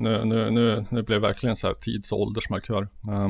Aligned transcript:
nu, 0.00 0.24
nu, 0.24 0.50
nu, 0.50 0.86
nu 0.90 1.02
blev 1.02 1.20
det 1.20 1.26
verkligen 1.26 1.56
så 1.56 1.66
här 1.66 1.74
tids 1.74 2.12
och 2.12 2.20
åldersmarkör. 2.20 2.82
Uh, 3.08 3.28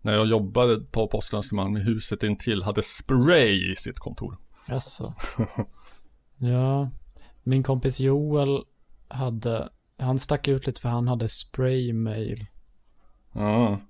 när 0.00 0.12
jag 0.12 0.26
jobbade 0.26 0.80
på 0.80 1.08
Posten 1.08 1.38
Östermalm 1.38 1.76
i 1.76 1.80
huset 1.80 2.22
intill 2.22 2.62
hade 2.62 2.82
spray 2.82 3.72
i 3.72 3.76
sitt 3.76 3.98
kontor. 3.98 4.36
Jaså. 4.68 5.14
ja, 6.36 6.90
min 7.42 7.62
kompis 7.62 8.00
Joel 8.00 8.64
hade, 9.08 9.68
han 9.98 10.18
stack 10.18 10.48
ut 10.48 10.66
lite 10.66 10.80
för 10.80 10.88
han 10.88 11.08
hade 11.08 11.28
spraymail. 11.28 12.46
Ja, 13.32 13.80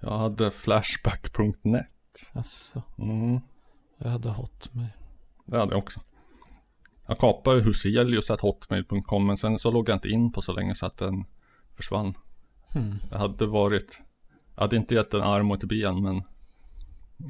jag 0.00 0.18
hade 0.18 0.50
flashback.net. 0.50 1.86
Jaså. 2.34 2.82
Mm, 2.98 3.40
Jag 3.98 4.10
hade 4.10 4.30
hotmail. 4.30 4.88
det 5.46 5.58
hade 5.58 5.72
jag 5.72 5.78
också. 5.78 6.00
Jag 7.08 7.18
kapade 7.18 7.60
huselius.hotmail.com 7.60 9.26
men 9.26 9.36
sen 9.36 9.58
så 9.58 9.70
låg 9.70 9.88
jag 9.88 9.96
inte 9.96 10.08
in 10.08 10.32
på 10.32 10.42
så 10.42 10.52
länge 10.52 10.74
så 10.74 10.86
att 10.86 10.96
den 10.96 11.24
försvann. 11.76 12.14
Hmm. 12.72 12.94
Jag 13.10 13.18
hade 13.18 13.46
varit, 13.46 14.00
jag 14.54 14.62
hade 14.62 14.76
inte 14.76 14.94
gett 14.94 15.14
en 15.14 15.22
arm 15.22 15.50
och 15.50 15.56
ett 15.56 15.64
ben 15.68 16.02
men 16.02 16.22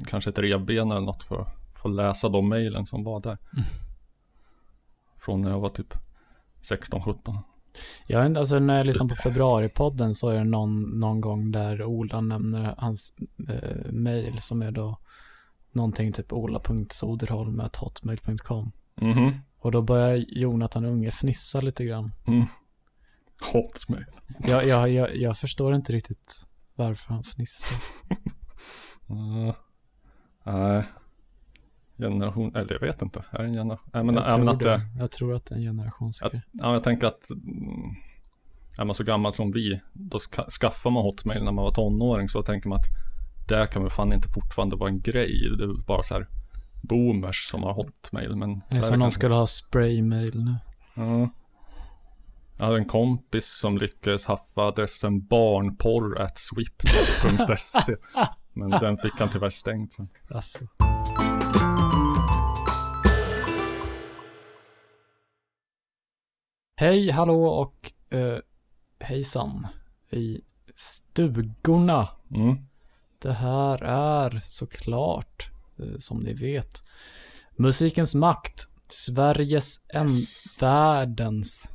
kanske 0.07 0.29
ett 0.29 0.39
revben 0.39 0.91
eller 0.91 1.01
något 1.01 1.23
för 1.23 1.41
att 1.41 1.55
få 1.81 1.87
läsa 1.87 2.29
de 2.29 2.49
mejlen 2.49 2.85
som 2.85 3.03
var 3.03 3.19
där. 3.19 3.37
Från 5.17 5.41
när 5.41 5.49
jag 5.49 5.59
var 5.59 5.69
typ 5.69 5.93
16-17. 6.61 7.35
Jag 8.07 8.19
vet 8.19 8.27
inte, 8.27 8.39
alltså 8.39 8.59
när 8.59 8.77
jag 8.77 8.87
lyssnar 8.87 9.07
på 9.07 9.15
februaripodden 9.15 10.15
så 10.15 10.29
är 10.29 10.35
det 10.35 10.43
någon, 10.43 10.99
någon 10.99 11.21
gång 11.21 11.51
där 11.51 11.83
Ola 11.83 12.21
nämner 12.21 12.75
hans 12.77 13.13
eh, 13.49 13.91
mail 13.91 14.41
som 14.41 14.61
är 14.61 14.71
då 14.71 14.99
någonting 15.71 16.13
typ 16.13 16.33
ola.soderholm.hotmail.com 16.33 18.71
Mhm. 19.01 19.31
Och 19.59 19.71
då 19.71 19.81
börjar 19.81 20.25
Jonathan 20.27 20.85
Unge 20.85 21.11
fnissa 21.11 21.61
lite 21.61 21.85
grann. 21.85 22.11
Mm. 22.27 22.45
Hotmail. 23.53 24.05
Jag, 24.39 24.67
jag, 24.67 24.89
jag, 24.89 25.15
jag 25.15 25.37
förstår 25.37 25.75
inte 25.75 25.93
riktigt 25.93 26.47
varför 26.75 27.13
han 27.13 27.23
fnissar. 27.23 27.77
Uh, 29.11 29.53
nej. 30.43 30.83
Generation, 31.97 32.55
eller 32.55 32.73
jag 32.73 32.79
vet 32.79 33.01
inte. 33.01 33.23
Är 33.31 33.37
det 33.37 33.45
en 33.45 33.53
generation? 33.53 33.89
Nej 33.93 34.05
jag, 34.05 34.13
nej, 34.13 34.45
men 34.45 34.59
tror 34.59 34.71
att 34.73 34.79
det. 34.79 34.99
jag 34.99 35.11
tror 35.11 35.33
att 35.33 35.45
det 35.45 35.55
är 35.55 35.57
en 35.57 35.63
generationsgrej. 35.63 36.41
ja, 36.51 36.73
jag 36.73 36.83
tänker 36.83 37.07
att 37.07 37.29
mm, 37.31 37.95
är 38.77 38.85
man 38.85 38.95
så 38.95 39.03
gammal 39.03 39.33
som 39.33 39.51
vi, 39.51 39.79
då 39.93 40.19
ska, 40.19 40.43
skaffar 40.43 40.89
man 40.89 41.03
Hotmail 41.03 41.43
när 41.43 41.51
man 41.51 41.63
var 41.63 41.71
tonåring 41.71 42.29
så 42.29 42.43
tänker 42.43 42.69
man 42.69 42.79
att 42.79 42.85
det 43.47 43.67
kan 43.67 43.81
väl 43.81 43.91
fan 43.91 44.13
inte 44.13 44.29
fortfarande 44.29 44.75
vara 44.75 44.89
en 44.89 44.99
grej. 44.99 45.49
Det 45.57 45.63
är 45.63 45.85
bara 45.87 46.03
så 46.03 46.13
här 46.13 46.27
boomers 46.81 47.47
som 47.49 47.63
har 47.63 47.73
Hotmail. 47.73 48.35
Men 48.35 48.61
Det 48.69 48.77
är 48.77 48.81
som 48.81 48.99
någon 48.99 49.11
skulle 49.11 49.35
ha 49.35 49.47
spraymail 49.47 50.43
nu. 50.43 50.55
Ja. 50.95 51.29
Jag 52.57 52.65
hade 52.65 52.77
en 52.77 52.85
kompis 52.85 53.45
som 53.45 53.77
lyckades 53.77 54.25
haffa 54.25 54.61
adressen 54.61 55.25
barnporr.sweep.se 55.25 57.95
Men 58.53 58.69
den 58.69 58.97
fick 58.97 59.13
han 59.19 59.29
tyvärr 59.29 59.49
stängt 59.49 59.93
sen. 59.93 60.09
Alltså. 60.29 60.59
Hej, 66.75 67.11
hallå 67.11 67.45
och 67.45 67.91
eh, 68.09 68.37
hejsan 68.99 69.67
i 70.09 70.41
stugorna. 70.75 72.07
Mm. 72.35 72.57
Det 73.19 73.33
här 73.33 73.83
är 73.83 74.41
såklart, 74.45 75.48
som 75.99 76.19
ni 76.19 76.33
vet, 76.33 76.83
musikens 77.55 78.15
makt. 78.15 78.67
Sveriges 78.91 79.81
en, 79.87 80.07
världens 80.59 81.71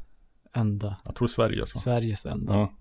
enda, 0.55 0.97
Jag 1.05 1.15
tror 1.15 1.29
Sverige 1.29 1.67
så. 1.67 1.79
Sveriges 1.79 2.27
enda. 2.27 2.55
Ja. 2.55 2.73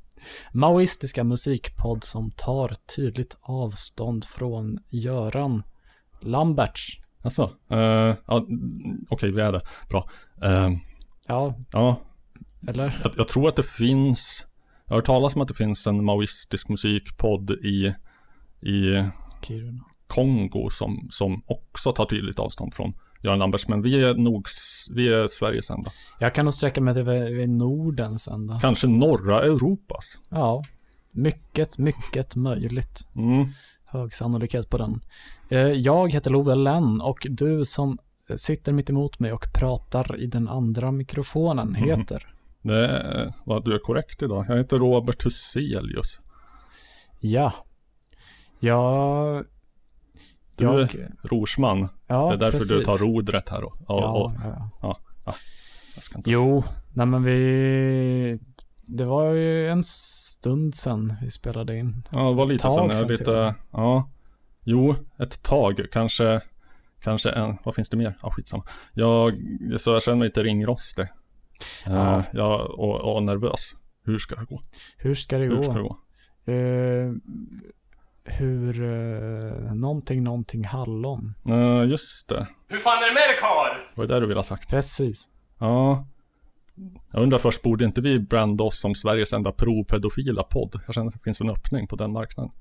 Maoistiska 0.54 1.24
musikpodd 1.24 2.04
som 2.04 2.32
tar 2.32 2.76
tydligt 2.96 3.38
avstånd 3.42 4.26
från 4.26 4.80
Göran 4.90 5.64
Lamberts. 6.22 7.00
Alltså, 7.22 7.44
uh, 7.72 8.16
ja, 8.28 8.48
okej 9.10 9.32
vi 9.32 9.42
är 9.42 9.52
det. 9.52 9.62
Bra. 9.90 10.10
Eh, 10.44 10.70
Ja, 11.28 11.56
ja, 11.72 12.02
eller? 12.68 13.00
jag, 13.04 13.14
jag 13.18 13.28
tror 13.28 13.48
att 13.48 13.56
det 13.56 13.64
finns, 13.64 14.48
jag 14.86 14.92
har 14.92 14.98
hört 14.98 15.06
talas 15.06 15.36
om 15.36 15.42
att 15.42 15.48
det 15.48 15.54
finns 15.54 15.88
en 15.88 16.06
maoistisk 16.06 16.70
musikpodd 16.70 17.52
i, 17.52 17.94
i 18.62 19.04
Kiruna. 19.42 19.84
Kongo 20.08 20.70
som, 20.70 21.08
som 21.12 21.42
också 21.46 21.92
tar 21.92 22.06
tydligt 22.06 22.40
avstånd 22.40 22.74
från 22.74 22.94
Göran 23.22 23.40
Lamberts. 23.40 23.68
Men 23.68 23.82
vi 23.82 24.04
är 24.04 24.14
nog, 24.14 24.48
vi 24.96 25.08
är 25.08 25.28
Sveriges 25.28 25.70
enda. 25.70 25.92
Jag 26.20 26.36
kan 26.36 26.46
nog 26.46 26.54
sträcka 26.54 26.82
mig 26.82 26.94
till 26.94 27.50
Nordens 27.50 28.28
ända. 28.28 28.60
Kanske 28.62 28.88
norra 28.88 29.42
Europas. 29.44 30.20
Ja, 30.30 30.64
mycket, 31.12 31.78
mycket 31.78 32.36
möjligt. 32.36 33.10
Mm. 33.16 33.46
Hög 33.86 34.14
sannolikhet 34.14 34.70
på 34.70 34.78
den. 34.78 35.02
Eh, 35.50 35.60
Jag 35.60 36.14
heter 36.14 36.32
Love 36.32 36.56
Lenn 36.56 37.02
och 37.02 37.28
du 37.30 37.66
som 37.66 37.98
sitter 38.36 38.72
mitt 38.72 38.90
emot 38.90 39.20
mig 39.20 39.34
och 39.34 39.46
pratar 39.54 40.20
i 40.20 40.28
den 40.28 40.48
andra 40.48 40.92
mikrofonen 40.92 41.68
Mhm. 41.68 41.76
heter? 41.84 42.34
Det 42.62 42.88
är, 42.88 43.34
vad 43.46 43.66
du 43.66 43.76
är 43.76 43.80
korrekt 43.80 44.22
idag. 44.24 44.46
Jag 44.50 44.58
heter 44.58 44.78
Robert 44.78 45.26
Huselius. 45.26 46.20
Ja. 47.20 47.54
Jag... 48.60 49.46
Du 50.56 50.64
Jag... 50.64 50.80
är 50.82 51.12
rorsman. 51.24 51.88
Ja, 52.08 52.28
det 52.28 52.34
är 52.34 52.38
därför 52.38 52.60
du 52.60 52.68
precis. 52.68 52.86
tar 52.86 52.98
rodret 52.98 53.50
här 53.50 53.64
och, 53.64 53.72
och, 53.72 53.82
Ja, 53.88 54.70
och 54.80 54.98
ja. 55.26 55.34
ska 56.02 56.18
inte 56.18 56.32
Jo, 56.32 56.64
nej 56.94 57.06
men 57.06 57.24
vi... 57.24 58.40
Det 58.86 59.06
var 59.06 59.32
ju 59.32 59.70
en 59.70 59.84
stund 59.84 60.76
sedan 60.76 61.14
vi 61.22 61.32
spelade 61.32 61.78
in. 61.78 62.04
Ja, 62.12 62.30
det 62.30 62.36
var 62.36 62.46
lite 62.46 62.70
sen. 62.70 62.90
Till 62.90 63.04
och 63.04 63.12
lite, 63.12 63.56
ja. 63.72 64.10
Jo, 64.64 64.96
ett 65.20 65.44
tag. 65.44 65.86
Kanske, 65.92 66.42
kanske 67.02 67.30
en, 67.30 67.58
vad 67.64 67.76
finns 67.76 67.90
det 67.90 67.98
mer? 67.98 68.18
Ja, 68.22 68.32
skitsamma. 68.32 68.64
Jag, 68.94 69.34
så 69.80 69.92
jag 69.92 70.04
känner 70.04 70.18
mig 70.18 70.28
lite 70.28 70.44
ringrostig. 70.44 71.08
Ja. 71.86 71.92
Uh, 72.18 72.24
jag, 72.34 72.80
och, 72.80 73.16
och 73.16 73.24
nervös. 73.24 73.76
Hur 74.06 74.20
ska 74.20 74.36
det 74.36 74.46
gå? 74.46 74.62
Hur 74.98 75.16
ska 75.16 75.38
det 75.38 75.46
Hur 75.46 75.56
gå? 75.56 75.64
ska 75.64 75.74
det 75.74 75.82
gå? 75.82 75.98
Eh, 76.52 77.12
hur... 78.24 78.82
Uh, 78.82 79.74
någonting, 79.74 80.24
någonting 80.24 80.64
hallon. 80.64 81.34
Uh, 81.50 81.90
just 81.90 82.30
det. 82.30 82.48
Hur 82.68 82.80
fan 82.80 83.04
är 83.04 83.08
det 83.08 83.14
med 83.14 83.24
dig 83.30 83.38
karl? 83.40 83.78
Vad 83.96 84.12
är 84.12 84.16
det 84.16 84.22
du 84.22 84.28
vill 84.28 84.38
ha 84.38 84.44
sagt? 84.44 84.70
Precis. 84.70 85.30
Ja. 85.60 86.08
Jag 87.12 87.24
undrar 87.24 87.40
först, 87.40 87.62
borde 87.62 87.86
inte 87.86 88.02
vi 88.02 88.20
branda 88.20 88.64
oss 88.64 88.82
som 88.82 88.96
Sveriges 88.96 89.34
enda 89.34 89.52
pro-pedofila 89.52 90.44
podd? 90.44 90.82
Jag 90.86 90.96
känner 90.96 91.08
att 91.08 91.14
det 91.14 91.24
finns 91.24 91.42
en 91.42 91.50
öppning 91.50 91.88
på 91.88 91.96
den 91.96 92.12
marknaden. 92.12 92.52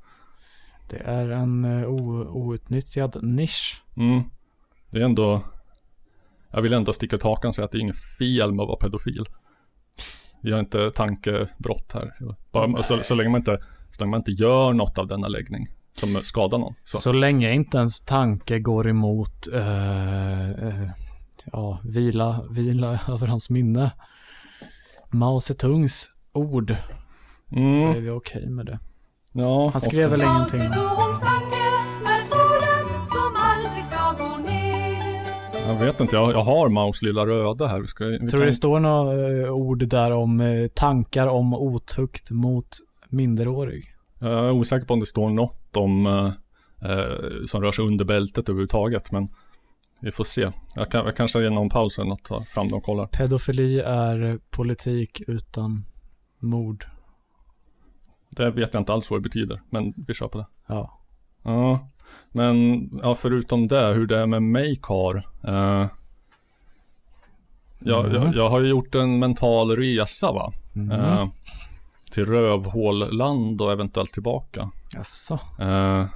Det 0.90 0.96
är 0.96 1.28
en 1.28 1.64
uh, 1.64 1.88
outnyttjad 2.36 3.18
nisch. 3.22 3.82
Mm. 3.96 4.22
Det 4.90 5.00
är 5.00 5.04
ändå 5.04 5.40
Jag 6.50 6.62
vill 6.62 6.72
ändå 6.72 6.92
sticka 6.92 7.16
ut 7.16 7.22
hakan 7.22 7.48
och 7.48 7.54
säga 7.54 7.64
att 7.64 7.72
det 7.72 7.78
är 7.78 7.80
inget 7.80 8.04
fel 8.18 8.52
med 8.52 8.62
att 8.62 8.68
vara 8.68 8.76
pedofil 8.76 9.24
Vi 10.40 10.52
har 10.52 10.60
inte 10.60 10.90
tankebrott 10.90 11.92
här 11.92 12.14
Bara, 12.52 12.82
så, 12.82 13.02
så, 13.02 13.14
länge 13.14 13.30
man 13.30 13.40
inte, 13.40 13.60
så 13.94 14.02
länge 14.02 14.10
man 14.10 14.20
inte 14.20 14.30
gör 14.30 14.72
något 14.72 14.98
av 14.98 15.06
denna 15.06 15.28
läggning 15.28 15.66
Som 15.92 16.20
skadar 16.22 16.58
någon 16.58 16.74
så. 16.84 16.98
Så 16.98 17.12
länge 17.12 17.52
inte 17.52 17.78
ens 17.78 18.04
tanke 18.04 18.58
går 18.58 18.88
emot 18.88 19.48
eh, 19.52 20.50
eh, 20.50 20.90
ja, 21.52 21.78
vila, 21.84 22.44
vila 22.50 22.98
över 23.08 23.26
hans 23.26 23.50
minne. 23.50 23.90
Mao 25.10 25.40
Zedongs 25.40 26.10
ord 26.32 26.76
så 27.50 27.56
är 27.56 27.60
mm, 27.60 28.02
vi 28.04 28.10
okej 28.10 28.46
med 28.50 28.66
det. 28.66 28.78
ja, 29.32 29.68
Han 29.72 29.80
skrev 29.80 30.10
väl 30.10 30.20
ingenting. 30.22 30.60
Jag 35.66 35.74
vet 35.74 36.00
inte, 36.00 36.16
jag, 36.16 36.32
jag 36.32 36.42
har 36.42 36.68
Maus 36.68 37.02
lilla 37.02 37.26
röda 37.26 37.66
här 37.66 37.80
vi 37.80 37.86
ska, 37.86 38.04
vi 38.04 38.18
Tror 38.18 38.30
kan- 38.30 38.40
du 38.40 38.46
det 38.46 38.52
står 38.52 38.80
några 38.80 39.42
eh, 39.42 39.50
ord 39.52 39.88
där 39.88 40.10
om 40.10 40.68
tankar 40.74 41.26
om 41.26 41.54
otukt 41.54 42.30
mot 42.30 42.68
minderårig? 43.12 43.94
Jag 44.18 44.32
är 44.32 44.50
osäker 44.50 44.86
på 44.86 44.94
om 44.94 45.00
det 45.00 45.06
står 45.06 45.30
något 45.30 45.76
om 45.76 46.06
eh, 46.06 46.32
eh, 46.90 47.06
Som 47.46 47.62
rör 47.62 47.72
sig 47.72 47.84
under 47.84 48.04
bältet 48.04 48.48
överhuvudtaget 48.48 49.12
men 49.12 49.28
Vi 50.00 50.12
får 50.12 50.24
se 50.24 50.50
Jag, 50.74 50.90
kan, 50.90 51.04
jag 51.04 51.16
kanske 51.16 51.42
genom 51.42 51.68
pausen 51.68 52.12
att 52.12 52.24
ta 52.24 52.44
fram 52.44 52.68
dem 52.68 52.78
och 52.78 52.84
kollar 52.84 53.06
Pedofili 53.06 53.80
är 53.80 54.38
politik 54.50 55.22
utan 55.26 55.84
mord. 56.38 56.86
Det 58.30 58.50
vet 58.50 58.74
jag 58.74 58.80
inte 58.80 58.92
alls 58.92 59.10
vad 59.10 59.18
det 59.20 59.22
betyder, 59.22 59.60
men 59.70 59.94
vi 60.06 60.14
kör 60.14 60.28
på 60.28 60.38
det. 60.38 60.46
Ja. 60.66 60.98
Ja, 61.42 61.88
men 62.32 62.88
ja, 63.02 63.14
förutom 63.14 63.68
det, 63.68 63.86
hur 63.86 64.06
det 64.06 64.18
är 64.18 64.26
med 64.26 64.42
mig 64.42 64.76
kar. 64.82 65.16
Eh, 65.44 65.86
jag, 67.78 68.04
Mm. 68.06 68.22
jag, 68.22 68.34
jag 68.34 68.48
har 68.50 68.60
ju 68.60 68.68
gjort 68.68 68.94
en 68.94 69.18
mental 69.18 69.76
resa 69.76 70.32
va. 70.32 70.52
Mm. 70.74 70.90
Eh, 70.90 71.28
till 72.12 72.26
rövhålland 72.26 73.60
och 73.62 73.72
eventuellt 73.72 74.12
tillbaka. 74.12 74.70
Jaså? 74.92 75.38
Eh, 75.60 76.06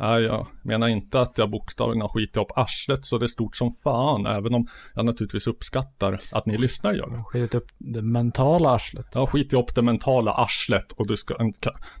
Nej, 0.00 0.22
jag 0.22 0.46
menar 0.62 0.88
inte 0.88 1.20
att 1.20 1.38
jag 1.38 1.50
bokstavligen 1.50 2.00
har 2.02 2.08
skitit 2.08 2.36
upp 2.36 2.58
arslet 2.58 3.04
så 3.04 3.18
det 3.18 3.26
är 3.26 3.28
stort 3.28 3.56
som 3.56 3.74
fan, 3.82 4.26
även 4.26 4.54
om 4.54 4.66
jag 4.94 5.04
naturligtvis 5.04 5.46
uppskattar 5.46 6.20
att 6.32 6.46
ni 6.46 6.58
lyssnar 6.58 6.92
gör 6.92 7.10
det. 7.10 7.24
Skitit 7.24 7.54
upp 7.54 7.68
det 7.78 8.02
mentala 8.02 8.70
arslet. 8.70 9.06
Jag 9.12 9.20
har 9.20 9.26
skitit 9.26 9.52
upp 9.52 9.74
det 9.74 9.82
mentala 9.82 10.32
arslet 10.32 10.92
och 10.92 11.06
du, 11.06 11.16
ska, 11.16 11.34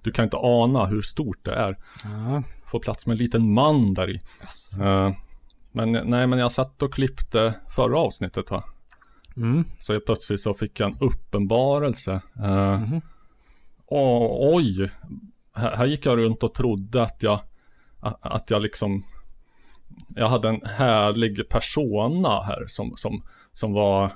du 0.02 0.10
kan 0.10 0.24
inte 0.24 0.36
ana 0.36 0.86
hur 0.86 1.02
stort 1.02 1.44
det 1.44 1.54
är. 1.54 1.76
Ja. 2.04 2.42
Får 2.66 2.78
plats 2.80 3.06
med 3.06 3.14
en 3.14 3.18
liten 3.18 3.52
man 3.52 3.94
där 3.94 4.10
i. 4.10 4.20
Eh, 4.80 5.12
men 5.72 5.92
nej, 5.92 6.26
men 6.26 6.38
jag 6.38 6.52
satt 6.52 6.82
och 6.82 6.94
klippte 6.94 7.54
förra 7.76 7.98
avsnittet 7.98 8.50
va. 8.50 8.64
Mm. 9.40 9.64
Så 9.78 9.92
helt 9.92 10.04
plötsligt 10.06 10.40
så 10.40 10.54
fick 10.54 10.80
jag 10.80 10.90
en 10.90 10.98
uppenbarelse. 11.00 12.20
Uh, 12.40 12.80
Mhm. 12.80 13.00
och, 13.86 14.54
oj, 14.54 14.90
här, 15.54 15.76
här 15.76 15.86
gick 15.86 16.06
jag 16.06 16.18
runt 16.18 16.42
och 16.42 16.54
trodde 16.54 17.02
att 17.02 17.22
jag, 17.22 17.40
att 18.20 18.50
jag 18.50 18.62
liksom, 18.62 19.04
jag 20.16 20.28
hade 20.28 20.48
en 20.48 20.60
härlig 20.64 21.48
persona 21.48 22.40
här 22.42 22.66
som, 22.66 22.92
som, 22.96 23.22
som 23.52 23.72
var 23.72 24.12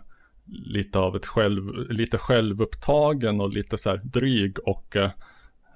lite 0.47 0.99
av 0.99 1.17
ett 1.17 1.26
själv, 1.26 1.91
lite 1.93 2.19
självupptagen 2.19 3.41
och 3.41 3.50
lite 3.50 3.79
så 3.79 3.91
här 3.91 4.00
dryg 4.05 4.59
och 4.69 4.97
eh, 4.97 5.11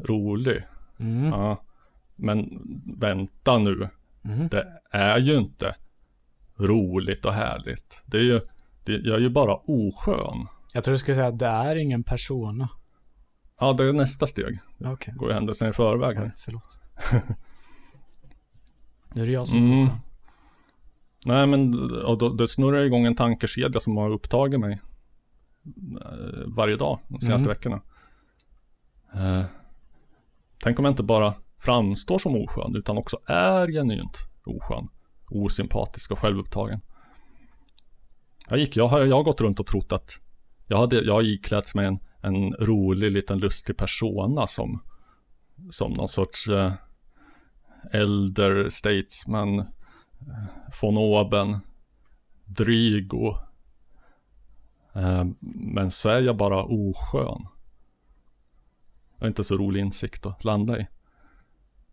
rolig. 0.00 0.62
Mm. 0.98 1.26
Ja. 1.26 1.64
Men 2.16 2.48
vänta 2.98 3.58
nu, 3.58 3.88
Mhm. 4.22 4.48
det 4.48 4.66
är 4.90 5.18
ju 5.18 5.36
inte 5.36 5.74
roligt 6.58 7.24
och 7.24 7.32
härligt. 7.32 8.02
Det 8.06 8.18
är 8.18 8.22
ju, 8.22 8.40
det, 8.88 9.08
jag 9.08 9.16
är 9.16 9.20
ju 9.20 9.30
bara 9.30 9.54
oskön. 9.56 10.46
Jag 10.72 10.84
tror 10.84 10.92
du 10.92 10.98
skulle 10.98 11.14
säga 11.14 11.26
att 11.26 11.38
det 11.38 11.46
är 11.46 11.76
ingen 11.76 12.04
persona. 12.04 12.68
Ja, 13.60 13.72
det 13.72 13.84
är 13.84 13.92
nästa 13.92 14.26
steg. 14.26 14.58
Okej. 14.84 15.14
Går 15.16 15.28
ju 15.28 15.34
händelsen 15.34 15.70
i 15.70 15.72
förväg 15.72 16.16
här. 16.16 16.24
Oj, 16.24 16.32
förlåt. 16.38 16.80
nu 19.14 19.22
är 19.22 19.26
det 19.26 19.32
jag 19.32 19.48
som 19.48 19.58
Mm. 19.58 19.88
Nej 21.26 21.46
men, 21.46 21.90
och 22.04 22.18
då, 22.18 22.28
då 22.28 22.46
snurrar 22.46 22.76
jag 22.76 22.86
igång 22.86 23.06
en 23.06 23.16
tankekedja 23.16 23.80
som 23.80 23.96
har 23.96 24.10
upptagit 24.10 24.60
mig 24.60 24.80
eh, 26.04 26.46
varje 26.56 26.76
dag 26.76 26.98
de 27.08 27.20
senaste 27.20 27.44
Mm. 27.48 27.54
veckorna. 27.56 27.80
Eh, 29.14 29.44
tänk 30.62 30.78
om 30.78 30.84
jag 30.84 30.92
inte 30.92 31.02
bara 31.02 31.34
framstår 31.58 32.18
som 32.18 32.36
oskön 32.36 32.76
utan 32.76 32.98
också 32.98 33.18
är 33.26 33.66
genuint 33.66 34.18
oskön, 34.44 34.88
osympatisk 35.30 36.10
och 36.10 36.18
självupptagen. 36.18 36.80
Jag 38.48 38.58
gick, 38.58 38.76
jag 38.76 38.88
har, 38.88 39.00
jag 39.00 39.16
har 39.16 39.22
gått 39.22 39.40
runt 39.40 39.60
och 39.60 39.66
trott 39.66 39.92
att 39.92 40.20
jag, 40.66 40.78
hade, 40.78 40.96
jag 40.96 41.14
har 41.14 41.22
iklätt 41.22 41.74
mig 41.74 41.86
en, 41.86 41.98
en 42.20 42.52
rolig 42.52 43.10
liten 43.10 43.38
lustig 43.38 43.76
persona 43.76 44.46
som, 44.46 44.82
som 45.70 45.92
någon 45.92 46.08
sorts 46.08 46.48
eh, 46.48 46.72
elder 47.92 48.70
statesman, 48.70 49.58
eh, 49.58 49.66
von 50.82 50.98
oben, 50.98 51.56
dryg 52.44 53.14
och 53.14 53.38
eh, 54.92 55.24
men 55.54 55.90
så 55.90 56.08
är 56.08 56.20
jag 56.20 56.36
bara 56.36 56.64
oskön. 56.64 57.46
Det 59.18 59.24
är 59.24 59.28
inte 59.28 59.44
så 59.44 59.56
rolig 59.56 59.80
insikt 59.80 60.26
att 60.26 60.44
landa 60.44 60.78
i. 60.78 60.86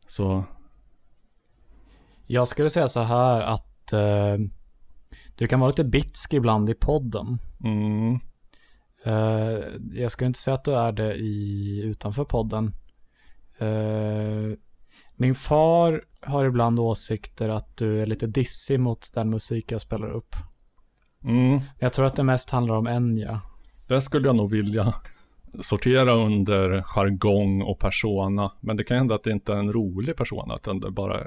Så, 0.08 0.44
Jag 2.28 2.48
skulle 2.48 2.70
säga 2.70 2.88
så 2.88 3.02
här 3.02 3.42
att 3.42 3.94
eh, 3.94 4.38
du 5.38 5.48
kan 5.48 5.60
vara 5.60 5.70
lite 5.70 5.84
bitsk 5.84 6.34
ibland 6.34 6.70
i 6.70 6.74
podden. 6.74 7.38
mm, 7.64 8.20
Eh, 9.06 9.60
jag 9.94 10.12
skulle 10.12 10.28
inte 10.28 10.40
säga 10.40 10.56
att 10.56 10.64
du 10.64 10.76
är 10.76 10.92
det 10.92 11.16
i, 11.16 11.82
utanför 11.84 12.26
podden. 12.26 12.74
Eh, 13.58 14.58
min 15.16 15.36
far 15.36 16.02
har 16.22 16.46
ibland 16.46 16.80
åsikter 16.80 17.50
att 17.50 17.78
du 17.78 18.02
är 18.02 18.06
lite 18.06 18.28
dissig 18.28 18.80
mot 18.80 19.14
den 19.14 19.30
musik 19.30 19.72
jag 19.72 19.82
spelar 19.82 20.08
upp. 20.08 20.36
mm, 21.24 21.60
Jag 21.80 21.94
tror 21.94 22.06
att 22.06 22.16
det 22.16 22.24
mest 22.24 22.50
handlar 22.50 22.76
om 22.76 22.88
Enya. 22.88 23.42
det 23.88 24.02
skulle 24.02 24.28
jag 24.28 24.36
nog 24.36 24.50
vilja 24.52 24.94
sortera 25.62 26.14
under 26.14 26.82
jargong 26.82 27.62
och 27.62 27.80
persona. 27.80 28.52
Men 28.62 28.78
det 28.78 28.84
kan 28.84 28.98
hända 28.98 29.16
att 29.16 29.24
det 29.24 29.32
inte 29.32 29.54
är 29.54 29.58
en 29.58 29.74
rolig 29.74 30.16
persona, 30.18 30.56
utan 30.56 30.80
det 30.80 30.92
bara 30.92 31.24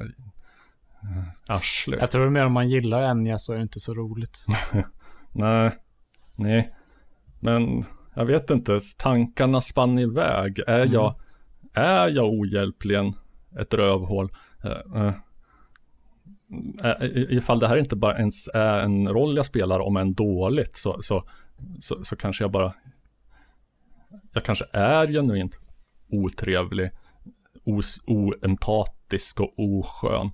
arsle. 1.49 1.97
Jag 1.97 2.11
tror 2.11 2.31
mer 2.31 2.47
om 2.47 2.53
man 2.53 2.69
gillar 2.69 3.03
Enya 3.03 3.39
så 3.39 3.53
är 3.53 3.57
det 3.57 3.63
inte 3.63 3.81
så 3.81 3.95
roligt. 3.95 4.47
Nej, 5.33 5.71
nej. 6.37 6.75
Men 7.41 7.85
jag 8.15 8.25
vet 8.25 8.51
inte, 8.51 8.81
tankarna 8.99 9.61
spann 9.61 9.99
iväg. 9.99 10.59
Är, 10.67 10.81
Mm. 10.81 10.93
jag, 10.93 11.15
är 11.75 12.09
jag 12.09 12.25
ohjälpligen 12.33 13.13
ett 13.61 13.75
rövhål? 13.75 14.29
Eh, 14.65 15.03
eh, 15.03 15.15
eh, 16.91 16.97
ifall 17.13 17.59
det 17.59 17.69
här 17.69 17.77
inte 17.77 17.97
bara 17.97 18.19
ens 18.19 18.49
är 18.49 18.79
en 18.81 19.09
roll 19.09 19.37
jag 19.37 19.47
spelar, 19.47 19.81
om 19.81 19.97
än 19.97 20.15
dåligt, 20.15 20.77
så, 20.77 21.03
så, 21.03 21.25
så, 21.81 22.05
så 22.05 22.17
kanske 22.17 22.45
jag 22.45 22.51
bara... 22.51 22.75
Jag 24.33 24.45
kanske 24.45 24.65
är 24.73 25.07
genuint 25.07 25.61
otrevlig, 26.11 26.91
os, 27.67 28.01
oempatisk 28.07 29.41
och 29.41 29.55
oskön. 29.57 30.31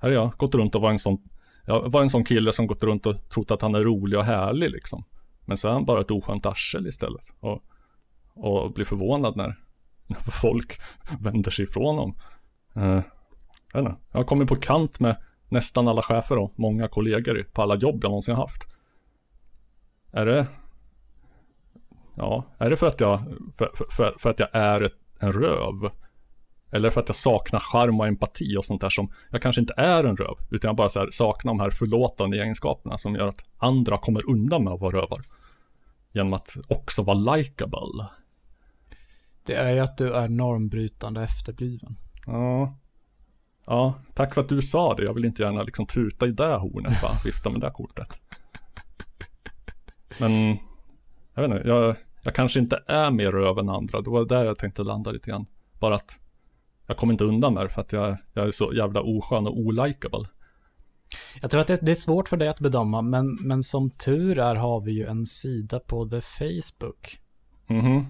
Här 0.00 0.10
är 0.10 0.14
jag, 0.14 0.32
gått 0.36 0.54
runt 0.54 0.74
och 0.74 0.80
var 0.82 0.90
en 0.90 0.98
sån 0.98 1.18
jag 1.66 1.90
var 1.90 2.02
en 2.02 2.10
sån 2.10 2.24
kille 2.24 2.52
som 2.52 2.66
gått 2.66 2.84
runt 2.84 3.06
och 3.06 3.28
trott 3.28 3.50
att 3.50 3.62
han 3.62 3.74
är 3.74 3.80
rolig 3.80 4.18
och 4.18 4.24
härlig 4.24 4.70
liksom. 4.70 5.04
Men 5.44 5.56
så 5.56 5.68
är 5.68 5.72
han 5.72 5.84
bara 5.84 6.00
ett 6.00 6.10
oskönt 6.10 6.46
arsel 6.46 6.86
istället. 6.86 7.34
Och, 7.40 7.62
och 8.34 8.72
blir 8.72 8.84
förvånad 8.84 9.36
när, 9.36 9.46
när 10.06 10.20
folk 10.20 10.80
vänder 11.20 11.50
sig 11.50 11.64
ifrån 11.64 11.96
honom. 11.96 12.16
Uh, 12.76 13.00
jag, 13.72 13.80
inte, 13.80 13.96
jag 14.10 14.18
har 14.18 14.24
kommit 14.24 14.48
på 14.48 14.56
kant 14.56 15.00
med 15.00 15.16
nästan 15.48 15.88
alla 15.88 16.02
chefer 16.02 16.38
och 16.38 16.52
många 16.56 16.88
kollegor 16.88 17.46
på 17.52 17.62
alla 17.62 17.74
jobb 17.74 18.00
jag 18.02 18.10
någonsin 18.10 18.34
haft. 18.34 18.66
Är 20.12 20.26
det... 20.26 20.46
Ja, 22.14 22.44
är 22.58 22.70
det 22.70 22.76
för 22.76 22.86
att 22.86 23.00
jag, 23.00 23.20
för- 23.58 23.70
för, 23.96 24.14
för 24.18 24.30
att 24.30 24.38
jag 24.38 24.48
är 24.52 24.80
ett, 24.80 24.96
en 25.20 25.32
röv? 25.32 25.90
Eller 26.72 26.90
för 26.90 27.00
att 27.00 27.08
jag 27.08 27.16
saknar 27.16 27.60
charm 27.60 28.00
och 28.00 28.06
empati 28.06 28.56
och 28.56 28.64
sånt 28.64 28.80
där 28.80 28.90
som 28.90 29.12
jag 29.30 29.42
kanske 29.42 29.60
inte 29.60 29.74
är 29.76 30.04
en 30.04 30.16
röv. 30.16 30.36
Utan 30.50 30.68
jag 30.68 30.76
bara 30.76 30.88
så 30.88 30.98
här 30.98 31.08
saknar 31.12 31.52
de 31.52 31.60
här 31.60 31.70
förlåtande 31.70 32.42
egenskaperna 32.42 32.98
som 32.98 33.14
gör 33.14 33.28
att 33.28 33.44
andra 33.58 33.98
kommer 33.98 34.30
undan 34.30 34.64
med 34.64 34.72
att 34.72 34.80
vara 34.80 34.96
rövar. 34.96 35.20
Genom 36.12 36.32
att 36.32 36.56
också 36.68 37.02
vara 37.02 37.36
likable. 37.36 38.06
Det 39.42 39.54
är 39.54 39.72
ju 39.72 39.78
att 39.78 39.98
du 39.98 40.14
är 40.14 40.28
normbrytande 40.28 41.22
efterbliven. 41.22 41.96
Ja. 42.26 42.76
Ja, 43.66 43.94
tack 44.14 44.34
för 44.34 44.40
att 44.40 44.48
du 44.48 44.62
sa 44.62 44.94
det. 44.94 45.04
Jag 45.04 45.14
vill 45.14 45.24
inte 45.24 45.42
gärna 45.42 45.62
liksom 45.62 45.86
tuta 45.86 46.26
i 46.26 46.32
det 46.32 46.56
hornet, 46.56 47.02
bara 47.02 47.12
vifta 47.24 47.50
med 47.50 47.60
det 47.60 47.70
kortet. 47.70 48.20
Men, 50.18 50.58
jag 51.34 51.42
vet 51.42 51.50
inte, 51.50 51.68
jag, 51.68 51.96
jag 52.24 52.34
kanske 52.34 52.60
inte 52.60 52.82
är 52.86 53.10
mer 53.10 53.32
röv 53.32 53.58
än 53.58 53.68
andra. 53.68 54.00
Det 54.00 54.10
var 54.10 54.24
där 54.24 54.44
jag 54.44 54.58
tänkte 54.58 54.82
landa 54.82 55.10
lite 55.10 55.30
grann. 55.30 55.46
Bara 55.80 55.94
att 55.94 56.19
jag 56.90 56.96
kommer 56.96 57.12
inte 57.12 57.24
undan 57.24 57.54
med 57.54 57.64
det 57.64 57.68
för 57.68 57.80
att 57.80 57.92
jag, 57.92 58.16
jag 58.32 58.46
är 58.46 58.50
så 58.50 58.72
jävla 58.72 59.00
oskön 59.00 59.46
och 59.46 59.58
olikable. 59.58 60.24
Jag 61.40 61.50
tror 61.50 61.60
att 61.60 61.66
det, 61.66 61.78
det 61.82 61.90
är 61.90 61.94
svårt 61.94 62.28
för 62.28 62.36
dig 62.36 62.48
att 62.48 62.60
bedöma, 62.60 63.02
men, 63.02 63.34
men 63.40 63.62
som 63.62 63.90
tur 63.90 64.38
är 64.38 64.54
har 64.54 64.80
vi 64.80 64.92
ju 64.92 65.06
en 65.06 65.26
sida 65.26 65.80
på 65.80 66.08
The 66.08 66.20
Facebook. 66.20 67.18
Mhm. 67.66 68.06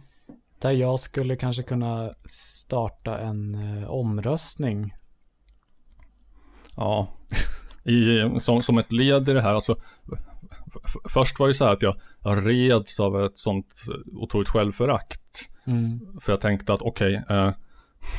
Där 0.58 0.70
jag 0.70 1.00
skulle 1.00 1.36
kanske 1.36 1.62
kunna 1.62 2.14
starta 2.28 3.18
en 3.18 3.54
eh, 3.54 3.90
omröstning. 3.90 4.94
Ja, 6.76 7.08
I, 7.84 8.20
som, 8.40 8.62
som 8.62 8.78
ett 8.78 8.92
led 8.92 9.28
i 9.28 9.32
det 9.32 9.42
här, 9.42 9.54
alltså 9.54 9.76
Först 11.08 11.38
var 11.38 11.48
det 11.48 11.54
så 11.54 11.64
här 11.64 11.72
att 11.72 11.82
jag, 11.82 11.96
jag 12.24 12.48
reds 12.48 13.00
av 13.00 13.24
ett 13.24 13.38
sånt 13.38 13.82
otroligt 14.16 14.48
självförakt. 14.48 15.50
Mm. 15.66 16.00
För 16.20 16.32
jag 16.32 16.40
tänkte 16.40 16.72
att 16.72 16.82
okej, 16.82 17.22
eh, 17.30 17.52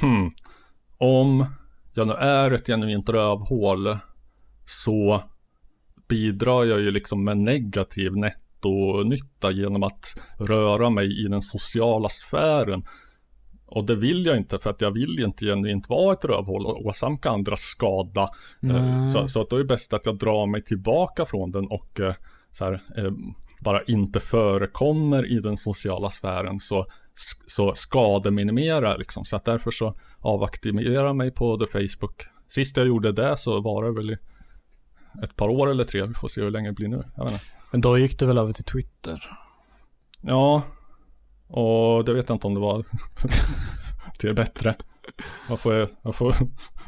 hmm, 0.02 0.32
om 1.02 1.46
jag 1.94 2.08
nu 2.08 2.14
är 2.14 2.52
ett 2.52 2.68
genuint 2.68 3.10
rövhål 3.10 3.98
så 4.66 5.24
bidrar 6.10 6.66
jag 6.66 6.80
ju 6.80 6.92
liksom 6.92 7.24
med 7.24 7.38
negativ 7.38 8.18
nettonytta 8.18 9.52
genom 9.52 9.84
att 9.84 10.20
röra 10.40 10.90
mig 10.90 11.26
i 11.26 11.28
den 11.28 11.42
sociala 11.42 12.10
sfären. 12.10 12.84
Och 13.66 13.86
det 13.86 13.96
vill 13.96 14.26
jag 14.26 14.38
inte 14.38 14.60
för 14.60 14.70
att 14.70 14.82
jag 14.82 14.92
vill 14.92 15.20
ju 15.20 15.26
inte 15.26 15.46
genuint 15.46 15.90
vara 15.90 16.14
ett 16.14 16.26
rövhål 16.26 16.66
och 16.66 16.86
åsamka 16.86 17.30
andra 17.30 17.58
skada. 17.58 18.30
Mm. 18.64 19.08
Så, 19.08 19.28
så 19.28 19.42
att 19.42 19.50
då 19.50 19.56
är 19.56 19.60
det 19.60 19.66
bäst 19.66 19.94
att 19.94 20.06
jag 20.06 20.18
drar 20.18 20.48
mig 20.48 20.64
tillbaka 20.64 21.26
från 21.26 21.52
den 21.52 21.68
och 21.68 22.00
eh, 22.00 22.14
så 22.52 22.66
här, 22.66 22.74
eh, 22.98 23.12
bara 23.62 23.84
inte 23.84 24.20
förekommer 24.20 25.32
i 25.32 25.40
den 25.40 25.58
sociala 25.58 26.10
sfären 26.10 26.60
så, 26.60 26.86
så 27.48 27.76
skademinimera 27.76 28.96
liksom. 28.98 29.26
Så 29.26 29.36
att 29.36 29.46
därför 29.46 29.72
så 29.72 29.96
avaktivera 30.20 31.14
mig 31.14 31.32
på 31.32 31.58
the 31.58 31.68
Facebook. 31.68 32.24
Sist 32.48 32.78
jag 32.78 32.88
gjorde 32.88 33.12
det 33.12 33.38
så 33.38 33.62
var 33.62 33.84
det 33.84 33.92
väl 33.92 34.12
i 34.12 34.18
ett 35.24 35.36
par 35.36 35.50
år 35.50 35.72
eller 35.72 35.84
tre. 35.84 36.06
Vi 36.06 36.14
får 36.14 36.28
se 36.28 36.42
hur 36.42 36.52
länge 36.52 36.70
det 36.70 36.74
blir 36.74 36.88
nu. 36.88 37.04
Jag 37.16 37.24
vet 37.24 37.34
inte. 37.34 37.46
Men 37.72 37.82
då 37.82 37.98
gick 37.98 38.20
du 38.20 38.26
väl 38.26 38.38
över 38.38 38.54
till 38.54 38.64
Twitter? 38.64 39.38
Ja, 40.22 40.62
och 41.48 42.06
det 42.06 42.14
vet 42.14 42.30
jag 42.30 42.36
inte 42.36 42.48
om 42.48 42.54
det 42.54 42.60
var 42.60 42.84
till 44.18 44.30
det 44.30 44.34
bättre. 44.34 44.76
vad, 45.50 45.60
får 45.60 45.74
jag, 45.74 45.90
vad, 46.02 46.16
får, 46.16 46.36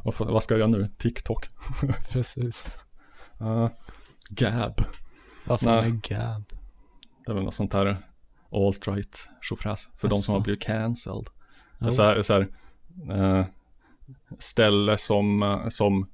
vad, 0.03 0.13
får, 0.13 0.25
vad 0.25 0.43
ska 0.43 0.53
jag 0.53 0.59
göra 0.59 0.69
nu? 0.69 0.89
TikTok? 0.97 1.45
Precis. 2.09 2.77
Uh, 3.41 3.69
Gab. 4.29 4.81
Vad 5.45 5.59
fan 5.59 5.75
Nej. 5.75 5.85
är 5.85 6.15
Gab? 6.15 6.43
Det 7.25 7.31
är 7.31 7.35
väl 7.35 7.43
något 7.43 7.53
sånt 7.53 7.73
här 7.73 7.97
alt-right 8.51 9.27
tjofräs. 9.41 9.89
För 9.97 10.09
de 10.09 10.21
som 10.21 10.33
har 10.33 10.41
blivit 10.41 10.61
cancelled. 10.61 11.27
Jo. 11.79 11.91
Så 11.91 12.03
här, 12.03 12.21
så 12.21 12.33
här, 12.33 12.47
eh, 13.11 13.45
ställe 14.39 14.97
som, 14.97 15.43
eh, 15.43 15.67
som 15.69 16.07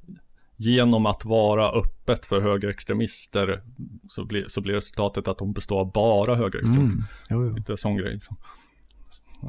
genom 0.55 1.05
att 1.05 1.25
vara 1.25 1.69
öppet 1.69 2.25
för 2.25 2.41
högerextremister 2.41 3.63
så 4.09 4.25
blir, 4.25 4.45
så 4.47 4.61
blir 4.61 4.73
resultatet 4.73 5.27
att 5.27 5.37
de 5.37 5.53
består 5.53 5.79
av 5.79 5.91
bara 5.91 6.35
högerextremister. 6.35 6.95
Mm. 6.95 7.05
Jo, 7.29 7.45
jo. 7.45 7.55
Lite 7.55 7.77
sån 7.77 7.97
grej. 7.97 8.13
Liksom. 8.13 8.37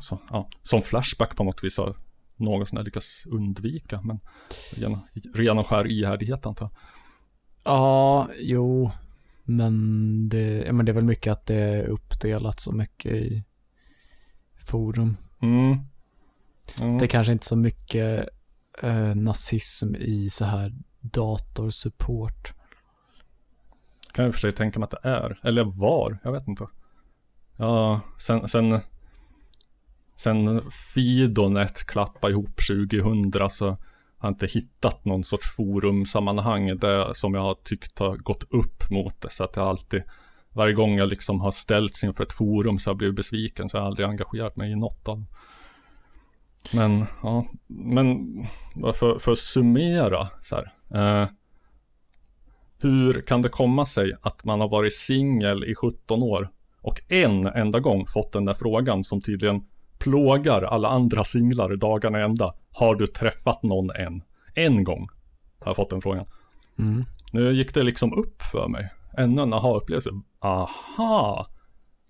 Så, 0.01 0.19
ja, 0.31 0.49
som 0.63 0.83
Flashback 0.83 1.37
på 1.37 1.45
något 1.45 1.65
vis 1.65 1.79
har 1.79 1.97
någon 2.37 2.67
sån 2.67 2.85
lyckats 2.85 3.27
undvika. 3.27 4.01
Men 4.03 4.21
ren 5.35 5.59
och 5.59 5.67
skär 5.67 5.87
ihärdighet 5.87 6.47
antar 6.47 6.65
jag. 6.65 6.73
Ja, 7.65 8.29
jo. 8.39 8.91
Men 9.45 10.29
det, 10.29 10.65
ja, 10.67 10.73
men 10.73 10.87
det 10.87 10.93
är 10.93 10.95
väl 10.95 11.05
mycket 11.05 11.33
att 11.33 11.47
det 11.47 11.55
är 11.55 11.85
uppdelat 11.85 12.61
så 12.61 12.73
mycket 12.73 13.13
i 13.13 13.45
forum. 14.65 15.17
Mm. 15.43 15.79
Mm. 16.81 16.99
Det 16.99 17.05
är 17.05 17.09
kanske 17.09 17.33
inte 17.33 17.47
så 17.47 17.57
mycket 17.57 18.29
eh, 18.83 19.15
nazism 19.15 19.95
i 19.95 20.31
så 20.31 20.45
här 20.45 20.73
datorsupport. 21.01 22.53
Kan 24.13 24.25
jag 24.25 24.35
för 24.35 24.41
sig 24.41 24.53
tänka 24.53 24.79
mig 24.79 24.85
att 24.85 25.03
det 25.03 25.09
är. 25.09 25.41
Eller 25.43 25.65
var, 25.65 26.19
jag 26.25 26.33
vet 26.33 26.49
inte. 26.49 26.67
Ja, 27.57 28.01
sen, 28.19 28.49
sen, 28.49 28.81
sen 30.17 30.71
Fidonet 30.71 31.85
klappade 31.87 32.33
ihop 32.33 32.57
2000 32.69 33.51
så 33.51 33.77
har 34.21 34.29
inte 34.29 34.47
hittat 34.47 35.05
någon 35.05 35.25
sorts 35.25 35.57
forumsammanhang 35.57 36.77
där 36.77 37.13
som 37.13 37.35
jag 37.35 37.41
har 37.41 37.55
tyckt 37.55 37.99
har 37.99 38.17
gått 38.17 38.45
upp 38.51 38.91
mot 38.91 39.21
det. 39.21 39.31
Så 39.31 39.45
att 39.45 39.57
jag 39.57 39.67
alltid, 39.67 40.03
varje 40.53 40.75
gång 40.75 40.99
jag 40.99 41.09
liksom 41.09 41.41
har 41.41 41.51
ställts 41.51 42.05
inför 42.05 42.25
ett 42.25 42.33
forum 42.33 42.79
så 42.79 42.91
har 42.91 42.93
jag 42.93 42.99
blivit 42.99 43.17
besviken 43.17 43.69
så 43.69 43.77
jag 43.77 43.83
har 43.83 43.89
aldrig 43.89 44.09
engagerat 44.09 44.57
mig 44.57 44.73
i 44.73 44.77
något 44.77 45.09
av. 45.09 45.25
Men, 46.73 47.07
ja, 47.23 47.47
men 47.67 48.17
för, 48.95 49.19
för 49.19 49.33
att 49.33 49.39
summera 49.39 50.29
så 50.43 50.57
här. 50.57 50.73
Eh, 50.95 51.29
hur 52.79 53.21
kan 53.21 53.43
det 53.43 53.49
komma 53.49 53.87
sig 53.87 54.13
att 54.23 54.45
man 54.45 54.61
har 54.61 54.69
varit 54.69 54.95
singel 54.95 55.65
i 55.65 55.75
17 55.75 56.23
år 56.23 56.49
och 56.83 57.01
en 57.09 57.47
enda 57.47 57.81
gång 57.81 58.07
fått 58.07 58.33
den 58.33 58.45
där 58.45 58.55
frågan 58.55 59.05
som 59.05 59.21
tydligen 59.21 59.61
plågar 60.01 60.63
alla 60.63 60.89
andra 60.89 61.25
singlar 61.25 61.77
dagarna 61.77 62.19
ända. 62.19 62.55
Har 62.73 62.95
du 62.95 63.07
träffat 63.07 63.63
någon 63.63 63.91
än? 63.91 64.23
En 64.55 64.85
gång 64.85 65.09
har 65.59 65.69
jag 65.69 65.77
fått 65.77 65.91
den 65.91 66.01
frågan. 66.01 66.27
Mm. 66.79 67.05
Nu 67.33 67.53
gick 67.53 67.75
det 67.75 67.83
liksom 67.83 68.13
upp 68.13 68.43
för 68.43 68.69
mig. 68.69 68.93
Ännu 69.19 69.43
en 69.43 69.53
aha-upplevelse. 69.53 70.11
Aha! 70.41 71.49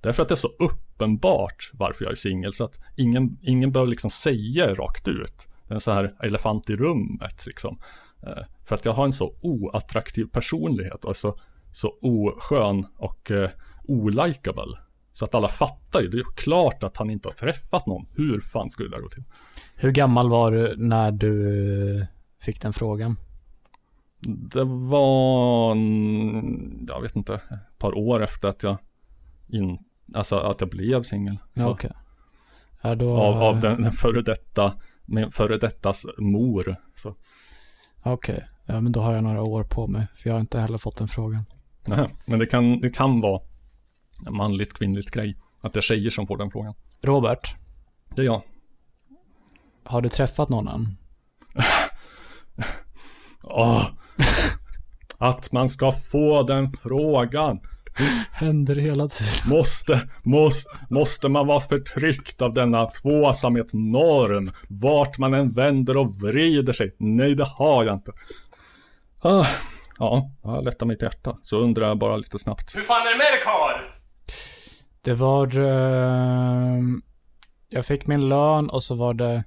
Därför 0.03 0.23
att 0.23 0.29
det 0.29 0.35
är 0.35 0.37
så 0.37 0.51
uppenbart 0.59 1.71
varför 1.73 2.05
jag 2.05 2.13
är 2.13 2.17
singel 2.17 2.53
så 2.53 2.65
att 2.65 2.79
ingen, 2.97 3.39
ingen 3.43 3.73
behöver 3.73 3.91
liksom 3.91 4.11
säga 4.11 4.75
rakt 4.75 5.09
ut. 5.09 5.49
Det 5.67 5.73
är 5.73 5.75
en 5.75 5.81
sån 5.81 5.95
här 5.95 6.15
elefant 6.23 6.71
i 6.71 6.77
rummet 6.77 7.47
liksom. 7.47 7.79
Eh, 8.23 8.45
För 8.65 8.75
att 8.75 8.85
jag 8.85 8.93
har 8.93 9.05
en 9.05 9.13
så 9.13 9.35
oattraktiv 9.41 10.25
personlighet 10.25 11.05
och 11.05 11.17
så, 11.17 11.39
så 11.73 11.95
oskön 12.03 12.87
och 12.97 13.31
eh, 13.31 13.51
olikable. 13.89 14.79
Så 15.13 15.25
att 15.25 15.35
alla 15.35 15.49
fattar 15.49 16.01
ju, 16.01 16.09
det 16.09 16.17
är 16.17 16.19
ju 16.19 16.25
klart 16.37 16.83
att 16.83 16.97
han 16.97 17.11
inte 17.11 17.29
har 17.29 17.33
träffat 17.33 17.87
någon. 17.87 18.07
Hur 18.15 18.41
fan 18.41 18.71
skulle 18.71 18.89
det 18.89 18.97
där 18.97 19.03
gå 19.03 19.09
till? 19.09 19.25
Hur 19.75 19.91
gammal 19.91 20.29
var 20.29 20.51
du 20.51 20.77
när 20.77 21.11
du 21.11 22.07
fick 22.41 22.63
den 22.63 22.73
frågan? 22.73 23.17
Det 24.27 24.65
var, 24.65 25.77
jag 26.89 27.01
vet 27.03 27.17
inte, 27.17 27.35
ett 27.35 27.79
par 27.79 27.99
år 27.99 28.23
efter 28.23 28.49
att 28.49 28.63
jag 28.63 28.77
in, 29.49 29.79
alltså 30.15 30.37
att 30.37 30.61
jag 30.61 30.71
blev 30.71 31.03
singel. 31.03 31.39
Ja. 31.53 31.79
Ja, 32.83 32.95
då... 32.95 33.17
Av, 33.17 33.43
av 33.43 33.61
den, 33.61 33.83
den 33.83 33.93
före 33.93 34.23
detta, 34.23 34.75
min 35.07 35.31
före 35.31 35.59
dettas 35.59 36.07
mor. 36.19 36.77
Okej. 38.03 38.47
Ja, 38.67 38.81
men 38.81 38.93
då 38.93 39.01
har 39.01 39.13
jag 39.13 39.25
några 39.25 39.43
år 39.43 39.65
på 39.65 39.87
mig. 39.87 40.07
För 40.15 40.31
jag 40.31 40.35
har 40.35 40.41
inte 40.41 40.61
heller 40.61 40.79
fått 40.79 40.97
den 40.97 41.09
frågan. 41.09 41.45
nej, 41.85 42.15
men 42.25 42.39
det 42.39 42.47
kan, 42.47 42.81
det 42.81 42.91
kan 42.91 43.21
vara 43.21 43.41
manligt 44.31 44.75
kvinnligt 44.75 45.11
grej. 45.11 45.37
Att 45.61 45.73
det 45.73 45.79
är 45.79 45.83
tjejer 45.83 46.11
som 46.11 46.27
får 46.27 46.37
den 46.37 46.51
frågan. 46.51 46.75
Robert, 47.03 47.55
Det 48.17 48.23
är 48.23 48.27
jag. 48.27 48.43
har 49.85 50.01
du 50.03 50.09
träffat 50.09 50.49
någon 50.49 50.69
än? 50.69 50.97
Åh! 53.43 53.87
Att 55.19 55.53
man 55.53 55.69
ska 55.69 55.93
få 55.93 56.43
den 56.43 56.73
frågan. 56.83 57.61
Händer 58.33 58.77
hela 58.77 59.09
tiden. 59.09 59.33
Måste, 59.47 60.09
måste, 60.23 60.71
måste 60.91 61.29
man 61.29 61.47
vara 61.47 61.61
förtryckt 61.61 62.43
av 62.43 62.53
denna 62.53 62.87
tvåsamhetsnorm? 62.87 64.53
Vart 64.69 65.19
man 65.19 65.35
än 65.35 65.51
vänder 65.53 65.97
och 65.97 66.15
vrider 66.23 66.73
sig? 66.73 66.95
Nej, 66.99 67.35
det 67.35 67.45
har 67.45 67.85
jag 67.85 67.95
inte. 67.95 68.13
Ah, 69.23 69.47
ja, 69.99 70.31
jag 70.43 70.65
lättar 70.65 70.87
mitt 70.87 71.03
hjärta. 71.03 71.37
Så 71.43 71.59
undrar 71.59 71.89
jag 71.89 71.99
bara 71.99 72.17
lite 72.17 72.39
snabbt. 72.39 72.77
Hur 72.77 72.83
fan 72.83 73.07
är 73.07 73.11
det 73.11 73.17
med 73.19 73.27
dig 73.33 73.41
karl? 73.45 74.00
Det 75.03 75.15
var... 75.15 75.59
Eh, 75.59 76.81
jag 77.69 77.87
fick 77.87 78.07
min 78.07 78.29
lön 78.29 78.71
och 78.71 78.83
så 78.83 78.95
var 78.95 79.15
det 79.15 79.45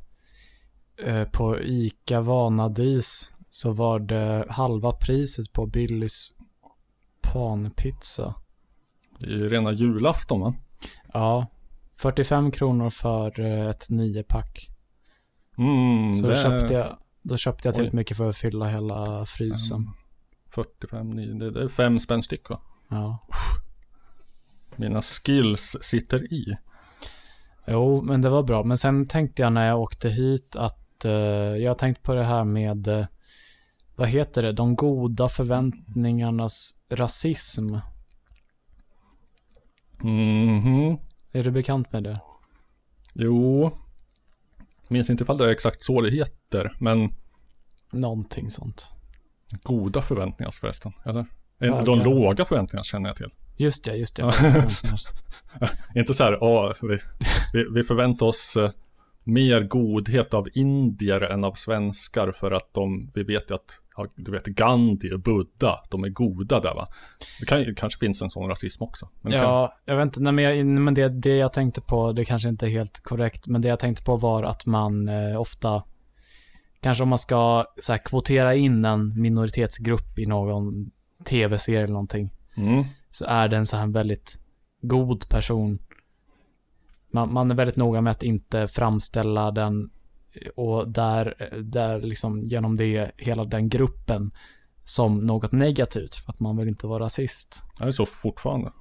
eh, 1.04 1.28
på 1.28 1.60
ICA 1.60 2.22
Vanadis 2.22 3.34
så 3.50 3.72
var 3.72 4.00
det 4.00 4.46
halva 4.50 4.92
priset 4.92 5.54
på 5.54 5.66
Billys 5.66 6.34
panpizza. 7.22 8.36
Det 9.20 9.26
är 9.26 9.30
ju 9.30 9.50
rena 9.50 9.72
julafton 9.72 10.42
va? 10.42 10.54
Ja, 11.14 11.48
45 11.96 12.52
kronor 12.52 12.90
för 12.90 13.40
eh, 13.40 13.70
ett 13.70 13.90
niopack. 13.90 14.70
Mm, 15.58 16.14
Så 16.22 16.28
det 16.28 16.34
då 16.34 16.42
köpte 16.42 16.74
jag, 16.74 16.98
då 17.22 17.38
köpte 17.38 17.68
jag 17.68 17.76
tillräckligt 17.76 17.94
mycket 17.94 18.18
för 18.18 18.30
att 18.30 18.38
fylla 18.38 18.66
hela 18.68 19.26
frysen. 19.26 19.90
45, 20.50 21.10
nio, 21.10 21.34
det, 21.34 21.52
det 21.52 21.62
är 21.64 21.68
fem 21.68 22.00
spänn 22.00 22.24
styck 22.24 22.50
va? 22.50 22.62
Ja. 22.90 23.28
Mina 24.75 25.01
skills 25.01 25.77
sitter 25.82 26.34
i. 26.34 26.58
Jo, 27.68 28.01
men 28.01 28.22
det 28.22 28.30
var 28.30 28.44
bra. 28.44 28.63
Men 28.63 28.77
sen 28.77 29.08
tänkte 29.08 29.42
jag 29.42 29.53
när 29.53 29.68
jag 29.68 29.82
åkte 29.82 30.10
hit 30.10 30.56
att 30.56 31.06
eh, 31.06 31.12
jag 31.12 31.77
tänkt 31.77 32.03
på 32.03 32.13
det 32.13 32.24
här 32.24 32.44
med, 32.44 32.88
eh, 32.88 33.06
vad 33.96 34.08
heter 34.08 34.44
det, 34.44 34.51
de 34.51 34.75
goda 34.75 35.30
förväntningarnas 35.30 36.75
rasism. 36.89 37.75
Mhm. 40.01 40.98
Är 41.32 41.44
du 41.44 41.51
bekant 41.51 41.92
med 41.94 42.03
det? 42.03 42.20
Jo. 43.13 43.72
Minns 44.88 45.10
inte 45.10 45.24
ifall 45.24 45.38
det 45.38 45.46
är 45.46 45.50
exakt 45.50 45.84
så 45.84 46.01
det 46.01 46.10
heter, 46.12 46.72
men 46.80 47.13
Någonting 47.92 48.51
sånt. 48.51 48.92
goda 49.63 50.01
förväntningar 50.01 50.51
förresten, 50.51 50.94
eller? 51.06 51.25
Ja, 51.58 51.82
De 51.82 52.00
låga 52.00 52.46
förväntningar 52.46 52.84
känner 52.84 53.10
jag 53.10 53.15
till. 53.15 53.30
Just 53.58 53.84
det, 53.84 53.96
just 53.96 54.16
det. 54.16 54.22
Ja. 54.22 54.34
Inte 56.00 56.14
så 56.14 56.24
här, 56.24 56.38
ja, 56.42 56.74
vi, 56.82 57.00
vi, 57.54 57.66
vi 57.74 57.84
förväntar 57.84 58.26
oss 58.26 58.58
eh, 58.58 58.72
mer 59.26 59.60
godhet 59.60 60.34
av 60.34 60.48
indier 60.54 61.22
än 61.22 61.44
av 61.44 61.54
svenskar 61.54 62.32
för 62.32 62.52
att 62.52 62.74
de, 62.74 63.10
vi 63.16 63.24
vet 63.24 63.52
ju 63.52 63.56
att, 63.56 63.82
ja, 63.98 64.08
du 64.16 64.32
vet 64.32 64.46
Gandhi 64.46 65.14
och 65.14 65.20
Buddha, 65.20 65.84
de 65.92 66.04
är 66.04 66.10
goda 66.10 66.60
där 66.60 66.76
va? 66.76 66.88
Det 67.40 67.46
kan, 67.46 67.76
kanske 67.76 68.00
finns 68.00 68.22
en 68.22 68.30
sån 68.30 68.50
rasism 68.50 68.84
också. 68.84 69.10
Det 69.22 69.32
kan, 69.32 69.40
Ja, 69.40 69.74
jag 69.86 69.96
vet 69.96 70.04
inte, 70.04 70.20
nej, 70.20 70.34
men, 70.34 70.44
jag, 70.44 70.66
men 70.66 70.94
det, 70.94 71.10
det 71.10 71.36
jag 71.36 71.54
tänkte 71.54 71.82
på, 71.82 72.12
det 72.12 72.26
kanske 72.26 72.50
inte 72.50 72.66
är 72.66 72.70
helt 72.70 73.00
korrekt, 73.00 73.48
men 73.48 73.62
det 73.62 73.68
jag 73.68 73.80
tänkte 73.80 74.04
på 74.04 74.16
var 74.16 74.44
att 74.44 74.66
man 74.66 75.10
eh, 75.10 75.42
ofta, 75.42 75.84
kanske 76.82 77.04
om 77.04 77.10
man 77.10 77.20
ska 77.20 77.66
så 77.80 77.92
här, 77.92 78.00
kvotera 78.06 78.56
in 78.56 78.86
en 78.86 79.22
minoritetsgrupp 79.22 80.20
i 80.20 80.26
någon 80.26 80.92
tv-serie 81.26 81.80
eller 81.80 81.94
någonting, 81.94 82.30
mm, 82.58 82.84
så 83.13 83.25
är 83.25 83.48
den 83.48 83.65
så 83.65 83.75
här 83.75 83.84
en 83.84 83.91
väldigt 83.91 84.39
god 84.82 85.29
person. 85.29 85.79
Man, 87.12 87.34
man 87.34 87.51
är 87.51 87.55
väldigt 87.55 87.75
noga 87.75 88.01
med 88.01 88.12
att 88.12 88.24
inte 88.24 88.67
framställa 88.67 89.51
den 89.51 89.89
och 90.55 90.89
där, 90.89 91.50
där 91.63 92.01
liksom 92.01 92.43
genom 92.43 92.77
det, 92.77 93.12
hela 93.17 93.43
den 93.43 93.70
gruppen 93.70 94.32
som 94.86 95.25
något 95.25 95.51
negativt 95.51 96.15
för 96.15 96.32
att 96.32 96.39
man 96.39 96.58
vill 96.58 96.67
inte 96.67 96.88
vara 96.88 97.03
rasist. 97.03 97.62
det 97.79 97.86
är 97.86 97.91
så 97.91 98.05
fortfarande. 98.05 98.72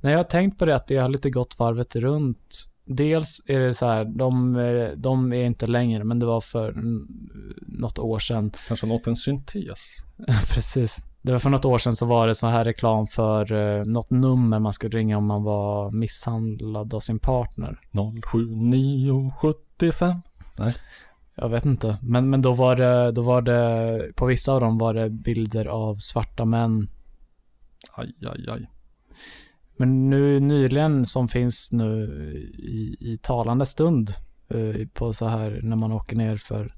Nej, 0.00 0.12
jag 0.12 0.18
har 0.18 0.24
tänkt 0.24 0.58
på 0.58 0.64
det 0.64 0.76
att 0.76 0.86
det 0.86 0.96
har 0.96 1.08
lite 1.08 1.30
gått 1.30 1.58
varvet 1.58 1.96
runt. 1.96 2.68
Dels 2.84 3.42
är 3.46 3.58
det 3.58 3.74
så 3.74 3.86
här, 3.86 4.04
de, 4.04 4.92
de 4.96 5.32
är 5.32 5.44
inte 5.44 5.66
längre, 5.66 6.04
men 6.04 6.18
det 6.18 6.26
var 6.26 6.40
för 6.40 6.74
något 7.66 7.98
år 7.98 8.18
sedan. 8.18 8.52
Kanske 8.68 8.86
nått 8.86 9.06
en 9.06 9.16
syntes. 9.16 9.96
Precis. 10.54 11.11
Det 11.22 11.32
var 11.32 11.38
för 11.38 11.50
något 11.50 11.64
år 11.64 11.78
sedan 11.78 11.96
så 11.96 12.06
var 12.06 12.26
det 12.26 12.34
så 12.34 12.46
här 12.46 12.64
reklam 12.64 13.06
för 13.06 13.52
eh, 13.52 13.84
något 13.84 14.10
nummer 14.10 14.58
man 14.58 14.72
skulle 14.72 14.98
ringa 14.98 15.18
om 15.18 15.26
man 15.26 15.42
var 15.42 15.90
misshandlad 15.90 16.94
av 16.94 17.00
sin 17.00 17.18
partner. 17.18 17.80
07975. 18.32 20.22
Jag 21.34 21.48
vet 21.48 21.64
inte. 21.64 21.98
Men, 22.02 22.30
men 22.30 22.42
då 22.42 22.52
var 22.52 22.76
det, 22.76 23.12
då 23.12 23.22
var 23.22 23.42
det, 23.42 24.12
på 24.16 24.26
vissa 24.26 24.52
av 24.52 24.60
dem 24.60 24.78
var 24.78 24.94
det 24.94 25.10
bilder 25.10 25.66
av 25.66 25.94
svarta 25.94 26.44
män. 26.44 26.88
Aj, 27.92 28.14
aj, 28.26 28.46
aj. 28.48 28.70
Men 29.76 30.10
nu 30.10 30.40
nyligen 30.40 31.06
som 31.06 31.28
finns 31.28 31.72
nu 31.72 32.06
i, 32.58 32.96
i 33.00 33.18
talande 33.22 33.66
stund 33.66 34.14
eh, 34.48 34.88
på 34.94 35.12
så 35.12 35.26
här 35.26 35.60
när 35.62 35.76
man 35.76 35.92
åker 35.92 36.16
ner 36.16 36.36
för 36.36 36.74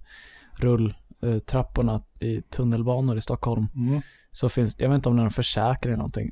rulltrapporna 1.25 2.02
i 2.21 2.43
tunnelbanor 2.43 3.16
i 3.16 3.21
Stockholm. 3.21 3.66
Mm. 3.76 4.00
Så 4.33 4.49
finns 4.49 4.76
jag 4.81 4.88
vet 4.88 4.97
inte 4.97 5.09
om 5.09 5.16
det 5.16 5.23
är 5.23 5.25
en 5.25 5.31
försäkring 5.31 5.90
eller 5.93 5.99
någonting. 5.99 6.31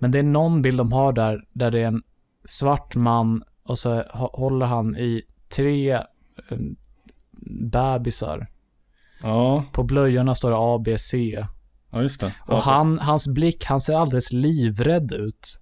Men 0.00 0.10
det 0.10 0.18
är 0.18 0.22
någon 0.22 0.62
bild 0.62 0.78
de 0.78 0.92
har 0.92 1.12
där, 1.12 1.44
där 1.52 1.70
det 1.70 1.80
är 1.80 1.86
en 1.86 2.02
svart 2.44 2.94
man 2.96 3.42
och 3.62 3.78
så 3.78 4.02
hå- 4.02 4.36
håller 4.36 4.66
han 4.66 4.96
i 4.96 5.22
tre 5.48 5.92
eh, 5.92 6.02
bebisar. 7.72 8.46
Ja, 9.22 9.64
På 9.72 9.82
blöjorna 9.82 10.34
står 10.34 10.50
det 10.50 10.56
A, 10.58 10.78
B, 10.84 10.98
C. 10.98 11.46
ja 11.90 12.02
just 12.02 12.20
det. 12.20 12.34
Och 12.40 12.58
han, 12.58 12.98
hans 12.98 13.26
blick, 13.26 13.64
han 13.64 13.80
ser 13.80 13.94
alldeles 13.94 14.32
livrädd 14.32 15.12
ut. 15.12 15.60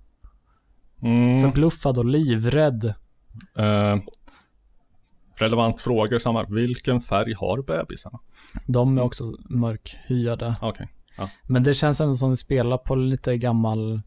mm, 1.02 1.40
Förbluffad 1.40 1.98
och 1.98 2.04
livrädd. 2.04 2.84
eh, 3.56 3.96
relevant 5.38 5.80
fråga 5.80 6.18
samma. 6.18 6.44
Vilken 6.44 7.00
färg 7.00 7.34
har 7.34 7.62
bebisarna? 7.62 8.18
De 8.66 8.98
är 8.98 9.02
också 9.02 9.24
mörkhyade. 9.48 10.56
Okej. 10.62 10.88
Men 11.42 11.62
det 11.62 11.74
känns 11.74 12.00
ändå 12.00 12.14
som 12.14 12.30
det 12.30 12.36
spelar 12.36 12.78
på 12.78 12.94
lite 12.94 13.36
gammal 13.36 14.00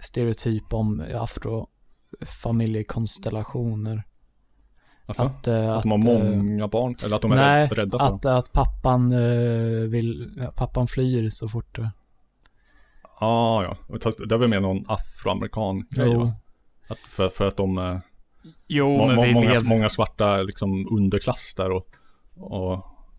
stereotyp 0.00 0.72
om 0.74 1.04
afrofamiljekonstellationer. 1.14 4.02
Alltså, 5.06 5.22
att, 5.22 5.38
Att, 5.38 5.46
eh, 5.48 5.82
de 5.82 5.90
har 5.90 5.98
eh, 5.98 6.04
många 6.36 6.68
barn? 6.68 6.96
Eller 7.04 7.16
att 7.16 7.22
de 7.22 7.32
är 7.32 7.36
nej, 7.36 7.66
rädd- 7.66 7.72
rädda 7.76 7.98
för 7.98 8.06
dem? 8.06 8.16
att, 8.16 8.26
att 8.26 8.52
pappan 8.52 9.12
eh, 9.12 9.18
vill, 9.88 10.34
ja, 10.36 10.52
pappan 10.56 10.86
flyr 10.86 11.30
så 11.30 11.48
fort. 11.48 11.78
Ah, 13.20 13.62
ja, 13.62 13.76
ja. 13.88 13.98
Det 14.28 14.34
är 14.34 14.38
väl 14.38 14.48
mer 14.48 14.60
någon 14.60 14.84
afroamerikan 14.88 15.86
grej 15.90 16.14
va? 16.16 16.32
Att 16.88 16.98
för, 16.98 17.28
för 17.28 17.46
att 17.46 17.56
de 17.56 18.00
Jo, 18.68 18.98
må, 18.98 19.06
men 19.06 19.22
vi 19.22 19.34
många, 19.34 19.48
lever... 19.48 19.68
många 19.68 19.88
svarta 19.88 20.42
liksom 20.42 20.88
underklass 20.90 21.54
där 21.56 21.70
och, 21.70 21.86
och, 22.36 22.72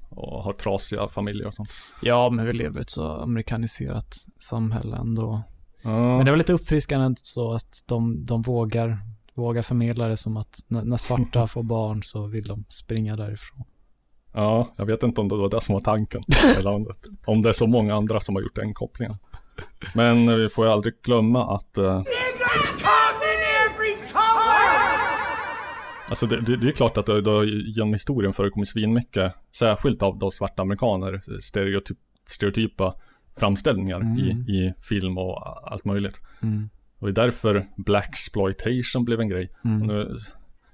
och 0.10 0.44
har 0.44 0.54
trasiga 0.54 1.08
familjer 1.08 1.48
och 1.48 1.54
sånt. 1.54 1.70
Ja, 2.02 2.30
men 2.30 2.46
vi 2.46 2.54
lever 2.54 2.80
i 2.80 2.82
ett 2.82 2.90
så 2.90 3.08
amerikaniserat 3.08 4.16
samhälle 4.40 4.98
ändå. 4.98 5.42
Ja, 5.82 6.18
Men 6.18 6.26
det 6.26 6.32
var 6.32 6.38
lite 6.38 6.54
uppfriskande 6.54 7.16
så 7.22 7.54
att 7.54 7.84
de, 7.88 8.26
de 8.26 8.42
vågar, 8.42 9.00
vågar 9.34 9.62
förmedla 9.62 10.08
det 10.08 10.18
som 10.18 10.38
att 10.38 10.60
när, 10.68 10.84
när 10.84 10.98
svarta 10.98 11.48
får 11.48 11.64
barn 11.64 12.04
så 12.04 12.28
vill 12.28 12.48
de 12.48 12.66
springa 12.70 13.16
därifrån. 13.16 13.64
ja, 14.34 14.74
jag 14.78 14.86
vet 14.86 15.04
inte 15.04 15.22
om 15.22 15.28
det 15.28 15.36
var 15.36 15.50
det 15.50 15.62
som 15.62 15.74
var 15.74 15.82
tanken. 15.82 16.22
eller 16.58 16.72
om 16.72 16.84
det, 16.84 16.94
om 17.26 17.42
det 17.42 17.50
är 17.50 17.54
så 17.54 17.68
många 17.68 17.96
andra 17.96 18.20
som 18.20 18.36
har 18.36 18.42
gjort 18.42 18.56
den 18.56 18.74
kopplingen. 18.74 19.18
Men 19.96 20.38
vi 20.38 20.50
får 20.50 20.66
ju 20.66 20.72
aldrig 20.72 20.94
glömma 21.04 21.56
att 21.56 21.78
eh, 21.78 22.04
Alltså 26.10 26.26
det, 26.28 26.42
det, 26.42 26.58
det 26.58 26.68
är 26.68 26.72
klart 26.72 26.98
att 26.98 27.06
det, 27.06 27.22
det 27.22 27.46
genom 27.46 27.94
historien 27.94 28.34
förekommit 28.34 28.70
svinmycket, 28.70 29.34
särskilt 29.56 30.04
av 30.04 30.20
de 30.20 30.32
svarta 30.32 30.62
amerikaner, 30.62 31.22
stereotyp, 31.42 31.98
stereotypa 32.26 32.94
framställningar 33.38 34.20
i, 34.20 34.30
i 34.54 34.74
film 34.82 35.18
och 35.18 35.72
allt 35.72 35.86
möjligt. 35.86 36.22
Mm. 36.42 36.70
Och 37.00 37.08
det 37.14 37.22
är 37.22 37.26
därför 37.26 37.66
Black 37.78 38.10
exploitation 38.10 39.06
blev 39.06 39.20
en 39.22 39.30
grej. 39.30 39.50
Mm. 39.66 39.82
Och 39.82 39.88
nu 39.88 40.18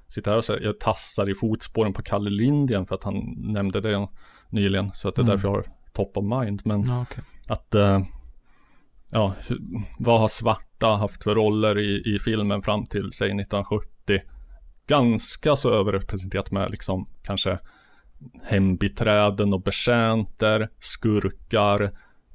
sitter 0.08 0.32
jag 0.32 0.34
här 0.34 0.38
och 0.38 0.46
säger, 0.46 0.65
jag 0.65 0.80
tassar 0.80 1.30
i 1.30 1.36
fotspåren 1.36 1.94
på 1.94 2.01
Kalle 2.01 2.30
Lindgren 2.30 2.86
för 2.86 2.96
att 2.96 3.04
han 3.04 3.36
nämnde 3.38 3.82
det 3.82 4.08
nyligen. 4.50 4.92
Så 4.94 5.10
att 5.10 5.15
det 5.15 5.20
är 5.20 5.24
Mm. 5.24 5.32
därför 5.36 5.48
jag 5.48 5.56
har 5.56 5.63
top 5.94 6.18
of 6.18 6.25
mind. 6.42 6.62
Men 6.65 6.84
Ja, 6.88 7.01
okej. 7.01 7.24
att, 7.48 7.75
eh, 7.75 8.01
ja, 9.12 9.34
vad 10.00 10.20
har 10.20 10.27
svarta 10.27 10.88
haft 10.88 11.24
för 11.24 11.36
roller 11.36 11.80
i, 11.80 12.15
i 12.15 12.20
filmen 12.20 12.62
fram 12.62 12.86
till, 12.86 13.12
säg 13.12 13.27
1970? 13.27 14.20
Ganska 14.88 15.56
så 15.56 15.74
överrepresenterat 15.74 16.51
med 16.51 16.72
liksom 16.72 17.10
kanske 17.24 17.60
hembiträden 18.44 19.54
och 19.54 19.62
betjänter, 19.62 20.69
skurkar, 20.80 21.82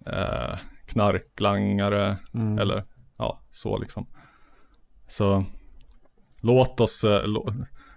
eh, 0.07 0.59
knarklangare, 0.87 2.17
Mm. 2.35 2.59
eller 2.59 2.85
ja, 3.19 3.41
så 3.51 3.79
liksom. 3.79 4.07
Så 5.09 5.45
låt 6.41 6.81
oss, 6.81 7.05
eh, 7.05 7.27
lå, 7.27 7.55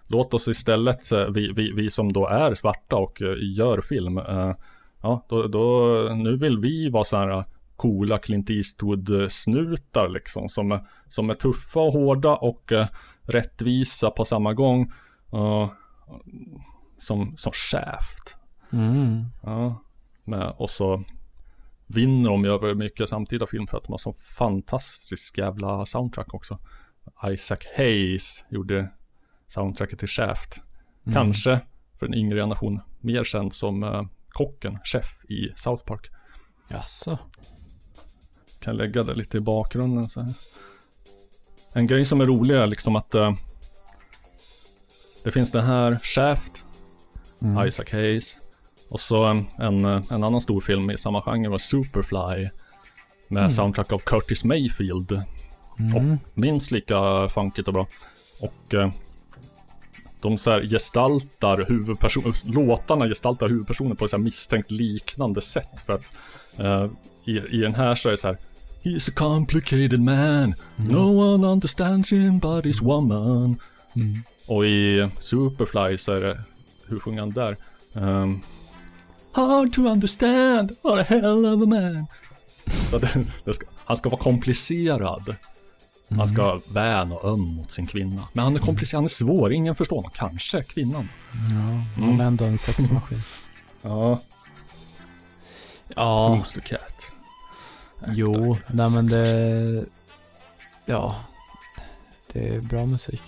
låt 0.08 0.34
oss 0.34 0.48
istället, 0.48 1.12
eh, 1.12 1.26
vi, 1.30 1.52
vi, 1.52 1.72
vi 1.72 1.90
som 1.90 2.14
då 2.14 2.28
är 2.28 2.56
svarta 2.56 2.96
och 2.96 3.22
eh, 3.22 3.36
gör 3.40 3.82
film, 3.82 4.18
eh, 4.18 4.54
ja, 5.02 5.26
då, 5.30 5.48
då, 5.48 5.88
nu 6.16 6.36
vill 6.36 6.58
vi 6.58 6.90
vara 6.90 7.04
så 7.04 7.18
här 7.18 7.44
coola 7.76 8.18
Clint 8.18 8.50
Eastwood-snutar 8.50 10.10
liksom, 10.10 10.50
som, 10.50 10.72
är- 10.72 10.88
som 11.10 11.30
är 11.30 11.34
tuffa 11.34 11.80
och 11.80 11.94
hårda 11.94 12.36
och 12.36 12.72
eh, 12.72 12.88
rättvisa 13.22 14.10
på 14.10 14.26
samma 14.26 14.54
gång. 14.54 14.92
Uh, 15.34 15.72
som, 16.98 17.38
som 17.38 17.52
Shaft. 17.54 18.36
Mm. 18.74 19.24
Ja, 19.44 19.84
med, 20.24 20.54
och 20.58 20.70
så 20.70 21.02
vinner 21.88 22.30
de 22.30 22.46
över 22.46 22.76
mycket 22.76 23.10
samtida 23.10 23.48
film 23.48 23.68
för 23.68 23.78
att 23.78 23.84
de 23.84 23.92
har 23.92 23.98
så 23.98 24.14
fantastisk 24.14 25.38
jävla 25.38 25.86
soundtrack 25.86 26.34
också. 26.34 26.60
Isaac 27.26 27.58
Hayes 27.78 28.46
gjorde 28.50 28.92
soundtracket 29.48 30.00
till 30.00 30.08
Shaft. 30.08 30.62
Mm. 31.06 31.14
Kanske 31.14 31.60
för 32.00 32.06
en 32.06 32.14
yngre 32.14 32.40
generation 32.40 32.82
mer 33.00 33.24
känd 33.24 33.54
som 33.54 33.84
eh, 33.84 34.04
kocken, 34.30 34.80
chef 34.84 35.26
i 35.30 35.50
South 35.56 35.86
Park. 35.86 36.10
Jaså? 36.70 37.18
Kan 38.64 38.78
lägga 38.78 39.04
det 39.04 39.14
lite 39.14 39.38
i 39.38 39.42
bakgrunden 39.42 40.10
så 40.10 40.22
här. 40.22 40.34
En 41.74 41.88
grej 41.88 42.06
som 42.06 42.22
är 42.22 42.26
rolig 42.26 42.56
är 42.56 42.68
liksom 42.68 42.96
att 42.96 43.16
eh, 43.16 43.34
det 45.24 45.32
finns 45.32 45.52
det 45.52 45.62
här 45.62 46.00
Shaft, 46.04 46.64
Mm. 47.44 47.68
Isaac 47.68 47.86
Hayes. 47.92 48.38
Och 48.90 49.00
så 49.00 49.26
en, 49.26 49.46
en, 49.60 49.86
en 49.86 50.24
annan 50.24 50.42
stor 50.42 50.62
film 50.62 50.92
i 50.92 50.98
samma 50.98 51.22
genre 51.22 51.50
var 51.50 51.58
Superfly. 51.58 52.50
Med 53.28 53.54
soundtrack 53.54 53.94
av 53.94 54.00
Curtis 54.00 54.44
Mayfield. 54.44 55.22
Mm. 55.80 56.18
Minst 56.34 56.72
lika 56.72 57.30
funkigt 57.30 57.68
och 57.68 57.74
bra. 57.74 57.88
Och 58.42 58.74
eh, 58.74 58.92
de 60.22 60.38
så 60.38 60.52
här 60.52 60.62
gestaltar 60.62 61.66
huvudpersonen, 61.68 62.34
låtarna 62.46 63.08
gestaltar 63.08 63.48
huvudpersonen 63.48 63.96
på 63.96 64.06
ett 64.06 64.12
så 64.12 64.18
här 64.18 64.24
misstänkt 64.24 64.72
liknande 64.72 65.42
sätt. 65.42 65.84
För 65.86 65.94
att 65.94 66.14
eh, 66.60 66.88
i, 67.26 67.40
i 67.58 67.58
den 67.58 67.76
här 67.76 67.96
så 67.96 68.10
är 68.10 68.12
det 68.12 68.18
så 68.18 68.28
här 68.28 68.38
He's 68.84 69.10
a 69.10 69.12
complicated 69.12 70.00
man. 70.00 70.56
No 70.76 71.12
one 71.18 71.48
understands 71.48 72.12
him 72.12 72.40
but 72.40 72.66
his 72.66 72.82
woman. 72.82 73.60
Mm. 73.96 74.24
Och 74.48 74.66
i 74.66 75.10
Superfly 75.20 75.98
så 75.98 76.12
är 76.12 76.22
det, 76.22 76.40
hur 76.88 77.00
sjunger 77.00 77.20
han 77.20 77.32
där? 77.32 77.56
Um, 77.94 78.42
Hard 79.32 79.74
to 79.74 79.82
understand, 79.82 80.72
what 80.82 81.00
a 81.00 81.04
hell 81.04 81.46
of 81.46 81.64
a 81.64 81.66
man. 81.66 82.08
Så 82.90 82.98
det, 82.98 83.26
det 83.46 83.54
ska, 83.54 83.66
han 83.86 83.98
ska 83.98 84.10
vara 84.10 84.22
komplicerad. 84.22 85.36
Han 86.10 86.28
ska 86.28 86.44
vara 86.44 86.62
vän 86.72 87.12
och 87.12 87.24
öm 87.24 87.40
mot 87.40 87.72
sin 87.72 87.88
kvinna. 87.88 88.28
Men 88.34 88.44
han 88.44 88.56
är 88.56 88.60
komplicerad, 88.60 88.98
han 88.98 89.06
är 89.06 89.10
svår, 89.10 89.54
ingen 89.54 89.76
förstår 89.76 89.96
honom. 89.96 90.12
Kanske 90.14 90.64
kvinnan. 90.64 91.10
Ja, 91.32 92.04
han 92.04 92.22
är 92.22 92.26
ändå 92.26 92.46
en 92.46 92.58
sexmaskin. 92.58 93.22
Ja, 93.82 94.20
ja, 95.96 96.36
Who's 96.36 96.54
the 96.54 96.62
cat? 96.62 96.93
Jo, 98.08 98.58
nej 98.68 98.90
men 98.90 99.08
det... 99.08 99.86
Ja, 100.86 101.16
det 102.34 102.56
är 102.56 102.60
bra 102.60 102.86
musik. 102.86 103.22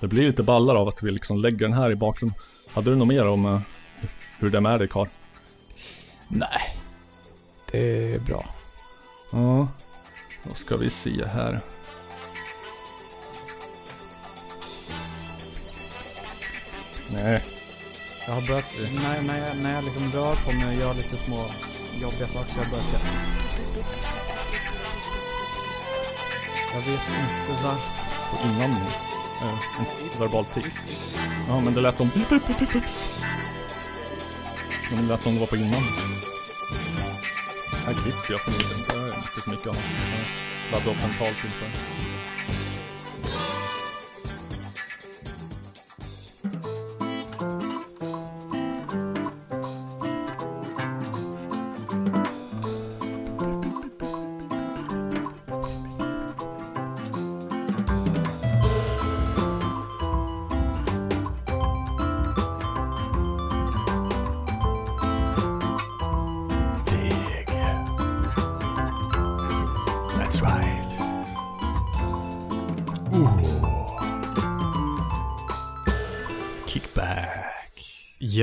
Det 0.00 0.08
blir 0.08 0.26
lite 0.26 0.42
ballar 0.42 0.74
av 0.74 0.88
att 0.88 1.02
vi 1.02 1.10
liksom 1.10 1.38
lägger 1.38 1.58
den 1.58 1.72
här 1.72 1.90
i 1.90 1.94
bakgrunden. 1.94 2.40
Hade 2.72 2.90
du 2.90 2.96
något 2.96 3.08
mer 3.08 3.26
om 3.26 3.46
eh, 3.46 3.60
hur 4.38 4.50
det 4.50 4.58
är 4.58 4.60
med 4.60 4.80
dig 4.80 4.88
Karl? 4.88 5.08
Nej, 6.28 6.76
det 7.70 8.14
är 8.14 8.18
bra. 8.18 8.54
Ja, 9.32 9.68
då 10.44 10.54
ska 10.54 10.76
vi 10.76 10.90
se 10.90 11.26
här. 11.26 11.60
Nej, 17.12 17.42
Jag 18.26 18.34
har 18.34 18.42
börjat, 18.42 18.64
när, 19.02 19.22
när, 19.22 19.48
jag, 19.48 19.56
när 19.58 19.72
jag 19.72 19.84
liksom 19.84 20.10
rör 20.10 20.34
på 20.34 20.52
mig 20.52 20.68
och 20.68 20.74
gör 20.74 20.94
lite 20.94 21.16
små 21.16 21.36
jobbiga 22.00 22.26
saker 22.26 22.54
har 22.54 22.62
jag 22.62 22.70
börjat 22.70 22.86
säga... 22.86 23.12
Jag 26.72 26.80
vet 26.80 26.90
inte 26.90 27.64
varför. 27.64 28.48
inandning. 28.48 28.92
Eh, 29.42 29.58
en 29.78 30.20
verbal 30.20 30.44
tick. 30.44 30.66
Ja, 31.48 31.60
men 31.60 31.74
det 31.74 31.80
lät 31.80 31.96
som... 31.96 32.10
Men 34.90 35.02
det 35.02 35.08
lät 35.08 35.22
som 35.22 35.34
det 35.34 35.40
var 35.40 35.46
på 35.46 35.56
inandning. 35.56 35.94
Här 37.86 37.94
klipper 37.94 38.32
jag 38.32 38.40
förmodligen. 38.40 38.84
Det 38.88 38.94
är 38.94 39.16
inte 39.16 39.40
så 39.44 39.50
mycket 39.50 39.66
annat. 39.66 39.82
Jag 40.70 40.80
laddar 40.80 40.92
upp 40.92 41.04
en 41.04 41.18
talfilter. 41.18 41.70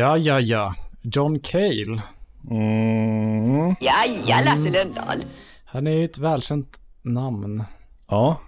Ja, 0.04 0.18
ja, 0.18 0.40
ja. 0.40 0.76
John 1.02 1.40
Cale. 1.40 2.02
Mm. 2.50 3.76
Ja, 3.80 3.94
ja, 4.28 4.36
Lasse 4.46 4.70
Lundahl. 4.86 5.24
Han 5.66 5.88
är 5.88 5.92
ju 5.92 6.06
ett 6.06 6.18
välkänt 6.18 6.80
namn. 7.02 7.64
Ja. 8.08 8.40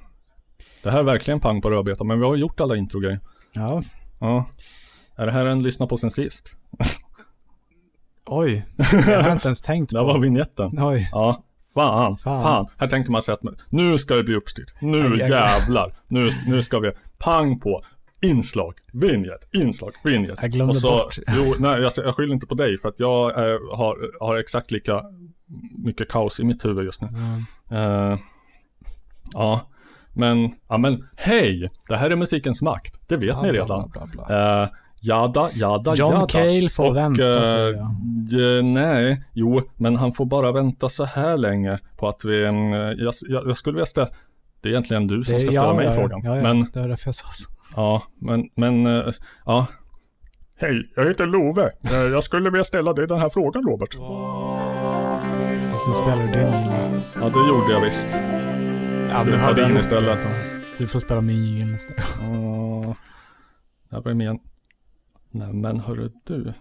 Det 0.83 0.91
här 0.91 0.99
är 0.99 1.03
verkligen 1.03 1.39
pang 1.39 1.61
på 1.61 1.69
rödbetan, 1.69 2.07
men 2.07 2.19
vi 2.19 2.25
har 2.25 2.35
gjort 2.35 2.59
alla 2.59 2.75
introgrejer. 2.75 3.19
Ja. 3.53 3.83
Ja. 4.19 4.45
Är 5.15 5.25
det 5.25 5.31
här 5.31 5.45
en 5.45 5.63
lyssna 5.63 5.87
på 5.87 5.97
sen 5.97 6.11
sist? 6.11 6.55
Oj. 8.25 8.65
Det 8.77 9.01
har 9.01 9.11
jag 9.23 9.31
inte 9.31 9.47
ens 9.47 9.61
tänkt 9.61 9.89
Det 9.91 9.97
här 9.97 10.05
var 10.05 10.13
på. 10.13 10.19
vignetten. 10.19 10.71
Oj. 10.79 11.09
Ja. 11.11 11.43
Fan, 11.73 12.17
Fan. 12.17 12.43
fan, 12.43 12.67
Här 12.77 12.87
tänker 12.87 13.11
man 13.11 13.21
sig 13.21 13.33
att 13.33 13.39
nu 13.69 13.97
ska 13.97 14.15
det 14.15 14.23
bli 14.23 14.35
uppstyrt. 14.35 14.73
Nu 14.81 15.01
Aj, 15.01 15.13
aj, 15.13 15.21
aj. 15.23 15.29
jävlar. 15.29 15.91
Nu, 16.07 16.29
nu 16.47 16.61
ska 16.63 16.79
vi 16.79 16.91
pang 17.17 17.59
på. 17.59 17.83
Inslag, 18.29 18.73
vignett, 18.93 19.49
inslag, 19.53 19.91
vignett. 20.03 20.39
Jag 20.41 20.51
glömde 20.51 20.71
Och 20.71 20.77
så, 20.77 20.89
bort. 20.89 21.17
Jo, 21.27 21.55
nej, 21.59 21.81
jag, 21.81 21.91
jag 21.97 22.15
skyller 22.15 22.33
inte 22.33 22.47
på 22.47 22.55
dig 22.55 22.77
för 22.77 22.89
att 22.89 22.99
jag 22.99 23.29
eh, 23.29 23.59
har, 23.71 24.25
har 24.25 24.37
exakt 24.37 24.71
lika 24.71 25.03
mycket 25.77 26.09
kaos 26.09 26.39
i 26.39 26.43
mitt 26.43 26.65
huvud 26.65 26.85
just 26.85 27.01
nu. 27.01 27.07
Eh, 27.71 28.17
ja, 29.33 29.61
men, 30.13 30.51
ja 30.69 30.77
men 30.77 31.07
hej! 31.15 31.69
Det 31.87 31.97
här 31.97 32.09
är 32.09 32.15
musikens 32.15 32.61
makt. 32.61 32.99
Det 33.07 33.17
vet 33.17 33.41
ni 33.41 33.51
Bla, 33.51 33.61
redan. 33.61 33.89
bla, 33.93 34.07
bla, 34.13 34.25
bla. 34.27 34.63
Eh, 34.63 34.69
jada, 35.01 35.49
jada, 35.53 35.95
John 35.95 36.13
jada. 36.13 36.27
Cale 36.27 36.69
får 36.69 36.93
vänta, 36.93 37.45
säger 37.45 37.73
jag. 37.73 38.65
nej, 38.65 39.23
jo, 39.33 39.61
men 39.75 39.95
han 39.95 40.13
får 40.13 40.25
bara 40.25 40.51
vänta 40.51 40.89
så 40.89 41.05
här 41.05 41.37
länge 41.37 41.79
på 41.97 42.07
att 42.07 42.25
vi, 42.25 42.45
mm, 42.45 42.71
jag, 42.73 43.13
jag, 43.29 43.47
jag 43.47 43.57
skulle 43.57 43.75
vilja 43.75 43.85
ställa, 43.85 44.09
det 44.61 44.69
är 44.69 44.71
egentligen 44.71 45.07
du 45.07 45.23
som 45.23 45.39
ska 45.39 45.51
ställa 45.51 45.67
ja, 45.67 45.73
mig 45.73 45.85
ja, 45.85 45.91
ja. 45.91 45.95
frågan. 45.95 46.21
Ja, 46.23 46.35
ja. 46.35 46.43
Men, 46.43 46.67
Det 46.73 46.79
var 46.79 46.87
därför 46.87 47.07
jag 47.07 47.15
sa 47.15 47.27
så. 47.31 47.54
Ja, 47.75 48.03
men, 48.21 48.49
men, 48.55 48.85
eh, 48.85 49.13
ja. 49.45 49.67
Hej, 50.57 50.83
jag 50.95 51.05
heter 51.05 51.25
Love. 51.25 51.71
Eh, 51.83 51.93
Jag 51.95 52.23
skulle 52.23 52.49
vilja 52.49 52.63
ställa 52.63 52.93
dig 52.93 53.07
den 53.07 53.19
här 53.19 53.29
frågan, 53.29 53.63
Robert. 53.63 53.95
Nu 55.87 55.93
spelar 55.93 56.21
du 56.21 56.27
din. 56.27 56.53
Ja, 57.21 57.29
det 57.29 57.47
gjorde 57.49 57.73
jag 57.73 57.81
visst. 57.81 58.09
Ja, 59.09 59.23
nu 59.23 59.31
ta 59.31 59.69
gjort 59.69 59.79
istället? 59.79 60.23
det. 60.23 60.77
Du 60.77 60.87
får 60.87 60.99
spela 60.99 61.21
min 61.21 61.45
jingel 61.45 61.67
nästa 61.71 61.93
gång. 61.93 62.03
Ja, 62.85 62.95
där 63.89 64.01
var 64.01 64.11
jag 64.11 64.17
med. 64.17 64.39
Nej 65.31 65.53
men 65.53 65.79
hörru 65.79 66.11
du. 66.23 66.53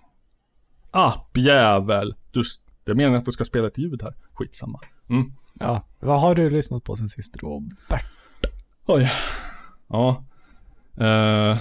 Appjävel! 0.90 2.14
Du, 2.30 2.42
det 2.84 2.90
är 2.90 2.94
meningen 2.94 3.18
att 3.18 3.24
du 3.24 3.32
ska 3.32 3.44
spela 3.44 3.66
ett 3.66 3.78
ljud 3.78 4.02
här. 4.02 4.14
Skitsamma. 4.32 4.80
Mm. 5.10 5.24
Ja. 5.60 5.86
Vad 6.00 6.20
har 6.20 6.34
du 6.34 6.50
lyssnat 6.50 6.84
på 6.84 6.96
sen 6.96 7.08
sist 7.08 7.36
Robert? 7.36 8.04
Oj. 8.86 9.10
Ja. 9.88 10.24
Eh, 10.96 11.58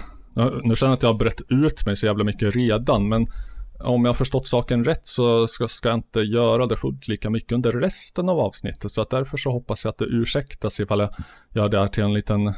nu- 0.63 0.75
känner 0.75 0.89
jag 0.89 0.93
att 0.93 1.03
jag 1.03 1.09
har 1.09 1.19
brett 1.19 1.41
ut 1.49 1.85
mig 1.85 1.95
så 1.95 2.05
jävla 2.05 2.23
mycket 2.23 2.55
redan, 2.55 3.09
men 3.09 3.27
om 3.79 4.05
jag 4.05 4.09
har 4.09 4.15
förstått 4.15 4.47
saken 4.47 4.83
rätt 4.83 5.07
så 5.07 5.47
ska, 5.47 5.67
ska 5.67 5.89
jag 5.89 5.97
inte 5.97 6.19
göra 6.19 6.65
det 6.65 6.75
fullt 6.77 7.07
lika 7.07 7.29
mycket 7.29 7.51
under 7.51 7.71
resten 7.71 8.29
av 8.29 8.39
avsnittet. 8.39 8.91
Så 8.91 9.01
att 9.01 9.09
därför 9.09 9.37
så 9.37 9.51
hoppas 9.51 9.83
jag 9.83 9.91
att 9.91 9.97
det 9.97 10.05
ursäktas 10.05 10.79
ifall 10.79 10.99
jag 10.99 11.09
gör 11.49 11.69
det 11.69 11.79
här 11.79 11.87
till 11.87 12.03
en 12.03 12.13
liten 12.13 12.47
eh, 12.47 12.53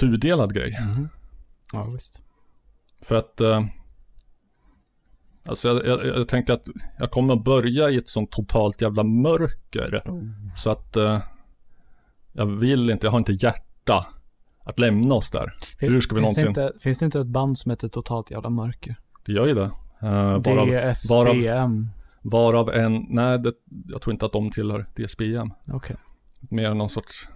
tudelad 0.00 0.54
grej. 0.54 0.78
Ja, 1.72 1.84
visst. 1.84 2.20
För 3.02 3.14
att 3.14 3.40
eh, 3.40 3.64
Alltså 5.46 5.68
jag, 5.68 5.86
jag, 5.86 6.06
jag 6.06 6.28
tänkte 6.28 6.54
att 6.54 6.66
jag 6.98 7.10
kommer 7.10 7.34
att 7.34 7.44
börja 7.44 7.90
i 7.90 7.96
ett 7.96 8.08
sånt 8.08 8.32
totalt 8.32 8.82
jävla 8.82 9.02
mörker. 9.02 10.02
Så 10.56 10.70
att 10.70 10.96
eh, 10.96 11.18
jag 12.32 12.46
vill 12.46 12.90
inte, 12.90 13.06
jag 13.06 13.10
har 13.12 13.18
inte 13.18 13.32
hjärta 13.32 14.06
att 14.64 14.78
lämna 14.78 15.14
oss 15.14 15.30
där. 15.30 15.52
Hur 15.78 16.00
ska 16.00 16.14
vi 16.14 16.20
finns, 16.22 16.34
det 16.36 16.42
någonsin- 16.42 16.48
inte, 16.48 16.72
finns 16.82 16.98
det 16.98 17.04
inte 17.04 17.20
ett 17.20 17.26
band 17.26 17.58
som 17.58 17.70
heter 17.70 17.88
Totalt 17.88 18.30
Jävla 18.30 18.50
Mörker? 18.50 18.96
Det 19.26 19.32
gör 19.32 19.46
ju 19.46 19.54
det. 19.54 19.70
Eh, 20.02 20.38
varav, 20.38 20.66
DSBM. 20.68 21.88
varav 22.22 22.70
en, 22.70 23.06
nej 23.08 23.38
det, 23.38 23.52
jag 23.88 24.02
tror 24.02 24.12
inte 24.12 24.26
att 24.26 24.32
de 24.32 24.50
tillhör 24.50 24.86
DSBM. 24.96 25.50
Okej. 25.72 25.96
Mer 26.40 26.70
än 26.70 26.78
någon 26.78 26.90
sorts, 26.90 27.28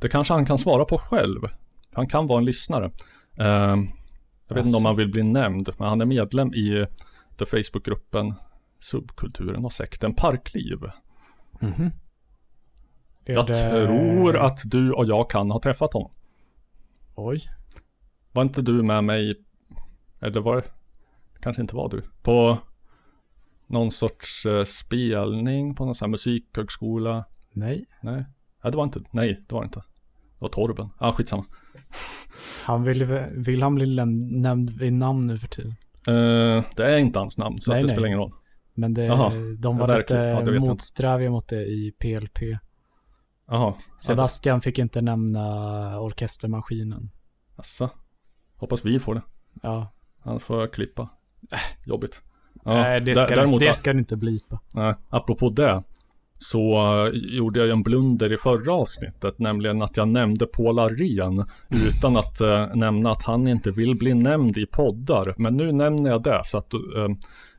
det 0.00 0.08
kanske 0.08 0.34
han 0.34 0.44
kan 0.46 0.58
svara 0.58 0.84
på 0.84 0.98
själv. 0.98 1.40
Han 1.94 2.06
kan 2.06 2.26
vara 2.26 2.38
en 2.38 2.44
lyssnare. 2.44 2.90
Eh, 3.38 3.76
jag 4.48 4.54
vet 4.54 4.66
inte 4.66 4.76
om 4.76 4.84
han 4.84 4.96
vill 4.96 5.10
bli 5.10 5.22
nämnd, 5.22 5.68
men 5.78 5.88
han 5.88 6.00
är 6.00 6.06
medlem 6.06 6.54
i 6.54 6.86
the 7.38 7.46
Facebookgruppen 7.46 8.34
Subkulturen 8.78 9.64
och 9.64 9.72
sekten 9.72 10.14
Parkliv. 10.14 10.78
Mhm. 11.60 11.90
Är 13.24 13.34
Jag 13.34 13.46
det- 13.46 13.70
tror 13.70 14.36
att 14.36 14.58
du 14.64 14.92
och 14.92 15.06
jag 15.06 15.30
kan 15.30 15.50
ha 15.50 15.60
träffat 15.60 15.92
honom. 15.92 16.10
Oj. 17.14 17.48
Var 18.32 18.42
inte 18.42 18.62
du 18.62 18.82
med 18.82 19.04
mig, 19.04 19.34
eller 20.20 20.40
var 20.40 20.56
det, 20.56 20.64
kanske 21.40 21.62
inte 21.62 21.76
var 21.76 21.88
du, 21.88 22.02
på 22.22 22.58
någon 23.66 23.90
sorts 23.90 24.46
eh, 24.46 24.64
spelning 24.64 25.74
på 25.74 25.84
någon 25.84 25.94
sån 25.94 26.06
här 26.06 26.10
musikhögskola? 26.10 27.24
Nej. 27.52 27.86
Nej, 28.02 28.24
nej 28.62 28.72
det 28.72 28.76
var 28.76 28.84
inte, 28.84 29.00
nej 29.10 29.44
det 29.48 29.54
var 29.54 29.64
inte. 29.64 29.78
Det 30.20 30.38
var 30.38 30.48
Torben, 30.48 30.88
ja 31.00 31.06
ah, 31.08 31.12
skitsamma. 31.12 31.44
Han 32.64 32.84
vill, 32.84 33.04
vill 33.32 33.62
han 33.62 33.74
bli 33.74 33.86
nämnd 34.40 34.70
vid 34.70 34.92
namn 34.92 35.26
nu 35.26 35.38
för 35.38 35.48
tiden? 35.48 35.74
Eh, 36.06 36.64
det 36.76 36.84
är 36.94 36.96
inte 36.98 37.18
hans 37.18 37.38
namn, 37.38 37.58
så 37.58 37.70
Nej, 37.70 37.80
det 37.80 37.86
nej. 37.86 37.94
spelar 37.94 38.06
ingen 38.06 38.18
roll. 38.18 38.32
Men 38.74 38.94
det, 38.94 39.04
Jaha. 39.04 39.30
de 39.58 39.78
Ja, 39.78 39.86
var. 39.86 40.04
Ja, 40.08 40.38
lite 40.40 40.54
inte. 40.54 40.68
motsträviga 40.70 41.30
mot 41.30 41.48
det 41.48 41.62
i 41.62 41.92
PLP. 41.98 42.38
Jaha, 43.46 43.74
Sebastian 44.00 44.60
fick 44.60 44.78
inte 44.78 45.00
nämna 45.00 46.00
orkestermaskinen. 46.00 47.10
Asså. 47.56 47.90
Hoppas 48.56 48.84
vi 48.84 48.98
får 48.98 49.14
det. 49.14 49.22
Ja. 49.62 49.92
Annars 50.22 50.42
får 50.42 50.60
jag 50.60 50.72
klippa. 50.72 51.08
Äh, 51.50 51.58
jobbigt. 51.86 52.20
Ja, 52.64 52.72
Nej, 52.72 53.00
det 53.00 53.14
ska, 53.14 53.26
däremot, 53.26 53.60
det 53.60 53.74
ska 53.74 53.92
du 53.92 53.98
inte 53.98 54.16
blipa. 54.16 54.60
Nej, 54.74 54.94
apropå 55.08 55.50
det. 55.50 55.82
Så 56.38 56.74
eh, 57.06 57.12
gjorde 57.14 57.60
jag 57.60 57.70
en 57.70 57.82
blunder 57.82 58.32
i 58.32 58.36
förra 58.36 58.72
avsnittet, 58.74 59.38
nämligen 59.38 59.82
att 59.82 59.96
jag 59.96 60.08
nämnde 60.08 60.46
Paul 60.46 60.78
Arén 60.78 61.44
utan 61.68 62.16
att 62.16 62.40
eh, 62.40 62.74
nämna 62.74 63.10
att 63.10 63.22
han 63.22 63.48
inte 63.48 63.70
vill 63.70 63.96
bli 63.96 64.14
nämnd 64.14 64.58
i 64.58 64.66
poddar. 64.66 65.34
Men 65.38 65.56
nu 65.56 65.72
nämner 65.72 66.10
jag 66.10 66.22
det, 66.22 66.42
så 66.44 66.58
att 66.58 66.72
eh, 66.74 66.80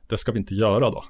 det 0.07 0.17
ska 0.17 0.31
vi 0.31 0.39
inte 0.39 0.55
göra 0.55 0.89
då. 0.89 1.03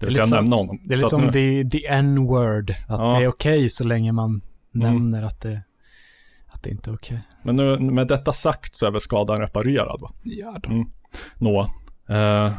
Det 0.00 0.06
vill 0.06 0.14
säga 0.14 0.24
lite 0.24 0.28
som- 0.36 0.44
nämna 0.44 0.56
honom. 0.56 0.80
Det 0.84 0.94
är 0.94 0.98
Så 0.98 1.04
lite 1.04 1.06
att 1.06 1.10
som 1.10 1.22
nu, 1.40 1.64
the, 1.64 1.78
the 1.78 1.86
n-word. 1.86 2.70
Att 2.70 2.76
Ja. 2.88 3.18
det 3.18 3.24
är 3.24 3.28
okej 3.28 3.68
så 3.68 3.84
länge 3.84 4.12
man 4.12 4.30
Mm. 4.74 4.92
nämner 4.94 5.22
att 5.22 5.40
det, 5.40 5.62
att 6.50 6.62
det 6.62 6.70
inte 6.70 6.90
är 6.90 6.94
okej. 6.94 7.20
Men 7.42 7.56
nu, 7.56 7.78
med 7.78 8.06
detta 8.08 8.32
sagt 8.32 8.74
så 8.76 8.86
är 8.86 8.90
väl 8.90 9.00
skadan 9.00 9.36
reparerad 9.36 10.00
va? 10.00 10.10
Ja 10.24 10.56
då. 10.62 10.70
Mm. 10.70 10.86
Nå. 11.38 11.60
Eh, 12.08 12.52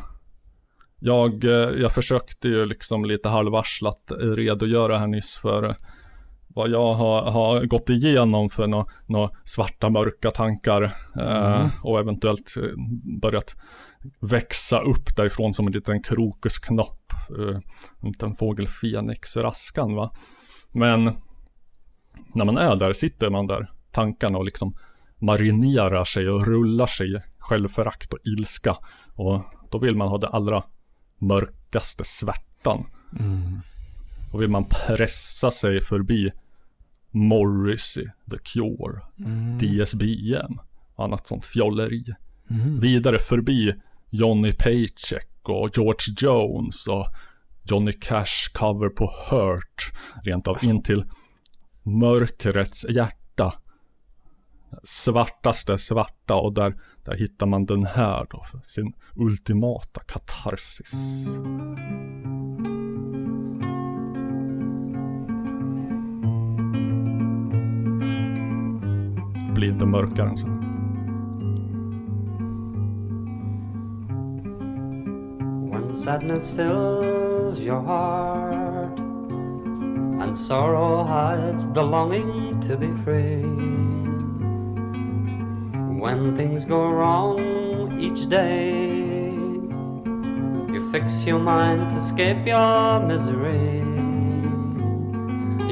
jag, 0.99 1.43
eh, 1.43 1.51
jag 1.81 1.91
försökte 1.91 2.47
ju 2.47 2.65
liksom 2.65 3.05
lite 3.05 3.29
halvvarslat 3.29 4.12
redogöra 4.19 4.97
här 4.97 5.07
nyss 5.07 5.36
för 5.36 5.75
vad 6.55 6.69
jag 6.69 6.93
har, 6.93 7.31
har 7.31 7.65
gått 7.65 7.89
igenom 7.89 8.49
för 8.49 8.67
några 8.67 8.85
nå 9.05 9.29
svarta 9.43 9.89
mörka 9.89 10.31
tankar 10.31 10.81
eh, 11.19 11.55
Mm. 11.55 11.69
och 11.83 11.99
eventuellt 11.99 12.53
eh, 12.57 12.63
börjat 13.21 13.55
växa 14.19 14.79
upp 14.79 15.15
därifrån 15.15 15.53
som 15.53 15.67
en 15.67 15.73
liten 15.73 16.03
krokusknopp. 16.03 17.13
Eh, 17.39 17.55
en 18.01 18.09
liten 18.09 18.35
fågel 18.35 18.67
Fenix 18.67 19.37
raskan 19.37 19.95
va. 19.95 20.11
Men 20.71 21.03
när 22.33 22.45
man 22.45 22.57
är 22.57 22.75
där 22.75 22.93
sitter 22.93 23.29
man 23.29 23.47
där 23.47 23.71
tankarna 23.91 24.37
och 24.37 24.45
liksom 24.45 24.75
marinerar 25.19 26.03
sig 26.03 26.29
och 26.29 26.47
rullar 26.47 26.87
sig 26.87 27.15
i 27.15 27.19
självförakt 27.39 28.13
och 28.13 28.19
ilska. 28.23 28.77
Och 29.15 29.41
då 29.71 29.77
vill 29.77 29.95
man 29.95 30.07
ha 30.07 30.17
det 30.17 30.27
allra 30.27 30.63
mörkaste 31.17 32.03
svärtan. 32.03 32.85
Mm. 33.19 33.61
Då 34.31 34.37
vill 34.37 34.49
man 34.49 34.65
pressa 34.65 35.51
sig 35.51 35.81
förbi 35.81 36.31
Morrissey, 37.11 38.05
The 38.31 38.37
Cure, 38.37 39.01
Mm. 39.19 39.57
DSBM 39.57 40.59
och 40.95 41.03
annat 41.03 41.27
sånt 41.27 41.45
fjolleri. 41.45 42.05
Mm. 42.49 42.79
Vidare 42.79 43.19
förbi 43.19 43.73
Johnny 44.09 44.51
Paycheck 44.51 45.29
och 45.43 45.69
George 45.77 46.15
Jones 46.17 46.87
och 46.87 47.07
Johnny 47.63 47.93
Cash 47.93 48.51
cover 48.53 48.89
på 48.89 49.13
Hurt. 49.29 49.91
Rent 50.23 50.47
av 50.47 50.63
in 50.63 50.83
till 50.83 51.05
mörkrets 51.83 52.85
hjärta. 52.89 53.53
Svartaste 54.83 55.77
svarta 55.77 56.35
och 56.35 56.53
där, 56.53 56.75
där 57.05 57.15
hittar 57.15 57.45
man 57.45 57.65
den 57.65 57.85
här 57.85 58.27
då 58.29 58.43
för 58.51 58.59
sin 58.63 58.93
ultimata 59.15 60.01
katarsis. 60.01 60.91
Blir 69.62 69.71
inte 69.71 69.86
mörkare 69.86 70.38
så. 70.38 70.47
When 75.71 75.93
sadness 75.93 76.52
fills 76.52 77.60
your 77.60 77.82
heart 77.82 79.00
and 80.21 80.38
sorrow 80.38 81.04
hides 81.04 81.74
the 81.74 81.82
longing 81.82 82.62
to 82.62 82.78
be 82.78 82.88
free. 83.06 83.43
When 86.02 86.36
things 86.38 86.65
go 86.65 86.91
wrong 86.91 87.39
each 88.00 88.30
day. 88.30 89.34
You 90.74 90.91
fix 90.91 91.28
your 91.28 91.39
mind 91.39 91.89
to 91.91 91.97
escape 91.97 92.47
your 92.47 93.08
misery. 93.08 94.11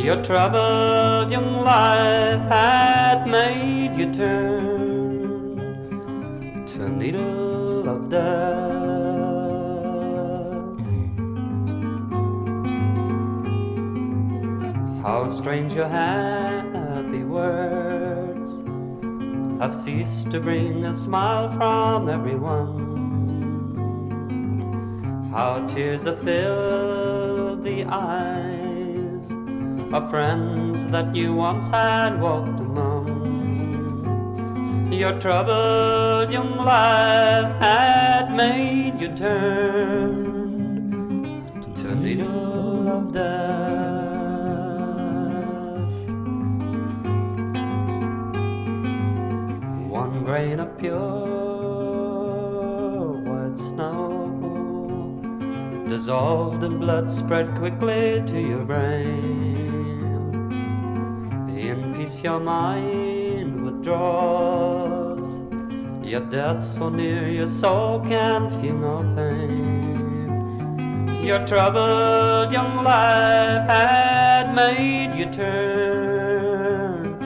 Your 0.09 0.23
troubled 0.23 1.29
young 1.29 1.63
life 1.63 2.41
had 2.49 3.27
made 3.27 3.95
you 3.95 4.11
turn 4.11 5.55
to 6.65 6.85
a 6.85 6.89
needle 6.89 7.87
of 7.87 8.09
death. 8.09 8.25
How 15.03 15.27
strange 15.27 15.75
your 15.75 15.87
happy 15.87 17.23
words 17.23 18.63
have 19.61 19.75
ceased 19.75 20.31
to 20.31 20.39
bring 20.39 20.85
a 20.85 20.93
smile 20.95 21.51
from 21.53 22.09
everyone. 22.09 22.87
How 25.31 25.63
tears 25.67 26.05
have 26.05 26.23
filled 26.23 27.63
the 27.63 27.83
eyes 27.83 28.68
of 29.91 30.10
friends 30.12 30.86
that 30.88 31.15
you 31.15 31.34
once 31.34 31.71
had 31.71 32.21
walked 32.21 32.60
among. 32.60 33.10
Your 34.93 35.19
troubled 35.19 36.30
young 36.32 36.58
life 36.58 37.60
had 37.60 38.36
made 38.36 39.02
you 39.02 39.08
turn 39.15 40.23
to 41.73 41.89
a 41.89 41.95
needle 41.95 42.88
of 42.88 43.12
death. 43.13 43.69
One 49.89 50.23
grain 50.23 50.60
of 50.60 50.78
pure 50.78 50.99
white 53.25 53.58
snow 53.58 54.10
dissolved 55.88 56.63
in 56.63 56.78
blood 56.78 57.10
spread 57.10 57.49
quickly 57.56 58.21
to 58.28 58.39
your 58.39 58.63
brain. 58.65 59.78
In 62.09 62.15
peace, 62.15 62.23
your 62.23 62.39
mind 62.39 63.63
withdraws. 63.63 65.39
Your 66.03 66.21
death 66.21 66.63
so 66.63 66.89
near, 66.89 67.29
your 67.29 67.45
soul 67.45 67.99
can 67.99 68.49
feel 68.49 68.75
no 68.75 69.03
pain. 69.15 71.07
Your 71.23 71.45
troubled 71.45 72.51
young 72.51 72.83
life 72.83 73.67
had 73.67 74.55
made 74.55 75.13
you 75.19 75.25
turn 75.25 77.19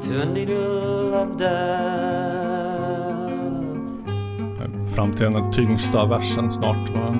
to 0.00 0.20
a 0.22 0.26
needle 0.26 1.14
of 1.14 1.38
death. 1.38 2.28
Fram 4.94 5.14
till 5.14 5.28
er 5.28 5.40
den 5.40 5.52
tyngsta 5.52 6.06
versen 6.06 6.50
snart. 6.50 6.88
Va? 6.94 7.14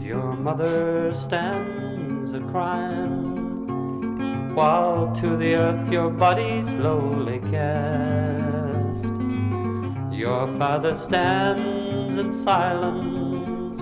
Your 0.00 0.32
mother 0.36 1.12
stands 1.14 2.34
a 2.34 2.40
crying 2.40 3.27
while 4.58 5.12
to 5.12 5.36
the 5.36 5.54
earth 5.54 5.88
your 5.88 6.10
body 6.10 6.62
slowly 6.64 7.38
cast. 7.48 9.14
Your 10.10 10.48
father 10.58 10.94
stands 10.96 12.16
in 12.16 12.32
silence, 12.32 13.80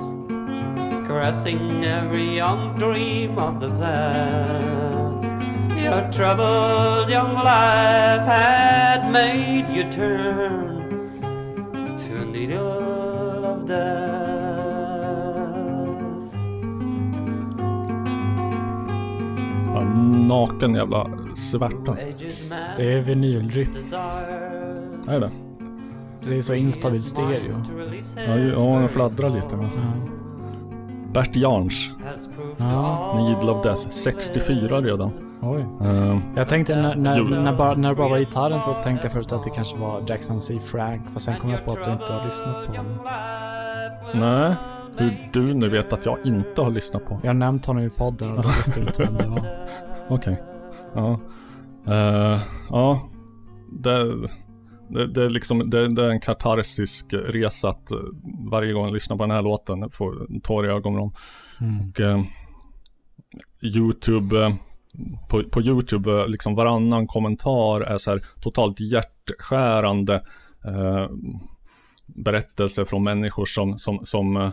caressing 1.08 1.82
every 1.82 2.28
young 2.36 2.74
dream 2.74 3.38
of 3.38 3.58
the 3.58 3.70
past. 3.80 5.26
Your 5.80 6.02
troubled 6.12 7.08
young 7.08 7.32
life 7.32 8.26
had 8.36 9.10
made 9.10 9.70
you 9.70 9.84
turn 9.90 11.22
to 12.04 12.24
needle 12.26 13.46
of 13.52 13.66
death. 13.66 13.95
Naken 20.06 20.74
jävla 20.74 21.10
svärta. 21.36 21.96
Det 22.76 22.92
är 22.92 23.00
vinyldripp. 23.00 23.68
Är 25.08 25.20
det? 25.20 25.30
Det 26.28 26.38
är 26.38 26.42
så 26.42 26.54
instabil 26.54 27.02
stereo. 27.04 27.62
Ja, 28.28 28.36
ju- 28.36 28.52
ja 28.52 28.78
den 28.78 28.88
fladdrar 28.88 29.30
lite. 29.30 29.56
Men. 29.56 29.64
Ja. 29.64 30.10
Bert 31.12 31.36
Jarns, 31.36 31.90
Ja, 32.56 33.14
Needle 33.18 33.50
of 33.50 33.62
Death, 33.62 33.88
64 33.90 34.80
redan. 34.80 35.10
oj. 35.40 35.66
Uh, 35.82 36.18
Jag 36.36 36.48
tänkte 36.48 36.76
när, 36.82 36.94
när, 36.96 37.40
när, 37.42 37.52
bara, 37.56 37.74
när 37.74 37.88
det 37.88 37.94
bara 37.94 38.08
var 38.08 38.18
gitarren 38.18 38.60
så 38.60 38.74
tänkte 38.82 39.04
jag 39.06 39.12
först 39.12 39.32
att 39.32 39.42
det 39.44 39.50
kanske 39.50 39.76
var 39.78 40.02
Jackson 40.06 40.42
C. 40.42 40.58
Frank. 40.64 41.02
Fast 41.10 41.24
sen 41.24 41.36
kom 41.36 41.50
jag 41.50 41.64
på 41.64 41.72
att 41.72 41.84
du 41.84 41.90
inte 41.92 42.12
har 42.12 42.24
lyssnat 42.24 42.66
på 42.66 42.72
honom. 42.76 42.98
nej, 44.14 44.54
hur 44.98 45.28
du 45.32 45.54
nu 45.54 45.68
vet 45.68 45.92
att 45.92 46.06
jag 46.06 46.18
inte 46.24 46.62
har 46.62 46.70
lyssnat 46.70 47.04
på. 47.06 47.18
Jag 47.22 47.28
har 47.28 47.34
nämnt 47.34 47.66
honom 47.66 47.82
i 47.82 47.90
podden 47.90 48.30
och 48.30 48.36
då 48.42 48.48
visste 48.48 48.80
du 48.80 48.86
inte 48.86 49.02
vem 49.02 49.14
det 49.14 49.26
var. 49.28 49.40
Okej. 50.08 50.42
Ja. 50.94 51.20
Eh, 51.86 52.40
ja. 52.70 53.10
Det, 53.72 54.16
det, 54.88 55.06
det, 55.06 55.22
är 55.22 55.30
liksom, 55.30 55.70
det, 55.70 55.94
det 55.94 56.04
är 56.04 56.10
en 56.10 56.20
katarsisk 56.20 57.06
resa 57.12 57.68
att 57.68 57.90
eh, 57.90 57.98
varje 58.50 58.72
gång 58.72 58.84
jag 58.84 58.94
lyssnar 58.94 59.16
på 59.16 59.22
den 59.22 59.30
här 59.30 59.42
låten 59.42 59.90
får 59.90 60.40
tår 60.42 60.66
i 60.66 60.70
ögonvrån. 60.70 61.10
Mm. 61.60 61.90
Och, 61.90 62.00
eh, 62.00 62.22
Youtube, 63.62 64.44
eh, 64.44 64.54
på, 65.30 65.42
på 65.42 65.62
Youtube, 65.62 66.26
liksom 66.26 66.54
varannan 66.54 67.06
kommentar 67.06 67.80
är 67.80 67.98
så 67.98 68.10
här 68.10 68.22
totalt 68.42 68.80
hjärtskärande 68.80 70.22
berättelser 72.06 72.84
från 72.84 73.04
människor 73.04 73.44
som, 73.46 73.78
som, 73.78 74.00
som, 74.04 74.52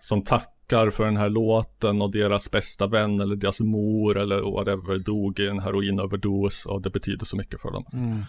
som 0.00 0.24
tackar 0.66 0.90
för 0.90 1.04
den 1.04 1.16
här 1.16 1.28
låten 1.28 2.02
och 2.02 2.10
deras 2.12 2.50
bästa 2.50 2.86
vän 2.86 3.20
eller 3.20 3.36
deras 3.36 3.60
mor 3.60 4.18
eller 4.18 4.40
whatever 4.52 4.98
dog 4.98 5.40
i 5.40 5.46
en 5.48 5.60
heroinöverdos 5.60 6.66
och 6.66 6.82
det 6.82 6.90
betyder 6.90 7.26
så 7.26 7.36
mycket 7.36 7.60
för 7.60 7.70
dem. 7.70 7.84
Mm. 7.92 8.22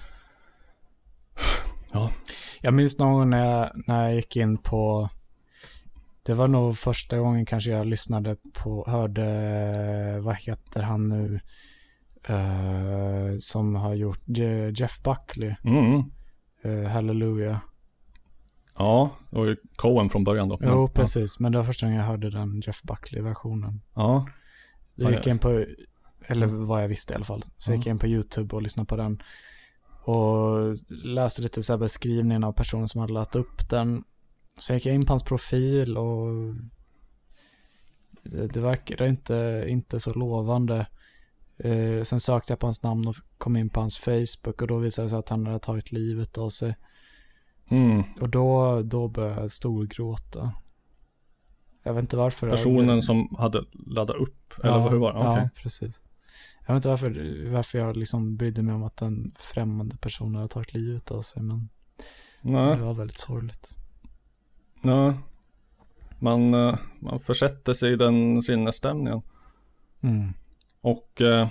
Ja. 1.92 2.12
Jag 2.62 2.74
minns 2.74 3.00
någon 3.00 3.14
gång 3.14 3.30
när 3.30 3.46
jag, 3.46 3.72
när 3.88 4.04
jag 4.04 4.16
gick 4.16 4.36
in 4.36 4.58
på 4.58 5.10
det 6.24 6.34
var 6.34 6.48
nog 6.48 6.78
första 6.78 7.18
gången 7.18 7.46
kanske 7.46 7.70
jag 7.72 7.86
lyssnade 7.88 8.36
på, 8.54 8.86
hörde, 8.90 10.20
vad 10.22 10.36
heter 10.36 10.82
han 10.82 11.10
nu, 11.10 11.40
eh, 12.28 13.38
som 13.40 13.76
har 13.76 13.94
gjort 13.94 14.22
Je- 14.26 14.72
Jeff 14.80 15.04
Buckley, 15.04 15.56
Mm. 15.64 16.04
uh, 16.66 16.88
Hallelujah. 16.88 17.58
Ja, 18.78 19.12
och 19.30 19.46
Cohen 19.76 20.10
från 20.10 20.24
början 20.24 20.50
då. 20.50 20.58
Jo, 20.62 20.68
Ja. 20.68 20.88
precis, 20.88 21.40
men 21.40 21.52
det 21.52 21.58
var 21.58 21.66
första 21.66 21.86
gången 21.86 22.00
jag 22.00 22.08
hörde 22.08 22.30
den 22.30 22.62
Jeff 22.66 22.84
Buckley-versionen. 22.84 23.82
Ja. 23.94 24.28
Gick 24.96 25.08
jag 25.10 25.26
ja. 25.26 25.32
in 25.32 25.40
på, 25.40 25.66
eller 26.28 26.46
vad 26.46 26.84
jag 26.84 26.88
visste 26.88 27.14
i 27.14 27.16
alla 27.16 27.26
fall, 27.26 27.46
så 27.58 27.74
gick 27.74 27.86
jag 27.86 27.94
in 27.94 28.00
på 28.00 28.08
YouTube 28.08 28.56
och 28.56 28.62
lyssnade 28.62 28.88
på 28.88 28.96
den. 28.96 29.22
Och 30.04 30.78
läste 30.90 31.42
lite 31.42 31.64
så 31.64 31.74
här 31.74 31.78
beskrivningen 31.78 32.44
av 32.44 32.52
personen 32.52 32.88
som 32.88 33.02
hade 33.02 33.14
lagt 33.14 33.36
upp 33.36 33.70
den. 33.70 34.04
Sen 34.60 34.76
gick 34.76 34.86
jag 34.86 34.96
in 34.96 35.06
på 35.06 35.14
hans 35.14 35.24
profil 35.24 35.98
och 35.98 36.28
det, 38.24 38.48
det 38.48 38.60
verkade 38.60 39.10
inte, 39.10 39.66
inte 39.68 40.00
så 40.00 40.14
lovande. 40.14 40.88
Eh, 41.58 42.04
sen 42.04 42.20
sökte 42.20 42.52
jag 42.52 42.60
på 42.60 42.68
hans 42.68 42.84
namn 42.84 43.08
och 43.08 43.16
kom 43.38 43.56
in 43.56 43.70
på 43.70 43.80
hans 43.80 43.98
Facebook 43.98 44.62
och 44.62 44.68
då 44.68 44.78
visade 44.78 45.06
det 45.06 45.10
sig 45.10 45.20
att 45.20 45.30
han 45.30 45.46
hade 45.46 45.60
tagit 45.60 45.92
livet 45.92 46.38
av 46.38 46.50
sig. 46.50 46.76
Mm. 47.70 48.04
Och 48.22 48.30
då, 48.30 48.82
då 48.82 49.08
började 49.08 49.42
jag 49.42 49.52
storgråta. 49.52 50.52
Jag 51.84 51.94
vet 51.94 52.02
inte 52.02 52.18
varför. 52.18 52.50
Personen 52.50 53.02
som 53.02 53.36
hade 53.40 53.64
laddat 53.72 54.16
upp, 54.16 54.54
eller 54.64 54.74
ja, 54.74 54.90
hur 54.90 54.98
var 54.98 55.14
det? 55.14 55.20
Okej. 55.20 55.42
Ja, 55.44 55.50
precis. 55.56 56.02
Jag 56.68 56.74
vet 56.74 56.76
inte 56.76 56.90
varför, 56.90 57.50
varför 57.52 57.80
jag 57.80 57.98
liksom 57.98 58.38
brydde 58.38 58.62
mig 58.62 58.76
om 58.76 58.84
att 58.84 59.02
en 59.02 59.32
främmande 59.40 59.98
person 59.98 60.36
hade 60.36 60.48
tagit 60.48 60.74
livet 60.74 61.12
av 61.12 61.22
sig, 61.22 61.42
men 61.42 61.70
Nej. 62.42 62.78
det 62.78 62.84
var 62.84 62.94
väldigt 62.94 63.18
sorgligt. 63.18 63.76
Ja. 64.82 65.14
Man, 66.20 66.54
eh, 66.54 66.76
man 67.00 67.20
försätter 67.20 67.74
sig 67.74 67.94
i 67.94 67.96
den 67.96 68.42
sinnesstämningen. 68.42 69.22
Mm. 70.02 70.34
Och 70.82 71.22
eh, 71.22 71.48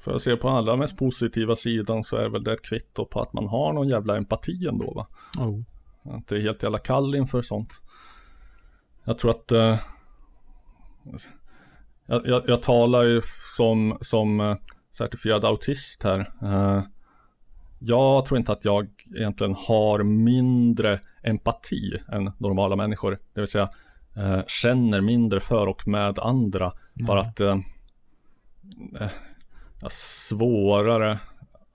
för 0.00 0.14
att 0.14 0.22
se 0.22 0.36
på 0.36 0.48
allra 0.48 0.76
mest 0.76 0.96
positiva 0.96 1.56
sidan 1.56 2.04
så 2.04 2.16
är 2.16 2.28
väl 2.28 2.44
det 2.44 2.52
ett 2.52 2.64
kvitto 2.64 3.04
på 3.04 3.20
att 3.20 3.32
man 3.32 3.48
har 3.48 3.72
någon 3.72 3.88
jävla 3.88 4.16
empati 4.16 4.66
ändå 4.66 4.92
va. 4.94 5.06
Oh. 5.44 5.62
Att 6.02 6.28
det 6.28 6.36
är 6.36 6.40
helt 6.40 6.62
jävla 6.62 6.78
kall 6.78 7.14
inför 7.14 7.42
sånt. 7.42 7.72
Jag 9.04 9.18
tror 9.18 9.30
att 9.30 9.52
eh, 9.52 9.78
jag, 12.06 12.26
jag, 12.26 12.42
jag 12.46 12.62
talar 12.62 13.04
ju 13.04 13.22
som, 13.56 13.98
som 14.00 14.40
eh, 14.40 14.56
certifierad 14.92 15.44
autist 15.44 16.02
här. 16.02 16.32
Eh, 16.42 16.82
jag 17.78 18.26
tror 18.26 18.38
inte 18.38 18.52
att 18.52 18.64
jag 18.64 18.88
egentligen 19.18 19.54
har 19.54 20.02
mindre 20.02 20.98
empati 21.22 22.00
än 22.08 22.32
normala 22.38 22.76
människor. 22.76 23.18
Det 23.34 23.40
vill 23.40 23.48
säga 23.48 23.70
eh, 24.16 24.40
känner 24.46 25.00
mindre 25.00 25.40
för 25.40 25.66
och 25.66 25.88
med 25.88 26.18
andra. 26.18 26.72
Bara 26.94 27.20
att 27.20 27.40
eh, 27.40 27.58
eh, 29.00 29.10
svårare 29.88 31.20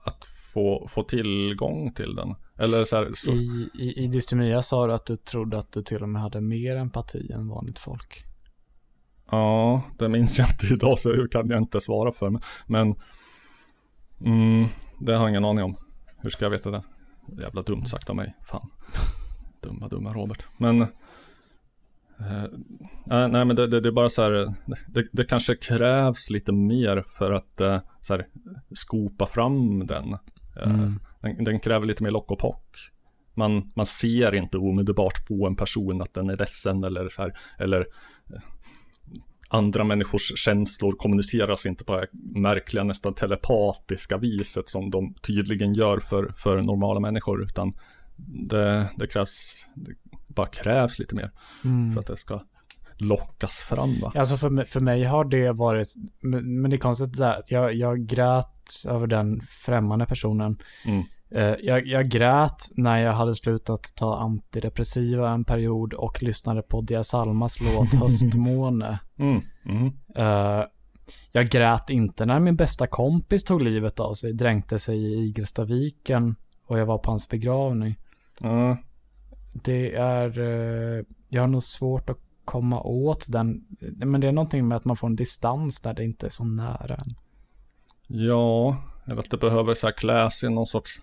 att 0.04 0.26
få, 0.54 0.88
få 0.90 1.04
tillgång 1.04 1.94
till 1.94 2.16
den. 2.16 2.36
Eller 2.60 2.86
så 2.86 2.96
här, 2.96 3.12
så, 3.16 3.32
I, 3.32 3.70
i, 3.80 4.04
I 4.04 4.08
dystemia 4.08 4.62
sa 4.62 4.88
du 4.88 4.94
att 4.94 5.06
du 5.06 5.16
trodde 5.16 5.58
att 5.58 5.72
du 5.72 5.84
till 5.84 6.04
och 6.04 6.10
med 6.10 6.22
hade 6.22 6.42
mer 6.42 6.76
empati 6.76 7.32
än 7.32 7.48
vanligt 7.48 7.80
folk. 7.80 8.24
ja, 9.32 9.84
det 10.00 10.10
minns 10.10 10.40
jag 10.40 10.50
inte 10.50 10.74
idag 10.74 11.00
så 11.00 11.12
det 11.12 11.28
kan 11.32 11.50
jag 11.50 11.62
inte 11.62 11.82
svara 11.82 12.12
för. 12.12 12.30
Men, 12.30 12.42
men 12.68 12.96
mm, 14.22 14.68
det 15.00 15.16
har 15.16 15.22
jag 15.22 15.30
ingen 15.30 15.46
aning 15.46 15.64
om. 15.64 15.78
Hur 16.18 16.30
ska 16.30 16.46
jag 16.46 16.50
veta 16.50 16.72
det? 16.72 16.82
Jävla 17.42 17.62
dumt 17.62 17.86
sagt 17.86 18.10
av 18.10 18.16
mig. 18.16 18.36
Fan. 18.44 18.70
Dumma, 19.62 19.88
dumma 19.88 20.14
Robert. 20.14 20.46
Men 20.58 20.88
eh, 22.20 23.28
nej, 23.28 23.46
men 23.46 23.56
det, 23.56 23.68
det, 23.68 23.80
det 23.80 23.90
är 23.90 23.94
bara 23.94 24.10
så 24.10 24.22
här. 24.22 24.32
Det, 24.88 25.06
det 25.12 25.24
kanske 25.24 25.56
krävs 25.56 26.30
lite 26.30 26.52
mer 26.52 27.04
för 27.18 27.32
att 27.32 27.62
eh, 27.62 27.80
så 28.02 28.14
här, 28.14 28.28
skopa 28.76 29.26
fram 29.26 29.88
den. 29.88 30.14
Eh, 30.14 30.70
Mm. 30.70 31.00
den. 31.22 31.44
Den 31.44 31.60
kräver 31.60 31.86
lite 31.86 32.04
mer 32.04 32.12
lock 32.12 32.32
och 32.32 32.40
pock. 32.40 32.78
Man, 33.34 33.72
man 33.76 33.86
ser 33.86 34.36
inte 34.36 34.58
omedelbart 34.58 35.28
på 35.28 35.48
en 35.48 35.56
person 35.56 36.02
att 36.02 36.14
den 36.14 36.30
är 36.30 36.38
ledsen 36.38 36.84
eller 36.84 37.10
så 37.10 37.22
här, 37.22 37.34
eller 37.60 37.80
eh, 38.34 38.42
andra 39.50 39.84
människors 39.84 40.38
känslor 40.38 40.92
kommuniceras 40.92 41.66
inte 41.66 41.84
på 41.86 41.96
det 41.96 42.08
märkliga, 42.40 42.84
nästan 42.84 43.14
telepatiska 43.14 44.18
viset 44.18 44.70
som 44.70 44.90
de 44.90 45.14
tydligen 45.14 45.74
gör 45.74 46.00
för, 46.00 46.34
för 46.38 46.62
normala 46.62 47.00
människor, 47.00 47.44
utan 47.44 47.74
det, 48.50 48.90
det 48.98 49.08
krävs, 49.08 49.66
det 49.76 49.92
bara 50.36 50.48
krävs 50.48 51.00
lite 51.00 51.16
mer 51.16 51.32
för 51.94 52.00
att 52.00 52.08
det 52.08 52.18
ska 52.18 52.42
lockas 52.98 53.58
fram 53.58 54.00
va? 54.02 54.12
Alltså 54.16 54.38
för, 54.38 54.50
mig- 54.50 54.66
för 54.66 54.80
mig 54.80 55.04
har 55.04 55.26
det 55.26 55.52
varit, 55.52 55.88
men, 56.22 56.70
det 56.70 56.76
är 56.76 56.78
konstigt 56.78 57.18
där 57.18 57.40
att 57.40 57.52
jag, 57.52 57.74
jag 57.74 58.06
grät 58.06 58.86
över 58.88 59.08
den 59.08 59.42
främmande 59.66 60.06
personen. 60.06 60.58
Mm. 60.86 61.04
Eh, 61.32 61.56
jag, 61.64 61.88
jag 61.88 62.10
grät 62.10 62.64
när 62.78 62.98
jag 63.00 63.14
hade 63.14 63.36
slutat 63.36 63.84
ta 63.96 64.18
antidepressiva 64.18 65.30
en 65.30 65.46
period 65.46 65.94
och 65.94 66.24
lyssnade 66.24 66.62
på 66.62 66.82
Dia 66.82 67.04
Salmas 67.04 67.60
låt 67.62 67.94
Höstmåne. 67.94 69.00
Mm. 69.20 69.42
Mm. 69.66 69.92
Eh, 70.16 70.66
jag 71.32 71.50
grät 71.50 71.90
inte 71.90 72.26
när 72.26 72.40
min 72.40 72.56
bästa 72.56 72.88
kompis 72.88 73.44
tog 73.44 73.62
livet 73.62 74.00
av 74.00 74.14
sig, 74.14 74.34
dränkte 74.34 74.80
sig 74.80 74.98
i 74.98 75.14
Igelstaviken 75.14 76.36
och 76.68 76.80
jag 76.80 76.86
var 76.86 76.98
på 76.98 77.12
hans 77.12 77.30
begravning. 77.30 77.96
Ja, 78.40 78.78
Det 79.64 79.96
är, 79.96 80.40
eh, 80.40 81.04
jag 81.30 81.42
har 81.42 81.48
nog 81.48 81.64
svårt 81.64 82.10
att 82.10 82.20
komma 82.46 82.82
åt 82.82 83.32
den, 83.32 83.66
men 83.96 84.22
det 84.22 84.28
är 84.28 84.32
någonting 84.32 84.68
med 84.68 84.76
att 84.76 84.86
man 84.86 84.96
får 84.96 85.08
en 85.08 85.16
distans 85.16 85.82
där 85.82 85.94
det 85.94 86.04
inte 86.04 86.26
är 86.26 86.30
så 86.30 86.44
nära 86.44 86.96
en. 86.96 87.16
ja, 88.08 88.78
eller 89.06 89.20
att 89.20 89.30
det 89.30 89.38
behöver 89.38 89.74
så 89.74 89.88
här 89.88 89.94
kläs 89.94 90.44
i 90.44 90.50
någon 90.50 90.68
sorts 90.68 91.02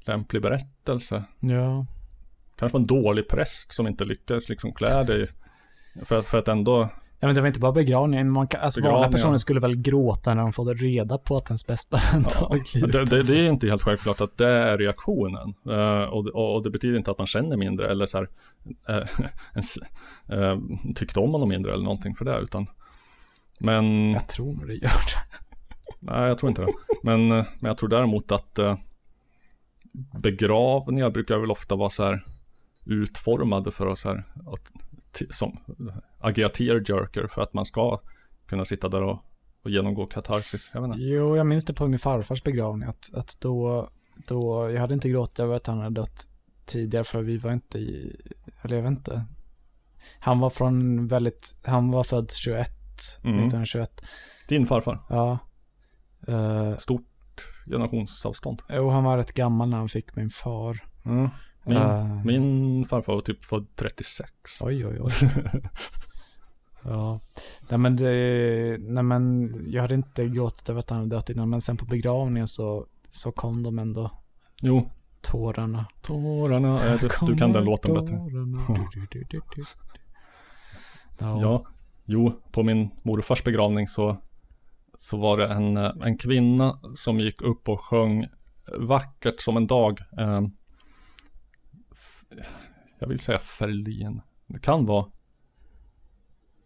lämplig 0.00 0.42
berättelse. 0.42 1.24
Ja. 1.40 1.86
Kanske 2.56 2.78
en 2.78 2.86
dålig 2.86 3.28
präst 3.28 3.72
som 3.72 3.86
inte 3.86 4.04
lyckades 4.04 4.48
liksom 4.48 4.72
klä 4.72 5.04
dig 5.04 5.28
för, 6.04 6.22
för 6.22 6.38
att 6.38 6.48
ändå 6.48 6.88
Ja, 7.20 7.28
men 7.28 7.34
det 7.34 7.40
var 7.40 7.48
inte 7.48 7.60
bara 7.60 7.72
begravningen. 7.72 8.30
Man 8.30 8.48
kan, 8.48 8.60
alltså 8.60 8.80
vanliga 8.80 8.92
Begravningen. 8.92 9.12
personer 9.12 9.38
skulle 9.38 9.60
väl 9.60 9.76
gråta 9.76 10.34
när 10.34 10.42
de 10.42 10.52
fått 10.52 10.80
reda 10.80 11.18
på 11.18 11.36
att 11.36 11.50
ens 11.50 11.66
bästa 11.66 12.00
vän 12.12 12.24
tagit 12.24 12.74
livet 12.74 12.92
Det, 12.92 13.04
det, 13.04 13.22
det 13.22 13.40
är 13.40 13.48
inte 13.48 13.66
helt 13.68 13.82
självklart 13.82 14.20
att 14.20 14.36
det 14.36 14.48
är 14.48 14.78
reaktionen. 14.78 15.54
Eh, 15.70 16.02
och, 16.02 16.26
och, 16.26 16.54
och 16.54 16.62
det 16.62 16.70
betyder 16.70 16.98
inte 16.98 17.10
att 17.10 17.18
man 17.18 17.26
känner 17.26 17.56
mindre 17.56 17.90
eller 17.90 18.06
så 18.06 18.18
här, 18.18 18.28
eh, 18.88 19.08
ens, 19.54 19.76
eh, 20.28 20.58
tyckte 20.94 21.20
om 21.20 21.32
honom 21.32 21.48
mindre 21.48 21.72
eller 21.72 21.84
någonting 21.84 22.14
för 22.14 22.24
det. 22.24 22.38
Utan, 22.38 22.66
men, 23.60 24.10
Jag 24.10 24.28
tror 24.28 24.54
nog 24.54 24.66
det 24.66 24.74
gör 24.74 24.80
det. 24.80 25.38
nej 26.00 26.28
jag 26.28 26.38
tror 26.38 26.50
inte 26.50 26.62
det. 26.62 26.72
Men, 27.02 27.28
men 27.28 27.44
jag 27.60 27.78
tror 27.78 27.88
däremot 27.88 28.32
att 28.32 28.58
begravningar 30.22 31.10
brukar 31.10 31.38
väl 31.38 31.50
ofta 31.50 31.76
vara 31.76 31.90
så 31.90 32.04
här 32.04 32.22
utformade 32.86 33.70
för 33.70 33.86
att 33.86 33.98
så 33.98 34.08
här, 34.08 34.24
att, 34.46 34.72
som, 35.30 35.58
agera 36.18 36.48
tearjerker 36.48 37.26
för 37.26 37.42
att 37.42 37.54
man 37.54 37.64
ska 37.64 38.00
kunna 38.46 38.64
sitta 38.64 38.88
där 38.88 39.02
och, 39.02 39.18
och 39.62 39.70
genomgå 39.70 40.06
katarsis. 40.06 40.70
Jag. 40.74 40.94
Jo, 40.98 41.36
jag 41.36 41.46
minns 41.46 41.64
det 41.64 41.74
på 41.74 41.88
min 41.88 41.98
farfars 41.98 42.42
begravning. 42.42 42.88
Att, 42.88 43.14
att 43.14 43.36
då, 43.40 43.88
då, 44.26 44.70
jag 44.70 44.80
hade 44.80 44.94
inte 44.94 45.08
gråtit 45.08 45.38
över 45.40 45.56
att 45.56 45.66
han 45.66 45.78
hade 45.78 46.00
dött 46.00 46.28
tidigare 46.66 47.04
för 47.04 47.22
vi 47.22 47.36
var 47.36 47.52
inte 47.52 47.78
i, 47.78 48.16
eller 48.62 48.76
jag 48.76 48.82
vet 48.82 48.90
inte. 48.98 49.24
Han 50.20 50.38
var 50.40 50.50
från 50.50 51.06
väldigt, 51.06 51.56
han 51.64 51.90
var 51.90 52.04
född 52.04 52.32
21, 52.32 52.70
Mm. 53.24 53.36
1921. 53.38 54.04
Din 54.48 54.66
farfar, 54.66 55.00
Ja. 55.08 55.38
Uh, 56.28 56.76
stort 56.76 57.04
generationsavstånd. 57.66 58.62
jo, 58.68 58.88
han 58.90 59.04
var 59.04 59.16
rätt 59.16 59.32
gammal 59.32 59.68
när 59.68 59.76
han 59.76 59.88
fick 59.88 60.16
min 60.16 60.30
far. 60.30 60.82
Mm. 61.04 61.28
Min, 61.68 61.76
Eh. 61.76 62.24
min 62.24 62.84
farfar 62.84 63.12
var 63.14 63.20
typ 63.20 63.44
född 63.44 63.66
36. 63.76 64.32
Oj, 64.60 64.86
oj, 64.86 64.98
oj. 65.00 65.12
ja. 66.84 67.20
Nej 67.68 67.78
men, 67.78 67.96
det, 67.96 68.76
nej 68.80 69.02
men 69.02 69.52
jag 69.70 69.82
hade 69.82 69.94
inte 69.94 70.28
gråtit 70.28 70.68
över 70.68 70.78
att 70.80 70.90
han 70.90 70.98
hade 70.98 71.16
dött 71.16 71.30
innan. 71.30 71.50
Men 71.50 71.60
sen 71.60 71.76
på 71.76 71.84
begravningen 71.84 72.48
så, 72.48 72.86
så 73.08 73.32
kom 73.32 73.62
de 73.62 73.78
ändå, 73.78 74.10
Jo, 74.62 74.90
tårarna. 75.20 75.86
tårarna. 76.02 76.86
Äh, 76.94 77.00
du, 77.00 77.08
du 77.26 77.36
kan 77.36 77.52
den 77.52 77.64
låten 77.64 77.94
bättre. 77.94 78.16
Tårarna. 78.16 78.88
Du, 78.92 79.06
du, 79.10 79.40
du. 79.54 79.64
Ja. 81.18 81.40
Ja, 81.42 81.64
jo, 82.04 82.32
på 82.52 82.62
min 82.62 82.90
morfars 83.02 83.44
begravning 83.44 83.88
så, 83.88 84.16
så 84.98 85.16
var 85.16 85.36
det 85.38 85.46
en, 85.48 85.76
en 85.76 86.18
kvinna 86.18 86.78
som 86.94 87.20
gick 87.20 87.42
upp 87.42 87.68
och 87.68 87.80
sjöng 87.80 88.26
vackert 88.78 89.40
som 89.40 89.56
en 89.56 89.66
dag. 89.66 90.00
Eh, 90.18 90.40
jag 92.98 93.08
vill 93.08 93.18
säga 93.18 93.38
Ferlin. 93.38 94.20
Det 94.46 94.58
kan 94.60 94.86
vara. 94.86 95.06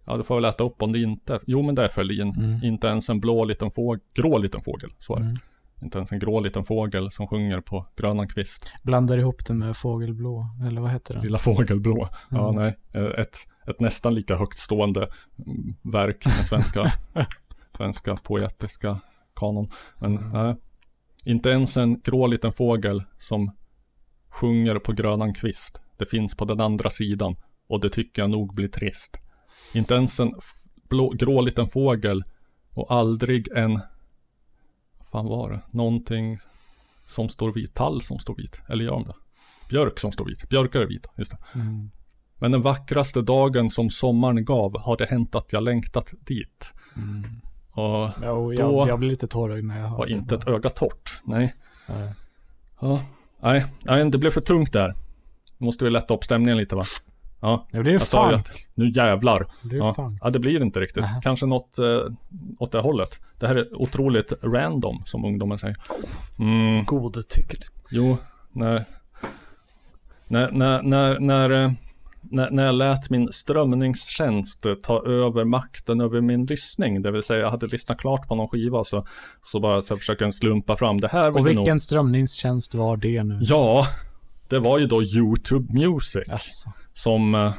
Ja, 0.05 0.17
du 0.17 0.23
får 0.25 0.35
väl 0.35 0.45
äta 0.45 0.65
upp 0.65 0.83
om 0.83 0.93
det 0.93 0.99
inte. 0.99 1.41
Jo, 1.47 1.63
men 1.63 1.75
det 1.75 1.85
är 1.85 1.89
Ferlin. 1.89 2.33
Mm. 2.39 2.61
Inte 2.65 2.87
ens 2.87 3.09
en 3.09 3.21
blå 3.21 3.45
liten 3.45 3.71
fågel. 3.71 4.01
Grå 4.15 4.39
liten 4.39 4.61
fågel, 4.63 4.91
så 4.99 5.15
är 5.15 5.19
det. 5.19 5.25
Mm. 5.25 5.37
Inte 5.83 5.99
ens 5.99 6.13
en 6.13 6.19
grå 6.19 6.41
liten 6.41 6.65
fågel 6.65 7.11
som 7.11 7.27
sjunger 7.27 7.61
på 7.61 7.87
grönan 7.97 8.29
kvist. 8.29 8.73
Blandar 8.83 9.19
ihop 9.19 9.47
det 9.47 9.55
med 9.55 9.77
fågelblå, 9.77 10.47
eller 10.67 10.81
vad 10.81 10.91
heter 10.91 11.15
den? 11.15 11.23
Lilla 11.23 11.39
fågelblå. 11.39 12.09
Ja, 12.31 12.51
Mm. 12.51 12.63
nej. 12.63 12.79
Eh, 13.03 13.21
Ett, 13.21 13.37
ett 13.67 13.81
nästan 13.81 14.15
lika 14.15 14.37
högt 14.37 14.59
stående 14.59 15.09
mm, 15.47 15.75
verk 15.83 16.27
i 16.27 16.29
den 16.37 16.45
svenska, 16.45 16.93
svenska 17.77 18.17
poetiska 18.17 19.01
kanon. 19.37 19.71
Men 19.99 20.19
Mm. 20.19 20.31
nej. 20.33 20.57
Inte 21.25 21.51
ens 21.51 21.77
en 21.77 22.01
grå 22.01 22.27
liten 22.27 22.53
fågel 22.53 23.03
som 23.19 23.51
sjunger 24.33 24.75
på 24.79 24.93
grönan 24.93 25.35
kvist. 25.35 25.81
Det 25.97 26.07
finns 26.07 26.35
på 26.37 26.45
den 26.45 26.61
andra 26.61 26.91
sidan. 26.91 27.35
Och 27.69 27.81
det 27.81 27.91
tycker 27.91 28.23
jag 28.23 28.31
nog 28.31 28.55
blir 28.55 28.69
trist. 28.69 29.17
Inte 29.75 29.95
ens 29.95 30.21
en 30.21 30.35
blå, 30.89 31.11
grå 31.11 31.41
liten 31.41 31.69
fågel 31.69 32.23
och 32.71 32.93
aldrig 32.95 33.49
en 33.57 33.73
vad 34.99 35.07
fan 35.11 35.27
var 35.27 35.51
det? 35.51 35.61
Någonting 35.71 36.37
som 37.07 37.29
står 37.29 37.53
vit. 37.53 37.75
Tall 37.75 38.03
som 38.03 38.19
står 38.19 38.35
vit. 38.37 38.61
Eller 38.69 38.85
gör 38.85 38.93
de 38.93 39.05
det? 39.05 39.15
Björk 39.69 39.99
som 40.01 40.13
står 40.13 40.25
vit. 40.25 40.49
Björkar 40.49 40.81
är 40.81 40.87
vita, 40.87 41.11
just 41.17 41.31
det. 41.31 41.39
Mm. 41.55 41.91
Men 42.39 42.53
den 42.53 42.63
vackraste 42.63 43.21
dagen 43.23 43.71
som 43.71 43.91
sommaren 43.91 44.45
gav 44.45 44.79
har 44.81 44.97
det 44.97 45.07
hänt 45.07 45.35
att 45.35 45.53
jag 45.53 45.63
längtat 45.63 46.13
dit. 46.21 46.73
Mm. 46.97 47.25
Och 47.71 48.11
Ja, 48.23 48.31
och 48.31 48.55
Då- 48.55 48.55
jag, 48.55 48.89
jag 48.89 48.99
blir 48.99 49.11
lite 49.11 49.27
tårögd 49.27 49.65
när 49.65 49.81
jag 49.81 49.89
hör 49.89 49.97
var 49.99 50.07
det. 50.07 50.13
inte 50.13 50.35
ett 50.35 50.49
öga 50.49 50.71
torrt. 50.71 51.21
Nej. 51.25 51.55
Nej. 51.89 52.13
Ja. 52.81 53.01
Nej, 53.43 53.65
nej, 53.85 54.11
det 54.11 54.19
blev 54.19 54.31
för 54.31 54.41
tungt 54.41 54.73
där. 54.73 54.95
Nu 55.59 55.65
måste 55.65 55.85
vi 55.85 55.91
lätta 55.91 56.15
upp 56.15 56.25
stämningen 56.25 56.57
lite 56.59 56.77
va? 56.77 56.85
Ja, 57.41 57.67
Ja, 57.71 57.83
det 57.83 57.89
är 57.89 57.93
ju 57.93 57.99
Jag 57.99 58.03
sa 58.07 58.31
ju 58.31 58.37
funk. 58.37 58.47
att- 58.49 58.57
nu 58.75 58.89
jävlar. 58.91 59.47
Det 59.63 59.77
Ja, 59.77 59.95
funk. 59.95 60.19
ja, 60.23 60.31
det 60.31 60.39
blir 60.39 60.63
inte 60.63 60.81
riktigt. 60.81 61.03
Nähä. 61.03 61.21
Kanske 61.23 61.47
något 61.47 61.79
eh, 61.79 62.01
åt 62.59 62.73
det 62.73 62.79
hållet. 62.81 63.21
Det 63.39 63.47
här 63.47 63.55
är 63.57 63.81
otroligt 63.83 64.33
random, 64.43 65.03
som 65.07 65.25
ungdomen 65.25 65.59
säger. 65.59 65.77
Mm, 66.39 66.85
Godtyckligt. 66.85 67.73
jo, 67.91 68.17
när, 68.53 68.85
när, 70.29 70.51
när, 70.51 70.83
när, 70.83 71.19
när, 71.21 71.51
eh, 71.65 71.73
när, 72.23 72.51
när 72.51 72.67
jag 72.67 72.75
lät 72.75 73.11
min 73.11 73.33
strömningstjänst 73.33 74.67
ta 74.83 75.05
över 75.07 75.45
makten 75.45 76.01
över 76.01 76.21
min 76.21 76.47
lyssning, 76.47 77.03
det 77.03 77.11
vill 77.11 77.23
säga 77.23 77.41
jag 77.41 77.51
hade 77.51 77.67
lyssnat 77.67 77.99
klart 77.99 78.29
på 78.29 78.35
någon 78.35 78.49
skiva 78.49 78.85
så, 78.85 79.07
så 79.43 79.61
bara 79.61 79.83
så 79.83 79.97
försöker 79.97 80.25
den 80.25 80.33
slumpa 80.33 80.77
fram. 80.77 80.99
Det 81.01 81.09
här 81.09 81.21
Och 81.33 81.39
jag 81.39 81.45
nog... 81.45 81.57
vilken 81.57 81.81
strömningstjänst 81.81 82.75
var 82.75 82.97
det 82.97 83.23
nu? 83.23 83.39
Ja, 83.41 83.87
det 84.49 84.59
var 84.59 84.79
ju 84.79 84.87
då 84.87 85.03
YouTube 85.03 85.73
Music. 85.75 86.29
Alltså. 86.29 86.73
Som, 86.93 87.35
eh, 87.35 87.53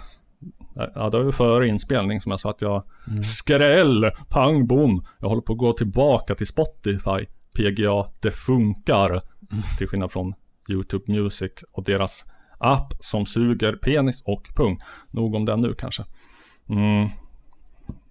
ja 0.95 1.09
det 1.09 1.17
var 1.17 1.25
ju 1.25 1.31
före 1.31 1.67
inspelning 1.67 2.21
som 2.21 2.29
jag 2.31 2.39
sa 2.39 2.49
att 2.49 2.61
jag 2.61 2.83
Mm. 3.07 3.23
skräll, 3.23 4.11
pang 4.29 4.67
bom. 4.67 5.05
Jag 5.19 5.29
håller 5.29 5.41
på 5.41 5.53
att 5.53 5.59
gå 5.59 5.73
tillbaka 5.73 6.35
till 6.35 6.47
Spotify, 6.47 7.25
PGA, 7.55 8.05
det 8.19 8.31
funkar. 8.31 9.09
Mm. 9.09 9.63
Till 9.77 9.87
skillnad 9.87 10.11
från 10.11 10.33
YouTube 10.69 11.03
Music 11.07 11.51
och 11.71 11.83
deras 11.83 12.25
app 12.63 12.93
som 12.99 13.25
suger 13.25 13.73
penis 13.73 14.21
och 14.25 14.49
pung. 14.55 14.79
Nog 15.11 15.35
om 15.35 15.45
den 15.45 15.61
nu 15.61 15.73
kanske. 15.73 16.03
Mm. 16.69 17.09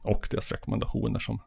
Och 0.02 0.28
deras 0.30 0.52
rekommendationer 0.52 1.18
som 1.18 1.38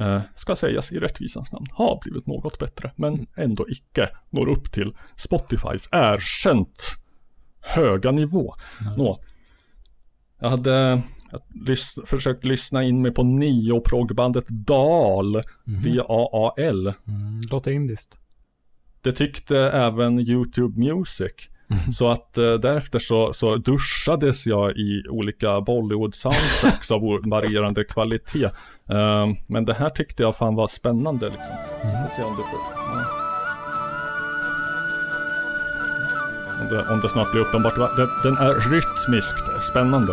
eh, 0.00 0.20
ska 0.34 0.56
sägas 0.56 0.92
i 0.92 0.98
rättvisans 0.98 1.52
namn, 1.52 1.66
har 1.72 1.98
blivit 2.02 2.26
något 2.26 2.58
bättre, 2.58 2.92
men 2.96 3.26
ändå 3.36 3.68
icke 3.68 4.08
når 4.30 4.48
upp 4.48 4.72
till 4.72 4.96
Spotifys 5.16 5.88
erkänt 5.92 6.96
höga 7.60 8.10
nivå. 8.10 8.54
Nå, 8.96 9.20
jag 10.40 10.50
hade 10.50 11.02
jag 11.30 11.40
lys- 11.66 12.06
försökt 12.06 12.44
lyssna 12.44 12.84
in 12.84 13.02
mig 13.02 13.10
på 13.14 13.22
neoproggbandet 13.22 14.48
DAL, 14.48 15.42
D-A-A-L. 15.64 16.92
Mm, 17.06 17.40
låter 17.50 17.70
indiskt. 17.70 18.20
Det 19.00 19.12
tyckte 19.12 19.58
även 19.58 20.20
YouTube 20.20 20.80
Music. 20.80 21.32
Så 21.92 22.08
att 22.08 22.38
eh, 22.38 22.54
därefter 22.54 22.98
så, 22.98 23.32
så 23.32 23.56
duschades 23.56 24.46
jag 24.46 24.76
i 24.76 25.02
olika 25.10 25.60
Bollywood-soundtracks 25.60 26.92
av 26.92 27.00
varierande 27.30 27.84
kvalitet. 27.84 28.44
Eh, 28.90 29.26
men 29.46 29.64
det 29.64 29.74
här 29.74 29.88
tyckte 29.88 30.22
jag 30.22 30.36
fan 30.36 30.54
var 30.54 30.68
spännande 30.68 31.26
liksom. 31.26 31.56
Se 32.16 32.22
om 32.22 32.36
det, 32.36 32.42
ja. 32.42 33.04
om 36.60 36.68
det, 36.68 36.92
om 36.92 37.00
det 37.00 37.08
snart 37.08 37.32
blir 37.32 37.40
uppenbart. 37.40 37.96
Den, 37.96 38.08
den 38.22 38.36
är 38.36 38.54
rytmiskt 38.70 39.64
spännande. 39.70 40.12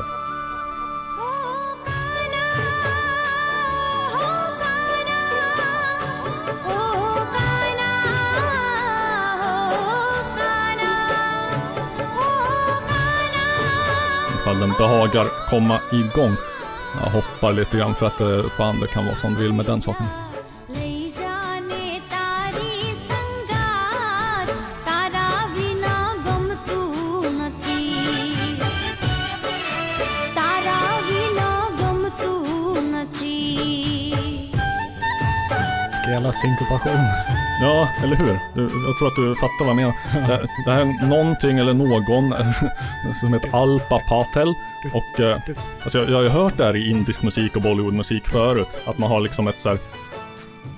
ölen 14.56 14.74
behagar 14.78 15.50
komma 15.50 15.80
igång. 15.92 16.36
Jag 17.04 17.12
hoppar 17.12 17.54
lite 17.54 17.78
grann 17.78 17.96
för 17.96 18.08
att 18.08 18.22
eh, 18.22 18.44
fan 18.58 18.80
det 18.80 18.88
kan 18.88 19.06
vara 19.06 19.16
som 19.16 19.36
vill 19.36 19.54
med 19.54 19.66
den 19.66 19.82
saken. 19.82 20.06
Jävla 36.08 36.32
synkopation. 36.32 37.35
Ja, 37.62 37.90
eller 38.04 38.16
hur? 38.16 38.40
Du, 38.54 38.62
jag 38.62 38.98
tror 38.98 39.08
att 39.08 39.16
du 39.16 39.36
fattar 39.36 39.66
vad 39.66 39.70
jag 39.70 39.76
menar. 39.76 39.94
Det, 40.28 40.48
det 40.66 40.72
här 40.72 40.82
är 40.82 41.08
någonting 41.08 41.58
eller 41.58 41.74
någon 41.74 42.34
som 43.22 43.34
heter 43.34 43.50
Alpa 43.56 44.00
Patel. 44.10 44.54
Och 44.94 45.20
eh, 45.20 45.40
alltså 45.84 46.00
jag, 46.00 46.10
jag 46.10 46.16
har 46.16 46.24
ju 46.24 46.30
hört 46.30 46.58
det 46.58 46.64
här 46.64 46.76
i 46.76 46.90
indisk 46.90 47.24
musik 47.24 47.56
och 47.56 47.62
Bollywoodmusik 47.62 48.28
förut. 48.28 48.82
Att 48.86 48.98
man 48.98 49.10
har 49.10 49.20
liksom 49.20 49.48
ett 49.48 49.60
så 49.60 49.70
här, 49.70 49.78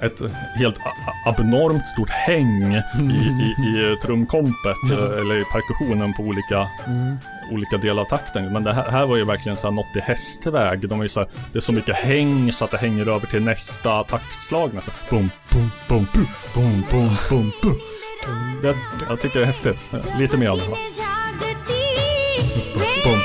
ett 0.01 0.21
helt 0.55 0.79
abnormt 1.25 1.87
stort 1.87 2.09
häng 2.09 2.75
i, 2.75 2.81
i, 2.99 3.67
i 3.67 3.97
trumkompet 4.01 4.83
mm. 4.83 5.19
eller 5.19 5.35
i 5.35 5.43
perkussionen 5.43 6.13
på 6.13 6.23
olika, 6.23 6.69
mm. 6.87 7.17
olika 7.51 7.77
delar 7.77 8.01
av 8.01 8.05
takten. 8.05 8.53
Men 8.53 8.63
det 8.63 8.73
här, 8.73 8.91
här 8.91 9.05
var 9.05 9.17
ju 9.17 9.23
verkligen 9.23 9.57
så 9.57 9.67
här 9.67 9.75
något 9.75 9.95
i 9.95 9.99
hästväg. 9.99 10.89
De 10.89 11.01
ju 11.01 11.09
så 11.09 11.19
här, 11.19 11.29
det 11.53 11.59
är 11.59 11.61
så 11.61 11.73
mycket 11.73 11.95
häng 11.95 12.51
så 12.51 12.65
att 12.65 12.71
det 12.71 12.77
hänger 12.77 13.09
över 13.09 13.27
till 13.27 13.43
nästa 13.43 14.03
taktslag 14.03 14.73
nästan. 14.73 14.93
Bum, 15.09 15.29
bum, 15.53 15.71
bum, 15.87 16.07
bum, 16.13 16.27
bum, 16.53 16.83
bum, 16.91 17.09
bum, 17.29 17.51
bum. 17.61 17.79
Det, 18.61 18.75
jag 19.09 19.21
tycker 19.21 19.39
det 19.39 19.45
är 19.45 19.47
häftigt. 19.47 19.85
Lite 20.19 20.37
mer 20.37 20.49
av 20.49 20.57
det. 20.57 20.65
Bum. 23.03 23.19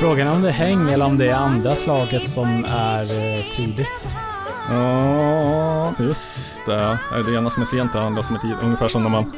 Frågan 0.00 0.26
är 0.26 0.32
om 0.32 0.42
det 0.42 0.48
är 0.48 0.52
häng 0.52 0.92
eller 0.92 1.06
om 1.06 1.18
det 1.18 1.30
är 1.30 1.34
andra 1.34 1.76
slaget 1.76 2.28
som 2.28 2.64
är 2.68 3.00
eh, 3.00 3.44
tidigt. 3.56 4.06
Ja, 4.70 5.92
just 5.98 6.66
det. 6.66 6.98
Är 7.12 7.22
det 7.22 7.34
ena 7.34 7.50
som 7.50 7.62
är 7.62 7.66
sent, 7.66 7.92
det 7.92 8.00
andra 8.00 8.22
som 8.22 8.36
är 8.36 8.40
tidigt. 8.40 8.62
Ungefär 8.62 8.88
som 8.88 9.02
när 9.02 9.10
man 9.10 9.32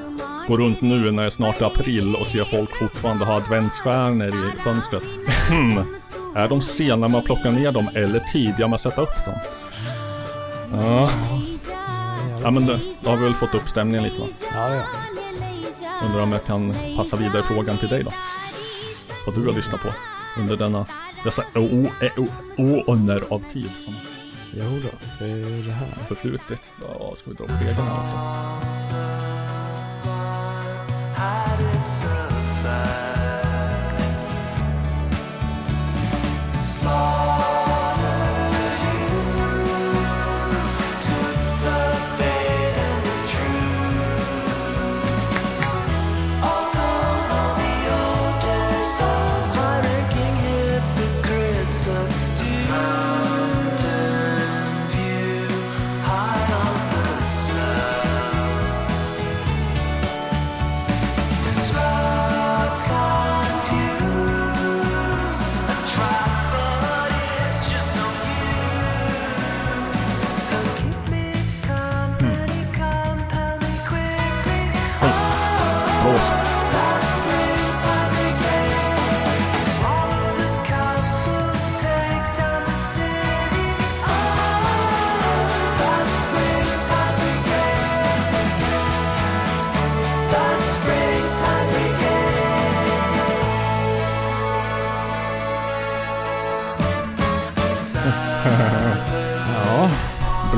går 0.48 0.58
runt 0.58 0.80
nu 0.80 1.10
när 1.10 1.22
det 1.22 1.26
är 1.26 1.30
snart 1.30 1.62
april 1.62 2.16
och 2.20 2.26
ser 2.26 2.44
folk 2.44 2.76
fortfarande 2.76 3.24
ha 3.24 3.36
adventsstjärnor 3.36 4.28
i 4.28 4.60
fönstret. 4.64 5.02
Hmm. 5.48 5.78
Är 6.34 6.48
de 6.48 6.60
sena 6.60 7.08
med 7.08 7.18
att 7.18 7.24
plocka 7.24 7.50
ner 7.50 7.72
dem 7.72 7.88
eller 7.94 8.20
tidiga 8.20 8.66
med 8.66 8.74
att 8.74 8.80
sätta 8.80 9.02
upp 9.02 9.24
dem? 9.24 9.34
Ja, 10.72 11.10
ja 12.46 12.50
men 12.50 12.66
det, 12.66 12.80
då 13.00 13.10
har 13.10 13.16
vi 13.16 13.24
väl 13.24 13.34
fått 13.34 13.54
upp 13.54 13.68
stämningen 13.68 14.02
lite 14.04 14.20
va? 14.20 14.26
Ja, 14.54 14.74
ja. 14.74 14.82
Undrar 16.06 16.22
om 16.22 16.32
jag 16.32 16.44
kan 16.44 16.74
passa 16.96 17.16
vidare 17.16 17.42
frågan 17.42 17.78
till 17.78 17.88
dig 17.88 18.04
då? 18.04 18.12
Vad 19.26 19.34
du 19.34 19.46
har 19.46 19.52
lyssnat 19.52 19.80
på 19.80 19.88
under 20.40 20.56
denna, 20.56 20.86
dessa 21.24 21.44
åner 22.86 23.22
av 23.32 23.42
tid 23.52 23.70
som 23.84 23.94
Jo 24.52 24.80
då, 24.82 24.88
det 25.18 25.30
är 25.30 25.66
det 25.66 25.72
här. 25.72 26.04
förflutit. 26.08 26.60
Ja, 26.82 27.14
ska 27.16 27.30
vi 27.30 27.36
dra 27.36 27.44
upp 27.44 27.50
reglerna 27.50 28.58
också? 28.58 29.35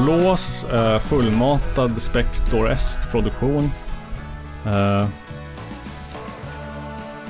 Blås, 0.09 0.65
eh, 0.65 0.99
fullmatad 0.99 2.03
spektoresk 2.03 3.11
produktion. 3.11 3.71
Eh, 4.67 5.07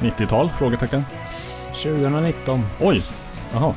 90-tal? 0.01 0.51
Frågetecken. 0.59 1.05
2019. 1.83 2.65
Oj! 2.81 3.03
Jaha. 3.53 3.75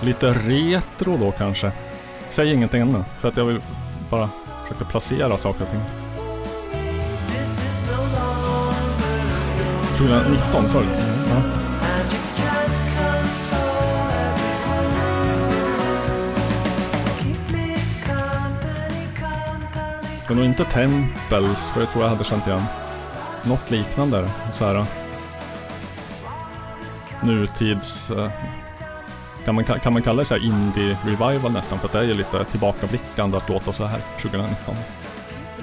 Lite 0.00 0.32
retro 0.32 1.16
då 1.16 1.30
kanske. 1.30 1.72
Säg 2.30 2.52
ingenting 2.52 2.80
ännu, 2.80 3.04
för 3.20 3.28
att 3.28 3.36
jag 3.36 3.44
vill 3.44 3.60
bara 4.10 4.28
försöka 4.62 4.84
placera 4.84 5.36
saker 5.36 5.64
och 5.64 5.70
ting. 5.70 5.80
2019, 9.98 10.68
sa 10.68 10.80
du? 10.80 10.86
Ja. 11.30 11.61
Det 20.32 20.36
är 20.36 20.38
nog 20.38 20.46
inte 20.46 20.64
Tempels, 20.64 21.68
för 21.68 21.80
det 21.80 21.86
tror 21.86 22.04
jag 22.04 22.10
hade 22.10 22.24
känt 22.24 22.46
igen. 22.46 22.62
Något 23.42 23.70
liknande. 23.70 24.30
Så 24.52 24.64
här. 24.64 24.84
Nutids... 27.22 28.10
eh, 28.10 28.30
Kan 29.44 29.54
man, 29.54 29.64
kan 29.64 29.92
man 29.92 30.02
kalla 30.02 30.18
det 30.18 30.24
så 30.24 30.34
här 30.34 30.44
indie-revival 30.44 31.52
nästan? 31.52 31.78
För 31.78 31.88
det 31.92 31.98
är 31.98 32.02
ju 32.02 32.14
lite 32.14 32.44
tillbakablickande 32.44 33.36
att 33.36 33.48
låta 33.48 33.72
så 33.72 33.84
här 33.84 34.00
2019. 34.20 34.74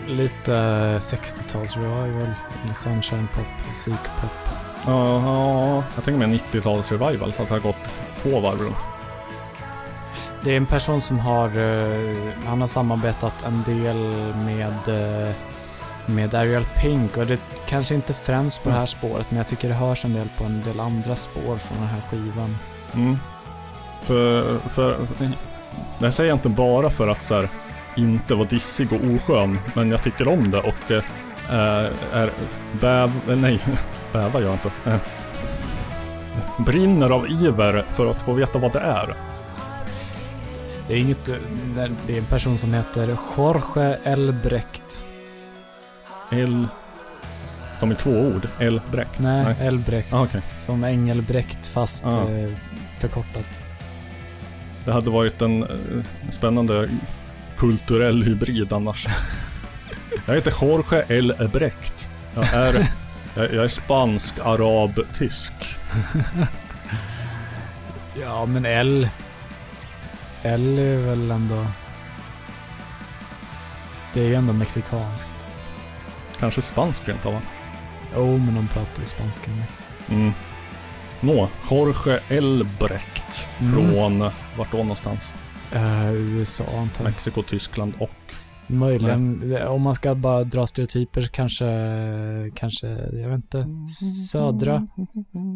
Lite 0.08 0.52
60-tals 1.00 1.76
revival. 1.76 2.34
Sunshine 2.76 3.28
pop, 3.36 3.68
musik 3.70 4.04
pop. 4.22 4.32
Ja, 4.86 5.22
ja, 5.24 5.84
jag 5.96 6.04
tänker 6.04 6.28
mig 6.28 6.40
90-tals 6.54 6.92
revival. 6.92 7.32
För 7.32 7.44
att 7.44 7.50
det 7.50 7.56
har 7.56 7.62
gått 7.62 8.00
två 8.22 8.40
varv 8.40 8.60
runt. 8.60 8.76
Det 10.44 10.54
är 10.54 10.58
en 10.58 10.66
person 10.66 11.02
som 11.02 11.20
har, 11.20 11.48
eh, 11.48 12.18
han 12.46 12.62
har 12.62 12.68
samarbetat 12.68 13.34
en 13.46 13.64
del 13.64 13.98
med, 14.46 14.88
eh, 14.88 15.36
med 16.06 16.36
Ariel 16.36 16.66
Pink 16.66 17.18
och 17.18 17.26
det 17.26 17.40
kanske 17.68 17.96
inte 17.96 18.14
främst 18.14 18.64
på 18.64 18.70
det 18.70 18.76
här 18.76 18.86
spåret 18.86 19.32
men 19.32 19.38
jag 19.38 19.48
tycker 19.48 19.70
det 19.70 19.76
hörs 19.76 20.06
en 20.06 20.14
del 20.14 20.28
på 20.38 20.44
en 20.44 20.64
del 20.64 20.80
andra 20.80 21.16
spår 21.16 21.58
från 21.58 21.78
den 21.78 21.88
här 21.88 22.02
skivan. 22.10 22.58
Mm. 22.94 23.18
För, 24.02 24.60
för, 24.60 24.98
det 26.00 26.12
säger 26.12 26.30
jag 26.30 26.36
inte 26.36 26.50
bara 26.50 26.90
för 26.90 27.08
att 27.08 27.24
så 27.26 27.36
här, 27.36 27.50
inte 27.96 28.36
vara 28.36 28.48
dissig 28.48 28.94
och 28.94 29.00
oskön, 29.16 29.60
men 29.74 29.92
jag 29.92 30.04
tycker 30.04 30.28
om 30.28 30.52
det 30.52 30.60
och 30.60 30.92
eh, 30.92 31.04
är 32.14 32.30
bäv, 32.82 33.12
nej, 33.28 33.60
bävar 34.14 34.42
jag 34.42 34.54
inte. 34.54 34.72
Eh, 34.86 34.98
brinner 36.66 37.10
av 37.10 37.30
iver 37.30 37.84
för 37.96 38.12
att 38.12 38.22
få 38.22 38.34
veta 38.34 38.60
vad 38.60 38.74
det 38.74 38.80
är. 38.80 39.29
Det 40.90 40.96
är 40.96 40.98
inget, 40.98 41.28
eh, 41.30 41.36
det- 42.08 42.14
är 42.14 42.18
en 42.18 42.26
person 42.26 42.58
som 42.58 42.74
heter 42.74 43.18
Jorge 43.38 43.98
Elbrecht. 44.04 45.06
El... 46.32 46.68
Som 47.80 47.92
i 47.92 47.96
två 47.96 48.12
ord. 48.12 48.48
Elbräck. 48.60 49.08
Nej, 49.20 49.44
Nej. 49.44 49.68
Elbrecht. 49.68 50.14
Ah, 50.14 50.22
okej. 50.24 50.42
Som 50.60 50.84
Engelbrekt 50.84 51.66
fast 51.68 52.04
Ja. 52.06 52.30
eh, 52.30 52.50
förkortat. 53.00 53.46
Det 54.86 54.92
hade 54.92 55.10
varit 55.10 55.42
en 55.42 55.64
eh, 55.64 55.70
spännande 56.32 56.90
kulturell 57.58 58.24
hybrid 58.24 58.74
annars. 58.74 59.08
Jag 60.26 60.36
heter 60.36 60.54
Jorge 60.62 61.02
Elbrecht. 61.08 62.10
Jag 62.36 62.54
är, 62.54 62.88
jag, 63.36 63.54
jag 63.54 63.64
är 63.64 63.68
spansk, 63.68 64.40
arab, 64.44 65.00
tysk. 65.18 65.54
Ja, 68.22 68.46
men 68.46 68.66
L... 68.66 69.10
L 70.44 70.78
är 70.80 70.98
väl 71.06 71.32
ändå... 71.32 71.66
Det 74.14 74.22
är 74.22 74.26
ju 74.28 74.36
ändå 74.36 74.54
mexikanskt. 74.54 75.30
Kanske 76.40 76.62
spansk 76.62 77.08
rent 77.10 77.26
av 77.26 77.34
va? 77.34 77.42
Jo, 78.16 78.38
men 78.38 78.56
de 78.56 78.68
pratar 78.68 79.02
ju 79.02 79.06
spanska. 79.08 79.52
i 79.52 79.56
Mexiko. 79.56 79.84
Mm. 80.10 80.32
Nå, 81.22 81.50
Jorge 81.72 82.20
Elbrecht. 82.30 83.48
Mm. 83.60 83.74
Från, 83.94 84.20
vart 84.58 84.72
då 84.72 84.78
någonstans? 84.78 85.34
Eh, 85.74 86.14
USA 86.14 86.64
antar 86.64 87.04
jag. 87.04 87.04
Mexiko, 87.04 87.44
Tyskland 87.44 87.94
och... 88.00 88.10
Möjligen, 88.68 89.50
det- 89.50 89.68
om 89.68 89.82
man 89.82 89.96
ska 89.96 90.16
bara 90.16 90.44
dra 90.44 90.68
stereotyper 90.68 91.22
kanske, 91.34 91.66
kanske, 92.56 92.88
jag 93.14 93.30
vet 93.30 93.36
inte, 93.36 93.68
södra, 94.30 94.88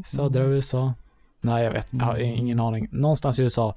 södra 0.05 0.43
USA. 0.43 0.93
Nej, 1.41 1.63
jag 1.63 1.71
vet, 1.71 1.87
jag 1.89 2.05
har 2.05 2.19
ingen 2.21 2.59
aning. 2.59 2.87
Någonstans 2.91 3.39
i 3.39 3.41
USA. 3.43 3.75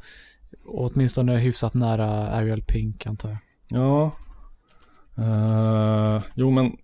Åtminstone 0.65 1.39
hyfsat 1.39 1.75
nära 1.75 2.29
Ariel 2.29 2.63
Pink 2.63 3.07
antar 3.07 3.29
jag. 3.29 3.39
Ja. 3.69 4.13
Eh, 5.19 6.23
jo 6.35 6.51
men, 6.51 6.77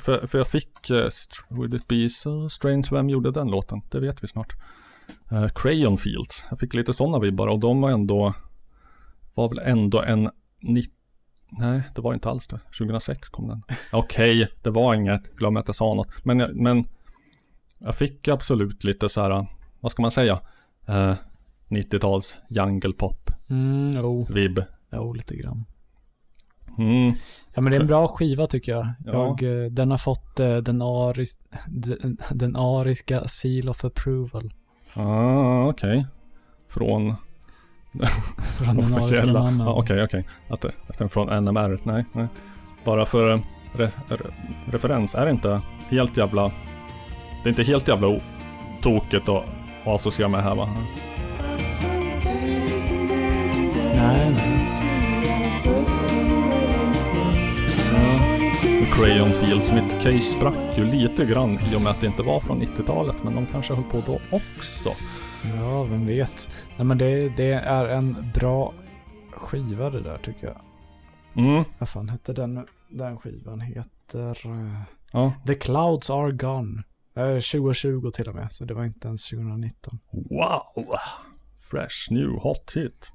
för, 0.00 0.26
för 0.26 0.38
jag 0.38 0.46
fick 0.46 0.90
uh, 0.90 1.08
Would 1.48 1.74
it 1.74 1.88
be 1.88 2.10
so 2.10 2.48
strange 2.48 2.88
vem 2.90 3.08
gjorde 3.08 3.30
den 3.30 3.50
låten? 3.50 3.80
Det 3.90 4.00
vet 4.00 4.24
vi 4.24 4.28
snart. 4.28 4.54
Uh, 5.32 5.48
Crayon 5.48 5.98
Fields. 5.98 6.46
Jag 6.50 6.58
fick 6.58 6.74
lite 6.74 6.92
sådana 6.92 7.18
vibbar 7.18 7.48
och 7.48 7.58
de 7.58 7.80
var 7.80 7.90
ändå, 7.90 8.34
var 9.34 9.48
väl 9.48 9.58
ändå 9.58 10.02
en 10.02 10.30
90 10.62 10.96
Nej, 11.50 11.82
det 11.94 12.00
var 12.00 12.14
inte 12.14 12.30
alls 12.30 12.48
det. 12.48 12.60
2006 12.78 13.28
kom 13.28 13.48
den. 13.48 13.62
Okej, 13.92 14.48
det 14.62 14.70
var 14.70 14.94
inget. 14.94 15.36
Glöm 15.36 15.56
att 15.56 15.68
jag 15.68 15.76
sa 15.76 15.94
något. 15.94 16.24
Men 16.24 16.38
jag, 16.38 16.56
men 16.56 16.84
jag 17.78 17.94
fick 17.94 18.28
absolut 18.28 18.84
lite 18.84 19.08
så 19.08 19.20
här, 19.20 19.46
vad 19.80 19.92
ska 19.92 20.02
man 20.02 20.10
säga? 20.10 20.40
Eh, 20.86 21.14
90-tals 21.68 22.36
jungle 22.50 22.92
pop 22.92 23.30
Mm, 23.50 23.92
jo, 23.96 24.26
vibb. 24.30 24.58
jo, 24.92 25.12
lite 25.12 25.36
grann. 25.36 25.64
Mm. 26.78 27.12
Ja 27.54 27.60
men 27.60 27.70
det 27.70 27.76
är 27.76 27.80
en 27.80 27.86
bra 27.86 28.08
skiva 28.08 28.46
tycker 28.46 28.72
jag. 28.72 28.88
Ja. 29.04 29.12
jag 29.12 29.64
eh, 29.64 29.70
den 29.70 29.90
har 29.90 29.98
fått 29.98 30.40
eh, 30.40 30.56
den, 30.56 30.82
aris, 30.82 31.38
den, 31.68 32.18
den 32.30 32.56
ariska 32.56 33.28
seal 33.28 33.68
of 33.68 33.84
approval. 33.84 34.52
Ah, 34.94 35.64
okej. 35.68 36.06
Från 36.68 37.14
Från 38.58 38.76
den 38.76 38.94
officiella. 38.94 39.40
mannen. 39.42 39.60
Ah, 39.68 39.72
okej, 39.72 40.02
okej. 40.04 40.26
Att, 40.48 40.60
det- 40.60 40.72
att 40.88 40.98
den 40.98 41.08
från 41.08 41.44
NMR. 41.44 41.78
Nej, 41.82 42.04
nej. 42.14 42.26
Bara 42.84 43.04
för 43.06 43.42
re, 43.72 43.90
re, 44.08 44.16
referens. 44.66 45.14
Är 45.14 45.24
det 45.24 45.30
inte 45.30 45.60
helt 45.88 46.16
jävla... 46.16 46.48
Det 47.42 47.48
är 47.48 47.48
inte 47.48 47.62
helt 47.62 47.88
jävla 47.88 48.20
tokigt 48.82 49.28
att, 49.28 49.44
att 49.84 49.94
associera 49.94 50.28
med 50.28 50.42
här 50.42 50.54
va? 50.54 50.68
Crayon 58.96 59.28
Fields. 59.30 59.72
Mitt 59.72 59.92
case 60.02 60.20
sprack 60.20 60.78
ju 60.78 60.84
lite 60.84 61.24
grann 61.26 61.50
i 61.72 61.76
och 61.76 61.80
med 61.80 61.90
att 61.90 62.00
det 62.00 62.06
inte 62.06 62.22
var 62.22 62.40
från 62.40 62.62
90-talet. 62.62 63.22
Men 63.24 63.34
de 63.34 63.46
kanske 63.46 63.74
höll 63.74 63.84
på 63.84 64.02
då 64.06 64.14
också. 64.36 64.88
Ja, 65.56 65.86
vem 65.90 66.06
vet. 66.06 66.48
Nej 66.76 66.84
men 66.86 66.98
det, 66.98 67.28
det 67.36 67.52
är 67.52 67.86
en 67.86 68.30
bra 68.34 68.72
skiva 69.32 69.90
det 69.90 70.00
där 70.00 70.18
tycker 70.18 70.46
jag. 70.46 70.60
Mm. 71.44 71.64
Vad 71.78 71.88
fan 71.88 72.08
hette 72.08 72.32
den, 72.32 72.66
den 72.88 73.18
skivan? 73.18 73.60
Heter 73.60 74.46
eh, 74.46 74.80
Ja. 75.12 75.32
The 75.46 75.54
Clouds 75.54 76.10
Are 76.10 76.32
Gone. 76.32 76.82
Eh, 77.16 77.34
2020 77.34 78.10
till 78.10 78.28
och 78.28 78.34
med, 78.34 78.52
så 78.52 78.64
det 78.64 78.74
var 78.74 78.84
inte 78.84 79.08
ens 79.08 79.28
2019. 79.28 79.98
Wow! 80.10 80.86
Fresh 81.70 82.10
new 82.12 82.28
hot 82.30 82.72
hit. 82.76 83.10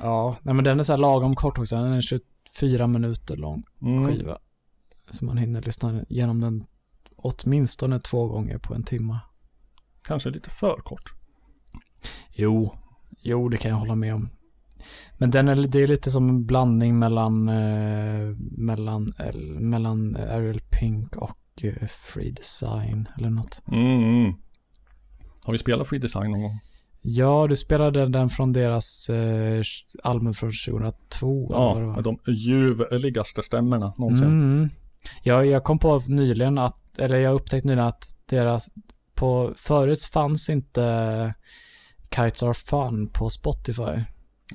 Ja, 0.00 0.36
nej 0.42 0.54
men 0.54 0.64
den 0.64 0.80
är 0.80 0.84
så 0.84 0.92
här 0.92 0.98
lagom 0.98 1.34
kort 1.36 1.58
också. 1.58 1.76
Den 1.76 1.92
är 1.92 2.00
24 2.00 2.86
minuter 2.86 3.36
lång 3.36 3.62
Mm. 3.82 4.06
skiva. 4.06 4.38
Så 5.10 5.24
man 5.24 5.38
hinner 5.38 5.62
lyssna 5.62 6.04
igenom 6.08 6.40
den 6.40 6.64
åtminstone 7.16 8.00
två 8.00 8.26
gånger 8.28 8.58
på 8.58 8.74
en 8.74 8.82
timme. 8.82 9.18
Kanske 10.04 10.30
lite 10.30 10.50
för 10.50 10.74
kort. 10.84 11.12
Jo, 12.34 12.74
jo 13.20 13.48
det 13.48 13.56
kan 13.56 13.70
jag 13.70 13.78
hålla 13.78 13.94
med 13.94 14.14
om. 14.14 14.28
Men 15.18 15.30
den 15.30 15.48
är, 15.48 15.54
det 15.56 15.80
är 15.82 15.86
lite 15.86 16.10
som 16.10 16.28
en 16.28 16.46
blandning 16.46 16.98
mellan, 16.98 17.48
eh, 17.48 18.36
mellan, 18.58 19.12
el- 19.18 19.60
mellan 19.60 20.16
Ariel 20.16 20.60
Pink 20.60 21.16
och 21.16 21.38
eh, 21.62 21.86
Free 21.86 22.30
Design 22.32 23.08
eller 23.18 23.30
något. 23.30 23.62
Mm, 23.68 24.02
mm. 24.02 24.32
Har 25.44 25.52
vi 25.52 25.58
spelat 25.58 25.88
Free 25.88 25.98
Design 26.00 26.30
någon 26.30 26.42
gång? 26.42 26.58
Ja, 27.02 27.46
du 27.48 27.56
spelade 27.56 28.08
den 28.08 28.28
från 28.28 28.52
deras 28.52 29.10
eh, 29.10 29.62
album 30.02 30.34
från 30.34 30.50
2002. 30.68 31.46
eller 31.46 31.84
vad 31.86 32.04
det 32.04 32.10
Ja, 32.10 32.16
de 32.24 32.32
ljuvligaste 32.32 33.42
stämmorna 33.42 33.92
någonsin. 33.98 34.26
Mm. 34.26 34.68
Jag, 35.22 35.46
jag 35.46 35.64
kom 35.64 35.78
på 35.78 36.02
nyligen 36.08 36.58
att, 36.58 36.98
eller 36.98 37.16
jag 37.16 37.34
upptäckte 37.34 37.68
nyligen 37.68 37.88
att 37.88 38.16
deras, 38.26 38.70
på, 39.14 39.52
förut 39.56 40.04
fanns 40.04 40.48
inte 40.48 41.34
Kites 42.14 42.42
Are 42.42 42.54
Fun 42.54 43.08
på 43.08 43.30
Spotify. 43.30 44.04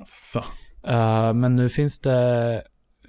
Så. 0.06 0.38
Eh, 0.82 1.32
men 1.32 1.56
nu 1.56 1.68
finns 1.68 1.98
det 1.98 2.62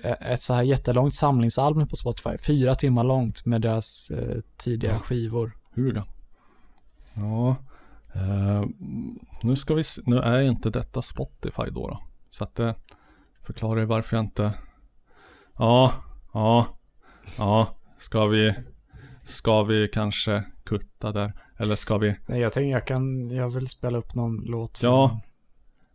ett 0.03 0.43
så 0.43 0.53
här 0.53 0.63
jättelångt 0.63 1.15
samlingsalbum 1.15 1.87
på 1.87 1.95
Spotify. 1.95 2.37
Fyra 2.37 2.75
timmar 2.75 3.03
långt 3.03 3.45
med 3.45 3.61
deras 3.61 4.11
eh, 4.11 4.41
tidiga 4.57 4.99
skivor. 4.99 5.57
Huga. 5.75 6.05
Ja. 7.13 7.55
eh, 8.13 8.63
nu 9.41 9.55
ska 9.55 9.73
vi 9.73 9.83
se. 9.83 10.01
Nu 10.05 10.19
är 10.19 10.41
inte 10.41 10.69
detta 10.69 11.01
Spotify 11.01 11.63
då. 11.71 11.87
då. 11.87 12.03
Så 12.29 12.43
att 12.43 12.55
det 12.55 12.75
förklarar 13.41 13.79
ju 13.79 13.85
varför 13.85 14.17
jag 14.17 14.25
inte. 14.25 14.53
Ja, 15.57 15.93
ja, 16.33 16.78
ja. 17.37 17.67
Ska 17.99 18.25
vi, 18.25 18.53
ska 19.25 19.63
vi 19.63 19.87
kanske 19.87 20.43
kutta 20.63 21.11
där? 21.11 21.33
Eller 21.57 21.75
ska 21.75 21.97
vi? 21.97 22.15
Nej, 22.25 22.39
jag 22.41 22.53
tänker 22.53 22.69
jag 22.71 22.87
kan, 22.87 23.29
jag 23.31 23.49
vill 23.49 23.67
spela 23.67 23.97
upp 23.97 24.15
någon 24.15 24.37
låt. 24.45 24.83
Ja. 24.83 25.19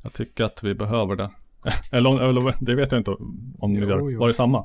Jag 0.03 0.12
tycker 0.12 0.45
att 0.45 0.62
vi 0.62 0.74
behöver 0.74 1.16
det. 1.16 1.30
Eller, 1.93 2.22
eller 2.28 2.55
det 2.64 2.74
vet 2.74 2.93
jag 2.93 3.01
inte 3.01 3.11
om 3.59 3.72
ni 3.72 3.80
Jo, 3.80 3.89
gör. 3.89 4.11
jo. 4.11 4.20
Var 4.20 4.28
det 4.28 4.35
samma? 4.35 4.59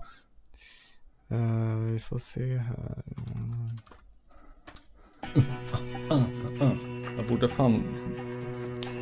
Eh, 1.28 1.76
vi 1.94 2.00
får 2.00 2.18
se 2.18 2.58
här. 2.58 3.04
Jag 7.18 7.28
borde 7.30 7.48
fan 7.48 7.84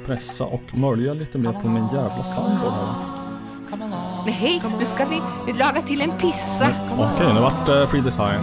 pressa 0.05 0.45
och 0.45 0.77
mölja 0.77 1.13
lite 1.13 1.37
mer 1.37 1.53
på 1.53 1.69
min 1.69 1.83
jävla 1.87 2.23
soundboard 2.23 2.73
här. 2.73 4.16
Men 4.27 4.33
hej, 4.33 4.61
nu 4.79 4.85
ska 4.85 5.05
vi 5.05 5.53
laga 5.53 5.81
till 5.81 6.01
en 6.01 6.11
pizza. 6.17 6.65
Mm, 6.65 6.99
okej, 6.99 7.33
nu 7.33 7.39
vart 7.39 7.65
det 7.65 7.87
free 7.87 8.01
design. 8.01 8.41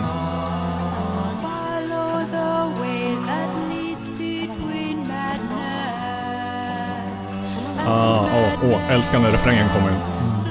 Ah, 7.87 8.27
åh, 8.35 8.71
åh, 8.71 8.91
älskar 8.93 9.19
när 9.19 9.31
refrängen 9.31 9.69
kommer 9.69 9.89
in. 9.89 9.97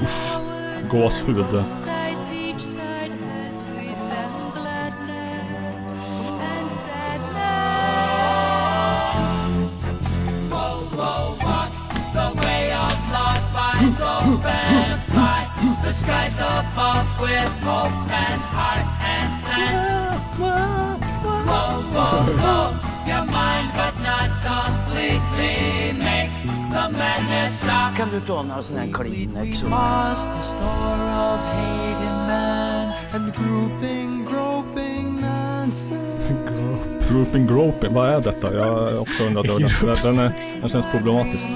Usch, 0.02 0.90
gåshud. 0.90 1.64
With 17.20 17.52
hope 17.62 17.92
and 18.10 18.40
heart 18.56 18.86
and 19.02 19.30
sense. 19.32 19.84
Whoa, 20.38 20.98
whoa, 21.94 22.22
whoa, 22.44 22.64
your 23.06 23.24
mind 23.24 23.70
but 23.78 23.94
not 24.02 24.28
completely 24.42 25.92
make 25.98 26.30
the 26.74 26.84
madness 26.98 27.58
stop. 27.58 27.96
Kan 27.96 28.10
du 28.10 28.20
ta 28.20 28.42
några 28.42 28.62
sådana 28.62 28.84
här 28.86 28.92
Kleenex? 28.92 29.62
Must 29.62 30.28
the 30.36 30.42
store 30.42 31.04
of 31.32 31.40
hate 31.40 32.02
immense 32.04 33.06
and 33.12 33.34
grouping, 33.34 34.24
groping 34.24 35.20
nonsense. 35.20 36.24
Grouping 37.10 37.46
groping, 37.46 37.94
vad 37.94 38.08
är 38.08 38.20
detta? 38.20 38.54
Jag 38.54 38.64
har 38.64 39.00
också 39.00 39.24
undrat 39.24 39.46
över 39.46 39.60
den. 39.60 39.96
Den, 40.16 40.18
är, 40.18 40.32
den 40.60 40.68
känns 40.70 40.86
problematisk. 40.86 41.46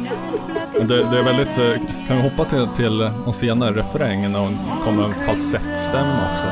Det, 0.80 1.10
det 1.10 1.18
är 1.18 1.22
väldigt, 1.24 1.58
eh, 1.58 2.06
kan 2.06 2.16
vi 2.16 2.22
hoppa 2.22 2.44
till, 2.44 2.66
till 2.76 2.98
någon 2.98 3.34
senare 3.34 3.72
refräng 3.74 4.32
när 4.32 4.38
hon 4.38 4.58
kommer 4.84 5.04
en 5.04 5.14
falsettstämma 5.14 6.32
också? 6.32 6.46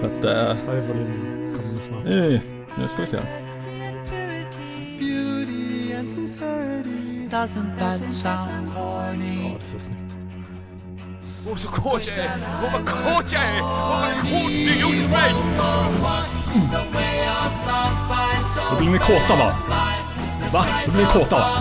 För 0.00 0.06
att 0.06 0.22
det... 0.22 0.56
Eh, 2.06 2.40
nu 2.78 2.88
ska 2.88 3.00
vi 3.00 3.06
se. 3.06 3.18
Ja, 8.76 9.12
det 9.60 9.66
är 9.66 9.72
så 9.72 9.78
snyggt. 9.78 10.11
Åh, 11.50 11.56
så 11.56 11.68
kåt 11.68 12.02
jag 12.16 12.26
är! 12.26 12.38
Åh, 12.64 12.72
vad 12.72 12.88
kåt 12.88 13.32
jag 13.32 13.42
är! 13.42 13.62
Åh, 13.62 14.00
vad 14.00 14.30
kåt 14.30 14.48
du 14.48 14.80
gjorde 14.80 15.08
mig! 15.08 15.34
Då 18.70 18.76
blir 18.78 18.90
ni 18.90 18.98
kåta 18.98 19.36
va? 19.36 19.54
Va? 20.52 20.66
Då 20.86 20.92
blir 20.92 21.04
ni 21.06 21.12
kåta 21.12 21.38
va? 21.38 21.60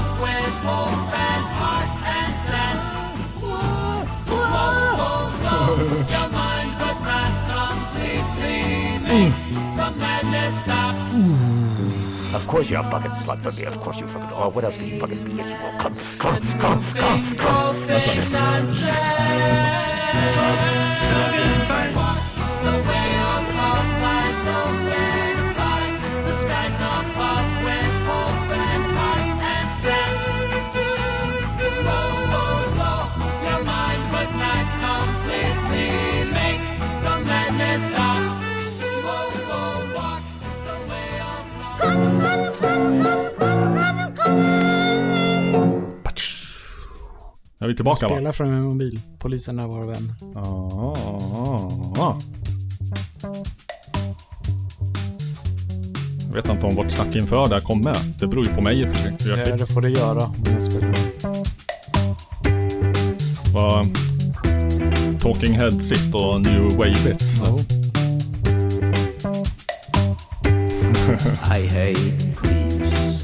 Mm. 11.13 11.70
Of 12.34 12.47
course 12.47 12.71
you're 12.71 12.79
a 12.79 12.89
fucking 12.89 13.11
slut 13.11 13.39
for 13.39 13.51
me. 13.59 13.65
Of 13.67 13.79
course 13.82 13.99
you 13.99 14.07
fucking. 14.07 14.29
Oh, 14.34 14.49
what 14.49 14.63
else 14.63 14.77
could 14.77 14.88
you 14.88 14.97
fucking 14.97 15.23
be? 15.25 15.34
Yes, 15.34 15.53
you 15.53 15.59
will. 15.59 15.77
Come, 15.79 15.93
come, 16.17 16.39
come, 16.59 16.82
come, 16.95 17.38
come. 17.38 17.71
Är 47.62 47.68
vi 47.68 47.76
tillbaka 47.76 48.07
va? 48.07 48.16
Spela 48.16 48.34
från 48.34 48.51
min 48.51 48.64
mobil. 48.64 48.99
Polisen 49.20 49.59
är 49.59 49.68
vår 49.68 49.86
vän. 49.86 50.14
Ah. 50.36 52.20
Jag 56.28 56.36
vet 56.36 56.49
inte 56.49 56.66
om 56.66 56.76
vårt 56.76 56.91
snack 56.91 57.16
inför 57.16 57.49
det 57.49 57.55
här 57.55 57.62
kom 57.62 57.82
med. 57.82 57.97
Det 58.20 58.28
beror 58.28 58.45
ju 58.45 58.55
på 58.55 58.62
mig 58.62 58.82
i 58.82 58.86
och 58.86 58.88
för 58.88 58.95
sig. 58.95 59.16
Ja, 59.20 59.55
det 59.55 59.66
får 59.66 59.82
du 59.82 59.89
göra 59.89 60.32
vad 63.53 63.86
Talking 65.22 65.53
Heads 65.53 65.91
och 66.14 66.41
New 66.41 66.78
Wave-it. 66.78 67.22
I 71.45 71.68
hate 71.68 71.95
thieves. 72.41 73.24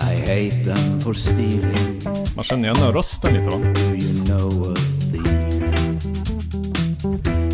I 0.00 0.14
hate 0.26 0.64
them 0.64 1.00
for 1.00 1.14
stealing. 1.14 2.21
Man 2.36 2.44
känner 2.44 2.74
igen 2.74 2.92
rösten 2.92 3.34
lite 3.34 3.50
va? 3.50 3.56
Do 3.56 3.96
you 3.96 4.24
know 4.24 4.72
a 4.72 4.74
thief? 4.74 5.22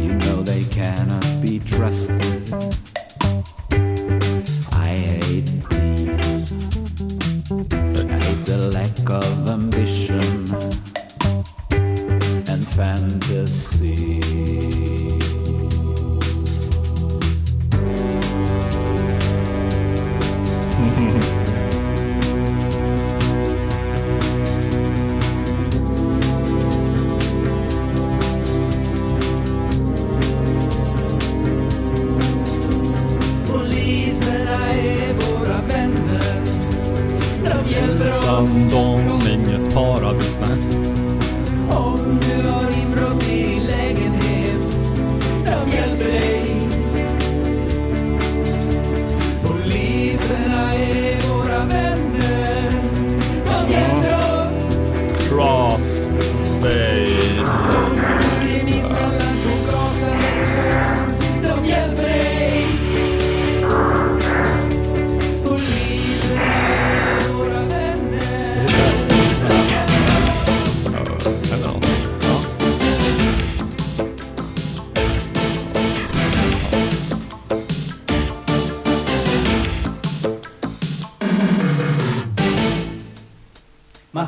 You 0.03 0.13
know 0.13 0.45
they 0.45 0.65
cannot 0.65 1.43
be 1.43 1.61
trusted. 1.61 2.88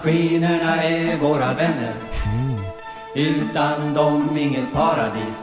Maskinerna 0.04 0.82
är 0.82 1.16
våra 1.18 1.54
vänner. 1.54 1.94
Utan 3.14 3.94
dem 3.94 4.36
inget 4.38 4.72
paradis. 4.72 5.36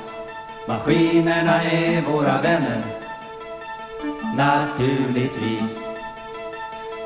Maskinerna 0.68 1.64
är 1.64 2.01
våra 2.01 2.41
vänner. 2.41 2.84
Naturligtvis. 4.36 5.78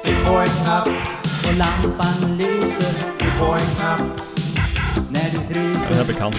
Tryck 0.04 0.26
på 0.26 0.34
en 0.34 0.48
knapp 0.48 0.88
och 1.48 1.54
lampan 1.58 2.38
lyser. 2.38 3.18
Tryck 3.20 3.40
på 3.40 3.46
en 3.54 3.60
knapp 3.60 4.02
när 5.10 5.32
du 5.32 5.54
Den 5.54 5.76
är 5.76 5.80
fryser. 5.80 6.08
bekant. 6.08 6.36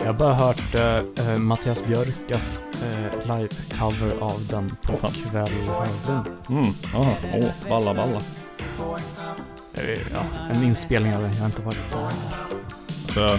Jag 0.00 0.06
har 0.06 0.12
bara 0.12 0.34
hört 0.34 0.74
eh, 0.74 0.96
eh, 1.28 1.38
Mattias 1.38 1.84
Björkas 1.86 2.62
eh, 2.82 3.28
live-cover 3.28 4.20
av 4.20 4.46
den 4.50 4.76
på 4.86 4.96
fan. 4.96 5.10
Kväll 5.30 5.52
Höglund. 5.52 6.26
Mm, 6.48 6.74
aha. 6.94 7.14
Åh, 7.34 7.68
balla 7.68 7.94
balla. 7.94 8.20
Ja, 10.12 10.24
en 10.54 10.62
inspelning 10.64 11.16
av 11.16 11.22
den. 11.22 11.32
Jag 11.32 11.40
har 11.40 11.46
inte 11.46 11.62
varit 11.62 11.78
där. 11.92 12.10
Så, 13.14 13.38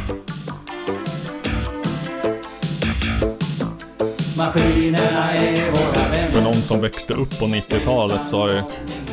Maskinerna 4.38 5.32
är 5.34 5.72
våra 5.72 6.10
vänner. 6.10 6.32
för 6.32 6.42
någon 6.42 6.54
som 6.62 6.82
växte 6.82 7.14
upp 7.14 7.40
på 7.40 7.46
90-talet 7.46 8.28
så 8.28 8.40
har 8.40 8.50
ju, 8.50 8.62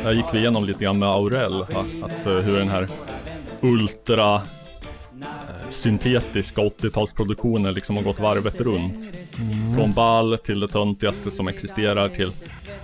där 0.03 0.11
gick 0.11 0.25
vi 0.33 0.39
igenom 0.39 0.65
lite 0.65 0.83
grann 0.83 0.99
med 0.99 1.09
Aurel. 1.09 1.65
Va? 1.73 1.85
Att 2.03 2.25
eh, 2.25 2.33
hur 2.33 2.57
den 2.57 2.69
här 2.69 2.87
ultra 3.61 4.35
eh, 4.35 4.41
syntetiska 5.69 6.61
80-talsproduktionen 6.61 7.71
liksom 7.71 7.95
har 7.95 8.03
gått 8.03 8.19
varvet 8.19 8.61
runt. 8.61 9.11
Från 9.75 9.91
ball 9.91 10.37
till 10.37 10.59
det 10.59 10.67
töntigaste 10.67 11.31
som 11.31 11.47
existerar 11.47 12.09
till 12.09 12.31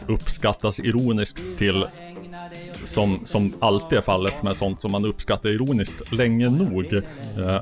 uppskattas 0.07 0.79
ironiskt 0.79 1.57
till 1.57 1.85
som, 2.85 3.21
som 3.25 3.53
alltid 3.59 3.97
är 3.97 4.01
fallet 4.01 4.43
med 4.43 4.57
sånt 4.57 4.81
som 4.81 4.91
man 4.91 5.05
uppskattar 5.05 5.49
ironiskt 5.49 6.13
länge 6.13 6.49
nog 6.49 6.93
eh, 6.93 7.01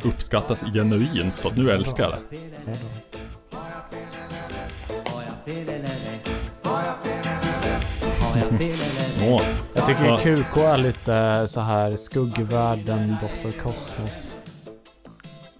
uppskattas 0.04 0.66
genuint 0.74 1.36
så 1.36 1.48
att 1.48 1.58
nu 1.58 1.72
älskar 1.72 2.04
jag 2.04 2.14
det. 2.30 2.38
Åh, 9.30 9.42
Jag 9.74 9.86
tycker. 9.86 10.18
QK 10.18 10.58
är 10.58 10.78
lite 10.78 11.48
så 11.48 11.62
här 11.62 11.96
skuggvärlden 11.96 13.16
Dr. 13.22 13.60
Cosmos. 13.60 14.43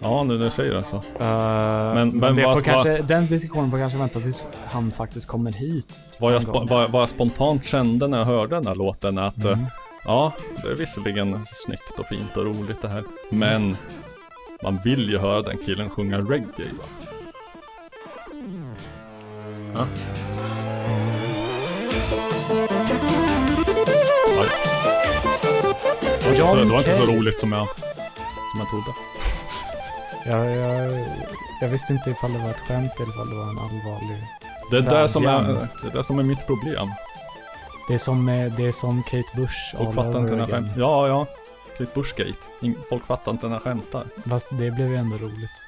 Ja, 0.04 0.24
nu 0.24 0.38
när 0.38 0.46
du 0.46 0.52
säger 0.52 0.74
det 0.74 0.84
så. 0.84 0.96
Uh, 0.96 1.04
Men- 1.20 2.10
men, 2.10 2.36
det 2.36 2.42
får 2.44 2.62
kanske, 2.62 3.02
den 3.02 3.28
diskussionen 3.28 3.72
får 3.72 3.78
kanske 3.78 3.98
vänta 3.98 4.20
tills 4.20 4.48
han 4.66 4.92
faktiskt 4.92 5.28
kommer 5.28 5.52
hit. 5.52 6.04
Vad 6.20 6.34
jag, 6.34 6.42
spo- 6.42 6.68
vad, 6.70 6.92
vad 6.92 7.02
jag 7.02 7.10
spontant 7.10 7.66
kände 7.66 8.08
när 8.08 8.18
jag 8.18 8.26
hörde 8.26 8.56
den 8.56 8.68
här 8.68 8.76
låten 8.76 9.18
är 9.18 9.22
att 9.28 9.38
Mm. 9.44 9.60
eh, 9.60 9.66
Ja, 10.06 10.32
det 10.64 10.70
är 10.70 10.76
visserligen 10.76 11.40
snyggt 11.46 12.00
och 12.00 12.06
fint 12.06 12.38
och 12.38 12.46
roligt 12.46 12.82
det 12.82 12.88
här. 12.88 13.04
Men 13.32 13.78
man 14.64 14.80
vill 14.84 15.10
ju 15.10 15.18
höra 15.18 15.42
den 15.42 15.58
killen 15.66 15.90
sjunga 15.90 16.18
reggae 16.18 16.48
va? 16.78 16.84
Ja. 19.76 19.86
Det 26.20 26.26
var 26.26 26.32
inte 26.32 26.42
så, 26.48 26.56
det 26.56 26.66
var 26.72 26.78
inte 26.80 26.98
så 26.98 27.06
roligt 27.06 27.40
som 27.40 27.52
jag, 27.52 27.68
som 28.52 28.60
jag 28.60 28.70
trodde. 28.70 28.92
Jag, 30.26 30.52
jag, 30.52 31.08
jag 31.62 31.70
visste 31.70 31.94
inte 31.94 32.10
ifall 32.10 32.34
det 32.34 32.40
var 32.40 32.50
ett 32.50 32.62
skämt 32.62 32.92
eller 32.96 33.10
ifall 33.10 33.30
det 33.30 33.36
var 33.36 33.50
en 33.50 33.58
allvarlig... 33.58 34.28
Det 34.72 34.78
är 34.78 35.02
det 35.02 35.08
som 35.08 35.26
är, 35.26 35.44
det 35.82 35.88
är 35.88 35.98
det 35.98 36.04
som 36.04 36.20
är 36.20 36.24
mitt 36.24 36.48
problem. 36.48 36.88
Det 37.88 37.94
är 37.94 37.98
som, 37.98 38.30
eh, 38.30 38.56
det 38.56 38.66
är 38.66 38.72
som 38.72 39.04
Kate 39.04 39.36
Bush 39.36 39.78
Folk 39.78 39.96
fattar 39.96 40.20
inte 40.20 40.36
när 40.36 40.48
skämtar. 40.48 40.80
Ja, 40.80 41.08
ja. 41.08 41.26
Kate 41.78 41.92
Bushgate. 41.94 42.40
Folk 42.90 43.06
fattar 43.06 43.32
inte 43.32 43.48
när 43.48 43.56
jag 43.56 43.62
skämtar. 43.64 44.08
Fast 44.26 44.48
det 44.50 44.72
blev 44.72 44.88
ju 44.88 44.96
ändå 44.96 45.18
roligt. 45.18 45.62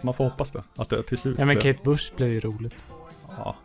Man 0.00 0.14
får 0.14 0.24
hoppas 0.24 0.50
det. 0.50 0.62
Att 0.76 0.88
det 0.88 1.02
till 1.02 1.18
slut 1.18 1.38
Ja 1.38 1.44
men 1.44 1.56
Kate 1.56 1.78
Bush 1.84 2.16
blev 2.16 2.28
ju 2.28 2.40
roligt. 2.40 2.88
Ja. 3.38 3.56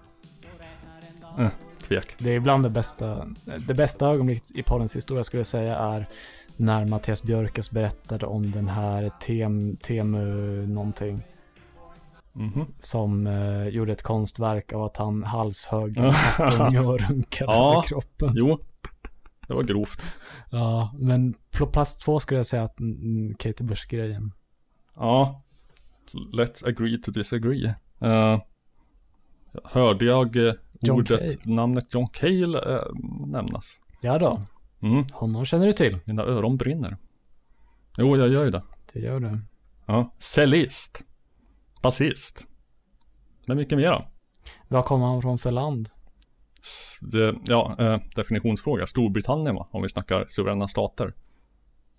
Eh, 1.39 1.47
tvek. 1.87 2.15
Det 2.17 2.29
är 2.29 2.35
ibland 2.35 2.63
det 2.63 2.69
bästa, 2.69 3.27
det 3.67 3.73
bästa 3.73 4.07
ögonblicket 4.07 4.51
i 4.51 4.63
poddens 4.63 4.95
historia 4.95 5.23
skulle 5.23 5.39
jag 5.39 5.47
säga 5.47 5.77
är 5.77 6.09
när 6.57 6.85
Mattias 6.85 7.23
Björkes 7.23 7.71
berättade 7.71 8.25
om 8.25 8.51
den 8.51 8.67
här 8.67 9.09
tem, 9.21 9.77
Temu 9.77 10.25
någonting. 10.67 11.23
Mhm. 12.33 12.65
Som 12.79 13.27
eh, 13.27 13.67
gjorde 13.67 13.91
ett 13.91 14.03
konstverk 14.03 14.73
av 14.73 14.83
att 14.83 14.97
han 14.97 15.23
halshögg 15.23 15.97
en 16.39 16.77
och 16.85 16.99
runkade 16.99 17.51
Ja. 17.51 17.83
kroppen. 17.87 18.31
Jo. 18.33 18.59
Det 19.47 19.53
var 19.53 19.63
grovt. 19.63 20.01
Ja, 20.51 20.95
men 20.99 21.33
på 21.57 21.67
plats 21.67 21.97
två 21.97 22.19
skulle 22.19 22.39
jag 22.39 22.45
säga 22.45 22.63
att 22.63 22.79
mm, 22.79 23.33
Katie 23.35 23.67
Bush-grejen. 23.67 24.31
Ja. 24.95 25.41
Let's 26.33 26.67
agree 26.67 26.97
to 26.97 27.11
disagree. 27.11 27.73
Eh, 27.99 28.39
hörde 29.63 30.05
jag 30.05 30.35
eh, 30.47 30.53
John 30.81 30.97
ordet, 30.99 31.19
Cale. 31.43 31.55
namnet 31.55 31.93
John 31.93 32.07
Cale 32.07 32.59
eh, 32.75 32.81
nämnas? 33.27 33.81
Ja 34.01 34.19
då, 34.19 34.41
Mm. 34.85 35.05
honom 35.13 35.45
känner 35.45 35.65
du 35.65 35.73
till. 35.73 35.99
Mina 36.05 36.23
öron 36.23 36.57
brinner. 36.57 36.97
Jo, 37.97 38.17
jag 38.17 38.29
gör 38.29 38.43
ju 38.45 38.51
det. 38.51 38.63
Det 38.93 38.99
gör 38.99 39.19
du. 39.19 39.39
Ja. 39.85 40.13
Cellist. 40.19 41.03
Basist. 41.81 42.47
Men 43.45 43.57
mycket 43.57 43.77
mer 43.77 43.91
då? 43.91 44.05
Var 44.67 44.81
kommer 44.81 45.05
han 45.05 45.21
från 45.21 45.37
för 45.37 45.51
land? 45.51 45.89
Det, 47.01 47.35
ja, 47.45 47.75
eh, 47.79 47.97
definitionsfråga. 48.15 48.87
Storbritannien 48.87 49.55
va? 49.55 49.67
Om 49.71 49.81
vi 49.81 49.89
snackar 49.89 50.25
suveräna 50.29 50.67
stater. 50.67 51.13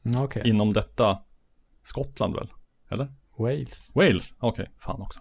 Mm, 0.05 0.22
Okej, 0.22 0.43
Inom 0.49 0.72
detta 0.72 1.18
Skottland 1.82 2.34
väl? 2.34 2.49
Eller? 2.91 3.09
Wales. 3.39 3.93
Wales? 3.95 4.34
Okej, 4.39 4.70
fan 4.78 5.01
också. 5.01 5.20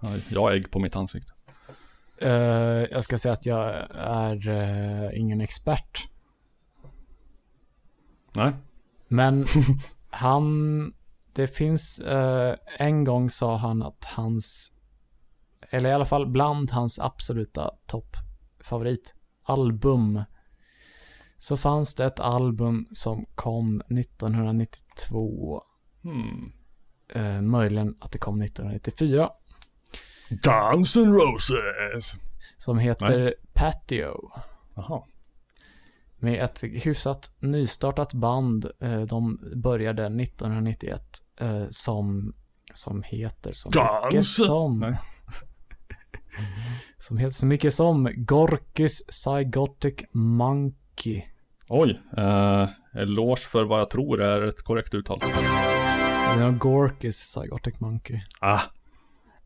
Ja, 0.00 0.08
Jag 0.28 0.40
har 0.40 0.52
ägg 0.52 0.70
på 0.70 0.78
mitt 0.78 0.96
ansikte. 0.96 1.32
Eh, 2.18 2.30
jag 2.90 3.04
ska 3.04 3.18
säga 3.18 3.32
att 3.32 3.46
jag 3.46 3.74
är 3.94 4.48
eh, 4.48 5.20
ingen 5.20 5.40
expert. 5.40 6.08
Nej? 8.34 8.52
Men 9.08 9.46
han, 10.10 10.92
det 11.32 11.46
finns, 11.46 11.98
eh, 11.98 12.56
en 12.78 13.04
gång 13.04 13.30
sa 13.30 13.56
han 13.56 13.82
att 13.82 14.04
hans, 14.04 14.72
eller 15.70 15.90
i 15.90 15.92
alla 15.92 16.04
fall 16.04 16.26
bland 16.26 16.70
hans 16.70 16.98
absoluta 16.98 17.70
toppfavoritalbum, 17.86 20.22
så 21.38 21.56
fanns 21.56 21.94
det 21.94 22.04
ett 22.04 22.20
album 22.20 22.88
som 22.92 23.26
kom 23.34 23.80
1992, 23.80 25.62
Hmm. 26.02 26.52
eh, 27.08 27.42
möjligen 27.42 27.96
att 28.00 28.12
det 28.12 28.18
kom 28.18 28.42
1994, 28.42 29.30
Guns 30.28 30.96
N' 30.96 31.12
Roses! 31.14 32.16
som 32.58 32.78
heter 32.78 33.34
Patio. 33.52 34.30
Jaha. 34.74 35.02
Med 36.24 36.44
ett 36.44 36.62
hyfsat 36.64 37.32
nystartat 37.38 38.14
band. 38.14 38.66
Eh, 38.80 39.00
de 39.00 39.40
började 39.56 40.06
1991 40.06 41.02
eh, 41.40 41.64
som, 41.70 42.34
som 42.74 43.02
heter 43.02 43.52
så 43.52 43.68
mycket 43.68 44.12
Guns! 44.12 44.36
som... 44.46 44.96
Som 46.98 47.18
heter 47.18 47.34
så 47.34 47.46
mycket 47.46 47.74
som 47.74 48.08
Gorkys 48.16 49.02
Zygotic 49.14 49.94
Monkey. 50.12 51.22
Oj, 51.68 52.00
eh, 52.16 52.68
eloge 52.94 53.40
för 53.40 53.64
vad 53.64 53.80
jag 53.80 53.90
tror 53.90 54.22
är 54.22 54.42
ett 54.46 54.62
korrekt 54.62 54.94
uttal. 54.94 55.20
Ja, 56.38 56.50
Gorkys 56.50 57.16
Zygotic 57.16 57.80
Monkey. 57.80 58.20
Ah. 58.40 58.60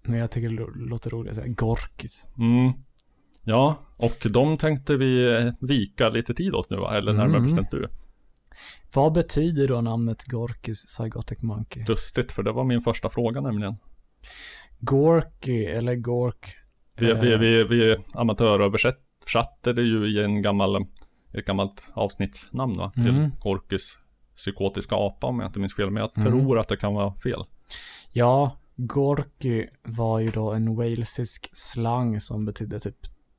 Men 0.02 0.18
jag 0.18 0.30
tycker 0.30 0.48
det 0.48 0.54
lå- 0.62 0.88
låter 0.88 1.10
roligt 1.10 1.30
att 1.30 1.36
säga 1.36 1.48
Gorkys. 1.48 2.26
Mm. 2.38 2.72
Ja, 3.48 3.76
och 3.96 4.26
de 4.30 4.58
tänkte 4.58 4.96
vi 4.96 5.30
eh, 5.36 5.52
vika 5.60 6.08
lite 6.08 6.34
tid 6.34 6.54
åt 6.54 6.70
nu 6.70 6.76
va? 6.76 6.96
Eller 6.96 7.12
närmare 7.12 7.28
Mm. 7.36 7.42
bestämt 7.42 7.70
du. 7.70 7.88
Vad 8.94 9.12
betyder 9.12 9.68
då 9.68 9.80
namnet 9.80 10.24
Gorkys 10.24 10.88
Zygotic 10.88 11.42
Monkey? 11.42 11.84
Lustigt, 11.88 12.32
för 12.32 12.42
det 12.42 12.52
var 12.52 12.64
min 12.64 12.80
första 12.80 13.08
fråga 13.10 13.40
nämligen. 13.40 13.74
Gorky 14.80 15.64
eller 15.64 15.94
Gork. 15.94 16.54
Vi, 16.98 17.10
eh, 17.10 17.20
vi, 17.20 17.36
vi, 17.36 17.64
vi 17.64 17.96
amatöröversatte 18.14 19.72
det 19.72 19.82
ju 19.82 20.06
i 20.06 20.24
en 20.24 20.42
gammal, 20.42 20.86
ett 21.34 21.44
gammalt 21.46 21.88
avsnittsnamn 21.94 22.76
va? 22.78 22.92
Till 22.94 23.08
Mm. 23.08 23.30
Gorkys 23.40 23.98
psykotiska 24.36 24.94
apa 24.96 25.26
om 25.26 25.38
jag 25.40 25.48
inte 25.48 25.58
minns 25.60 25.74
fel. 25.76 25.90
Men 25.90 26.00
jag 26.00 26.18
Mm. 26.18 26.30
tror 26.32 26.58
att 26.58 26.68
det 26.68 26.76
kan 26.76 26.94
vara 26.94 27.14
fel. 27.14 27.44
Ja, 28.12 28.56
Gorky 28.76 29.66
var 29.82 30.18
ju 30.20 30.30
då 30.30 30.52
en 30.52 30.76
walesisk 30.76 31.50
slang 31.52 32.20
som 32.20 32.44
betydde 32.44 32.80
typ 32.80 32.96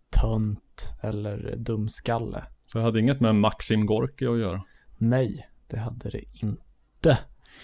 tönt 0.09 0.93
eller 1.01 1.55
dumskalle. 1.55 2.45
Så 2.65 2.77
det 2.77 2.83
hade 2.83 2.99
inget 2.99 3.19
med 3.19 3.35
Maxim 3.35 3.85
Gorky 3.85 4.27
att 4.27 4.39
göra. 4.39 4.63
Nej, 4.97 5.49
det 5.67 5.79
hade 5.79 6.09
det 6.09 6.23
inte. 6.33 7.17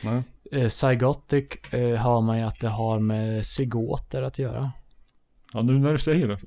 Nej. 0.03 0.23
Eh, 0.51 0.69
Zygotic 0.69 1.73
eh, 1.73 1.99
har 1.99 2.21
man 2.21 2.37
ju 2.37 2.43
att 2.43 2.59
det 2.59 2.69
har 2.69 2.99
med 2.99 3.45
zygoter 3.45 4.21
att 4.21 4.39
göra. 4.39 4.71
Ja, 5.53 5.61
nu 5.61 5.79
när 5.79 5.91
du 5.91 5.99
säger 5.99 6.27
det. 6.27 6.37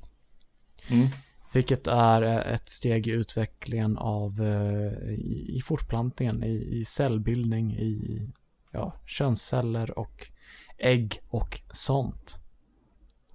Mm. 0.89 1.07
Vilket 1.53 1.87
är 1.87 2.21
eh, 2.21 2.53
ett 2.53 2.69
steg 2.69 3.07
i 3.07 3.11
utvecklingen 3.11 3.97
av 3.97 4.41
eh, 4.41 5.09
i, 5.09 5.55
i 5.57 5.61
fortplantningen, 5.61 6.43
i, 6.43 6.79
i 6.79 6.85
cellbildning, 6.85 7.71
i 7.71 8.21
ja, 8.71 8.93
könsceller 9.05 9.99
och 9.99 10.27
ägg 10.77 11.21
och 11.29 11.61
sånt. 11.71 12.39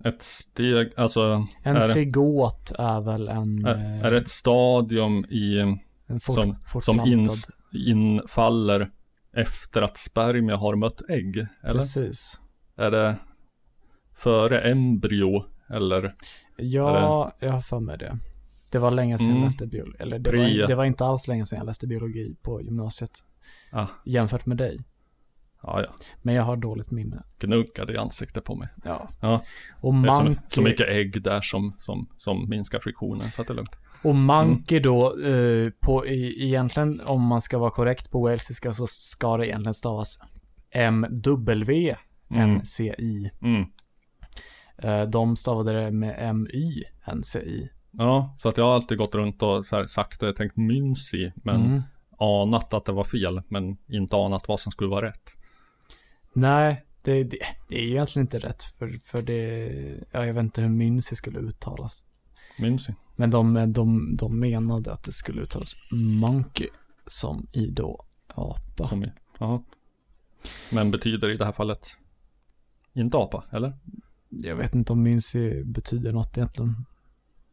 Ett 0.05 0.23
steg, 0.23 0.93
alltså. 0.97 1.47
En 1.63 1.75
det, 1.75 1.83
zygot 1.83 2.73
är 2.79 3.01
väl 3.01 3.29
en... 3.29 3.67
är, 3.67 4.05
är 4.05 4.11
det 4.11 4.17
ett 4.17 4.29
stadium 4.29 5.25
i, 5.25 5.77
fort, 6.21 6.35
som, 6.35 6.57
som 6.83 7.01
ins, 7.01 7.51
infaller 7.87 8.91
efter 9.33 9.83
att 9.83 9.97
spermie 9.97 10.57
har 10.57 10.77
mött 10.77 11.03
ägg? 11.11 11.47
Eller? 11.63 11.81
Precis. 11.81 12.41
Är 12.77 12.91
det 12.91 13.17
före 14.15 14.61
embryo? 14.61 15.45
Eller? 15.71 16.15
Ja, 16.57 17.33
jag 17.41 17.53
har 17.53 17.61
för 17.61 17.81
mig 17.81 17.99
det. 17.99 18.19
Det 18.71 18.79
var 18.79 18.91
länge 18.91 19.19
sedan 19.19 19.27
Mm. 19.27 19.39
jag 19.39 19.45
läste 19.45 19.67
biologi. 19.67 19.97
Eller 19.99 20.19
det 20.19 20.37
var, 20.37 20.69
det 20.69 20.75
var 20.75 20.85
inte 20.85 21.05
alls 21.05 21.29
länge 21.29 21.47
sedan 21.47 21.59
jag 21.59 21.67
läste 21.67 21.87
biologi 21.87 22.37
på 22.43 22.63
gymnasiet. 22.63 23.11
Ah. 23.73 23.87
Jämfört 24.05 24.47
med 24.47 24.57
dig. 24.57 24.81
Ja, 25.67 25.81
ja. 25.83 25.89
Men 26.23 26.35
jag 26.35 26.43
har 26.43 26.57
dåligt 26.57 26.91
minne. 26.91 27.23
Gnuggade 27.39 27.93
i 27.93 27.97
ansiktet 27.97 28.45
på 28.45 28.55
mig. 28.55 28.69
Ja. 28.85 29.09
Ja. 29.21 29.43
Och 29.81 29.95
Det 29.95 30.09
är 30.09 30.13
så, 30.13 30.35
så 30.49 30.63
mycket 30.63 30.89
ägg 30.89 31.23
där 31.23 31.41
som, 31.41 31.75
som, 31.79 32.09
som 32.17 32.49
minskar 32.49 32.79
friktionen, 32.79 33.31
så 33.33 33.41
att 33.43 33.49
det 33.49 33.53
är 33.53 33.57
lugnt. 33.57 33.77
och 34.03 34.15
monkey 34.15 34.81
då, 34.81 35.21
eh, 35.21 35.69
på, 35.81 36.07
i, 36.07 36.45
egentligen 36.47 37.01
om 37.07 37.23
man 37.23 37.43
ska 37.43 37.59
vara 37.59 37.71
korrekt 37.71 38.11
på 38.11 38.21
walesiska 38.23 38.73
så 38.73 38.87
ska 38.87 39.37
det 39.37 39.47
egentligen 39.49 39.75
stavas 39.75 40.19
M-W-N-C-I. 42.31 43.31
Mm. 43.43 43.65
Eh, 44.79 45.03
de 45.11 45.37
stavade 45.37 45.73
det 45.85 45.91
med 45.91 46.17
M-Y-N-C-I. 46.19 47.69
Ja, 47.91 48.35
så 48.39 48.49
att 48.49 48.57
jag 48.57 48.65
har 48.65 48.75
alltid 48.75 48.99
gått 48.99 49.15
runt 49.15 49.43
och 49.43 49.67
så 49.67 49.77
här 49.77 49.87
sagt 49.87 50.21
det, 50.21 50.33
tänkt 50.35 50.57
mynsi, 50.57 51.33
men 51.37 51.61
Mm. 51.67 51.83
anat 52.19 52.75
att 52.75 52.85
det 52.85 52.93
var 52.93 53.05
fel, 53.05 53.41
men 53.49 53.77
inte 53.89 54.17
anat 54.17 54.49
vad 54.49 54.61
som 54.61 54.73
skulle 54.73 54.91
vara 54.91 55.07
rätt. 55.07 55.37
Nej, 56.35 56.85
det, 57.03 57.25
det, 57.25 57.39
det 57.69 57.79
är 57.79 57.83
ju 57.83 57.91
egentligen 57.91 58.27
inte 58.27 58.39
rätt 58.39 58.63
för, 58.63 58.99
för 59.05 59.23
det, 59.23 59.69
ja, 60.13 60.27
jag 60.27 60.35
vet 60.35 60.43
inte 60.43 60.61
hur 60.61 60.69
Mynsi 60.69 61.17
skulle 61.17 61.39
uttalas. 61.39 62.05
Mimsy. 62.59 62.93
Men 63.17 63.31
de, 63.31 63.73
de, 63.73 64.17
de 64.17 64.41
menade 64.41 64.93
att 64.93 65.03
det 65.03 65.13
skulle 65.13 65.43
uttalas 65.43 65.75
monkey 65.93 66.69
som 67.07 67.47
i 67.53 67.67
då 67.67 68.05
apa. 68.27 68.89
Som 68.89 69.05
i, 69.05 69.13
jaha. 69.39 69.63
Men 70.73 70.91
betyder 70.91 71.31
i 71.31 71.37
det 71.37 71.45
här 71.45 71.53
fallet 71.53 71.87
inte 72.93 73.19
apa, 73.19 73.45
eller? 73.51 73.73
Jag 74.29 74.57
vet 74.57 74.75
inte 74.75 74.93
om 74.93 75.03
Mincy 75.03 75.65
betyder 75.65 76.13
något 76.13 76.37
egentligen. 76.37 76.85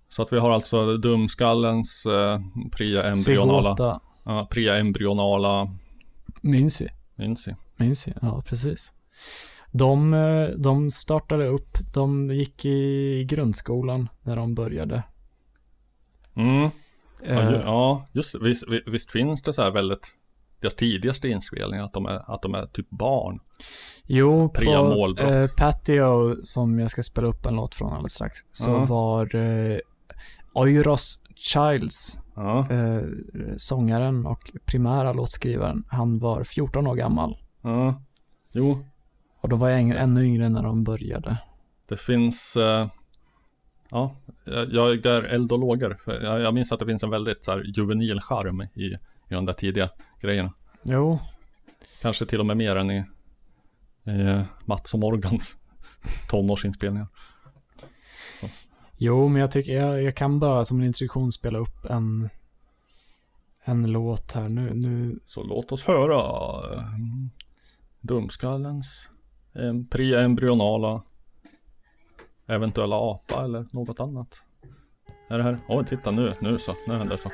Så 0.10 0.22
att 0.22 0.34
vi 0.34 0.40
har 0.40 0.52
alltså 0.52 0.98
dumskallens 0.98 2.06
eh, 2.06 2.40
pria-embryonala, 2.72 3.76
Sigota. 3.76 4.02
ja, 4.24 4.48
pria-embryonala 4.52 5.78
Mincy. 6.42 6.88
Mincy. 7.86 8.12
Mincy, 8.12 8.20
ja 8.22 8.42
precis. 8.46 8.94
De, 9.72 10.14
eh, 10.14 10.48
de 10.58 10.92
startade 10.92 11.48
upp, 11.48 11.78
de 11.94 12.32
gick 12.32 12.66
i 12.66 13.24
grundskolan 13.24 14.10
när 14.22 14.36
de 14.36 14.56
började. 14.56 15.04
Mm. 16.36 16.70
Ja, 17.24 17.50
ju, 17.50 17.56
Eh, 17.56 17.62
ja, 17.64 18.06
just 18.12 18.36
visst, 18.42 18.64
vi- 18.70 18.84
visst 18.88 19.12
finns 19.12 19.42
det 19.42 19.54
så 19.54 19.62
här 19.62 19.72
väldigt 19.72 20.18
deras 20.62 20.76
tidigaste 20.76 21.30
inspelningar 21.30 21.84
att 21.84 21.94
de 21.94 22.06
är, 22.06 22.34
att 22.34 22.42
de 22.42 22.56
är 22.56 22.66
typ 22.66 22.90
barn. 22.90 23.40
Jo, 24.06 24.50
Pria 24.50 24.78
på 24.78 24.84
målbrott. 24.90 25.32
eh, 25.32 25.46
Patio, 25.58 26.36
som 26.44 26.80
jag 26.80 26.92
ska 26.92 27.04
spela 27.04 27.28
upp 27.28 27.46
en 27.46 27.56
låt 27.56 27.76
från 27.76 27.94
alldeles 27.94 28.14
strax, 28.14 28.40
så 28.52 28.70
Ja. 28.72 28.86
var 28.86 29.36
eh, 29.36 29.78
Oiros 30.54 31.20
Childs, 31.36 32.18
Ja, 32.36 32.68
eh, 32.72 33.02
sångaren 33.58 34.26
och 34.26 34.52
primära 34.66 35.14
låtskrivaren, 35.14 35.84
han 35.88 36.20
var 36.20 36.44
14 36.44 36.88
år 36.88 36.96
gammal. 36.96 37.38
Ja. 37.62 38.01
Jo, 38.51 38.86
Och 39.41 39.49
de 39.49 39.59
var 39.59 39.70
äng- 39.70 39.93
ännu 39.97 40.26
yngre 40.26 40.49
när 40.49 40.64
de 40.64 40.84
började. 40.84 41.38
det 41.88 41.97
finns, 41.97 42.55
eh, 42.57 42.89
ja, 43.91 44.16
jag- 44.45 44.74
jag 44.74 45.05
är 45.05 45.24
eld 45.24 45.51
och 45.51 45.59
lågor. 45.59 45.97
Jag, 46.05 46.41
jag 46.41 46.53
minns 46.53 46.72
att 46.72 46.80
det 46.80 46.86
finns 46.86 47.03
en 47.03 47.09
väldigt 47.09 47.43
så 47.43 47.51
här 47.51 47.64
juvenil 47.78 48.20
charm 48.22 48.62
i, 48.62 48.84
i 49.30 49.34
de 49.34 49.45
där 49.45 49.53
tidiga 49.53 49.89
grejerna. 50.22 50.53
Jo, 50.84 51.20
Kanske 52.01 52.26
till 52.26 52.39
och 52.39 52.45
med 52.45 52.57
mer 52.57 52.76
än 52.76 52.91
i, 52.91 53.05
i 54.03 54.22
eh, 54.22 54.43
Mats 54.66 54.93
och 54.93 54.99
Morgans 54.99 55.57
tonårsinspelningar. 56.30 57.07
jo 58.97 59.28
men 59.28 59.41
jag 59.41 59.51
tycker 59.51 59.74
jag, 59.74 60.03
jag 60.03 60.16
kan 60.16 60.39
bara 60.39 60.66
som 60.66 60.80
en 60.80 60.86
introduktion 60.86 61.32
spela 61.32 61.59
upp 61.59 61.86
en, 61.89 62.30
en 63.64 63.91
låt 63.91 64.32
här 64.32 64.49
nu. 64.49 64.74
nu 64.74 65.20
Så 65.26 65.43
låt 65.43 65.72
oss 65.72 65.84
höra 65.84 66.18
Dumskallens 68.02 69.10
preembryonala 69.89 71.04
eventuella 72.47 72.95
apa 73.12 73.43
eller 73.43 73.66
något 73.72 73.99
annat. 73.99 74.36
Är 75.30 75.38
det 75.38 75.43
här? 75.43 75.60
Oj, 75.70 75.86
titta 75.86 76.12
nu, 76.12 76.34
nu 76.41 76.58
så, 76.58 76.76
nu 76.88 76.93
händer 76.93 77.16
det 77.16 77.22
så. 77.22 77.32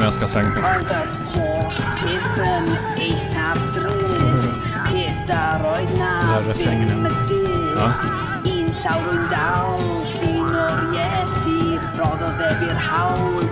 yn 0.00 0.06
yr 0.06 0.14
ysgol 0.14 0.30
Oedd 0.64 0.92
yr 0.96 1.08
holl 1.34 1.78
peth 2.00 2.38
yn 2.40 2.68
eithaf 3.04 3.58
drist, 3.74 4.54
peth 4.86 5.18
dar 5.28 5.64
oedd 5.68 5.92
na 5.98 6.12
ddim 6.48 7.04
y 7.04 7.12
dist. 7.28 8.06
Un 8.48 8.70
llawr 8.80 9.10
o'n 9.10 9.26
dal, 9.32 9.84
llun 10.14 10.56
o'r 10.62 10.80
Iesu, 10.96 11.76
roddodd 11.98 12.40
efi'r 12.48 12.80
hawl, 12.86 13.49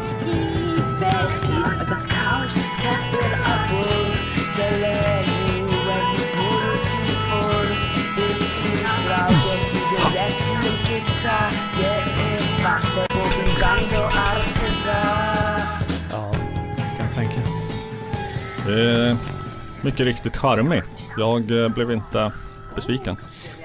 Det 18.69 18.81
är 18.81 19.17
mycket 19.85 20.01
riktigt 20.01 20.37
charmigt. 20.37 21.07
Jag 21.19 21.65
eh, 21.65 21.75
blev 21.75 21.91
inte 21.91 22.33
besviken. 22.75 23.17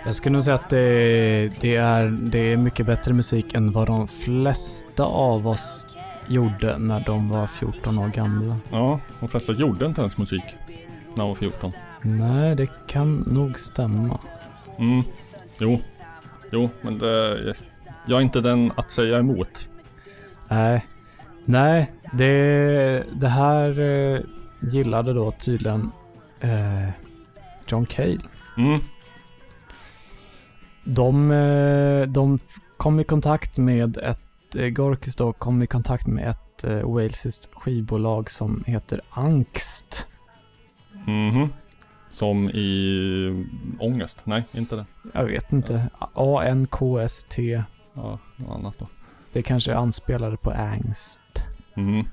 Jag 0.06 0.16
skulle 0.16 0.34
nog 0.34 0.44
säga 0.44 0.56
att 0.56 0.70
det, 0.70 1.52
det, 1.62 1.76
är, 1.76 2.18
det 2.22 2.54
är 2.54 2.58
mycket 2.58 2.86
bättre 2.86 3.14
musik 3.14 3.54
än 3.54 3.72
vad 3.72 3.88
de 3.88 4.08
flesta 4.08 5.04
av 5.04 5.48
oss 5.48 5.88
gjorde 6.28 6.78
när 6.78 7.00
de 7.00 7.30
var 7.30 7.48
14 7.48 7.98
år 7.98 8.08
gamla. 8.08 8.58
Ja, 8.72 9.00
de 9.20 9.30
flesta 9.30 9.54
gjorde 9.54 9.86
inte 9.86 10.02
ens 10.02 10.18
musik 10.18 10.44
när 11.10 11.18
de 11.18 11.28
var 11.28 11.36
14. 11.36 11.72
Nej, 12.02 12.56
det 12.56 12.70
kan 12.88 13.16
nog 13.16 13.60
stämma. 13.60 14.20
Mm, 14.80 15.04
jo, 15.58 15.80
jo, 16.52 16.70
men 16.82 16.98
det, 16.98 17.54
jag 18.06 18.18
är 18.18 18.22
inte 18.22 18.42
den 18.42 18.72
att 18.76 18.92
säga 18.92 19.20
emot. 19.20 19.70
Nej, 20.50 20.86
nej, 21.46 21.92
det, 22.14 23.04
det 23.14 23.28
här 23.28 23.80
eh, 23.80 24.20
gillade 24.64 25.14
då 25.14 25.32
tydligen 25.32 25.92
eh, 26.40 26.90
John 27.68 27.86
Cale. 27.86 28.20
Mm, 28.58 28.80
De, 30.84 31.32
eh, 31.32 32.08
de 32.08 32.40
kom 32.78 33.00
i 33.00 33.04
kontakt 33.04 33.58
med 33.58 33.98
ett, 33.98 34.56
eh, 34.56 34.68
Gorkis 34.68 35.16
då 35.16 35.34
kom 35.34 35.62
i 35.64 35.68
kontakt 35.68 36.08
med 36.08 36.30
ett 36.30 36.64
eh, 36.64 36.94
walesiskt 36.94 37.50
skivbolag 37.54 38.30
som 38.32 38.64
heter 38.68 39.02
Angst. 39.10 40.08
mhm. 41.06 41.48
Som 42.12 42.50
i 42.50 43.46
ångest? 43.80 44.22
Nej, 44.24 44.44
inte 44.54 44.76
det. 44.76 44.86
Jag 45.14 45.26
vet 45.26 45.52
inte. 45.54 45.90
A-N-K-S-T. 46.14 47.64
Ja, 47.94 48.20
något 48.36 48.50
annat 48.58 48.80
då. 48.80 48.88
Det 49.32 49.42
kanske 49.42 49.76
anspelade 49.76 50.38
på 50.38 50.52
Angst. 50.52 51.22
Mm. 51.76 52.06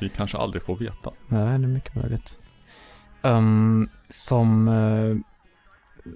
Vi 0.00 0.08
kanske 0.08 0.38
aldrig 0.38 0.62
får 0.62 0.76
veta. 0.76 1.10
Nej, 1.28 1.58
det 1.58 1.64
är 1.64 1.68
mycket 1.68 1.94
möjligt. 1.94 2.38
Ehm, 3.22 3.88
som, 4.08 4.68
eh, 4.68 5.16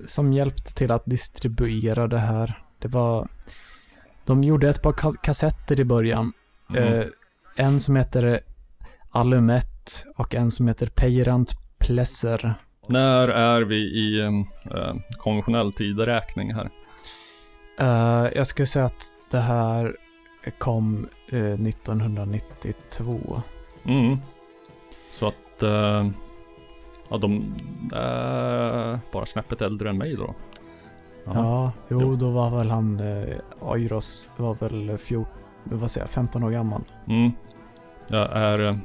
som 0.06 0.32
hjälpte 0.32 0.74
till 0.74 0.92
att 0.92 1.04
distribuera 1.06 2.08
det 2.08 2.18
här. 2.18 2.62
Det 2.78 2.88
var... 2.88 3.28
De 4.24 4.42
gjorde 4.42 4.68
ett 4.68 4.82
par 4.82 4.92
ka- 4.92 5.16
kassetter 5.22 5.80
i 5.80 5.84
början. 5.84 6.32
Mm. 6.70 6.82
Eh, 7.00 7.06
en 7.56 7.80
som 7.80 7.96
heter 7.96 8.40
Alumet 9.10 10.06
och 10.16 10.34
en 10.34 10.50
som 10.50 10.68
heter 10.68 10.86
Peirant 10.86 11.52
Plesser. 11.78 12.54
När 12.88 13.28
är 13.28 13.60
vi 13.62 13.76
i 13.76 14.20
eh, 14.20 14.30
konventionell 15.18 15.72
tideräkning 15.72 16.54
här? 16.54 16.70
Jag 18.34 18.46
skulle 18.46 18.66
säga 18.66 18.84
att 18.84 19.12
det 19.30 19.38
här 19.40 19.96
kom 20.58 21.08
eh, 21.28 21.38
1992. 21.52 23.42
Mm. 23.84 24.18
Så 25.12 25.26
att, 25.28 25.62
eh, 25.62 26.08
ja 27.08 27.16
de 27.18 27.54
är 27.92 28.98
bara 29.12 29.26
snäppet 29.26 29.62
äldre 29.62 29.88
än 29.90 29.96
mig 29.96 30.16
då. 30.16 30.34
Jaha. 31.24 31.34
Ja, 31.34 31.72
jo, 31.88 32.00
Jo. 32.02 32.16
då 32.16 32.30
var 32.30 32.50
väl 32.50 32.70
han, 32.70 33.00
eh, 33.00 33.36
Oiros 33.60 34.30
var 34.36 34.54
väl 34.54 34.98
14, 34.98 35.32
vad 35.64 35.90
säger 35.90 36.02
jag, 36.04 36.10
15 36.10 36.44
år 36.44 36.50
gammal. 36.50 36.82
Mm. 37.08 37.32
Jag 38.08 38.36
är 38.36 38.78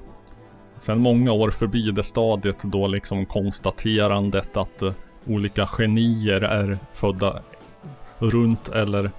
sedan 0.80 1.00
många 1.00 1.32
år 1.32 1.52
förbi 1.52 1.92
det 1.92 2.04
stadiet 2.04 2.64
då 2.64 2.88
liksom 2.88 3.26
konstaterandet 3.26 4.58
att 4.58 4.84
olika 5.28 5.66
genier 5.68 6.42
är 6.42 6.78
födda 6.94 7.40
runt 8.18 8.70
eller 8.70 9.12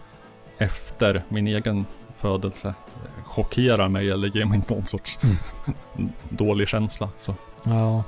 efter 0.58 1.22
min 1.28 1.46
egen 1.46 1.86
födelse 2.20 2.68
eh, 2.68 3.24
chockerar 3.24 3.88
mig 3.88 4.10
eller 4.10 4.28
ger 4.28 4.44
mig 4.44 4.60
någon 4.68 4.86
sorts 4.86 5.18
dålig 6.28 6.68
känsla. 6.68 7.08
Så. 7.18 7.34
Ja. 7.62 8.04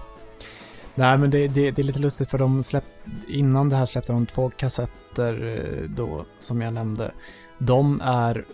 Nej, 0.95 1.19
men 1.19 1.31
det, 1.31 1.49
det, 1.49 1.71
det 1.71 1.83
är 1.83 1.85
lite 1.85 1.99
lustigt 1.99 2.31
för 2.31 2.39
de 2.39 2.63
släpp, 2.63 2.85
innan 3.29 3.69
det 3.69 3.77
här 3.77 3.85
släppte 3.85 4.13
de 4.13 4.27
två 4.27 4.51
kassetter 4.51 5.59
eh, 5.83 5.89
då, 5.89 6.25
som 6.39 6.61
jag 6.63 6.75
nämnde. 6.75 7.13
De 7.59 8.01
är 8.01 8.45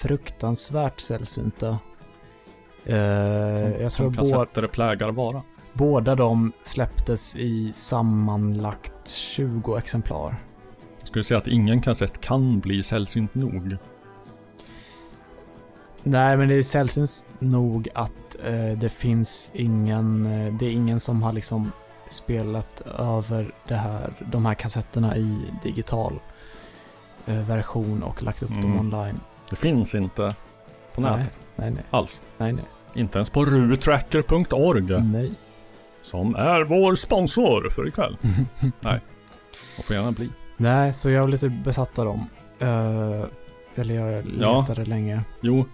fruktansvärt 0.00 1.00
sällsynta. 1.00 1.78
Eh, 2.84 2.96
jag 3.82 3.92
tror 3.92 4.06
Som 4.06 4.12
bå, 4.12 4.18
kassetter 4.18 4.66
plägar 4.66 5.08
vara. 5.12 5.42
båda 5.72 6.14
de 6.14 6.52
släpptes 6.62 7.36
i 7.36 7.72
sammanlagt 7.72 9.08
20 9.10 9.76
exemplar. 9.76 10.36
Jag 10.98 11.08
skulle 11.08 11.24
säga 11.24 11.38
att 11.38 11.46
ingen 11.48 11.80
kassett 11.80 12.20
kan 12.20 12.60
bli 12.60 12.82
sällsynt 12.82 13.34
nog. 13.34 13.76
Nej, 16.02 16.36
men 16.36 16.48
det 16.48 16.54
är 16.54 16.62
sällsynt 16.62 17.26
nog 17.38 17.88
att 17.94 18.36
eh, 18.44 18.78
det 18.78 18.88
finns 18.88 19.50
ingen, 19.54 20.26
eh, 20.26 20.52
det 20.54 20.66
är 20.66 20.70
ingen 20.70 21.00
som 21.00 21.22
har 21.22 21.32
liksom 21.32 21.72
spelat 22.08 22.80
över 22.98 23.50
det 23.68 23.74
här, 23.74 24.12
de 24.20 24.46
här 24.46 24.54
kassetterna 24.54 25.16
i 25.16 25.38
digital 25.62 26.20
eh, 27.26 27.34
version 27.48 28.02
och 28.02 28.22
lagt 28.22 28.42
upp 28.42 28.48
dem 28.50 28.64
Mm. 28.64 28.78
online. 28.78 29.20
Det 29.50 29.56
finns 29.56 29.94
inte 29.94 30.34
på 30.94 31.00
Nej, 31.00 31.16
nätet 31.18 31.38
nej, 31.56 31.70
nej. 31.70 31.84
alls. 31.90 32.20
Nej, 32.38 32.52
nej. 32.52 32.64
Inte 32.94 33.18
ens 33.18 33.30
på 33.30 33.44
rutracker.org. 33.44 35.00
Nej. 35.02 35.32
Som 36.02 36.34
är 36.34 36.64
vår 36.64 36.94
sponsor 36.94 37.70
för 37.70 37.88
ikväll. 37.88 38.16
Nej. 38.80 39.00
Och 39.78 39.84
får 39.84 39.96
gärna 39.96 40.12
bli. 40.12 40.30
Nej, 40.56 40.94
så 40.94 41.10
jag 41.10 41.20
var 41.20 41.28
lite 41.28 41.48
besatt 41.48 41.98
av 41.98 42.04
dem. 42.04 42.26
Eh, 42.58 43.24
eller 43.74 43.94
jag 43.94 44.24
Ja. 44.40 44.60
letade 44.60 44.84
länge. 44.84 45.22
Jo, 45.40 45.64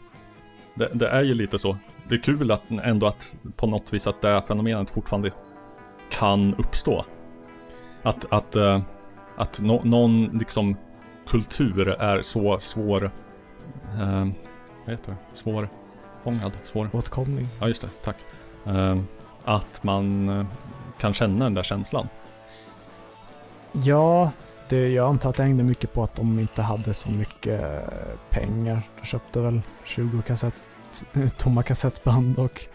det, 0.75 0.89
det 0.95 1.09
är 1.09 1.23
ju 1.23 1.35
lite 1.35 1.59
så. 1.59 1.77
Det 2.09 2.15
är 2.15 2.19
kul 2.23 2.51
att 2.51 2.63
ändå 2.71 3.07
att 3.07 3.37
på 3.57 3.67
något 3.67 3.93
vis 3.93 4.07
att 4.07 4.23
det 4.23 4.29
här 4.29 4.41
fenomenet 4.41 4.91
fortfarande 4.91 5.31
kan 6.11 6.55
uppstå. 6.55 7.05
Att, 8.03 8.33
att, 8.33 8.57
eh, 8.57 8.81
att 9.37 9.61
nå- 9.61 9.81
någon 9.85 10.25
liksom 10.25 10.77
kultur 11.27 11.89
är 11.89 12.23
så 12.23 12.59
svår, 12.59 13.05
eh, 14.01 14.27
vad 14.85 14.91
heter 14.91 15.11
det? 15.13 15.17
Svårfångad? 15.33 16.53
Svår? 16.63 16.89
Åtkomlig. 16.93 17.47
Ja, 17.61 17.69
just 17.69 17.83
det. 17.83 17.89
Tack. 18.05 18.17
Eh, 18.67 18.97
att 19.45 19.83
man 19.83 20.29
eh, 20.29 20.47
kan 20.99 21.15
känna 21.15 21.45
den 21.45 21.55
där 21.55 21.63
känslan. 21.63 22.09
Ja, 23.73 24.31
det, 24.69 24.89
jag 24.89 25.09
antar 25.09 25.29
att 25.31 25.37
det 25.37 25.43
hängde 25.43 25.65
mycket 25.65 25.93
på 25.93 26.03
att 26.03 26.15
de 26.15 26.39
inte 26.39 26.63
hade 26.63 26.95
så 26.95 27.11
mycket 27.11 27.63
eh, 27.63 27.79
pengar. 28.31 28.83
De 29.01 29.07
köpte 29.07 29.41
väl 29.41 29.61
20 29.85 30.23
kassett, 30.23 30.55
tomma 31.37 31.63
kassettband 31.63 32.39
och 32.39 32.69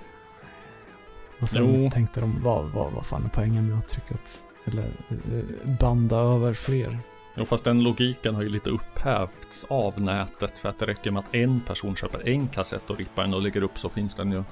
och 1.42 1.50
sen 1.50 1.84
Jo. 1.84 1.90
tänkte 1.92 2.20
de, 2.20 2.42
vad, 2.44 2.66
vad, 2.66 2.92
vad 2.92 3.06
fan 3.06 3.26
är 3.26 3.30
poängen 3.30 3.70
med 3.70 3.80
att 3.80 3.88
trycka 3.88 4.14
upp 4.14 4.30
eller 4.66 4.84
eh, 5.10 5.70
banda 5.80 6.16
över 6.16 6.54
fler? 6.54 7.00
Jo, 7.36 7.46
fast 7.46 7.64
den 7.64 7.84
logiken 7.84 8.36
har 8.36 8.42
ju 8.42 8.50
lite 8.50 8.70
upphävts 8.70 9.66
av 9.70 10.02
nätet 10.02 10.58
för 10.58 10.70
att 10.70 10.80
det 10.80 10.86
räcker 10.86 11.12
med 11.12 11.20
att 11.20 11.36
en 11.36 11.62
person 11.62 11.96
köper 11.96 12.30
en 12.30 12.48
kassett 12.48 12.90
och 12.90 12.98
rippar 12.98 13.24
den 13.24 13.34
och 13.34 13.42
lägger 13.42 13.64
upp 13.64 13.78
så 13.80 13.90
finns 13.90 14.16
den 14.16 14.32
ju 14.32 14.44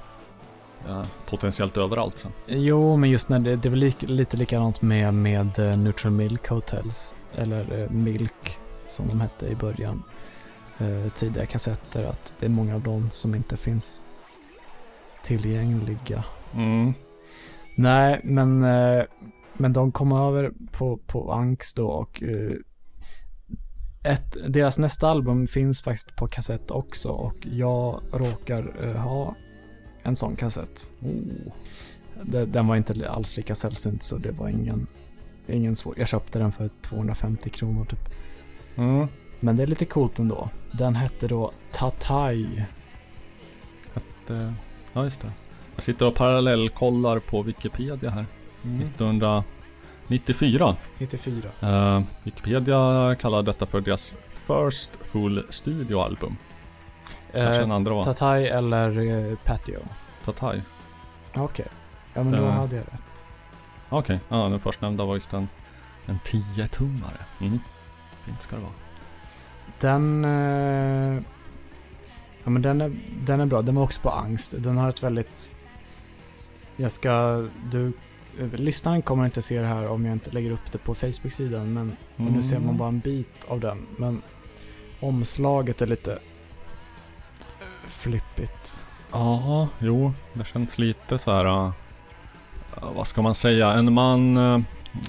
ja, 0.86 1.04
potentiellt 1.26 1.76
överallt 1.76 2.18
sen. 2.18 2.32
Jo, 2.46 2.96
men 2.96 3.10
just 3.10 3.28
när 3.28 3.38
det, 3.40 3.56
det 3.56 3.68
är 3.68 3.70
väl 3.70 3.78
lik, 3.78 4.02
lite 4.02 4.36
likadant 4.36 4.82
med, 4.82 5.14
med 5.14 5.58
eh, 5.58 5.76
Neutral 5.76 6.12
Milk 6.12 6.48
Hotels, 6.48 7.16
eller 7.34 7.80
eh, 7.82 7.90
Milk 7.90 8.58
som 8.86 9.08
de 9.08 9.20
hette 9.20 9.46
i 9.46 9.54
början. 9.54 10.02
Eh, 10.78 11.12
tidiga 11.12 11.46
kassetter, 11.46 12.04
att 12.04 12.36
det 12.40 12.46
är 12.46 12.50
många 12.50 12.74
av 12.74 12.82
dem 12.82 13.10
som 13.10 13.34
inte 13.34 13.56
finns 13.56 14.04
tillgängliga. 15.22 16.24
Mm. 16.54 16.94
Nej, 17.76 18.20
men, 18.24 18.64
eh, 18.64 19.02
men 19.52 19.72
de 19.72 19.92
kom 19.92 20.12
över 20.12 20.52
på, 20.72 20.96
på 20.96 21.32
Anks 21.32 21.74
då 21.74 21.88
och 21.88 22.22
eh, 22.22 22.52
ett, 24.02 24.36
deras 24.48 24.78
nästa 24.78 25.08
album 25.08 25.46
finns 25.46 25.80
faktiskt 25.80 26.16
på 26.16 26.28
kassett 26.28 26.70
också 26.70 27.08
och 27.08 27.36
jag 27.40 28.00
råkar 28.12 28.94
ha 28.94 29.34
en 30.02 30.16
sån 30.16 30.36
kassett. 30.36 30.90
Oh. 31.00 31.52
Den 32.46 32.66
var 32.66 32.76
inte 32.76 33.10
alls 33.10 33.36
lika 33.36 33.54
sällsynt 33.54 34.02
så 34.02 34.16
det 34.16 34.30
var 34.30 34.48
ingen, 34.48 34.86
ingen 35.54 35.76
svår. 35.76 35.94
Jag 35.98 36.08
köpte 36.08 36.38
den 36.38 36.52
för 36.52 36.70
250 36.82 37.50
kronor 37.50 37.84
typ. 37.84 38.08
Mm. 38.76 39.08
Men 39.40 39.56
det 39.56 39.62
är 39.62 39.66
lite 39.66 39.84
coolt 39.84 40.18
ändå. 40.18 40.48
Den 40.72 40.94
hette 40.94 41.28
då 41.28 41.52
Tatai. 41.72 42.64
Eh, 44.30 44.52
ja, 44.92 45.04
just 45.04 45.20
det. 45.20 45.30
Jag 45.74 45.84
sitter 45.84 46.06
och 46.06 46.14
parallellkollar 46.14 47.18
på 47.18 47.42
Wikipedia 47.42 48.10
här. 48.10 48.24
Mm. 48.64 48.82
1994. 48.82 50.76
94. 50.98 51.48
Eh, 51.60 52.00
Wikipedia 52.22 53.14
kallar 53.20 53.42
detta 53.42 53.66
för 53.66 53.80
deras 53.80 54.14
First 54.46 54.90
Full 55.00 55.42
Studio 55.50 56.00
Album. 56.00 56.36
Kanske 57.32 57.60
den 57.62 57.72
andra 57.72 57.94
var 57.94 58.04
Tatai 58.04 58.48
eller 58.48 58.88
eh, 59.30 59.36
Patio. 59.44 59.78
Tatai. 60.24 60.62
Okej. 61.36 61.66
Ja 62.14 62.22
men 62.22 62.32
då 62.40 62.46
Eh. 62.46 62.52
hade 62.52 62.76
jag 62.76 62.82
rätt. 62.84 63.02
Okej, 63.90 64.20
ja 64.28 64.48
den 64.48 64.60
förstnämnda 64.60 65.04
var 65.04 65.14
just 65.14 65.32
en, 65.32 65.48
en 66.06 66.18
10-tummare. 66.24 67.22
Mm. 67.40 67.58
Fint 68.24 68.42
ska 68.42 68.56
det 68.56 68.62
vara. 68.62 68.72
Den... 69.80 70.24
Eh, 70.24 71.22
ja 72.44 72.50
men 72.50 72.62
den 72.62 72.80
är, 72.80 72.96
den 73.24 73.40
är 73.40 73.46
bra. 73.46 73.62
Den 73.62 73.74
var 73.74 73.82
också 73.82 74.00
på 74.00 74.10
angst. 74.10 74.54
Den 74.58 74.76
har 74.76 74.88
ett 74.88 75.02
väldigt... 75.02 75.52
Jag 76.76 76.92
ska... 76.92 77.46
Du... 77.70 77.92
eh, 78.40 78.52
Lyssnaren 78.52 79.02
kommer 79.02 79.24
inte 79.24 79.42
se 79.42 79.60
det 79.60 79.66
här 79.66 79.88
om 79.88 80.04
jag 80.04 80.12
inte 80.12 80.30
lägger 80.30 80.50
upp 80.50 80.72
det 80.72 80.78
på 80.78 80.94
Facebook-sidan. 80.94 81.72
Men 81.72 81.96
och 82.16 82.32
nu 82.32 82.42
ser 82.42 82.58
man 82.58 82.76
bara 82.76 82.88
en 82.88 82.98
bit 82.98 83.44
av 83.48 83.60
den. 83.60 83.86
Men 83.96 84.22
omslaget 85.00 85.82
är 85.82 85.86
lite 85.86 86.12
eh, 86.12 87.88
flippigt. 87.88 88.82
Ja, 89.12 89.68
jo, 89.78 90.12
det 90.32 90.44
känns 90.46 90.78
lite 90.78 91.18
så 91.18 91.32
här. 91.32 91.44
äh, 91.44 91.72
vad 92.82 93.06
ska 93.06 93.22
man 93.22 93.34
säga? 93.34 93.72
En 93.72 93.92
man 93.92 94.36
eh, 94.36 94.60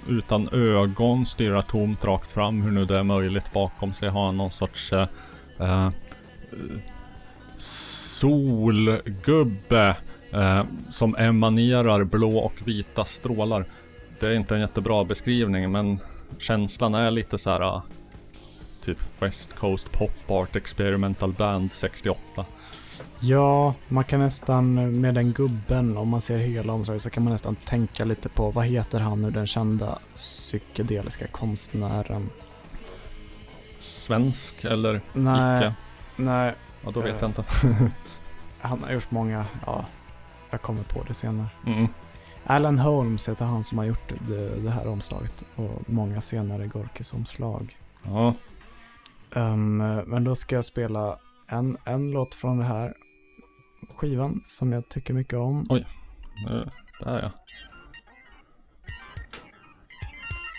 utan 0.07 0.49
ögon 0.51 1.25
stirrar 1.25 1.61
tomt 1.61 2.05
rakt 2.05 2.31
fram. 2.31 2.61
Hur 2.61 2.71
nu 2.71 2.85
det 2.85 2.97
är 2.97 3.03
möjligt. 3.03 3.53
Bakom 3.53 3.93
sig 3.93 4.09
har 4.09 4.25
han 4.25 4.37
någon 4.37 4.51
sorts 4.51 4.93
eh, 4.93 5.07
eh, 5.59 5.89
solgubbe 8.17 9.17
eh, 10.31 10.63
som 10.89 11.15
emanerar 11.15 12.03
blå 12.03 12.37
och 12.37 12.53
vita 12.65 13.05
strålar. 13.05 13.65
Det 14.19 14.27
är 14.27 14.33
inte 14.33 14.55
en 14.55 14.61
jättebra 14.61 15.03
beskrivning 15.03 15.71
men 15.71 15.99
känslan 16.37 16.93
är 16.93 17.11
lite 17.11 17.37
så 17.37 17.49
här. 17.49 17.61
Ah, 17.61 17.83
typ 18.85 18.97
West 19.19 19.53
Coast 19.55 19.91
Pop 19.91 20.31
Art 20.31 20.55
Experimental 20.55 21.33
Band 21.33 21.73
68. 21.73 22.45
Ja, 23.21 23.73
man 23.87 24.03
kan 24.03 24.19
nästan 24.19 24.73
med 25.01 25.15
den 25.15 25.33
gubben, 25.33 25.97
om 25.97 26.09
man 26.09 26.21
ser 26.21 26.37
hela 26.37 26.73
omslaget, 26.73 27.01
så 27.01 27.09
kan 27.09 27.23
man 27.23 27.33
nästan 27.33 27.55
tänka 27.55 28.05
lite 28.05 28.29
på 28.29 28.51
vad 28.51 28.65
heter 28.65 28.99
han 28.99 29.21
nu, 29.21 29.31
den 29.31 29.47
kända 29.47 29.99
psykedeliska 30.13 31.27
konstnären? 31.27 32.29
Svensk 33.79 34.63
eller 34.63 35.01
Nej. 35.13 35.57
icke? 35.57 35.73
Nej. 36.15 36.53
Ja, 36.85 36.91
då 36.91 37.01
vet 37.01 37.15
Eh, 37.15 37.17
jag 37.21 37.29
inte. 37.29 37.43
Han 38.61 38.83
har 38.83 38.91
gjort 38.91 39.11
många, 39.11 39.45
ja, 39.65 39.85
jag 40.49 40.61
kommer 40.61 40.83
på 40.83 41.03
det 41.07 41.13
senare. 41.13 41.47
Mm. 41.65 41.87
Alan 42.45 42.79
Holmes 42.79 43.29
heter 43.29 43.45
han 43.45 43.63
som 43.63 43.77
har 43.77 43.85
gjort 43.85 44.13
det, 44.27 44.55
det 44.63 44.69
här 44.69 44.87
omslaget 44.87 45.43
och 45.55 45.81
många 45.89 46.21
senare 46.21 46.67
Gorkis 46.67 47.13
omslag. 47.13 47.77
Ja. 48.03 48.33
Ehm, 49.35 49.77
men 50.05 50.23
då 50.23 50.35
ska 50.35 50.55
jag 50.55 50.65
spela 50.65 51.17
en, 51.47 51.77
en 51.83 52.11
låt 52.11 52.35
från 52.35 52.57
det 52.57 52.63
här 52.65 52.93
skivan 53.99 54.43
som 54.47 54.71
jag 54.71 54.89
tycker 54.89 55.13
mycket 55.13 55.33
om. 55.33 55.65
Oj, 55.69 55.85
nu, 56.45 56.69
där 56.99 57.21
ja. 57.21 57.31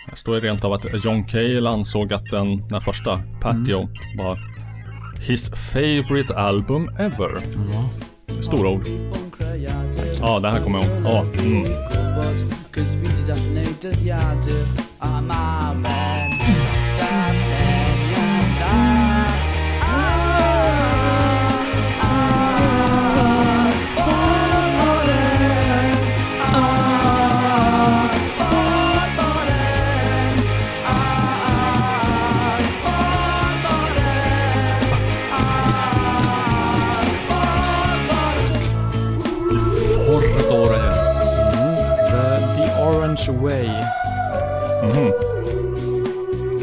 Det 0.09 0.15
står 0.15 0.35
ju 0.35 0.41
rent 0.41 0.65
av 0.65 0.73
att 0.73 1.05
John 1.05 1.23
Cale 1.23 1.69
ansåg 1.69 2.13
att 2.13 2.25
den, 2.31 2.67
den 2.67 2.81
första, 2.81 3.23
Patio, 3.41 3.89
var 4.17 4.39
his 5.27 5.49
favorite 5.49 6.35
album 6.35 6.89
ever. 6.99 7.39
Stora 8.41 8.69
ord. 8.69 8.87
Ja, 10.21 10.39
det 10.39 10.49
här 10.49 10.59
kommer 10.59 10.79
jag 10.79 10.87
ihåg. 10.87 11.05
Ja, 11.05 11.25
mm. 11.43 11.65
Mhm. 44.95 45.11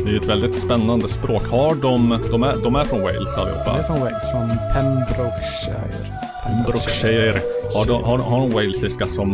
Det 0.04 0.10
är 0.10 0.16
ett 0.16 0.26
väldigt 0.26 0.58
spännande 0.58 1.08
språk. 1.08 1.42
Har 1.50 1.74
de, 1.74 2.18
de 2.30 2.42
är, 2.42 2.54
de 2.62 2.76
är 2.76 2.84
från 2.84 3.00
Wales 3.02 3.36
allihopa? 3.36 3.72
Det 3.72 3.78
är 3.78 3.82
från 3.82 4.00
Wales, 4.00 4.30
från 4.32 4.48
Pembrokeshire. 4.72 5.84
Brookshire. 6.66 7.40
Har 7.74 7.84
de, 7.86 8.04
har, 8.04 8.18
har 8.18 8.38
de 8.40 8.50
walesiska 8.50 9.06
som 9.06 9.30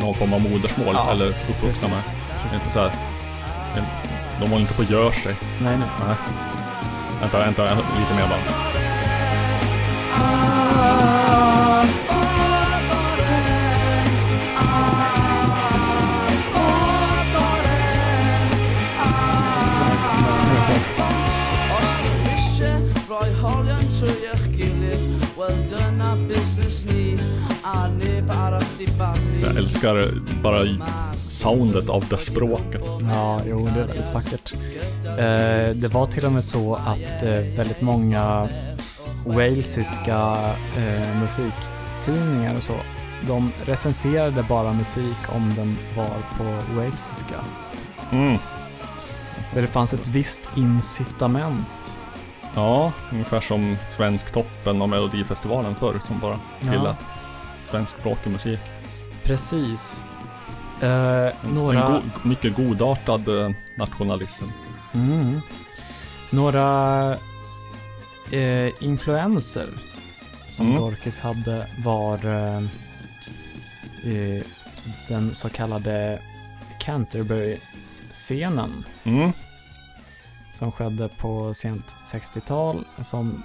någon 0.00 0.14
form 0.14 0.32
av 0.34 0.40
modersmål? 0.40 0.94
Ja, 0.94 1.10
eller 1.10 1.28
uppvuxna 1.50 1.88
med? 1.88 1.98
Inte 2.54 2.72
så 2.72 2.80
här, 2.80 2.90
de 4.40 4.50
håller 4.50 4.60
inte 4.60 4.74
på 4.74 4.82
att 4.82 4.90
göra 4.90 5.12
sig. 5.12 5.36
Nej, 5.62 5.78
nej. 5.78 5.88
Nej. 6.06 6.16
Vänta, 7.20 7.38
vänta, 7.38 7.64
lite 7.74 8.14
mer 8.14 8.28
bara. 8.28 8.66
Jag 29.42 29.56
älskar 29.56 30.08
bara 30.42 30.64
soundet 31.16 31.88
av 31.90 32.04
det 32.10 32.16
språket. 32.16 32.82
Ja, 33.14 33.40
jo, 33.46 33.68
det 33.74 33.80
är 33.80 33.86
väldigt 33.86 34.14
vackert. 34.14 34.52
Eh, 35.04 35.76
det 35.76 35.88
var 35.92 36.06
till 36.06 36.24
och 36.26 36.32
med 36.32 36.44
så 36.44 36.74
att 36.74 37.22
eh, 37.22 37.30
väldigt 37.30 37.80
många 37.80 38.48
walesiska 39.26 40.36
eh, 40.76 41.20
musiktidningar 41.20 42.56
och 42.56 42.62
så, 42.62 42.74
de 43.26 43.52
recenserade 43.64 44.42
bara 44.48 44.72
musik 44.72 45.16
om 45.28 45.54
den 45.56 45.76
var 45.96 46.16
på 46.38 46.74
walesiska. 46.74 47.34
Mm. 48.12 48.38
Så 49.52 49.60
det 49.60 49.66
fanns 49.66 49.94
ett 49.94 50.06
visst 50.08 50.40
incitament. 50.56 51.98
Ja, 52.54 52.92
ungefär 53.12 53.40
som 53.40 53.76
Svensktoppen 53.96 54.82
och 54.82 54.88
Melodifestivalen 54.88 55.74
förr 55.74 56.00
som 56.06 56.20
bara 56.20 56.38
Ja. 56.60 56.70
tillät 56.72 56.96
svenskspråkig 57.70 58.30
musik. 58.32 58.60
Precis. 59.26 60.02
Eh, 60.82 61.28
några... 61.52 61.86
En 61.86 61.92
go- 61.92 62.02
mycket 62.28 62.56
godartad 62.56 63.28
eh, 63.28 63.50
nationalism. 63.78 64.44
Mm. 64.94 65.40
Några 66.30 67.10
eh, 68.32 68.82
influenser 68.84 69.66
som 70.56 70.66
Mm. 70.66 70.80
Gorkis 70.80 71.20
hade 71.20 71.66
var 71.84 72.14
eh, 72.26 72.56
eh, 74.12 74.42
den 75.08 75.34
så 75.34 75.48
kallade 75.48 76.18
Canterbury-scenen 76.80 78.84
Mm. 79.04 79.32
som 80.58 80.72
skedde 80.72 81.08
på 81.08 81.54
sent 81.54 81.84
60-tal 82.12 82.84
som 83.04 83.42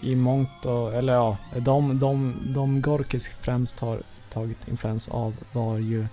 i 0.00 0.14
mångt 0.14 0.64
och, 0.66 0.94
eller 0.94 1.14
ja, 1.14 1.36
de, 1.56 1.98
de, 1.98 2.34
de 2.46 2.80
Gorkis 2.82 3.28
främst 3.40 3.80
har 3.80 3.98
tagit 4.34 4.68
influens 4.68 5.08
av 5.08 5.34
var 5.52 5.78
ju 5.78 6.06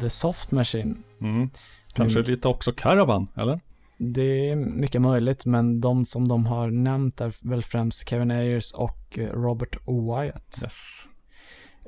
The 0.00 0.10
Soft 0.10 0.50
Machine. 0.50 0.96
Mm. 1.20 1.50
Kanske 1.92 2.18
Mm. 2.18 2.30
lite 2.30 2.48
också 2.48 2.72
Caravan, 2.72 3.26
eller? 3.36 3.60
Det 3.98 4.50
är 4.50 4.56
mycket 4.56 5.02
möjligt, 5.02 5.46
men 5.46 5.80
de 5.80 6.04
som 6.04 6.28
de 6.28 6.46
har 6.46 6.70
nämnt 6.70 7.20
är 7.20 7.48
väl 7.48 7.62
främst 7.62 8.08
Kevin 8.08 8.30
Ayers 8.30 8.72
och 8.72 9.18
eh, 9.18 9.26
Robert 9.32 9.76
O. 9.84 10.16
Wyatt. 10.20 10.58
Yes. 10.62 11.08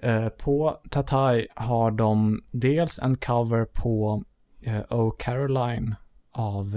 Eh, 0.03 0.29
På 0.29 0.81
Tatai 0.91 1.47
har 1.55 1.91
de 1.91 2.43
dels 2.53 2.99
en 2.99 3.17
cover 3.17 3.65
på 3.65 4.25
eh, 4.63 4.81
Oh 4.91 5.13
Caroline 5.19 5.95
av 6.33 6.77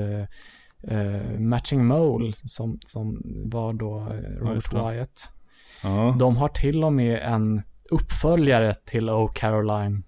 Matching 1.39 1.86
Mole 1.86 2.32
som, 2.34 2.80
som 2.86 3.22
var 3.46 3.74
då 3.74 4.00
Robert. 4.39 4.74
Wyatt. 4.74 5.32
Ja. 5.84 6.16
De 6.20 6.38
har 6.38 6.50
till 6.50 6.84
och 6.84 6.93
med 6.93 7.20
en 7.24 7.62
uppföljare 7.90 8.74
till 8.74 9.10
Oh 9.10 9.32
Caroline. 9.34 10.04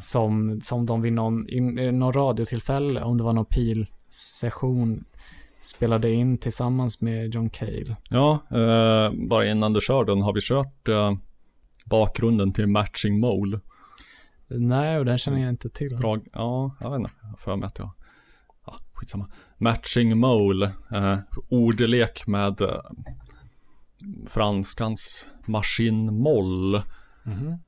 Som, 0.00 0.60
som 0.60 0.86
de 0.86 1.02
vid 1.02 1.12
någon, 1.12 1.48
i, 1.48 1.60
någon 1.92 2.12
radiotillfälle, 2.12 3.02
om 3.02 3.18
det 3.18 3.24
var 3.24 3.32
någon 3.32 3.46
pilsession, 3.46 5.04
spelade 5.60 6.12
in 6.12 6.38
tillsammans 6.38 7.00
med 7.00 7.34
John 7.34 7.50
Cale. 7.50 7.96
Ja, 8.10 8.32
eh, 8.50 9.12
bara 9.28 9.46
innan 9.46 9.72
du 9.72 9.80
kör 9.80 10.04
den 10.04 10.22
har 10.22 10.32
vi 10.32 10.40
kört 10.40 10.88
eh, 10.88 11.14
bakgrunden 11.84 12.52
till 12.52 12.66
Matching 12.66 13.20
Mole. 13.20 13.58
Nej, 14.48 14.98
och 14.98 15.04
den 15.04 15.18
känner 15.18 15.40
jag 15.40 15.48
inte 15.48 15.70
till. 15.70 15.96
Drag, 15.96 16.26
ja, 16.32 16.76
jag 16.80 16.90
vet 16.90 16.98
inte. 16.98 17.10
Jag 17.22 17.38
för 17.38 17.56
mig 17.56 17.66
att 17.66 17.78
jag... 17.78 17.90
Ja, 18.66 18.74
skitsamma. 18.92 19.30
Matching 19.58 20.18
Mole. 20.18 20.72
Eh, 20.94 21.18
ordlek 21.48 22.26
med 22.26 22.60
eh, 22.60 22.80
franskans 24.26 25.26
maskin 25.46 26.20
moll. 26.22 26.82
Mhm. 27.24 27.58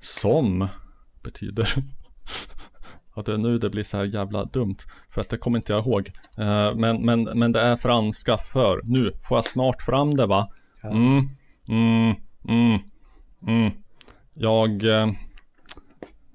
Som 0.00 0.68
betyder... 1.22 1.74
Ja, 3.16 3.22
det 3.22 3.32
är 3.32 3.38
nu 3.38 3.58
det 3.58 3.70
blir 3.70 3.84
så 3.84 3.96
här 3.96 4.04
jävla 4.04 4.44
dumt. 4.44 4.76
För 5.08 5.20
att 5.20 5.28
det 5.28 5.36
kommer 5.36 5.58
inte 5.58 5.72
jag 5.72 5.86
ihåg. 5.86 6.10
Eh, 6.38 6.74
men, 6.74 7.02
men, 7.02 7.22
men 7.22 7.52
det 7.52 7.60
är 7.60 7.76
franska 7.76 8.38
för... 8.38 8.80
Nu 8.84 9.12
får 9.28 9.36
jag 9.38 9.44
snart 9.44 9.82
fram 9.82 10.16
det 10.16 10.26
va? 10.26 10.48
Mm, 10.82 11.28
mm, 11.68 12.14
mm, 12.48 12.80
mm. 13.46 13.72
Jag... 14.34 14.84
Eh, 14.84 15.12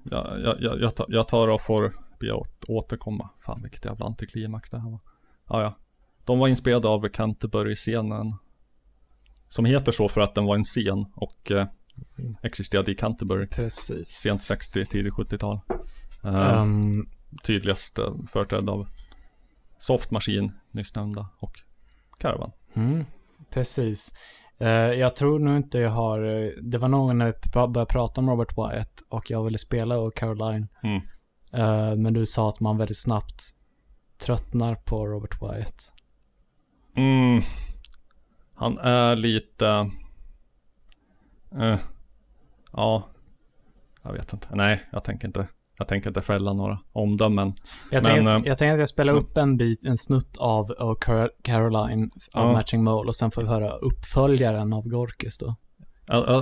jag, 0.02 0.40
jag, 0.60 0.80
jag, 0.80 1.04
jag, 1.08 1.28
tar, 1.28 1.48
och 1.48 1.62
får 1.62 1.94
be 2.20 2.34
att 2.34 2.64
återkomma. 2.68 3.28
Fan 3.38 3.62
vilket 3.62 3.84
jävla 3.84 4.06
antiklimax 4.06 4.70
det 4.70 4.78
här 4.78 4.90
var. 4.90 5.00
Ja, 5.48 5.62
ja. 5.62 5.74
De 6.24 6.38
var 6.38 6.48
inspirerade 6.48 6.88
av 6.88 7.08
Canterbury-scenen. 7.08 8.34
Som 9.50 9.64
heter 9.64 9.92
så 9.92 10.08
för 10.08 10.20
att 10.20 10.34
den 10.34 10.44
var 10.44 10.56
en 10.56 10.64
scen 10.64 11.06
och 11.14 11.50
eh, 11.50 11.66
existerade 12.42 12.92
i 12.92 12.94
Canterbury. 12.94 13.46
Precis. 13.46 14.08
Sent 14.08 14.42
60, 14.42 14.86
tidigt 14.86 15.12
70-tal. 15.12 15.60
Eh, 16.24 16.52
Ehm, 16.52 17.06
tydligast 17.42 17.98
eh, 17.98 18.14
företrädd 18.32 18.68
av 18.70 18.88
Soft 19.78 20.10
Machine, 20.10 20.52
nyss 20.70 20.94
nämnda, 20.94 21.28
och 21.40 21.52
Caravan. 22.18 22.52
Mm, 22.74 23.04
precis. 23.50 24.12
Eh, 24.58 24.68
jag 24.70 25.16
tror 25.16 25.38
nog 25.38 25.56
inte 25.56 25.78
jag 25.78 25.90
har, 25.90 26.24
eh, 26.24 26.50
det 26.62 26.78
var 26.78 26.88
någon 26.88 27.18
när 27.18 27.26
vi 27.26 27.50
började 27.52 27.86
prata 27.86 28.20
om 28.20 28.30
Robert 28.30 28.58
Wyatt 28.58 29.02
och 29.08 29.30
jag 29.30 29.44
ville 29.44 29.58
spela 29.58 29.98
och 29.98 30.14
Caroline. 30.14 30.68
Mm. 30.82 31.00
Eh, 31.52 31.96
men 31.96 32.14
du 32.14 32.26
sa 32.26 32.48
att 32.48 32.60
man 32.60 32.78
väldigt 32.78 32.98
snabbt 32.98 33.42
tröttnar 34.18 34.74
på 34.74 35.06
Robert 35.06 35.42
Wyatt. 35.42 35.92
Mm. 36.96 37.42
Han 38.60 38.78
är 38.78 39.16
lite... 39.16 39.90
Eh, 41.60 41.78
ja. 42.72 43.08
Jag 44.02 44.12
vet 44.12 44.32
inte. 44.32 44.48
Nej, 44.50 44.88
jag 44.92 45.04
tänker 45.04 45.26
inte. 45.26 45.48
Jag 45.78 45.88
tänker 45.88 46.10
inte 46.10 46.22
fälla 46.22 46.52
några 46.52 46.78
omdömen. 46.92 47.54
Jag 47.90 48.04
Men, 48.04 48.14
tänkte, 48.14 48.32
eh, 48.32 48.42
jag 48.44 48.58
tänkte 48.58 48.72
att 48.72 48.78
jag 48.78 48.88
spelar 48.88 49.12
upp 49.12 49.36
en 49.36 49.56
bit, 49.56 49.84
en 49.84 49.98
snutt 49.98 50.36
av 50.36 50.70
oh, 50.70 50.94
Car- 50.98 51.30
Caroline 51.42 52.10
av 52.32 52.46
Ja. 52.46 52.52
Matching 52.52 52.84
Mole 52.84 53.08
och 53.08 53.16
sen 53.16 53.30
får 53.30 53.42
vi 53.42 53.48
höra 53.48 53.70
uppföljaren 53.70 54.72
av 54.72 54.88
Gorkis 54.88 55.38
då. 55.38 55.54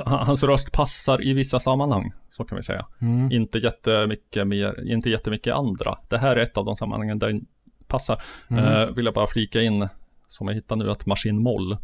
Hans 0.05 0.43
röst 0.43 0.73
passar 0.73 1.27
i 1.27 1.32
vissa 1.32 1.61
sammanhang, 1.61 2.12
så 2.31 2.45
kan 2.45 2.57
vi 2.57 2.62
säga. 2.62 2.86
Mm. 3.01 3.32
Inte 3.32 3.59
jättemycket 3.59 4.47
mer, 4.47 4.90
inte 4.93 5.11
jättemycket 5.11 5.55
andra. 5.55 5.99
Det 6.09 6.19
här 6.19 6.36
är 6.36 6.43
ett 6.43 6.57
av 6.57 6.65
de 6.65 6.77
sammanhangen 6.77 7.19
där 7.19 7.27
den 7.27 7.47
passar. 7.86 8.23
Mm. 8.51 8.65
Eh, 8.65 8.95
vill 8.95 9.05
jag 9.05 9.15
bara 9.15 9.27
flika 9.27 9.62
in, 9.62 9.89
som 10.28 10.49
jag 10.49 10.55
hittar 10.55 10.77
nu, 10.77 10.90
att 10.90 11.07
maskin 11.07 11.43
moll 11.43 11.77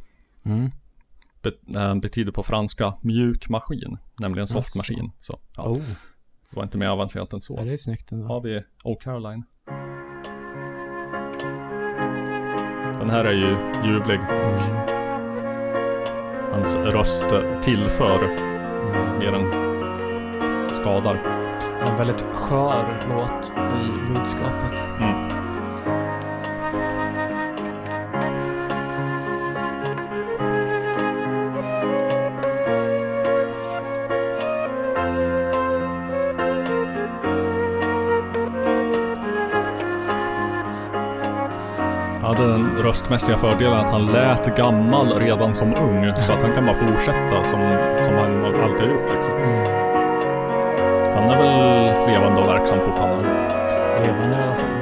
Mm. 0.45 0.71
be, 1.43 1.79
eh, 1.81 1.95
betyder 1.95 2.33
på 2.33 2.43
franska 2.43 2.95
mjuk 3.01 3.49
maskin, 3.49 3.97
nämligen 4.21 4.47
soft 4.47 4.77
Jaså. 4.77 4.79
maskin. 4.79 5.11
Så 5.21 5.39
ja, 5.57 5.63
Oh, 5.63 5.79
det 6.51 6.57
var 6.57 6.63
inte 6.63 6.79
mer 6.79 6.87
avancerat 6.87 7.33
än 7.33 7.41
så. 7.41 7.55
ja, 7.59 7.65
det 7.65 7.73
är 7.73 7.77
snyggt 7.77 8.13
ändå. 8.13 8.27
har 8.27 8.41
vi 8.41 8.63
Oh 8.85 8.99
Caroline. 9.01 9.43
Den 13.01 13.11
här 13.11 13.25
är 13.25 13.33
ju 13.33 13.57
ljuvlig 13.91 14.21
och 14.21 14.85
hans 16.55 16.75
röst 16.77 17.27
tillför 17.63 18.29
mer 19.19 19.33
än 19.33 19.53
skadar. 20.75 21.17
En 21.87 21.97
väldigt 21.97 22.23
skör 22.23 23.07
låt 23.09 23.53
i 23.57 24.13
budskapet. 24.15 24.89
Mm. 25.01 25.44
Den 42.75 42.83
röstmässiga 42.83 43.39
fördelen 43.39 43.79
att 43.79 43.91
han 43.91 44.07
lät 44.07 44.57
gammal 44.57 45.19
redan 45.19 45.55
som 45.55 45.75
ung. 45.75 46.13
Så 46.17 46.33
att 46.33 46.43
han 46.43 46.55
kan 46.55 46.67
bara 46.67 46.75
fortsätta 46.75 47.45
som, 47.45 47.61
som 48.05 48.15
han 48.15 48.45
alltid 48.45 48.87
har 48.87 48.95
gjort. 48.95 49.13
Liksom. 49.15 49.35
Han 51.15 51.25
han 51.25 51.31
är 51.31 51.39
väl 51.39 52.09
levande 52.09 52.41
och 52.41 52.49
verksam 52.49 52.81
fortfarande. 52.81 53.29
Levande 54.03 54.37
i 54.37 54.43
alla 54.43 54.55
fall. 54.55 54.74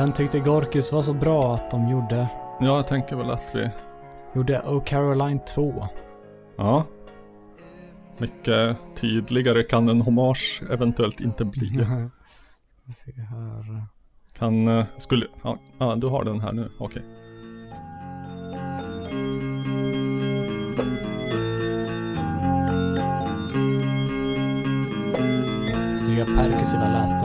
Den 0.00 0.12
tyckte 0.12 0.40
Gorkis 0.40 0.92
var 0.92 1.02
så 1.02 1.14
bra 1.14 1.54
att 1.54 1.70
de 1.70 1.88
gjorde, 1.88 2.28
Ja, 2.60 2.76
jag 2.76 2.86
tänker 2.86 3.16
väl 3.16 3.30
att 3.30 3.54
vi... 3.54 3.70
gjorde 4.34 4.60
Oh 4.60 4.84
Caroline 4.84 5.38
2. 5.38 5.88
Ja. 6.56 6.84
Mycket 8.18 8.76
tydligare 8.96 9.62
kan 9.62 9.88
en 9.88 10.00
hommage 10.00 10.62
eventuellt 10.70 11.20
inte 11.20 11.44
bli. 11.44 11.70
Ska 11.74 12.92
se 12.92 13.12
här. 13.12 13.84
Kan, 14.38 14.68
eh, 14.68 14.84
skulle, 14.98 15.26
ja, 15.42 15.56
ja 15.78 15.94
du 15.96 16.06
har 16.06 16.24
den 16.24 16.40
här 16.40 16.52
nu, 16.52 16.70
okej. 16.78 17.02
Snygga 25.98 26.24
perkussiva 26.24 26.88
läten 26.88 27.19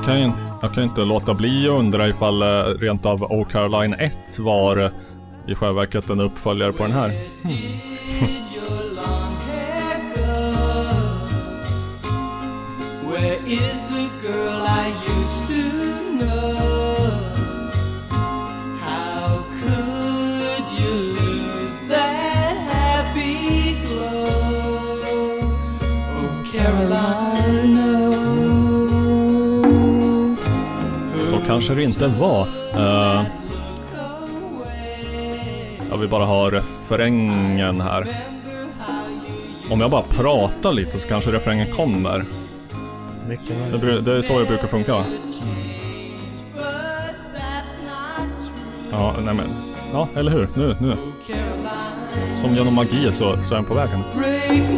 Jag 0.00 0.04
kan, 0.06 0.20
ju- 0.20 0.32
jag 0.62 0.74
kan 0.74 0.84
inte 0.84 1.00
låta 1.00 1.34
bli 1.34 1.64
att 1.68 1.70
undra 1.78 2.08
ifall 2.08 2.42
eh, 2.42 2.46
rent 2.80 3.06
av 3.06 3.22
O 3.22 3.44
Caroline 3.44 3.94
1 3.98 4.38
var 4.38 4.76
eh, 4.84 4.90
i 5.48 5.54
själva 5.54 5.80
verket 5.80 6.10
en 6.10 6.20
uppföljare 6.20 6.72
på 6.72 6.82
den 6.82 6.92
här. 6.92 7.04
Mm. 7.44 7.56
kanske 31.70 31.80
det 31.80 32.06
inte 32.06 32.20
var. 32.20 32.46
Eh, 32.74 33.22
jag 35.90 35.96
vill 35.96 36.08
bara 36.08 36.24
ha 36.24 36.50
refrängen 36.50 37.80
här. 37.80 38.06
Om 39.70 39.80
jag 39.80 39.90
bara 39.90 40.02
pratar 40.02 40.72
lite 40.72 40.98
så 40.98 41.08
kanske 41.08 41.30
refrängen 41.30 41.66
kommer. 41.66 42.24
Det, 43.80 44.00
det 44.00 44.12
är 44.12 44.22
så 44.22 44.38
det 44.38 44.44
brukar 44.44 44.66
funka 44.66 44.92
va? 44.92 45.04
Ja, 48.90 49.14
nej 49.24 49.34
men. 49.34 49.48
Ja, 49.92 50.08
eller 50.16 50.32
hur? 50.32 50.48
Nu, 50.54 50.76
nu. 50.80 50.96
Som 52.40 52.54
genom 52.54 52.74
magi 52.74 53.12
så, 53.12 53.36
så 53.36 53.54
är 53.54 53.56
den 53.56 53.64
på 53.64 53.74
vägen. 53.74 54.00
Break 54.16 54.70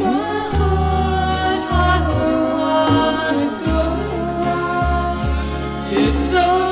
my 6.33 6.72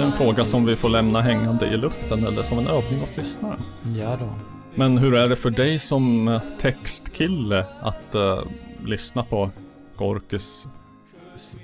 är 0.00 0.06
en 0.06 0.12
fråga 0.12 0.44
som 0.44 0.66
vi 0.66 0.76
får 0.76 0.88
lämna 0.88 1.20
hängande 1.20 1.66
i 1.66 1.76
luften 1.76 2.26
eller 2.26 2.42
som 2.42 2.58
en 2.58 2.66
övning 2.66 3.02
åt 3.02 3.16
lyssnaren. 3.16 3.60
Ja 3.96 4.16
då. 4.20 4.28
Men 4.74 4.98
hur 4.98 5.14
är 5.14 5.28
det 5.28 5.36
för 5.36 5.50
dig 5.50 5.78
som 5.78 6.28
eh, 6.28 6.42
textkille 6.58 7.66
att 7.80 8.14
eh, 8.14 8.42
lyssna 8.84 9.24
på 9.24 9.50
Gorkis... 9.96 10.66
s- 11.34 11.56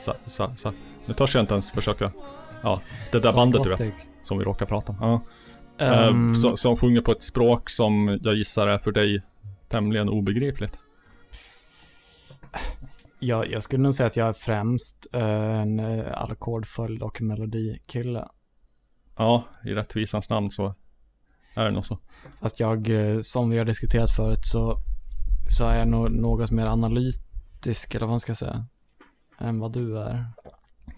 Sa, 0.00 0.14
sa, 0.26 0.56
sa. 0.56 0.72
Nu 1.06 1.14
törs 1.14 1.34
jag 1.34 1.42
inte 1.42 1.54
ens 1.54 1.72
försöka... 1.72 2.12
Ja, 2.62 2.80
det 3.12 3.18
där 3.20 3.32
bandet 3.32 3.62
du 3.64 3.70
vet. 3.70 3.94
Som 4.22 4.38
vi 4.38 4.44
råkar 4.44 4.66
prata 4.66 4.92
om. 4.92 4.98
Ja. 5.78 5.84
Ehm. 5.86 6.26
Eh, 6.26 6.32
så, 6.34 6.56
som 6.56 6.76
sjunger 6.76 7.00
på 7.00 7.12
ett 7.12 7.22
språk 7.22 7.70
som 7.70 8.18
jag 8.22 8.34
gissar 8.34 8.66
är 8.68 8.78
för 8.78 8.92
dig 8.92 9.22
tämligen 9.68 10.08
obegripligt. 10.08 10.78
Ja, 13.24 13.46
jag 13.46 13.62
skulle 13.62 13.82
nog 13.82 13.94
säga 13.94 14.06
att 14.06 14.16
jag 14.16 14.28
är 14.28 14.32
främst 14.32 15.06
eh, 15.12 15.60
en 15.60 15.80
eh, 15.80 16.22
ackordföljd 16.22 17.02
och 17.02 17.22
melodikille. 17.22 18.28
Ja, 19.16 19.44
i 19.64 19.74
rättvisans 19.74 20.30
namn 20.30 20.50
så 20.50 20.74
är 21.56 21.64
det 21.64 21.70
nog 21.70 21.86
så. 21.86 21.98
Fast 22.40 22.60
jag, 22.60 22.88
eh, 22.88 23.20
som 23.20 23.50
vi 23.50 23.58
har 23.58 23.64
diskuterat 23.64 24.10
förut, 24.16 24.46
så, 24.46 24.78
så 25.48 25.66
är 25.66 25.78
jag 25.78 25.88
nog 25.88 26.10
något 26.10 26.50
mer 26.50 26.66
analytisk, 26.66 27.94
eller 27.94 28.06
vad 28.06 28.12
man 28.12 28.20
ska 28.20 28.34
säga, 28.34 28.66
än 29.38 29.58
vad 29.58 29.72
du 29.72 29.98
är. 29.98 30.26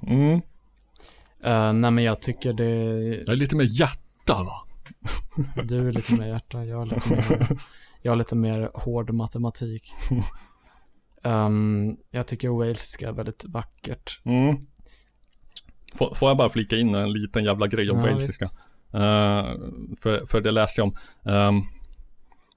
Mm. 0.06 0.34
Uh, 1.46 1.72
nej 1.72 1.90
men 1.90 2.04
jag 2.04 2.22
tycker 2.22 2.52
det... 2.52 2.68
Jag 3.16 3.28
är 3.28 3.36
lite 3.36 3.56
mer 3.56 3.80
hjärta 3.80 4.42
va? 4.42 4.66
Du 5.64 5.88
är 5.88 5.92
lite 5.92 6.14
mer 6.14 6.26
hjärta, 6.26 6.64
jag 6.64 6.82
är 6.82 6.86
lite 6.86 7.10
mer, 7.10 7.58
jag 8.02 8.12
är 8.12 8.16
lite 8.16 8.36
mer 8.36 8.70
hård 8.74 9.10
matematik. 9.10 9.92
Ehm, 11.24 11.96
jag 12.10 12.26
tycker 12.26 12.48
walesiska 12.48 13.08
är 13.08 13.12
väldigt 13.12 13.44
vackert. 13.44 14.20
Mm. 14.24 14.56
Får, 15.94 16.14
får 16.14 16.28
jag 16.30 16.36
bara 16.36 16.48
flika 16.50 16.76
in 16.76 16.94
en 16.94 17.12
liten 17.12 17.44
jävla 17.44 17.66
grej 17.66 17.90
om 17.90 17.98
Ja, 17.98 18.04
walesiska? 18.06 18.44
visst. 18.44 18.58
Eh, 18.94 19.54
för, 20.00 20.26
för 20.26 20.40
det 20.40 20.50
läste 20.50 20.80
jag 20.80 20.88
om. 20.88 20.96
Ehm, 21.32 21.62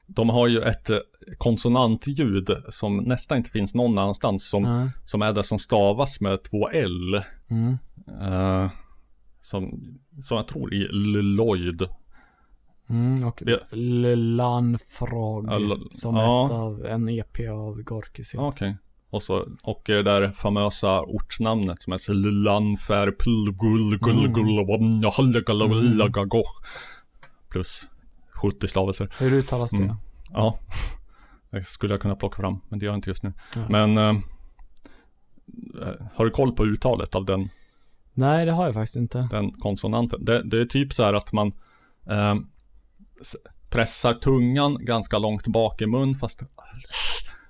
de 0.08 0.30
har 0.30 0.48
ju 0.48 0.62
ett 0.62 0.90
eh, 0.90 0.98
konsonantljud 1.38 2.50
som 2.70 2.98
nästan 2.98 3.38
inte 3.38 3.50
finns 3.50 3.76
någon 3.76 3.98
annanstans. 3.98 4.50
Som, 4.50 4.64
Ja. 4.64 4.90
som 5.06 5.22
är 5.22 5.34
det 5.34 5.44
som 5.44 5.60
stavas 5.60 6.22
med 6.22 6.44
två 6.44 6.70
L. 6.70 7.22
Mm. 7.50 7.78
Eh, 8.22 8.72
som, 9.42 9.80
som 10.24 10.38
jag 10.38 10.48
tror 10.48 10.74
i 10.74 10.88
Lloyd. 11.24 11.88
Mm, 12.90 13.24
och 13.28 13.44
Ja. 13.46 13.58
Lanfrog 14.16 15.52
l- 15.52 15.88
som 15.92 16.16
ja. 16.16 16.46
ett 16.46 16.52
av 16.52 16.86
en 16.86 17.10
EP 17.10 17.40
av 17.52 17.82
Gorkis. 17.82 18.36
Okej. 18.38 18.78
Och, 19.10 19.24
så, 19.24 19.46
och 19.64 19.82
det 19.86 20.04
där 20.04 20.32
famösa 20.32 21.02
ortsnamnet 21.02 21.82
som 21.82 21.94
är 21.94 21.98
Gull 23.52 23.98
Gull 24.00 24.28
Gull 24.28 24.66
Plus 27.50 27.88
70 28.34 28.68
stavelser. 28.68 29.14
Hur 29.20 29.34
uttalas 29.34 29.72
det? 29.72 29.78
Mm. 29.78 29.96
Ja. 30.30 30.60
Det 31.52 31.64
skulle 31.64 31.94
jag 31.94 32.02
kunna 32.02 32.16
plocka 32.16 32.42
fram, 32.42 32.60
men 32.70 32.80
det 32.80 32.86
gör 32.86 32.92
jag 32.94 32.98
inte 32.98 33.10
just 33.10 33.24
nu. 33.24 33.34
Ja. 33.56 33.62
Men 33.70 33.98
eh, 33.98 34.14
Har 36.14 36.26
du 36.26 36.32
koll 36.32 36.52
på 36.52 36.66
uttalet 36.66 37.16
av 37.16 37.26
den, 37.26 37.50
Nej, 38.14 38.46
det 38.46 38.52
har 38.52 38.66
jag 38.66 38.74
faktiskt 38.74 38.96
inte. 38.96 39.28
den 39.32 39.52
konsonanten? 39.52 40.26
Det, 40.26 40.44
det 40.44 40.62
är 40.62 40.66
typ 40.66 40.94
så 40.94 41.04
här 41.04 41.14
att 41.14 41.34
man 41.34 41.52
s- 42.06 42.48
pressar 43.70 44.14
tungan 44.14 44.78
ganska 44.86 45.18
långt 45.18 45.48
bak 45.48 45.82
i 45.82 45.86
mun 45.86 46.16
fast 46.16 46.44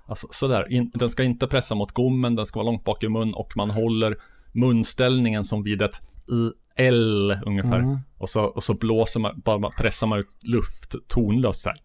Alltså 0.07 0.27
sådär, 0.31 0.72
in, 0.72 0.91
den 0.94 1.10
ska 1.10 1.23
inte 1.23 1.48
pressa 1.48 1.76
mot 1.76 1.91
gommen, 1.91 2.35
den 2.35 2.45
ska 2.45 2.60
vara 2.60 2.65
långt 2.72 2.84
bak 2.84 3.03
i 3.03 3.10
mun 3.10 3.34
och 3.34 3.57
man 3.57 3.69
håller 3.69 4.18
munställningen 4.52 5.45
som 5.45 5.64
vid 5.64 5.81
ett 5.81 6.02
I, 6.30 6.52
L 6.80 7.39
ungefär. 7.45 7.80
Mm. 7.80 7.99
Och, 8.18 8.30
så, 8.30 8.44
och 8.44 8.64
så 8.64 8.73
blåser 8.73 9.19
man, 9.19 9.41
bara 9.45 9.69
pressar 9.69 10.07
man 10.07 10.19
ut 10.19 10.38
luft 10.41 10.95
tonlöst 11.07 11.61
så 11.61 11.69
här. 11.69 11.77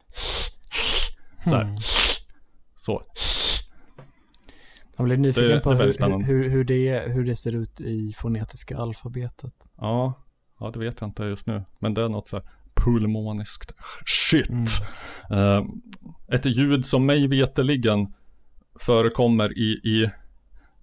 Så 1.44 1.56
här. 1.56 1.62
Mm. 1.62 1.76
Så. 2.80 3.02
Jag 4.96 5.04
blir 5.04 5.16
nyfiken 5.16 5.50
Det- 5.50 5.60
på 5.60 5.72
det 5.72 5.84
hur, 5.84 6.22
hur, 6.22 6.48
hur, 6.48 6.64
det, 6.64 7.12
hur 7.12 7.24
det 7.24 7.36
ser 7.36 7.52
ut 7.52 7.80
i 7.80 8.12
fonetiska 8.16 8.78
alfabetet. 8.78 9.54
Ja, 9.76 10.22
ja 10.60 10.70
det 10.70 10.78
vet 10.78 11.00
jag 11.00 11.09
inte 11.09 11.22
just 11.24 11.46
nu. 11.46 11.64
Men 11.78 11.94
det 11.94 12.02
är 12.02 12.09
något 12.09 12.28
så 12.28 12.36
här 12.36 12.46
pulmoniskt 12.84 13.72
shit. 14.06 14.48
Mm. 14.50 14.64
Eh, 15.30 15.64
ett 16.34 16.44
ljud 16.46 16.86
som 16.86 17.06
mig 17.06 17.26
veteligen 17.28 18.06
förekommer 18.80 19.59
i, 19.59 19.72
i, 19.84 20.10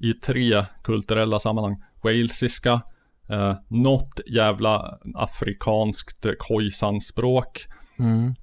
i 0.09 0.13
tre 0.13 0.65
kulturella 0.83 1.39
sammanhang. 1.39 1.83
Walesiska, 2.03 2.81
eh, 3.29 3.55
något 3.67 4.19
jävla 4.27 4.97
afrikanskt 5.15 6.25
Khoisan-språk 6.39 7.65
Mm. 7.99 8.33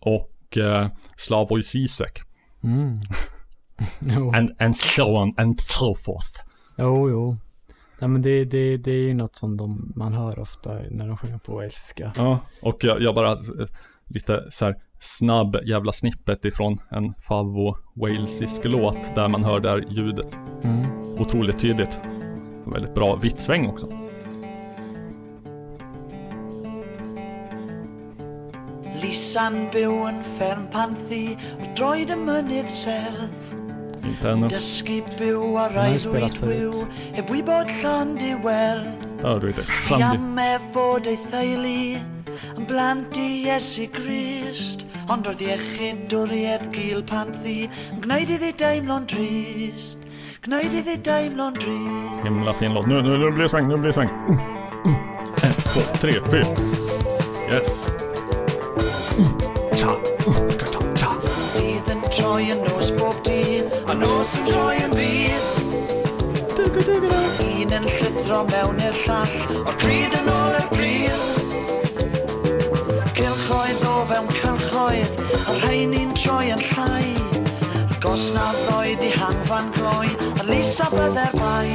och 0.00 0.56
eh, 0.56 0.88
Slavoj 1.16 1.62
Zizek. 1.62 2.20
Mm. 2.64 3.00
And, 4.34 4.50
and 4.58 4.76
so 4.76 5.16
on 5.16 5.32
and 5.36 5.60
so 5.60 5.94
forth. 5.94 6.44
jo, 6.78 7.10
jo. 7.10 7.36
Nej, 8.00 8.08
men 8.10 8.22
det, 8.22 8.44
det, 8.44 8.76
det 8.76 8.90
är 8.90 9.02
ju 9.02 9.14
något 9.14 9.36
som 9.36 9.56
de, 9.56 9.92
man 9.96 10.12
hör 10.14 10.38
ofta 10.38 10.70
när 10.90 11.08
de 11.08 11.16
sjunger 11.16 11.38
på 11.38 11.54
walesiska. 11.54 12.12
Ja, 12.16 12.40
och 12.62 12.84
jag, 12.84 13.00
jag 13.00 13.14
bara 13.14 13.32
eh, 13.32 13.38
lite 14.06 14.44
så 14.50 14.64
här 14.64 14.74
snabb 15.00 15.56
jävla 15.64 15.92
snippet 15.92 16.44
ifrån 16.44 16.78
en 16.90 17.14
favvo 17.14 17.76
walesisk 17.94 18.60
låt 18.64 19.14
där 19.14 19.28
man 19.28 19.44
hör 19.44 19.60
det 19.60 19.70
här 19.70 19.84
ljudet 19.88 20.38
Mm. 20.64 20.86
otroligt 21.18 21.58
tydligt. 21.58 22.00
Väldigt 22.66 22.94
bra 22.94 23.16
vittsväng 23.16 23.66
också. 23.68 23.88
Lisan 29.02 29.68
byw 29.72 30.08
yn 30.08 30.22
fferm 30.24 30.66
panthu 30.72 31.36
wrth 31.58 31.74
droed 31.76 32.10
y 32.10 32.16
mynydd 32.16 32.70
serdd 32.70 33.57
Inte 34.08 34.30
ännu. 34.30 34.48
Dysgu 34.48 35.02
byw 35.18 35.56
a 35.56 35.60
har 35.60 35.70
ju 35.70 35.76
rhaid 35.76 36.00
spelat 36.00 36.34
wyd 36.42 36.48
wyw 36.48 36.72
förut. 36.72 36.86
Heb 37.12 37.30
wybod 37.30 37.72
llond 37.82 38.22
i 38.22 38.34
werdd 38.44 39.06
Där 39.22 39.28
har 39.28 39.40
du 39.40 39.46
lite 39.46 39.62
Chi 39.62 39.86
klandig. 39.86 40.20
am 40.20 40.38
efod 40.38 41.06
ei 41.06 41.18
theulu 41.30 41.98
Yn 42.58 42.66
blant 42.68 43.16
i 43.18 43.26
Iesu 43.46 43.86
Grist 43.92 44.84
Ond 45.08 45.26
roedd 45.26 45.40
iechyd 45.42 46.04
dwriedd 46.12 46.68
gil 46.72 47.02
panthu 47.02 47.56
Yn 47.66 48.02
gwneud 48.04 48.30
iddi 48.30 48.52
daimlo'n 48.60 49.08
drist 49.10 49.98
Gwneud 50.44 50.74
iddi 50.82 50.98
daimlo'n 51.04 51.56
drist 51.58 52.24
Himla 52.24 52.52
fin 52.52 52.74
låt. 52.74 52.86
Nu, 52.86 53.02
nu, 53.02 53.18
nu 53.18 53.30
blir 53.30 53.42
det 53.42 53.48
sväng, 53.48 53.68
nu 53.68 53.76
blir 53.76 53.86
det 53.88 53.92
sväng. 53.92 54.08
Mm, 54.28 54.38
mm. 54.84 54.94
En, 55.42 55.52
två, 55.52 55.80
tre, 55.80 56.12
fyra. 56.12 56.46
Yes. 57.50 57.90
nos 64.28 64.38
yn 64.38 64.44
troi 64.48 64.76
yn 64.82 64.92
fydd. 64.92 65.46
Un 67.48 67.72
yn 67.76 67.86
llithro 67.88 68.42
mewn 68.48 68.80
i'r 68.82 68.96
llall 69.04 69.62
O'r 69.62 69.76
cryd 69.80 70.16
yn 70.18 70.28
ôl 70.32 70.56
y 70.58 70.62
bryd 70.72 71.20
Cylchoedd 73.16 73.84
o 73.88 73.94
fewn 74.10 74.28
cylchoedd 74.36 75.22
A 75.38 75.56
rhain 75.62 75.94
i'n 75.96 76.12
troi 76.18 76.50
yn 76.52 76.64
llai. 76.72 77.06
Gos 78.04 78.30
na 78.36 78.50
ddoed 78.64 79.04
i 79.06 79.12
hangfan 79.16 79.72
gloi 79.78 80.08
A 80.36 80.48
Lisa 80.50 80.90
bydde'r 80.92 81.34
bai 81.38 81.70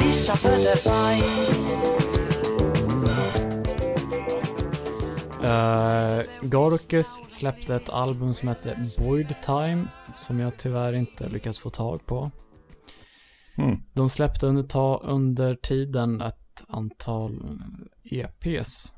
Lisa 0.00 0.36
bydde'r 0.42 0.84
bai. 0.84 2.13
Uh, 5.44 6.48
Gorkus 6.48 7.18
släppte 7.28 7.74
ett 7.74 7.88
album 7.88 8.34
som 8.34 8.48
heter 8.48 8.76
Boyd 8.98 9.34
Time 9.46 9.86
som 10.16 10.40
jag 10.40 10.56
tyvärr 10.56 10.92
inte 10.92 11.28
lyckats 11.28 11.58
få 11.58 11.70
tag 11.70 12.06
på. 12.06 12.30
Mm. 13.56 13.80
De 13.92 14.08
släppte 14.10 14.46
under, 14.46 14.62
ta, 14.62 15.00
under 15.04 15.54
tiden 15.54 16.20
ett 16.20 16.64
antal 16.68 17.60
EPs. 18.04 18.92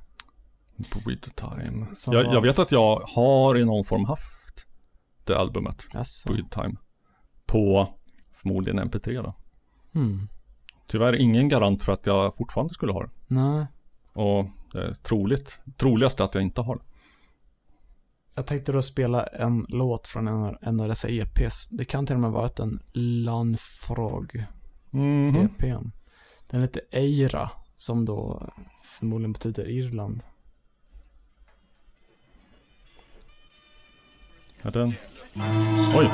Breed 1.04 1.22
time. 1.36 1.86
Jag, 2.06 2.24
var- 2.24 2.34
jag 2.34 2.40
vet 2.40 2.58
att 2.58 2.72
jag 2.72 2.96
har 3.14 3.58
i 3.58 3.64
någon 3.64 3.84
form 3.84 4.04
haft 4.04 4.66
det 5.24 5.38
albumet. 5.38 5.86
Jaså. 5.92 6.28
Breed 6.32 6.50
time. 6.50 6.74
På 7.46 7.88
förmodligen 8.34 8.80
MP3 8.90 9.22
då. 9.22 9.34
Mm. 9.94 10.28
Tyvärr 10.88 11.14
ingen 11.16 11.48
garant 11.48 11.82
för 11.82 11.92
att 11.92 12.06
jag 12.06 12.36
fortfarande 12.36 12.74
skulle 12.74 12.92
ha 12.92 13.02
det. 13.02 13.10
Nej. 13.26 13.66
Och 14.12 14.46
det 14.76 14.86
är 14.86 14.94
troligt, 14.94 15.58
troligast 15.76 16.20
att 16.20 16.34
jag 16.34 16.42
inte 16.42 16.60
har 16.60 16.76
det. 16.76 16.82
Jag 18.34 18.46
tänkte 18.46 18.72
då 18.72 18.82
spela 18.82 19.26
en 19.26 19.66
låt 19.68 20.08
från 20.08 20.28
en 20.28 20.56
en 20.60 20.80
av 20.80 20.88
dessa 20.88 21.08
EPs. 21.08 21.68
Det 21.70 21.84
kan 21.84 22.06
till 22.06 22.14
och 22.14 22.20
med 22.20 22.30
vara 22.30 22.50
en 22.58 22.82
Lanfrog 22.92 24.44
Mhm. 24.90 25.36
EPn. 25.36 25.90
Den 26.50 26.60
heter 26.60 26.82
Eira 26.90 27.50
som 27.76 28.04
då 28.04 28.50
förmodligen 28.82 29.32
betyder 29.32 29.68
Irland. 29.68 30.22
Är 34.62 34.70
den? 34.70 34.94
Oj! 35.96 36.10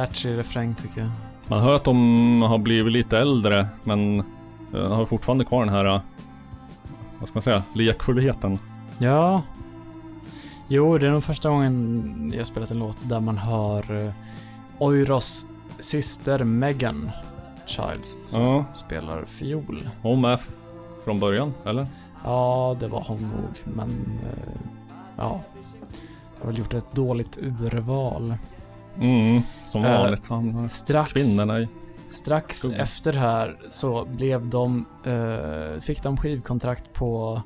Catchy 0.00 0.36
refräng 0.36 0.74
tycker 0.74 1.00
jag. 1.00 1.10
Man 1.48 1.60
hör 1.60 1.74
att 1.74 1.84
de 1.84 2.42
har 2.42 2.58
blivit 2.58 2.92
lite 2.92 3.18
äldre, 3.18 3.68
men 3.84 4.18
eh, 4.74 4.92
har 4.92 5.06
fortfarande 5.06 5.44
kvar 5.44 5.64
den 5.64 5.74
här, 5.74 5.84
eh, 5.84 6.00
vad 7.18 7.28
ska 7.28 7.36
man 7.36 7.42
säga, 7.42 7.62
lekfullheten. 7.74 8.58
Ja. 8.98 9.42
Jo, 10.68 10.98
det 10.98 11.06
är 11.06 11.10
nog 11.10 11.24
första 11.24 11.48
gången 11.50 12.32
jag 12.36 12.46
spelat 12.46 12.70
en 12.70 12.78
låt 12.78 13.08
där 13.08 13.20
man 13.20 13.38
hör 13.38 13.90
uh, 13.92 14.12
Oiros 14.78 15.46
syster 15.78 16.44
Megan 16.44 17.10
Childs 17.66 18.16
som 18.26 18.42
Ja. 18.42 18.64
spelar 18.74 19.24
fiol. 19.24 19.88
Hon 20.02 20.20
med 20.20 20.38
från 21.04 21.20
början, 21.20 21.54
eller? 21.64 21.86
Ja, 22.24 22.76
det 22.80 22.86
var 22.88 23.04
hon 23.08 23.18
nog, 23.20 23.74
men 23.76 23.88
eh, 24.24 24.60
ja. 25.16 25.40
Jag 26.36 26.44
har 26.44 26.50
väl 26.50 26.58
gjort 26.58 26.74
ett 26.74 26.92
dåligt 26.92 27.38
urval. 27.38 28.34
Mm, 29.00 29.42
som 29.66 29.84
Eh, 29.84 29.98
vanligt. 29.98 30.28
Han, 30.28 30.68
strax- 30.68 31.12
Kvinnorna 31.12 31.60
i... 31.60 31.68
Strax 32.12 32.58
Skugga. 32.58 32.76
efter 32.78 33.12
här 33.12 33.58
så 33.68 34.04
blev 34.04 34.48
de, 34.48 34.86
eh, 35.06 35.80
fick 35.80 36.02
de 36.02 36.16
skivkontrakt 36.16 36.92
på 36.92 37.42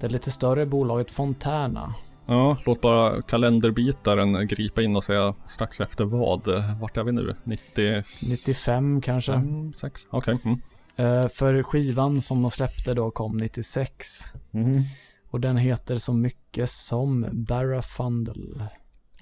det 0.00 0.08
lite 0.08 0.30
större 0.30 0.66
bolaget 0.66 1.10
Fontana. 1.10 1.94
Ja, 2.26 2.56
låt 2.66 2.80
bara 2.80 3.22
kalenderbitaren 3.22 4.46
gripa 4.48 4.82
in 4.82 4.96
och 4.96 5.04
säga 5.04 5.34
strax 5.46 5.80
efter 5.80 6.04
vad. 6.04 6.48
Eh, 6.48 6.80
Vart 6.80 6.96
är 6.96 7.04
vi 7.04 7.12
nu? 7.12 7.34
90... 7.44 8.02
95 8.30 9.00
kanske. 9.00 9.32
Fem, 9.32 9.72
sex? 9.72 10.06
Okej. 10.10 10.38
Mm. 10.44 10.60
Eh, 10.96 11.28
för 11.28 11.62
skivan 11.62 12.20
som 12.20 12.42
de 12.42 12.50
släppte 12.50 12.94
då 12.94 13.10
kom 13.10 13.36
96. 13.36 14.06
Mhm. 14.50 14.82
Och 15.30 15.40
den 15.40 15.56
heter 15.56 15.98
så 15.98 16.12
mycket 16.12 16.70
som 16.70 17.26
Barrafundle. 17.32 18.68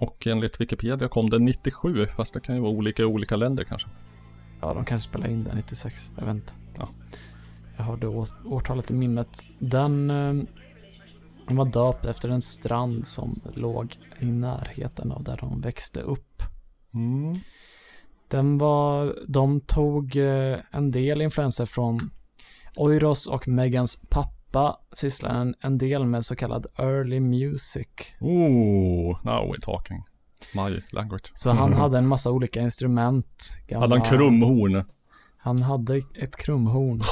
Och 0.00 0.26
enligt 0.26 0.60
Wikipedia 0.60 1.08
kom 1.08 1.30
den 1.30 1.44
97, 1.44 2.06
fast 2.06 2.34
det 2.34 2.40
kan 2.40 2.54
ju 2.54 2.60
vara 2.60 2.72
olika 2.72 3.02
i 3.02 3.04
olika 3.04 3.36
länder 3.36 3.64
kanske. 3.64 3.88
Ja, 4.60 4.74
de 4.74 4.84
kanske 4.84 5.08
spelade 5.10 5.32
in 5.32 5.44
den 5.44 5.56
96. 5.56 6.10
Jag 6.18 6.24
vet 6.26 6.34
inte. 6.34 6.52
Ja. 6.78 6.88
Jag 7.76 7.84
har 7.84 7.96
det 7.96 8.06
å- 8.08 8.26
årtalet 8.44 8.90
i 8.90 8.94
minnet. 8.94 9.28
Den, 9.58 10.10
eh, 10.10 10.44
den 11.48 11.56
var 11.56 11.64
döpt 11.64 12.06
efter 12.06 12.28
en 12.28 12.42
strand 12.42 13.06
som 13.08 13.40
låg 13.54 13.96
i 14.20 14.24
närheten 14.26 15.12
av 15.12 15.24
där 15.24 15.36
de 15.36 15.60
växte 15.60 16.00
upp. 16.00 16.42
Mm. 16.94 17.34
Den 18.28 18.58
var, 18.58 19.16
de 19.28 19.60
tog 19.60 20.16
eh, 20.16 20.58
en 20.70 20.90
del 20.90 21.22
influenser 21.22 21.66
från 21.66 21.98
Oiros 22.76 23.26
och 23.26 23.48
Megans 23.48 24.02
pappa 24.10 24.41
sysslade 24.92 25.38
en, 25.38 25.54
en 25.60 25.78
del 25.78 26.06
med 26.06 26.24
så 26.24 26.36
kallad 26.36 26.66
early 26.78 27.20
music. 27.20 27.88
Oh, 28.20 29.18
now 29.24 29.52
we're 29.52 29.60
talking. 29.62 30.02
My 30.54 30.82
language. 30.92 31.32
Så 31.34 31.50
han 31.50 31.72
hade 31.82 31.98
en 31.98 32.08
massa 32.08 32.30
olika 32.30 32.60
instrument. 32.60 33.58
gamla- 33.68 33.80
Hade 33.80 33.98
han 33.98 34.08
krumhorn? 34.08 34.84
Han 35.38 35.62
hade 35.62 35.96
ett 35.96 36.36
krumhorn. 36.36 37.02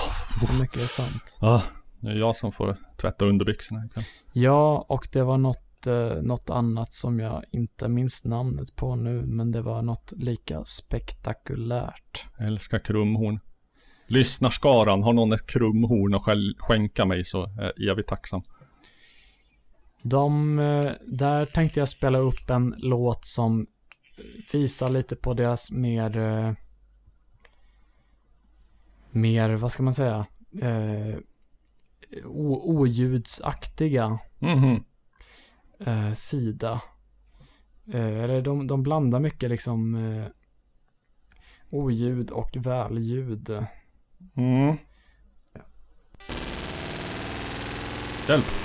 Så 0.40 0.52
mycket 0.60 0.76
är 0.76 0.86
sant. 1.02 1.38
Ah, 1.40 1.62
det 2.00 2.10
är 2.12 2.16
jag 2.16 2.36
som 2.36 2.52
får 2.52 2.76
tvätta 3.00 3.24
underbyxorna 3.26 3.84
ikväll. 3.86 4.04
Ja, 4.32 4.86
och 4.88 5.08
det 5.12 5.22
var 5.22 5.38
något, 5.38 5.86
eh, 5.86 6.22
något 6.22 6.50
annat 6.50 6.94
som 6.94 7.20
jag 7.20 7.44
inte 7.52 7.88
minns 7.88 8.24
namnet 8.24 8.76
på 8.76 8.96
nu, 8.96 9.22
men 9.26 9.52
det 9.52 9.62
var 9.62 9.82
något 9.82 10.12
lika 10.16 10.64
spektakulärt. 10.64 12.24
Jag 12.38 12.46
älskar 12.46 12.78
krumhorn. 12.78 13.38
Lyssnarskaran, 14.10 15.02
har 15.02 15.12
någon 15.12 15.32
ett 15.32 15.46
krumhorn 15.46 16.14
att 16.14 16.22
skänka 16.58 17.04
mig 17.04 17.24
så 17.24 17.44
är 17.44 17.72
jag 17.76 17.88
evigt 17.92 18.08
tacksam. 18.08 18.40
De, 20.02 20.58
eh, 20.58 20.92
där 21.06 21.46
tänkte 21.46 21.80
jag 21.80 21.88
spela 21.88 22.18
upp 22.18 22.50
en 22.50 22.74
låt 22.78 23.24
som 23.26 23.66
visar 24.52 24.88
lite 24.88 25.16
på 25.16 25.34
deras 25.34 25.70
mer, 25.70 26.18
eh, 26.18 26.52
mer, 29.10 29.50
vad 29.50 29.72
ska 29.72 29.82
man 29.82 29.94
säga, 29.94 30.26
eh, 30.62 31.16
o- 32.24 32.62
oljudsaktiga 32.78 34.18
Mhm. 34.38 34.84
eh, 35.80 36.12
sida. 36.12 36.80
Eh, 37.92 38.18
eller 38.24 38.42
de, 38.42 38.66
de 38.66 38.82
blandar 38.82 39.20
mycket 39.20 39.50
liksom 39.50 39.94
eh, 39.94 40.26
oljud 41.70 42.30
och 42.30 42.50
välljud. 42.56 43.64
Mm. 44.36 44.78
Hjälp. 48.28 48.59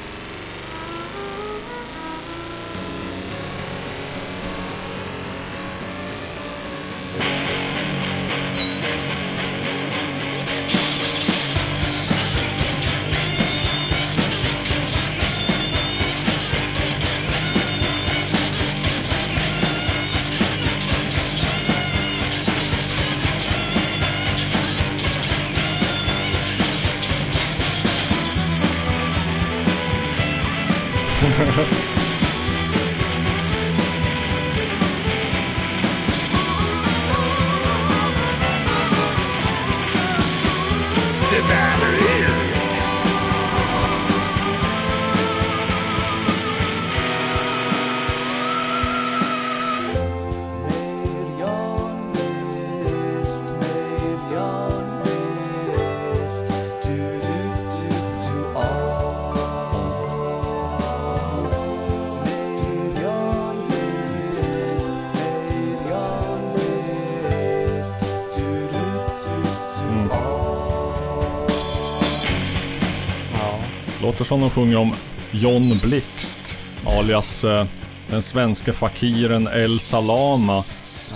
Som 74.23 74.39
de 74.39 74.49
sjunger 74.49 74.77
om 74.77 74.93
John 75.31 75.79
Blixt, 75.83 76.57
alias 76.85 77.43
eh, 77.43 77.65
den 78.09 78.21
svenska 78.21 78.73
fakiren 78.73 79.47
El 79.47 79.79
Salama, 79.79 80.63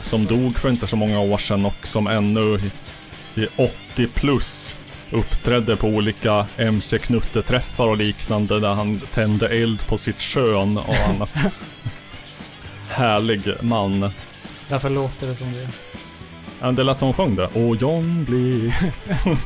som 0.02 0.26
dog 0.26 0.58
för 0.58 0.70
inte 0.70 0.88
så 0.88 0.96
många 0.96 1.20
år 1.20 1.38
sedan 1.38 1.66
och 1.66 1.88
som 1.88 2.08
ännu 2.08 2.60
i, 3.36 3.42
i 3.42 3.48
80 3.94 4.08
plus 4.08 4.76
uppträdde 5.12 5.76
på 5.76 5.88
olika 5.88 6.46
MC 6.58 6.98
Knutte-träffar 6.98 7.88
och 7.88 7.98
liknande 7.98 8.60
där 8.60 8.70
han 8.70 9.00
tände 9.00 9.48
eld 9.48 9.88
på 9.88 9.98
sitt 9.98 10.20
kön 10.20 10.78
och 10.78 10.96
annat. 10.96 11.38
Härlig 12.90 13.42
man. 13.62 14.12
Därför 14.70 14.90
låter 14.90 15.28
det 15.28 15.36
som 15.36 15.54
det. 15.54 15.70
Ja, 16.62 16.72
det 16.72 16.84
lät 16.84 17.00
som 17.00 17.06
hon 17.06 17.14
sjöng 17.14 17.36
det. 17.36 17.50
Åh 17.54 17.78
John 17.78 18.26
Blixt. 18.26 19.00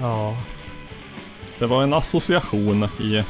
Ja. 0.00 0.36
Det 1.62 1.68
var 1.68 1.82
en 1.82 1.92
association 1.92 2.84
i 2.84 3.24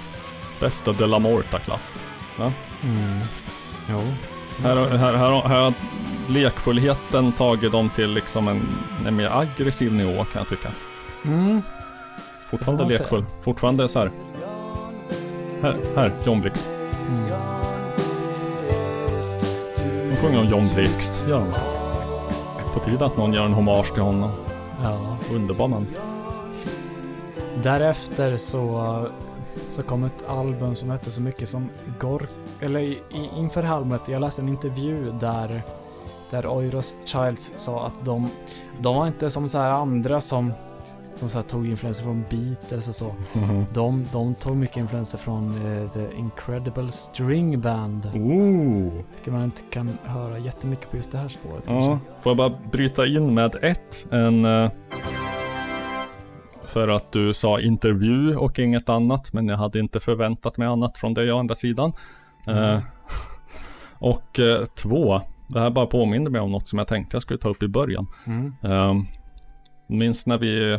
bästa 0.60 0.92
De 0.92 1.06
La 1.06 1.18
Morta-klass. 1.18 1.94
Ja. 2.38 2.52
Mm. 2.82 3.20
Jo. 3.90 4.00
Här, 4.62 4.74
här, 4.74 4.96
här, 4.96 5.42
här 5.42 5.60
har 5.60 5.74
lekfullheten 6.28 7.32
tagit 7.32 7.72
dem 7.72 7.90
till 7.90 8.10
liksom 8.10 8.48
en, 8.48 8.62
en 9.06 9.16
mer 9.16 9.30
aggressiv 9.32 9.92
nivå 9.92 10.24
kan 10.24 10.40
jag 10.40 10.48
tycka. 10.48 10.68
Mm. 11.24 11.62
Fortfarande 12.50 12.84
lekfull. 12.84 13.24
Fortfarande 13.42 13.88
så 13.88 13.98
här. 13.98 14.10
Här, 15.62 15.76
här 15.96 16.12
John 16.26 16.40
Blixt. 16.40 16.68
Mm. 17.08 17.30
De 20.10 20.16
sjunger 20.16 20.40
om 20.40 20.46
John 20.46 20.74
Blixt. 20.74 21.24
Ja. 21.28 21.46
På 22.74 22.80
tiden 22.80 23.02
att 23.02 23.16
någon 23.16 23.32
gör 23.32 23.44
en 23.44 23.52
hommage 23.52 23.94
till 23.94 24.02
honom. 24.02 24.30
Ja. 24.82 25.16
Underbar 25.32 25.68
man. 25.68 25.86
Därefter 27.62 28.36
så, 28.36 29.06
så 29.70 29.82
kom 29.82 30.04
ett 30.04 30.28
album 30.28 30.74
som 30.74 30.90
hette 30.90 31.10
så 31.10 31.20
mycket 31.22 31.48
som 31.48 31.68
Gork, 32.00 32.30
eller 32.60 32.80
i, 32.80 32.98
inför 33.36 33.62
albumet, 33.62 34.08
jag 34.08 34.20
läste 34.20 34.42
en 34.42 34.48
intervju 34.48 35.12
där, 35.20 35.62
där 36.30 36.46
Oiros 36.46 36.96
Childs 37.04 37.52
sa 37.56 37.86
att 37.86 38.04
de, 38.04 38.30
de 38.80 38.96
var 38.96 39.06
inte 39.06 39.30
som 39.30 39.48
så 39.48 39.58
här 39.58 39.70
andra 39.70 40.20
som, 40.20 40.52
de 41.20 41.28
så 41.28 41.42
tog 41.42 41.66
influenser 41.68 42.02
från 42.02 42.24
Beatles 42.30 42.88
och 42.88 42.94
så. 42.94 43.14
Mhm. 43.32 43.66
De, 43.74 44.06
de 44.12 44.34
tog 44.34 44.56
mycket 44.56 44.76
influenser 44.76 45.18
från 45.18 45.48
eh, 45.82 45.90
The 45.90 46.16
Incredible 46.16 46.92
String 46.92 47.60
Band. 47.60 48.06
Ooh. 48.14 48.92
Vilket 49.14 49.32
man 49.32 49.44
inte 49.44 49.62
kan 49.70 49.98
höra 50.04 50.38
jättemycket 50.38 50.90
på 50.90 50.96
just 50.96 51.12
det 51.12 51.18
här 51.18 51.28
spåret 51.28 51.64
Ja, 51.66 51.72
kanske. 51.72 51.98
får 52.20 52.30
jag 52.30 52.36
bara 52.36 52.52
bryta 52.72 53.06
in 53.06 53.34
med 53.34 53.54
ett, 53.62 54.06
en... 54.10 54.44
eh, 54.44 54.70
För 56.72 56.88
att 56.88 57.12
du 57.12 57.34
sa 57.34 57.60
intervju 57.60 58.36
och 58.36 58.58
inget 58.58 58.88
annat, 58.88 59.32
men 59.32 59.48
jag 59.48 59.56
hade 59.56 59.78
inte 59.78 60.00
förväntat 60.00 60.58
mig 60.58 60.68
annat 60.68 60.98
från 60.98 61.14
dig 61.14 61.32
å 61.32 61.38
andra 61.38 61.54
sidan. 61.54 61.92
Mm. 62.48 62.64
Eh, 62.64 62.82
och 63.98 64.38
eh, 64.40 64.64
två, 64.64 65.20
det 65.48 65.60
här 65.60 65.70
bara 65.70 65.86
påminner 65.86 66.30
mig 66.30 66.40
om 66.40 66.52
något 66.52 66.68
som 66.68 66.78
jag 66.78 66.88
tänkte 66.88 67.16
jag 67.16 67.22
skulle 67.22 67.38
ta 67.38 67.48
upp 67.48 67.62
i 67.62 67.68
början. 67.68 68.04
Mm. 68.26 68.52
Eh, 68.62 68.94
minns 69.88 70.26
när 70.26 70.38
vi, 70.38 70.78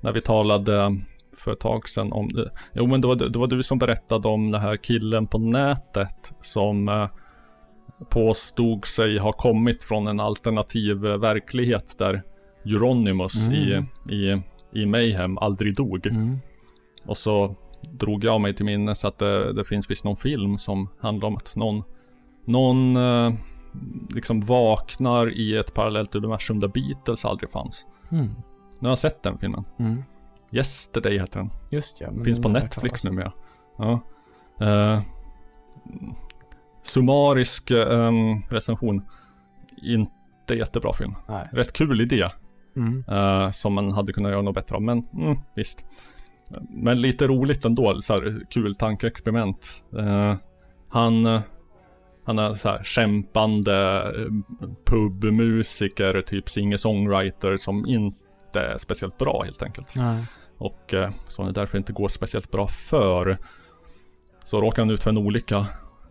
när 0.00 0.12
vi 0.12 0.20
talade 0.20 0.96
för 1.36 1.52
ett 1.52 1.60
tag 1.60 1.88
sedan 1.88 2.12
om 2.12 2.28
det. 2.28 2.50
Jo 2.72 2.86
men 2.86 3.00
det 3.00 3.08
var, 3.08 3.16
det 3.16 3.38
var 3.38 3.46
du 3.46 3.62
som 3.62 3.78
berättade 3.78 4.28
om 4.28 4.52
den 4.52 4.60
här 4.60 4.76
killen 4.76 5.26
på 5.26 5.38
nätet 5.38 6.32
som 6.40 6.88
eh, 6.88 7.08
påstod 8.10 8.84
sig 8.84 9.18
ha 9.18 9.32
kommit 9.32 9.82
från 9.82 10.06
en 10.06 10.20
alternativ 10.20 11.06
eh, 11.06 11.16
verklighet 11.16 11.98
där 11.98 12.22
Euronymous 12.64 13.48
Mm. 13.48 13.86
i, 14.08 14.14
i, 14.14 14.42
i 14.76 14.86
Mayhem 14.86 15.38
aldrig 15.38 15.76
dog. 15.76 16.06
Mm. 16.06 16.38
Och 17.04 17.16
så 17.16 17.56
drog 17.82 18.24
jag 18.24 18.40
mig 18.40 18.54
till 18.54 18.64
minnes 18.64 19.04
att 19.04 19.18
det, 19.18 19.52
det 19.52 19.64
finns 19.64 19.90
visst 19.90 20.04
någon 20.04 20.16
film 20.16 20.58
som 20.58 20.88
handlar 21.00 21.28
om 21.28 21.36
att 21.36 21.56
någon, 21.56 21.82
någon 22.44 22.96
eh, 22.96 23.32
liksom 24.14 24.40
vaknar 24.40 25.38
i 25.38 25.56
ett 25.56 25.74
parallellt 25.74 26.14
universum 26.14 26.60
där 26.60 26.68
Beatles 26.68 27.24
aldrig 27.24 27.50
fanns. 27.50 27.86
Mm. 28.10 28.26
Nu 28.78 28.88
har 28.88 28.88
jag 28.88 28.98
sett 28.98 29.22
den 29.22 29.38
filmen. 29.38 29.64
Mm. 29.78 30.02
Yesterday 30.50 31.18
heter 31.18 31.40
den. 31.40 31.50
Just 31.70 32.00
ja. 32.00 32.08
men 32.12 32.24
Finns 32.24 32.40
på 32.40 32.48
Netflix 32.48 33.04
numera. 33.04 33.32
Ja. 33.78 34.00
Eh, 34.60 35.00
summarisk 36.82 37.70
eh, 37.70 38.12
recension. 38.50 39.02
Inte 39.82 40.54
jättebra 40.54 40.92
film. 40.92 41.14
Nej. 41.28 41.48
Rätt 41.52 41.72
kul 41.72 42.00
idé. 42.00 42.28
Mm. 42.76 43.04
eh, 43.08 43.50
som 43.50 43.74
man 43.74 43.92
hade 43.92 44.12
kunnat 44.12 44.32
göra 44.32 44.42
något 44.42 44.54
bättre 44.54 44.76
av. 44.76 44.82
Men 44.82 45.04
mm, 45.12 45.38
visst. 45.54 45.84
Men 46.70 47.00
lite 47.00 47.26
roligt 47.26 47.64
ändå. 47.64 48.00
Så 48.00 48.12
här, 48.12 48.40
kul 48.50 48.74
tankeexperiment. 48.74 49.84
Eh, 49.98 50.34
han, 50.88 51.40
han 52.24 52.38
är 52.38 52.54
så 52.54 52.68
här 52.68 52.82
kämpande 52.84 54.02
eh, 54.02 54.32
pubmusiker, 54.86 56.22
typ 56.22 56.48
singer-songwriter 56.48 57.56
som 57.56 57.86
inte 57.86 58.60
är 58.60 58.78
speciellt 58.78 59.18
bra 59.18 59.42
helt 59.44 59.62
enkelt. 59.62 59.94
Nej. 59.96 60.24
Och 60.58 60.94
eh, 60.94 61.10
som 61.28 61.46
det 61.46 61.52
därför 61.52 61.78
inte 61.78 61.92
går 61.92 62.08
speciellt 62.08 62.50
bra 62.50 62.68
för. 62.68 63.38
Så 64.44 64.60
råkar 64.60 64.82
han 64.82 64.90
ut 64.90 65.02
för 65.02 65.10
en 65.10 65.18
olycka. 65.18 65.66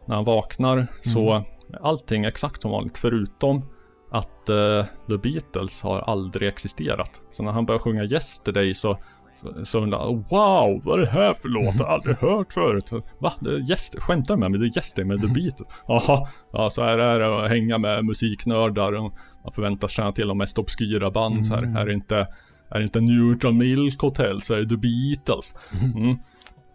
När 0.05 0.15
han 0.15 0.25
vaknar 0.25 0.87
så 1.01 1.33
är 1.33 1.43
allting 1.81 2.25
exakt 2.25 2.61
som 2.61 2.71
vanligt 2.71 2.97
förutom 2.97 3.61
att 4.15 4.49
eh, 4.49 4.85
The 5.09 5.17
Beatles 5.17 5.81
har 5.81 5.99
aldrig 5.99 6.49
existerat. 6.49 7.21
Så 7.31 7.43
när 7.43 7.51
han 7.51 7.65
börjar 7.65 7.79
sjunga 7.79 8.03
Yesterday 8.03 8.73
så 8.73 8.97
så, 9.41 9.65
så 9.65 9.79
undrar 9.79 10.05
wow, 10.07 10.81
vad 10.83 10.95
är 10.99 10.99
det 11.05 11.09
här 11.11 11.33
för 11.33 11.49
låt? 11.49 11.75
Jag 11.79 11.85
har 11.85 11.93
aldrig 11.93 12.17
hört 12.17 12.53
förut. 12.53 12.91
Va? 13.19 13.33
Yes, 13.69 13.91
skämtar 13.97 14.37
med 14.37 14.51
mig? 14.51 14.59
Det 14.59 14.65
är 14.65 14.77
Yesterday 14.77 15.05
med 15.05 15.21
The 15.21 15.27
Beatles? 15.33 15.67
Jaha, 15.87 16.27
ja 16.53 16.69
så 16.69 16.83
här 16.83 16.97
är 16.97 17.19
det 17.19 17.43
att 17.45 17.49
hänga 17.49 17.77
med 17.77 18.05
musiknördar. 18.05 18.93
och 18.93 19.13
Man 19.43 19.53
förväntas 19.53 19.91
känna 19.91 20.11
till 20.11 20.27
de 20.27 20.37
mest 20.37 20.57
obskyra 20.57 21.11
band. 21.11 21.45
Så 21.45 21.53
här, 21.53 21.63
Mm. 21.63 21.75
är 21.75 21.85
det 21.85 21.93
inte, 21.93 22.15
är 22.69 22.77
det 22.79 22.83
inte 22.83 23.01
Neutral 23.01 23.53
Milk 23.53 24.01
Hotel 24.01 24.41
så 24.41 24.53
är 24.53 24.57
det 24.57 24.69
The 24.69 24.77
Beatles. 24.77 25.55
Mm. 25.95 26.17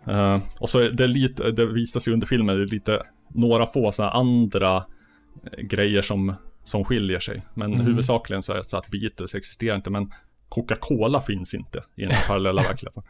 Eh, 0.07 0.43
och 0.59 0.69
så 0.69 0.79
är 0.79 0.91
det 0.91 1.07
lite, 1.07 1.51
det 1.51 1.67
visas 1.67 2.09
ju 2.09 2.13
under 2.13 2.27
filmen, 2.27 2.57
det 2.57 2.63
är 2.63 2.67
lite 2.67 3.03
några 3.35 3.67
få 3.67 3.93
sådana 3.93 4.13
andra 4.13 4.77
eh, 4.77 5.63
grejer 5.63 6.03
som, 6.03 6.35
som 6.65 6.85
skiljer 6.85 7.21
sig. 7.21 7.43
Men 7.55 7.73
Mm. 7.75 7.87
huvudsakligen 7.87 8.43
så 8.43 8.53
är 8.53 8.57
det 8.57 8.65
så 8.65 8.77
att 8.77 8.89
Beatles 8.89 9.35
existerar 9.35 9.77
inte, 9.77 9.91
men 9.91 10.13
Coca-Cola 10.49 11.21
finns 11.23 11.55
inte 11.55 11.85
i 11.97 12.03
den 12.03 12.11
här 12.11 12.27
parallella 12.29 12.63
verkligheten. 12.69 13.03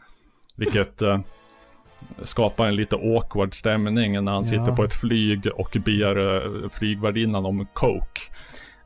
Vilket 0.57 1.01
eh, 1.01 1.19
skapar 2.23 2.67
en 2.67 2.75
lite 2.75 2.95
awkward 2.95 3.53
stämning 3.53 4.23
när 4.23 4.31
han 4.31 4.43
Ja. 4.43 4.49
sitter 4.49 4.75
på 4.75 4.83
ett 4.83 4.93
flyg 4.93 5.47
och 5.55 5.77
ber 5.85 6.17
eh, 6.63 6.69
flygvärdinnan 6.69 7.45
om 7.45 7.67
Coke. 7.73 8.21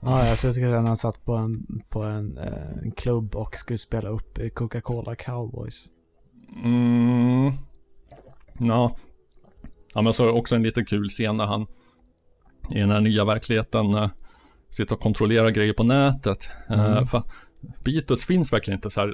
Ja, 0.01 0.27
jag 0.27 0.37
tror 0.37 0.47
jag 0.47 0.53
skulle 0.55 0.67
säga 0.69 0.81
när 0.81 0.87
han 0.87 0.97
satt 0.97 1.25
på 1.25 1.33
en, 1.35 1.81
på 1.89 2.03
en, 2.03 2.37
eh, 2.37 2.77
en 2.83 2.91
klubb 2.91 3.35
och 3.35 3.55
skulle 3.55 3.77
spela 3.77 4.09
upp 4.09 4.37
eh, 4.37 4.49
Coca-Cola 4.49 5.15
Cowboys. 5.15 5.85
Mm. 6.63 7.51
Ja. 8.59 8.95
Ja 9.93 10.01
men 10.01 10.13
så 10.13 10.23
är 10.27 10.31
också 10.31 10.55
en 10.55 10.63
lite 10.63 10.83
kul 10.83 11.09
scen 11.09 11.37
när 11.37 11.45
han 11.45 11.67
i 12.71 12.79
den 12.79 12.89
här 12.91 13.01
nya 13.01 13.25
verkligheten 13.25 14.09
eh, 14.75 14.83
sitter 14.83 14.95
och 14.95 15.01
kontrollerar 15.01 15.49
grejer 15.49 15.73
på 15.73 15.83
nätet. 15.83 16.49
Eh, 16.69 16.85
Mm. 16.91 17.05
för 17.05 17.23
Beatles 17.85 18.25
finns 18.25 18.53
verkligen 18.53 18.77
inte 18.77 18.89
så 18.89 19.01
här. 19.01 19.13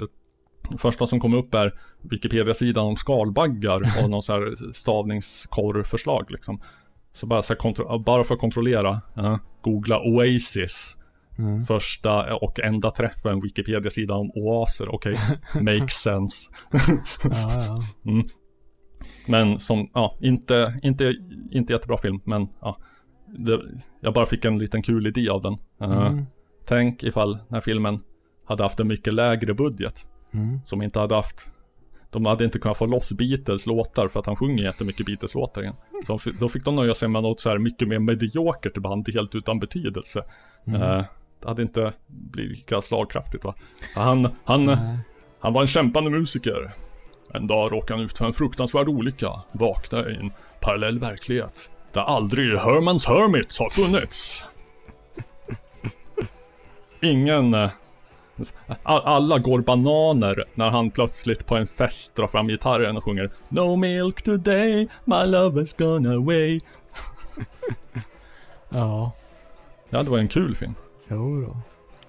Första 0.78 1.06
som 1.06 1.20
kommer 1.20 1.36
upp 1.38 1.54
är 1.54 1.72
Wikipedia-sidan 2.02 2.84
om 2.84 2.96
skalbaggar 2.96 3.80
och 4.02 4.10
någon 4.10 4.22
så 4.22 4.32
här 4.32 4.72
stavningskorrförslag 4.72 6.30
liksom. 6.30 6.60
Så 7.12 7.26
bara, 7.26 7.42
så 7.42 7.54
här, 7.54 7.98
bara 7.98 8.24
för 8.24 8.34
att 8.34 8.40
kontrollera, 8.40 9.00
eh, 9.16 9.36
googla 9.62 10.00
Oasis. 10.00 10.96
Mm. 11.38 11.66
Första 11.66 12.34
och 12.34 12.60
enda 12.60 12.90
träffen 12.90 13.40
Wikipedia-sidan 13.40 14.16
om 14.20 14.30
oaser, 14.34 14.94
okej, 14.94 15.18
makes 15.60 15.92
sense. 15.94 16.52
Ja, 17.24 17.64
ja. 17.66 17.82
Mm. 18.10 18.26
Men 19.28 19.58
som, 19.58 19.90
ja, 19.94 20.18
inte, 20.20 20.80
inte, 20.82 21.14
inte 21.52 21.72
jättebra 21.72 21.98
film, 21.98 22.20
men 22.24 22.48
ja. 22.60 22.78
Det, 23.38 23.60
jag 24.00 24.14
bara 24.14 24.26
fick 24.26 24.44
en 24.44 24.58
liten 24.58 24.82
kul 24.82 25.06
idé 25.06 25.28
av 25.28 25.40
den. 25.42 25.52
Eh, 25.80 26.06
Mm. 26.06 26.26
Tänk 26.66 27.02
ifall 27.02 27.32
den 27.32 27.46
här 27.50 27.60
filmen 27.60 28.00
hade 28.46 28.62
haft 28.62 28.80
en 28.80 28.88
mycket 28.88 29.14
lägre 29.14 29.54
budget. 29.54 30.06
Mm. 30.34 30.60
Som 30.64 30.82
inte 30.82 31.00
hade 31.00 31.14
haft 31.14 31.46
de 32.10 32.26
hade 32.26 32.44
inte 32.44 32.58
kunnat 32.58 32.76
få 32.76 32.86
loss 32.86 33.12
Beatles 33.12 33.66
låtar 33.66 34.08
för 34.08 34.20
att 34.20 34.26
han 34.26 34.36
sjunger 34.36 34.62
jättemycket 34.62 35.06
Beatles 35.06 35.34
låtar 35.34 35.62
igen. 35.62 35.74
Så 36.06 36.12
de 36.12 36.18
fick- 36.18 36.40
då 36.40 36.48
fick 36.48 36.64
de 36.64 36.76
nöja 36.76 36.94
sig 36.94 37.08
med 37.08 37.22
något 37.22 37.40
så 37.40 37.50
här 37.50 37.58
mycket 37.58 37.88
mer 37.88 37.98
mediokert 37.98 38.78
band 38.78 39.08
helt 39.14 39.34
utan 39.34 39.58
betydelse. 39.60 40.24
Mm. 40.66 40.82
Eh, 40.82 41.04
det 41.42 41.48
hade 41.48 41.62
inte 41.62 41.92
blivit 42.08 42.56
lika 42.58 42.80
slagkraftigt 42.82 43.44
va. 43.44 43.54
Han, 43.96 44.28
han, 44.44 44.68
han 45.40 45.52
var 45.52 45.60
en 45.60 45.66
kämpande 45.66 46.10
musiker. 46.10 46.72
En 47.34 47.46
dag 47.46 47.72
råkade 47.72 47.98
han 47.98 48.06
ut 48.06 48.18
för 48.18 48.24
en 48.26 48.32
fruktansvärd 48.32 48.88
olycka. 48.88 49.30
Vaknade 49.52 50.12
i 50.12 50.16
en 50.16 50.30
parallell 50.60 50.98
verklighet. 50.98 51.70
Där 51.92 52.00
aldrig 52.02 52.58
Hermans 52.58 53.06
Hermits 53.06 53.58
har 53.58 53.70
funnits. 53.70 54.44
Ingen... 57.02 57.54
eh, 57.54 57.70
Alla 58.82 59.38
går 59.38 59.60
bananer 59.60 60.44
när 60.54 60.70
han 60.70 60.90
plötsligt 60.90 61.46
på 61.46 61.56
en 61.56 61.66
fest 61.66 62.16
drar 62.16 62.26
fram 62.26 62.48
gitarren 62.48 62.96
och 62.96 63.04
sjunger 63.04 63.30
No 63.48 63.76
milk 63.76 64.22
today, 64.22 64.88
my 65.04 65.26
love 65.26 65.60
has 65.60 65.72
gone 65.76 66.14
away. 66.14 66.60
Ja, 68.68 69.12
Ja, 69.90 70.02
det 70.02 70.10
var 70.10 70.18
en 70.18 70.28
kul 70.28 70.54
film. 70.56 70.74
jo 71.08 71.40
då. 71.40 71.56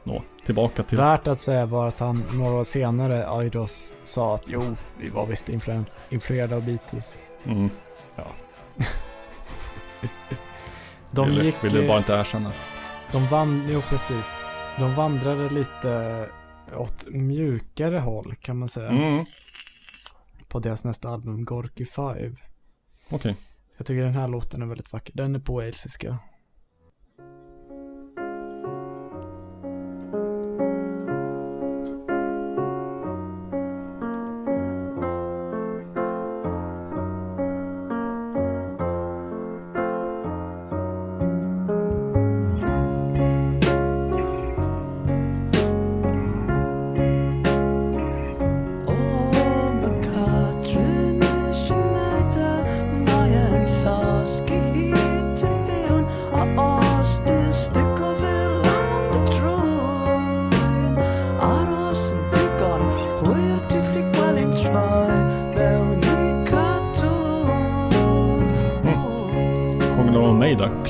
Nå, 0.03 0.23
tillbaka 0.45 0.83
till... 0.83 0.97
Värt 0.97 1.27
att 1.27 1.39
säga 1.41 1.65
var 1.65 1.87
att 1.87 1.99
han 1.99 2.23
några 2.33 2.53
år 2.53 2.63
senare, 2.63 3.29
Aidos, 3.29 3.95
sa 4.03 4.35
att 4.35 4.43
jo, 4.47 4.75
vi 4.99 5.09
var 5.09 5.25
visst 5.25 5.49
influ- 5.49 5.85
influerade 6.09 6.55
av 6.55 6.65
Beatles. 6.65 7.19
Mm. 7.45 7.69
De 11.11 11.29
ville, 11.29 11.43
gick... 11.43 11.63
ville 11.63 11.81
eh, 11.81 11.87
bara 11.87 11.97
inte 11.97 12.13
erkänna. 12.13 12.51
De 13.11 13.25
vann, 13.25 13.67
jo 13.69 13.81
precis. 13.81 14.35
De 14.79 14.95
vandrade 14.95 15.49
lite 15.49 16.29
åt 16.75 17.05
mjukare 17.07 17.99
håll 17.99 18.35
kan 18.35 18.57
man 18.57 18.69
säga. 18.69 18.89
Mm. 18.89 19.25
På 20.47 20.59
deras 20.59 20.83
nästa 20.83 21.09
album, 21.09 21.45
Gorky 21.45 21.85
5. 21.85 22.35
Okej. 23.09 23.35
Jag 23.77 23.87
tycker 23.87 24.03
den 24.03 24.15
här 24.15 24.27
låten 24.27 24.61
är 24.61 24.65
väldigt 24.65 24.93
vacker. 24.93 25.13
Den 25.15 25.35
är 25.35 25.39
på 25.39 25.53
walesiska. 25.53 26.17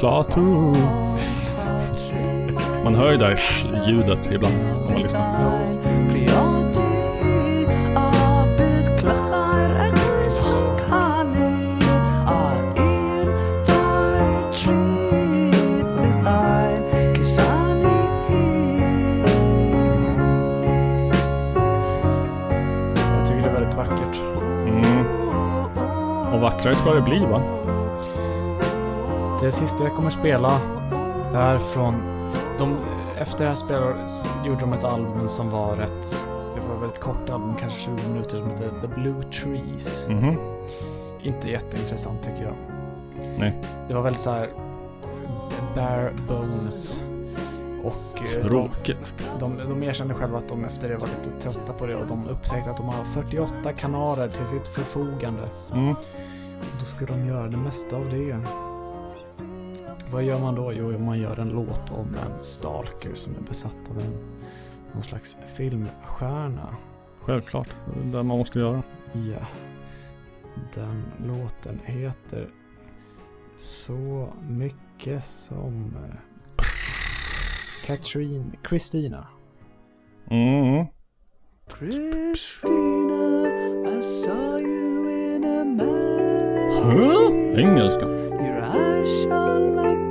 Klaatu. 0.04 0.42
Man 2.84 2.96
hör 2.96 3.12
ju 3.12 3.18
det 3.18 3.26
här 3.26 3.40
ljudet 3.88 4.32
ibland 4.32 4.56
när 4.56 4.92
man 4.92 5.02
lyssnar. 5.02 5.50
Jag 23.18 23.28
tycker 23.28 23.42
det 23.42 23.50
är 23.50 23.54
väldigt 23.54 23.78
vackert. 23.78 24.18
Mm. 24.68 25.06
Och 26.34 26.42
vackrare 26.42 26.76
ska 26.76 26.94
det 26.94 27.02
bli 27.02 27.20
va? 27.20 27.62
Det 29.44 29.52
sista 29.52 29.84
jag 29.84 29.95
kommer 29.95 30.10
spela 30.10 30.60
är 31.34 31.57
från... 31.57 31.94
De, 32.60 32.78
efter 33.18 33.44
det 33.44 33.49
här 33.49 33.56
spelet 33.56 34.24
gjorde 34.45 34.60
de 34.60 34.74
ett 34.74 34.84
album 34.84 35.30
som 35.30 35.49
var 35.49 35.76
rätt... 35.76 36.28
Det 36.56 36.61
var 36.61 36.76
ett 36.76 36.82
väldigt 36.82 36.99
kort 36.99 37.30
album, 37.30 37.56
kanske 37.60 37.80
20 37.80 37.91
minuter, 38.10 38.38
som 38.38 38.49
heter 38.49 38.72
The 38.82 38.88
Blue 38.88 39.24
Trees. 39.24 40.07
Mhm. 40.10 40.38
Inte 41.22 41.49
jätteintressant 41.49 42.24
tycker 42.24 42.44
jag. 42.44 42.56
Nej. 43.38 43.53
Det 43.88 43.94
var 43.94 44.02
väldigt 44.02 44.22
så 44.22 44.32
här 44.32 44.49
bare 45.76 46.11
bones. 46.28 47.02
Och 47.84 48.22
eh, 48.22 48.44
de, 48.44 48.49
Tråkigt. 48.49 49.14
de, 49.40 49.57
de 49.57 49.84
erkände 49.84 50.14
själva 50.14 50.38
att 50.38 50.49
de 50.49 50.65
efter 50.65 50.90
det 50.90 50.98
var 50.98 51.07
lite 51.07 51.41
trötta 51.41 51.74
på 51.74 51.86
det 51.86 51.95
och 51.95 52.07
de 52.07 52.28
upptäckte 52.28 52.72
att 52.72 52.78
de 52.78 52.86
har 52.86 53.03
48 53.03 53.74
kanaler 53.74 54.28
till 54.28 54.48
sitt 54.48 54.68
förfogande. 54.68 55.49
Mm. 55.74 55.95
Då 56.80 56.86
ska 56.86 57.06
de 57.06 57.28
göra 57.28 57.48
det 57.48 57.57
mesta 57.57 57.95
av 57.95 58.10
det. 58.10 58.38
Vad 60.14 60.23
gör 60.23 60.40
man 60.40 60.56
då? 60.56 60.73
Jo, 60.73 60.99
man 60.99 61.19
gör 61.19 61.40
en 61.40 61.49
låt 61.49 61.91
om 61.91 62.07
en 62.07 62.44
stalker 62.44 63.15
som 63.15 63.35
är 63.35 63.41
besatt 63.48 63.90
av 63.90 63.99
en 63.99 64.14
någon 64.94 65.03
slags 65.03 65.38
filmstjärna. 65.57 66.76
Självklart. 67.19 67.69
Det 67.94 67.99
är 67.99 68.11
det 68.11 68.23
man 68.23 68.38
måste 68.38 68.60
göra. 68.60 68.84
Ja. 69.14 69.48
Den 70.73 71.03
låten 71.27 71.80
heter 71.85 72.49
så 73.57 74.30
mycket 74.49 75.23
som 75.23 75.95
eh, 75.95 76.65
Katrin, 77.85 78.56
Christina. 78.69 79.27
Mm. 80.30 80.85
Christina, 81.80 83.48
I 83.99 84.03
saw 84.03 84.61
you 84.61 85.35
in 85.35 85.45
a 85.45 85.64
man. 85.64 86.91
Huh? 86.91 87.60
Engelska. 87.60 88.06
Your 88.06 88.61
eyes 88.61 89.26
shone 89.26 89.76
like 89.76 90.03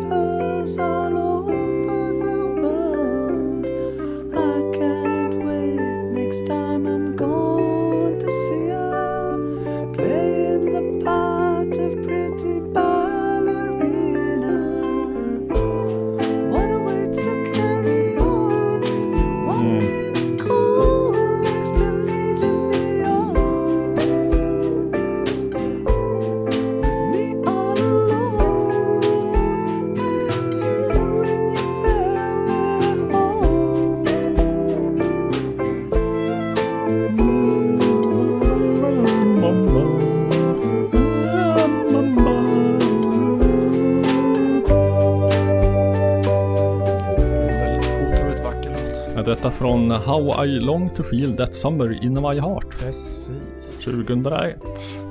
låt. 49.44 49.44
Är 49.44 49.48
detta 49.48 49.51
från 49.51 49.90
How 49.90 50.44
I 50.44 50.60
Long 50.60 50.89
To 50.89 51.02
Feel 51.02 51.36
That 51.36 51.55
Summer 51.55 52.05
In 52.05 52.14
My 52.14 52.40
Heart? 52.40 52.78
Precis. 52.81 53.85
2001. 53.85 54.56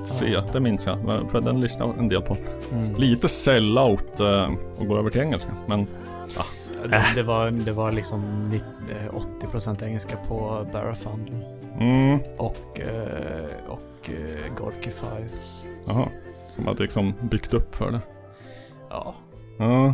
Se, 0.05 0.41
det 0.53 0.59
minns 0.59 0.85
jag. 0.85 1.29
För 1.31 1.41
den 1.41 1.61
lyssnade 1.61 1.91
jag 1.91 1.99
en 1.99 2.07
del 2.09 2.21
på. 2.21 2.37
Mm. 2.71 2.95
Lite 2.95 3.29
sellout 3.29 4.19
eh, 4.19 4.49
och 4.79 4.87
gå 4.87 4.97
över 4.97 5.09
till 5.09 5.21
engelska. 5.21 5.51
Men 5.67 5.87
ja. 6.37 6.43
Det, 6.89 7.03
det, 7.15 7.23
var, 7.23 7.51
det 7.51 7.71
var 7.71 7.91
liksom 7.91 8.49
nitt- 8.51 9.07
eh, 9.07 9.13
80% 9.51 9.83
engelska 9.85 10.17
på 10.27 10.65
Barrafund. 10.73 11.31
Mm. 11.79 12.19
Och, 12.37 12.79
eh, 12.79 13.69
och 13.69 14.09
Gorky 14.57 14.91
Five. 14.91 15.29
Jaha. 15.87 16.07
Som 16.49 16.67
hade 16.67 16.83
liksom 16.83 17.13
byggt 17.31 17.53
upp 17.53 17.75
för 17.75 17.91
det. 17.91 17.99
Ja. 18.89 19.15
Ja. 19.59 19.93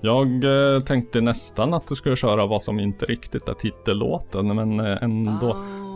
Jag 0.00 0.44
eh, 0.44 0.80
tänkte 0.80 1.20
nästan 1.20 1.74
att 1.74 1.86
du 1.86 1.94
skulle 1.94 2.16
köra 2.16 2.46
vad 2.46 2.62
som 2.62 2.80
inte 2.80 3.06
riktigt 3.06 3.48
är 3.48 3.54
titellåten, 3.54 4.56
men 4.56 4.80
eh, 4.80 5.02
ändå. 5.02 5.50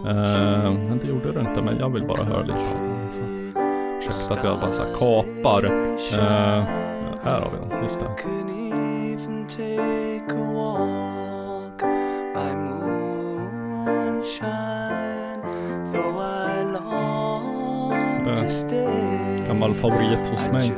Eh, 0.07 0.73
men 0.89 0.99
det 1.03 1.09
gjorde 1.09 1.33
du 1.33 1.41
inte, 1.41 1.63
men 1.63 1.79
jag 1.79 1.91
vill 1.91 2.07
bara 2.07 2.25
höra 2.25 2.43
lite 2.43 2.59
av 2.59 2.81
den. 2.81 3.13
Så. 3.13 4.11
Ursäkta 4.11 4.35
att 4.35 4.45
jag 4.45 4.61
bara 4.61 4.73
så 4.73 4.83
här 4.83 4.93
kapar. 4.93 5.65
Eh, 5.65 6.65
här 7.25 7.41
har 7.41 7.51
vi 7.51 7.69
den, 7.69 7.83
just 7.83 8.01
det. 8.01 8.07
stay. 18.51 19.11
gammal 19.47 19.75
favorit 19.75 20.29
hos 20.29 20.53
mig. 20.53 20.73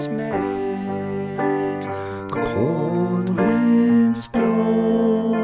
Is 0.00 0.08
made. 0.08 1.84
Cold 2.30 3.28
winds 3.30 4.28
blow. 4.28 5.34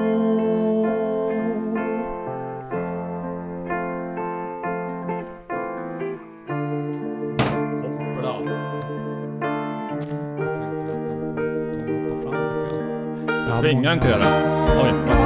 Hoppla. 8.09 8.35
Ja, 13.49 13.59
Tvinga 13.61 13.93
inte 13.93 14.09
er. 14.09 14.21
Oj, 14.83 14.93
vänta. 14.93 15.21
Oj 15.21 15.26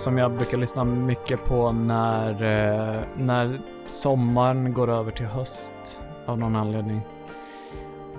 som 0.00 0.18
jag 0.18 0.32
brukar 0.32 0.58
lyssna 0.58 0.84
mycket 0.84 1.44
på 1.44 1.72
när, 1.72 2.30
eh, 2.30 3.00
när 3.18 3.60
sommaren 3.88 4.72
går 4.74 4.90
över 4.90 5.10
till 5.12 5.26
höst 5.26 6.00
av 6.26 6.38
någon 6.38 6.56
anledning. 6.56 7.00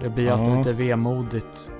Det 0.01 0.09
blir 0.09 0.31
alltid 0.31 0.47
Ja. 0.47 0.57
lite 0.57 0.71
vemodigt. 0.73 1.75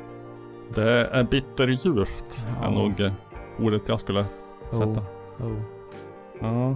Det 0.75 1.07
är 1.07 1.23
bitterljuvt. 1.23 2.43
Ja. 2.61 2.67
Är 2.67 2.71
nog 2.71 2.99
eh, 3.01 3.11
ordet 3.59 3.89
jag 3.89 3.99
skulle 3.99 4.25
sätta. 4.71 5.01
Oh. 5.39 5.57
Ja. 6.39 6.75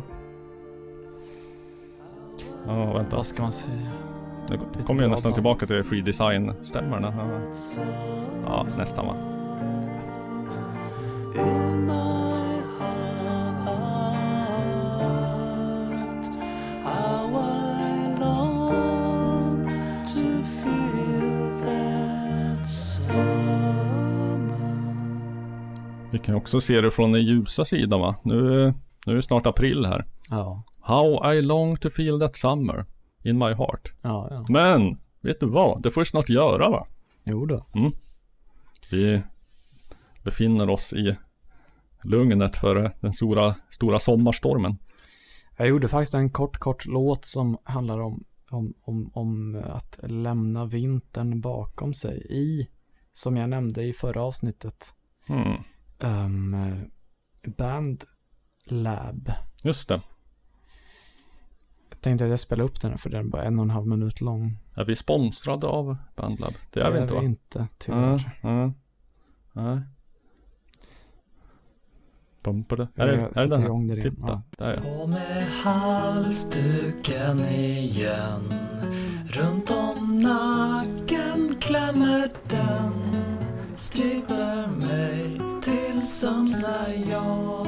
Ja, 2.68 2.94
vänta. 2.94 3.16
Vad 3.16 3.26
ska 3.26 3.44
man 3.44 3.52
säga? 3.52 3.92
Nu 4.50 4.84
kommer 4.84 5.02
jag 5.02 5.12
nästan 5.12 5.34
tillbaka 5.34 5.66
till 5.66 5.84
free 5.84 6.02
design-stämmorna. 6.02 7.14
Ja, 8.46 8.66
nästan 8.78 9.06
va. 9.08 9.16
Kan 26.26 26.36
också 26.36 26.62
se 26.62 26.82
det 26.82 26.92
från 26.92 27.12
den 27.12 27.22
ljusa 27.26 27.66
sidan 27.66 28.00
va. 28.00 28.16
Nu, 28.24 28.74
nu 29.06 29.12
är 29.12 29.16
det 29.16 29.22
snart 29.22 29.46
april 29.46 29.86
här. 29.86 30.04
Ja. 30.30 30.64
How 30.80 31.34
I 31.34 31.42
long 31.42 31.78
to 31.78 31.90
feel 31.90 32.20
that 32.20 32.36
summer 32.36 32.86
in 33.24 33.38
my 33.38 33.54
heart. 33.54 33.94
Ja, 34.02 34.28
ja. 34.32 34.46
Men, 34.50 35.00
vet 35.22 35.40
du 35.40 35.46
vad? 35.46 35.82
Det 35.82 35.92
får 35.92 36.02
vi 36.02 36.06
snart 36.06 36.30
göra 36.30 36.70
va? 36.70 36.88
Jo 37.24 37.46
då. 37.46 37.66
Mm. 37.76 37.92
Vi 38.92 39.22
befinner 40.24 40.70
oss 40.70 40.94
i 40.94 41.16
lugnet 42.04 42.58
för 42.58 42.92
den 43.00 43.14
stora, 43.14 43.56
stora 43.70 44.00
sommarstormen. 44.00 44.78
Jag 45.58 45.68
gjorde 45.68 45.88
faktiskt 45.88 46.14
en 46.14 46.30
kort, 46.30 46.58
kort 46.58 46.86
låt 46.86 47.26
som 47.26 47.58
handlar 47.64 48.00
om, 48.00 48.24
om, 48.50 48.74
om, 48.82 49.12
om 49.14 49.64
att 49.66 50.00
lämna 50.04 50.66
vintern 50.66 51.42
bakom 51.42 51.94
sig 51.94 52.28
i, 52.30 52.68
som 53.14 53.38
jag 53.38 53.50
nämnde 53.50 53.84
i 53.84 53.94
förra 53.94 54.24
avsnittet, 54.24 54.94
Mm. 55.30 55.64
Um, 56.00 56.56
Band 57.58 58.04
Lab. 58.66 59.32
Just 59.64 59.90
det. 59.90 60.02
Jag 61.90 62.02
tänkte 62.02 62.24
att 62.26 62.30
jag 62.30 62.40
spelar 62.40 62.64
upp 62.66 62.82
den 62.82 62.92
här 62.92 62.98
för 62.98 63.10
den 63.10 63.26
är 63.26 63.30
bara 63.30 63.44
en 63.44 63.60
och 63.60 63.64
en 63.66 63.70
halv 63.70 63.88
minut 63.88 64.22
lång. 64.22 64.58
Är 64.76 64.86
vi 64.86 64.96
sponsrade 64.96 65.68
av 65.68 65.98
Bandlab? 66.16 66.54
Det 66.72 66.80
är 66.80 66.84
Det 66.84 66.92
vi 66.92 66.98
är 66.98 67.02
inte 67.02 67.14
vi 67.14 67.20
va? 67.20 67.26
inte, 67.26 67.68
tyvärr. 67.78 68.40
Ja, 68.44 68.50
ja. 68.50 68.74
Nej. 69.54 69.80
Pumpade. 72.44 72.88
Är 72.96 73.08
det, 73.08 73.16
jag 73.16 73.38
är 73.38 73.48
det 73.48 73.56
den 73.56 73.64
igång 73.66 73.88
det 73.88 73.96
här? 73.96 74.02
Titta, 74.02 74.22
Ja. 74.28 74.42
där 74.58 74.74
ja. 74.76 74.82
På 74.82 75.08
med 75.08 75.48
halsduken 75.64 77.40
igen 77.40 78.54
Runt 79.28 79.72
om 79.72 80.16
nacken 80.20 81.56
klämmer 81.62 82.32
den 82.50 82.94
Stryper 83.76 84.68
mig 84.68 85.38
till 85.76 86.08
sömns 86.08 86.68
när 86.68 87.12
jag 87.12 87.68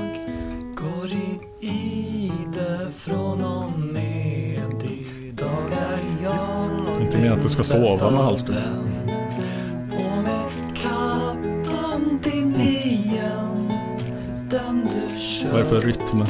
Går 0.75 1.11
i 1.11 1.39
ide 1.59 2.91
från 2.93 3.43
och 3.43 3.79
med 3.79 4.83
idag 5.23 5.71
är 5.71 5.99
jag 6.23 7.01
Inte 7.01 7.17
meningen 7.17 7.33
att 7.33 7.41
du 7.41 7.49
ska 7.49 7.63
sova 7.63 8.11
med 8.11 8.23
halsduk. 8.23 8.55
På 9.91 10.21
med 10.21 10.51
kappan 10.75 12.19
din 12.23 12.55
igen 12.55 13.71
Den 14.49 14.85
du 14.85 15.17
köpte 15.19 15.51
Vad 15.51 15.59
är 15.61 15.63
det 15.63 15.69
för 15.69 15.81
rytm? 15.81 16.23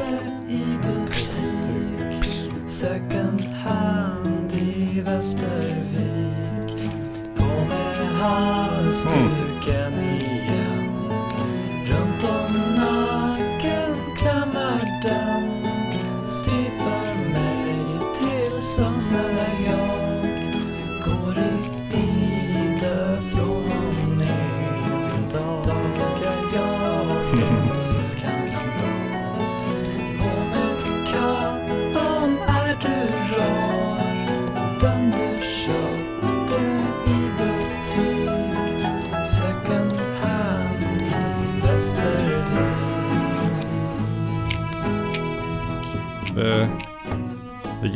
i 0.50 0.78
butik 0.78 2.48
Second 2.68 3.42
hand 3.42 4.52
i 4.54 5.02
Västervik 5.02 6.92
På 7.38 7.46
med 7.46 8.08
halsduken 8.22 9.94
igen 9.94 10.07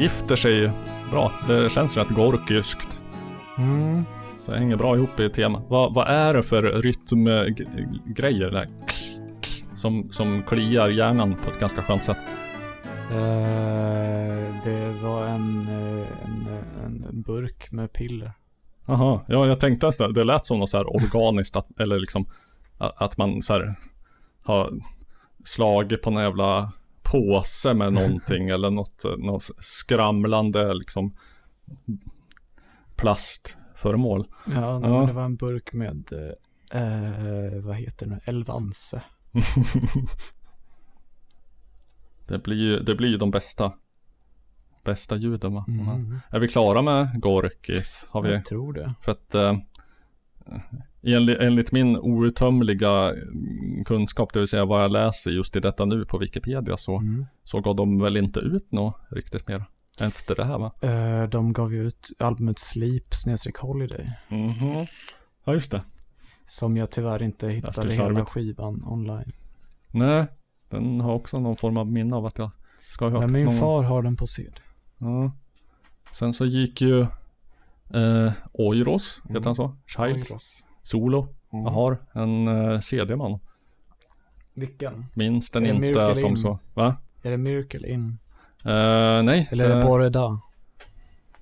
gifter 0.01 0.35
sig 0.35 0.71
bra. 1.11 1.31
Det 1.47 1.71
känns 1.71 1.97
rätt 1.97 2.09
gorkiskt. 2.09 3.01
Mm. 3.57 4.03
Så 4.39 4.51
det 4.51 4.57
hänger 4.57 4.75
bra 4.75 4.95
ihop 4.95 5.19
i 5.19 5.29
tema. 5.29 5.61
Vad, 5.67 5.93
vad 5.93 6.07
är 6.07 6.33
det 6.33 6.43
för 6.43 6.61
rytmgrejer 6.61 8.51
där? 8.51 8.67
Som, 9.75 10.11
som 10.11 10.41
kliar 10.41 10.89
hjärnan 10.89 11.35
på 11.35 11.51
ett 11.51 11.59
ganska 11.59 11.81
skönt 11.81 12.03
sätt. 12.03 12.17
Eh, 13.11 14.55
det 14.63 14.93
var 15.03 15.25
en, 15.25 15.67
eh, 15.67 16.07
en, 16.85 17.05
en 17.09 17.21
burk 17.21 17.71
med 17.71 17.93
piller. 17.93 18.31
Jaha, 18.85 19.19
ja 19.27 19.47
jag 19.47 19.59
tänkte 19.59 19.85
nästan, 19.85 20.13
det 20.13 20.23
lät 20.23 20.45
som 20.45 20.59
något 20.59 20.69
så 20.69 20.77
här 20.77 20.95
organiskt 20.95 21.55
att, 21.55 21.79
eller 21.79 21.99
liksom 21.99 22.25
att, 22.77 23.01
att 23.01 23.17
man 23.17 23.41
så 23.41 23.53
här 23.53 23.75
har 24.43 24.69
slagit 25.45 26.01
på 26.01 26.09
en 26.09 26.15
jävla 26.15 26.71
påse 27.11 27.73
med 27.73 27.93
någonting 27.93 28.49
eller 28.49 28.69
något, 28.69 29.03
något 29.17 29.43
skramlande 29.59 30.73
liksom 30.73 31.13
plastföremål. 32.95 34.27
Ja, 34.45 34.79
nej, 34.79 34.89
Ja. 34.91 35.05
det 35.05 35.13
var 35.13 35.25
en 35.25 35.35
burk 35.35 35.73
med, 35.73 36.09
eh, 36.73 36.83
eh, 36.83 37.61
vad 37.63 37.75
heter 37.75 38.05
det 38.05 38.19
Elvanse. 38.25 39.03
det 42.27 42.43
blir 42.43 42.57
ju, 42.57 42.79
det 42.79 42.95
blir 42.95 43.09
ju 43.09 43.17
de 43.17 43.31
bästa 43.31 43.73
bästa 44.83 45.15
ljuden 45.15 45.53
va? 45.53 45.65
Mm. 45.67 46.19
Är 46.29 46.39
vi 46.39 46.47
klara 46.47 46.81
med 46.81 47.21
Gorkis? 47.21 48.07
Har 48.11 48.21
vi? 48.21 48.31
Jag 48.31 48.45
tror 48.45 48.73
det. 48.73 48.93
För 49.01 49.11
att 49.11 49.35
eh, 49.35 49.57
enligt, 51.03 51.39
enligt 51.39 51.71
min 51.71 51.97
outtömliga 51.97 53.09
mm, 53.09 53.83
kunskap, 53.85 54.33
det 54.33 54.39
vill 54.39 54.47
säga 54.47 54.65
vad 54.65 54.83
jag 54.83 54.91
läser 54.91 55.31
just 55.31 55.55
i 55.55 55.59
detta 55.59 55.85
nu 55.85 56.05
på 56.05 56.17
Wikipedia 56.17 56.77
så, 56.77 56.97
Mm. 56.97 57.25
så 57.43 57.61
gav 57.61 57.75
de 57.75 57.99
väl 57.99 58.17
inte 58.17 58.39
ut 58.39 58.71
något 58.71 58.95
riktigt 59.09 59.47
mer 59.47 59.63
efter 59.99 60.35
det 60.35 60.45
här 60.45 60.57
va? 60.57 60.71
Eh, 60.81 61.29
de 61.29 61.53
gav 61.53 61.73
ju 61.73 61.87
ut 61.87 62.09
albumet 62.19 62.59
Sleep 62.59 63.13
snedstreck 63.13 63.57
Holiday. 63.57 64.11
Mhm. 64.29 64.85
Ja 65.45 65.53
just 65.53 65.71
det. 65.71 65.81
Som 66.47 66.77
jag 66.77 66.91
tyvärr 66.91 67.23
inte 67.23 67.47
hittade 67.49 67.81
hela 67.91 67.95
slarvigt. 67.95 68.29
skivan 68.29 68.83
online. 68.85 69.31
Nej, 69.91 70.25
den 70.69 71.01
har 71.01 71.13
också 71.13 71.39
någon 71.39 71.55
form 71.57 71.77
av 71.77 71.87
minne 71.91 72.15
av 72.15 72.25
att 72.25 72.37
jag 72.37 72.51
ska 72.91 73.05
ha 73.05 73.11
hört 73.11 73.21
Men 73.21 73.31
min 73.31 73.45
någon- 73.45 73.59
far 73.59 73.83
har 73.83 74.01
den 74.01 74.15
på 74.17 74.27
CD. 74.27 74.51
Ja. 74.97 75.31
Sen 76.11 76.33
så 76.33 76.45
gick 76.45 76.81
ju 76.81 77.01
eh, 77.93 78.31
Oiros, 78.53 79.21
heter 79.23 79.31
Mm. 79.31 79.43
han 79.45 79.55
så? 79.55 79.75
Childs 79.87 80.29
Oiros. 80.31 80.67
Solo. 80.83 81.27
Mm. 81.53 81.65
Jag 81.65 81.71
har 81.71 81.97
en 82.13 82.47
eh, 82.47 82.79
CD-man. 82.79 83.39
Vilken? 84.53 85.05
Minns 85.13 85.51
den 85.51 85.65
inte 85.65 85.81
Miracle 85.81 86.15
som 86.15 86.29
In? 86.29 86.37
så. 86.37 86.59
Va? 86.73 86.95
Är 87.21 87.31
det 87.31 87.37
Miracle 87.37 87.87
In? 87.89 88.19
Eh, 88.65 89.23
nej. 89.23 89.47
Eller 89.51 89.69
är 89.69 89.75
det 89.75 89.81
Boreda? 89.81 90.39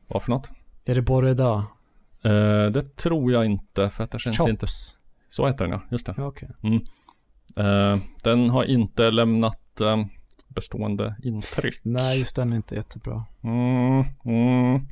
Vad 0.08 0.24
för 0.24 0.32
något? 0.32 0.50
Är 0.86 0.96
det 0.96 1.02
Boreda? 1.02 1.66
Eh, 2.24 2.66
det 2.72 2.96
tror 2.96 3.32
jag 3.32 3.46
inte 3.46 3.90
för 3.90 4.04
att 4.04 4.12
det 4.12 4.20
känns 4.20 4.38
Chops. 4.38 4.50
inte. 4.50 4.68
Så 5.30 5.48
heter 5.48 5.66
den 5.66 5.72
ja, 5.72 5.82
just 5.92 6.06
det. 6.06 6.14
Ja, 6.18 6.26
okej. 6.28 6.50
Mm. 6.64 6.82
Eh, 7.56 8.00
den 8.24 8.50
har 8.50 8.64
inte 8.64 9.12
lämnat 9.12 9.82
eh, 9.82 10.06
bestående 10.48 11.16
intryck. 11.24 11.80
Nej, 11.84 12.20
just 12.20 12.36
den 12.36 12.52
är 12.52 12.56
inte 12.56 12.76
jättebra. 12.76 13.26
Mm, 13.44 14.04
mm. 14.26 14.88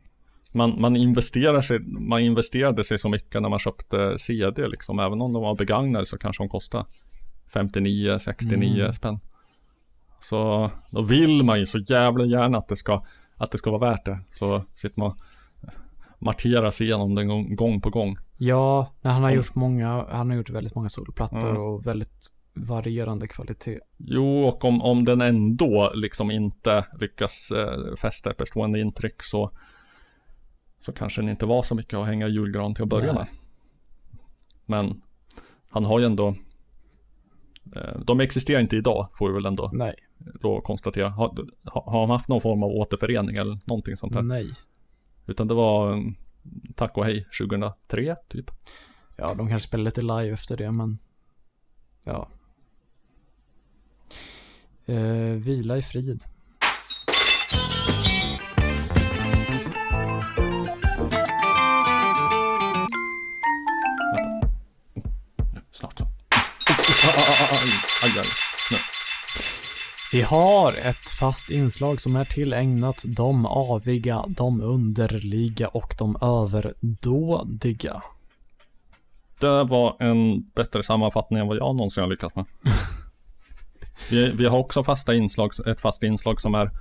Man, 0.58 0.82
man, 0.82 0.96
investerar 0.96 1.62
sig, 1.62 1.80
man 1.80 2.20
investerade 2.20 2.84
sig 2.84 3.00
så 3.00 3.10
mycket 3.10 3.42
när 3.42 3.50
man 3.50 3.60
köpte 3.60 4.20
CD 4.20 4.68
liksom. 4.68 5.00
Även 5.00 5.22
om 5.22 5.34
de 5.34 5.42
var 5.42 5.56
begagnade 5.56 6.06
så 6.06 6.18
kanske 6.18 6.44
de 6.44 6.50
kostade 6.50 6.86
59, 7.54 8.20
69 8.20 8.80
Mm. 8.82 8.94
spänn. 8.94 9.20
Så 10.20 10.72
då 10.92 11.02
vill 11.02 11.44
man 11.44 11.60
ju 11.60 11.66
så 11.66 11.78
jävla 11.78 12.26
gärna 12.26 12.58
att 12.58 12.68
det 12.68 12.76
ska, 12.76 13.04
att 13.36 13.52
det 13.52 13.58
ska 13.58 13.72
vara 13.72 13.92
värt 13.92 14.06
det. 14.06 14.20
Så 14.32 14.64
sitter 14.76 15.00
man 15.00 15.08
och 15.08 15.18
marterar 16.20 16.72
sig 16.72 16.88
igenom 16.88 17.16
den 17.16 17.28
gång, 17.28 17.56
gång 17.56 17.82
på 17.82 17.90
gång. 17.90 18.18
Ja, 18.38 18.94
nej, 19.02 19.14
han 19.14 19.24
har 19.24 19.30
Om- 19.30 19.36
gjort 19.36 19.56
många, 19.56 20.06
han 20.12 20.30
har 20.30 20.38
gjort 20.38 20.50
väldigt 20.50 20.76
många 20.76 20.90
soloplattor 20.90 21.50
Mm. 21.50 21.62
och 21.62 21.88
väldigt 21.88 22.32
varierande 22.54 23.28
kvalitet. 23.28 23.80
Jo, 23.98 24.44
och 24.48 24.66
om, 24.66 24.82
om 24.82 25.06
den 25.06 25.22
ändå 25.22 25.92
liksom 25.96 26.32
inte 26.32 26.86
lyckas 27.00 27.52
eh, 27.52 27.96
fästa 27.96 28.32
ett 28.32 28.38
bestående 28.38 28.80
intryck 28.80 29.24
så 29.24 29.52
så 30.88 30.94
kanske 30.94 31.22
den 31.22 31.30
inte 31.30 31.46
var 31.46 31.64
så 31.64 31.76
mycket 31.76 31.94
att 31.94 32.08
hänga 32.08 32.28
julgran 32.28 32.74
till 32.74 32.84
att 32.84 32.90
börja 32.90 33.14
Nej. 33.14 33.16
med. 33.16 33.28
Men 34.66 35.02
han 35.70 35.86
har 35.86 36.00
ju 36.00 36.06
ändå 36.06 36.36
eh, 37.76 38.00
de 38.00 38.20
existerar 38.20 38.60
inte 38.60 38.76
idag, 38.76 39.08
får 39.14 39.28
vi 39.28 39.34
väl 39.34 39.46
ändå 39.46 39.70
Nej. 39.74 39.96
då 40.18 40.62
konstatera. 40.62 41.10
Har, 41.10 41.30
har 41.66 42.02
han 42.02 42.10
haft 42.10 42.28
någon 42.28 42.42
form 42.42 42.64
av 42.64 42.70
återförening 42.70 43.36
eller 43.38 43.60
någonting 43.66 43.98
sånt 43.98 44.14
där? 44.14 44.22
Nej. 44.22 44.54
Utan 45.26 45.48
det 45.48 45.54
var 45.54 45.94
mm, 45.94 46.16
tack 46.76 46.98
och 46.98 47.06
hej 47.06 47.26
2003 47.42 48.16
typ. 48.28 48.52
Ja, 49.18 49.34
de 49.34 49.48
kanske 49.48 49.68
spelar 49.68 49.84
lite 49.84 50.02
live 50.02 50.30
efter 50.30 50.58
det, 50.58 50.72
men 50.72 50.98
ja. 52.04 52.30
Eh, 54.86 55.34
vila 55.36 55.78
i 55.78 55.82
frid. 55.82 56.24
Så. 68.02 68.08
där 68.08 68.26
nu. 68.72 68.78
Vi 70.12 70.22
har 70.22 70.74
ett 70.74 71.10
fast 71.20 71.50
inslag 71.50 72.02
som 72.02 72.16
är 72.16 72.26
tillägnat 72.26 73.04
de 73.08 73.46
aviga, 73.46 74.26
de 74.28 74.62
underliga 74.62 75.68
och 75.68 75.96
de 75.98 76.18
överdådiga. 76.22 78.02
Det 79.40 79.64
var 79.64 79.96
en 80.00 80.50
bättre 80.56 80.84
sammanfattning 80.84 81.40
än 81.40 81.48
vad 81.48 81.58
jag 81.58 81.76
någonsin 81.76 82.04
har 82.04 82.10
lyckats 82.10 82.36
med. 82.36 82.46
vi, 84.10 84.32
vi 84.32 84.46
har 84.46 84.58
också 84.58 84.84
fasta 84.84 85.16
inslag, 85.16 85.52
ett 85.68 85.82
fast 85.82 86.04
inslag 86.04 86.42
som 86.42 86.56
är 86.56 86.72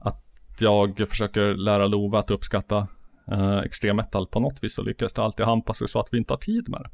att 0.00 0.24
jag 0.58 1.08
försöker 1.08 1.54
lära 1.54 1.86
Lova 1.86 2.18
att 2.18 2.30
uppskatta 2.30 2.88
eh, 3.32 3.58
extrem 3.58 3.96
metal 3.96 4.26
på 4.26 4.40
något 4.40 4.64
vis 4.64 4.74
så 4.74 4.82
lyckas 4.82 5.14
det 5.14 5.22
alltid 5.22 5.46
hampa 5.46 5.74
sig 5.74 5.88
så 5.88 6.00
att 6.00 6.08
vi 6.12 6.18
inte 6.18 6.32
har 6.32 6.38
tid 6.38 6.68
med 6.68 6.80
det. 6.80 6.90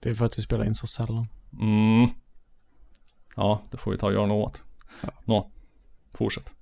Det 0.00 0.08
är 0.08 0.14
för 0.14 0.24
att 0.24 0.38
vi 0.38 0.42
spelar 0.42 0.64
in 0.64 0.74
så 0.74 0.86
sällan. 0.86 1.26
Mm. 1.60 2.10
Ja, 3.36 3.62
det 3.70 3.76
får 3.76 3.90
vi 3.90 3.98
ta 3.98 4.06
och 4.06 4.12
göra 4.12 4.26
något 4.26 4.48
åt. 4.48 4.62
Nå, 5.24 5.50
fortsätt. 6.14 6.52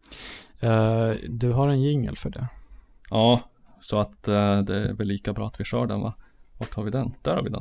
Eh, 0.60 1.10
du 1.28 1.52
har 1.52 1.68
en 1.68 1.82
jingel 1.82 2.16
för 2.16 2.30
det. 2.30 2.48
Ja, 3.10 3.40
så 3.80 3.98
att 3.98 4.28
eh, 4.28 4.59
det 4.59 4.76
är 4.76 4.94
väl 4.94 5.06
lika 5.06 5.32
bra 5.32 5.47
att 5.47 5.60
vi 5.60 5.64
kör 5.64 5.86
den 5.86 6.01
va? 6.01 6.14
Vart 6.59 6.74
har 6.74 6.82
vi 6.82 6.90
den? 6.90 7.14
Där 7.22 7.36
har 7.36 7.43
vi 7.43 7.51
den. 7.51 7.60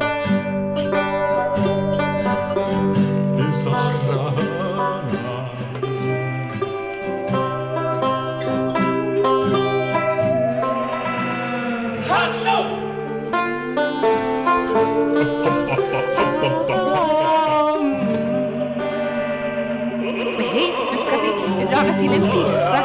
Till 22.07 22.23
en 22.23 22.31
pizza. 22.31 22.77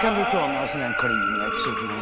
Kan 0.00 0.14
du 0.14 0.24
ta 0.32 0.46
några 0.46 0.66
sådana 0.66 0.88
här 0.88 0.96
Kleenex 0.98 1.66
åt 1.66 1.82
mig? 1.88 1.96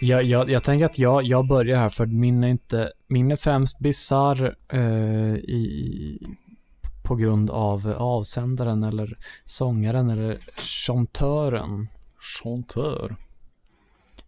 Jag, 0.00 0.24
jag, 0.24 0.50
jag 0.50 0.62
tänker 0.62 0.84
att 0.84 0.98
jag, 0.98 1.22
jag 1.22 1.48
börjar 1.48 1.78
här 1.78 1.88
för 1.88 2.06
min 2.06 2.44
är 2.44 2.48
inte, 2.48 2.92
min 3.06 3.30
är 3.30 3.36
främst 3.36 3.78
bizarr 3.78 4.56
eh, 4.68 5.34
i, 5.34 6.18
på 7.04 7.14
grund 7.14 7.50
av 7.50 7.94
avsändaren 7.98 8.82
eller 8.82 9.18
sångaren 9.44 10.10
eller 10.10 10.36
chantören. 10.86 11.88
Chantör. 12.42 13.16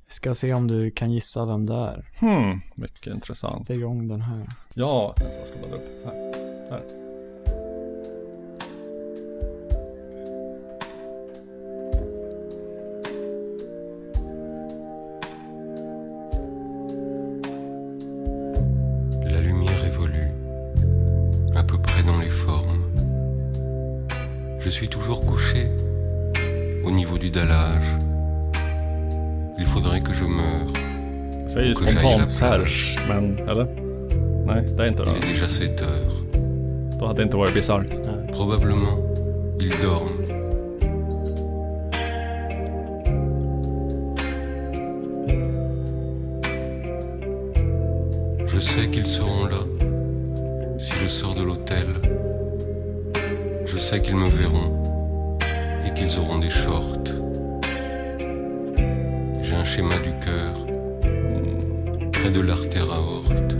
Vi 0.07 0.15
ska 0.15 0.35
se 0.35 0.55
om 0.55 0.67
du 0.67 0.91
kan 0.91 1.11
gissa 1.11 1.45
vem 1.47 1.67
det 1.67 1.75
är. 1.75 2.09
Hmm, 2.21 2.61
mycket 2.75 3.15
intressant. 3.15 3.67
Sätt 3.67 3.77
igång 3.77 4.09
den 4.09 4.21
här. 4.21 4.47
Ja, 4.75 5.15
jag 5.17 5.49
ska 5.49 5.61
ladda 5.61 5.77
upp. 5.77 6.05
Här. 6.05 6.33
Här. 6.71 7.08
Niveau 27.19 27.23
du 27.23 27.31
dallage. 27.31 27.83
Il 29.59 29.67
faudrait 29.67 30.01
que 30.01 30.13
je 30.13 30.25
meure. 30.25 30.67
J'aille 31.49 31.65
à 31.65 31.69
la 31.69 31.75
spontant 31.75 32.27
Serge, 32.27 32.97
men 33.09 33.39
eller? 33.49 33.67
Nej, 34.47 34.65
det 34.77 34.83
är 34.83 34.89
inte 34.89 35.03
Il 35.03 35.17
est 35.17 35.33
déjà 35.33 35.49
7 35.49 35.81
heures. 35.83 36.15
Då 36.99 37.07
hade 37.07 37.19
det 37.19 37.23
inte 37.23 37.37
varit 37.37 37.55
bisarrt. 37.55 37.91
Probablement, 38.33 38.99
ils 39.61 39.75
dorment. 39.83 40.29
Je 48.47 48.61
sais 48.61 48.89
qu'ils 48.91 49.07
seront 49.07 49.47
là 49.47 49.63
si 50.79 50.93
je 51.03 51.09
sors 51.09 51.35
de 51.35 51.43
l'hôtel. 51.43 51.89
Je 53.67 53.79
sais 53.79 54.01
qu'ils 54.01 54.17
me 54.17 54.29
verront 54.29 54.88
qu'ils 55.99 56.19
auront 56.21 56.39
des 56.39 56.51
shorts. 56.51 57.09
J'ai 59.43 59.55
un 59.55 59.65
schéma 59.65 59.95
du 60.07 60.13
cœur 60.25 60.53
près 62.13 62.31
de 62.31 62.41
l'artère 62.41 62.91
aorte. 62.91 63.57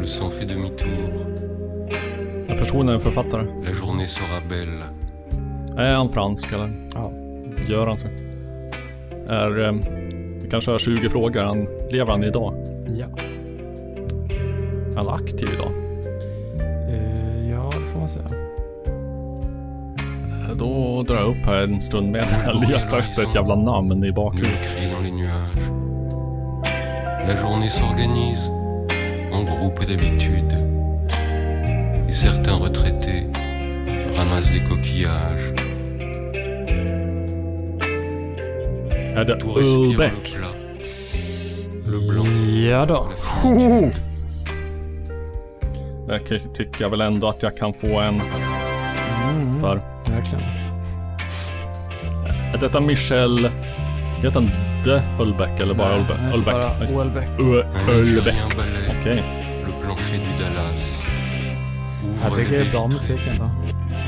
Le 0.00 0.06
sang 0.06 0.30
fait 0.30 0.46
demi-tour. 0.46 1.10
Är 2.48 2.58
personen 2.58 2.94
en 2.94 3.00
författare? 3.00 3.46
La 3.64 3.72
journée 3.72 4.06
sera 4.06 4.40
belle. 4.48 4.84
Är 5.76 5.94
han 5.94 6.08
fransk 6.12 6.52
eller? 6.52 6.70
Ja. 6.94 7.12
Gör 7.68 7.86
han 7.86 7.98
så? 7.98 8.06
Är, 9.28 9.60
eh, 9.60 9.72
vi 10.42 10.50
kan 10.50 10.60
köra 10.60 10.78
20 10.78 11.08
frågor. 11.10 11.40
Han, 11.40 11.68
lever 11.90 12.10
han 12.12 12.24
idag? 12.24 12.54
Ja. 12.86 13.06
Är 14.92 14.96
han 14.96 15.08
aktiv 15.08 15.48
idag? 15.54 15.79
Upp 21.30 21.46
här 21.46 21.62
en 21.62 21.80
stund 21.80 22.10
medan 22.10 22.28
jag 22.46 22.70
letar 22.70 22.98
efter 22.98 23.22
ett 23.22 23.34
jävla 23.34 23.54
namn 23.56 24.04
i 24.04 24.12
bakgrunden. 24.12 24.52
Crie 24.76 24.92
dans 24.92 25.02
les 25.04 25.12
nuages. 25.12 25.70
La 27.28 27.36
journée 27.36 27.70
s'organise 27.70 28.50
en 29.32 29.44
groupe 29.44 29.80
d'habitude. 29.86 30.52
Et 32.08 32.14
certains 32.14 32.58
retraités 32.62 33.26
ramassent 34.16 34.52
des 34.52 34.68
coquillages. 34.68 35.60
Är 39.16 39.24
det 39.24 39.38
Ulbeck? 39.44 40.36
Ja 42.70 42.86
då. 42.86 43.06
Där 46.06 46.18
ty- 46.28 46.40
tycker 46.54 46.82
jag 46.82 46.90
väl 46.90 47.00
ändå 47.00 47.28
att 47.28 47.42
jag 47.42 47.56
kan 47.56 47.72
få 47.74 48.00
en 48.00 48.20
Mm, 49.30 49.60
för. 49.60 49.80
Är 52.60 52.64
detta 52.64 52.80
Michel... 52.80 53.50
Heter 54.22 54.34
han 54.34 54.50
De 54.84 55.22
Ulbeck 55.22 55.60
eller 55.60 55.74
bara 55.74 55.98
heter 55.98 56.34
Ulbeck. 56.34 56.54
bara 56.54 56.74
ballet. 57.04 57.28
Okej. 59.00 59.24
Jag 62.22 62.34
tycker 62.34 62.52
det 62.52 62.66
är 62.66 62.70
bra 62.70 62.88
musik 62.88 63.20
ändå. 63.30 63.50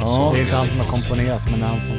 Ja. 0.00 0.30
Det 0.34 0.40
är 0.40 0.42
inte 0.42 0.56
han 0.56 0.68
som 0.68 0.78
har 0.80 0.86
komponerat, 0.86 1.50
men 1.50 1.60
det 1.60 1.66
är 1.66 1.70
han 1.70 1.80
som... 1.80 1.94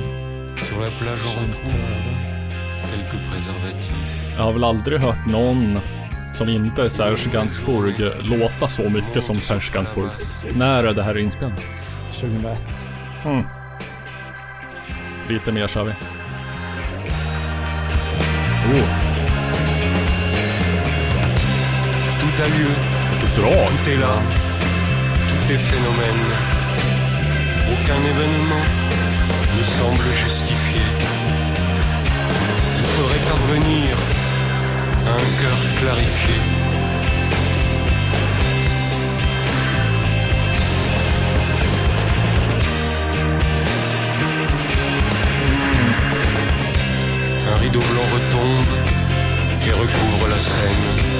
Jag 4.37 4.43
har 4.43 4.53
väl 4.53 4.63
aldrig 4.63 4.99
hört 4.99 5.25
någon 5.27 5.79
som 6.33 6.49
inte 6.49 6.83
är 6.83 6.89
Serge 6.89 7.31
Gainsbourg 7.31 8.11
låta 8.21 8.67
så 8.67 8.89
mycket 8.89 9.23
som 9.23 9.39
Serge 9.39 9.73
Gainsbourg. 9.73 10.09
När 10.55 10.83
är 10.83 10.93
det 10.93 11.03
här 11.03 11.17
inspelat? 11.17 11.63
2001. 12.13 12.63
Mm. 13.25 13.43
Lite 15.29 15.51
mer 15.51 15.67
kör 15.67 15.83
vi. 15.83 15.93
Tout 22.19 22.41
a 22.41 22.47
lieu. 22.47 22.73
vilket 23.11 23.41
drag! 23.41 23.67
Tout 23.83 23.89
est 23.89 23.97
là. 23.97 24.15
Tout 25.29 25.53
est 25.53 25.57
phénomène. 25.57 26.25
Aucun 27.73 28.01
événement 28.13 28.65
ne 29.57 29.63
semble 29.63 30.07
justifié. 30.23 30.81
Il 32.79 32.85
faudrait 32.95 33.25
parvenir 33.29 33.97
à 35.05 35.11
un 35.11 35.29
cœur 35.41 35.59
clarifié. 35.79 36.62
Un 47.73 47.79
rideau 47.79 47.93
blanc 47.93 48.13
retombe 48.13 48.75
et 49.67 49.73
recouvre 49.73 50.29
la 50.29 50.37
scène. 50.37 51.13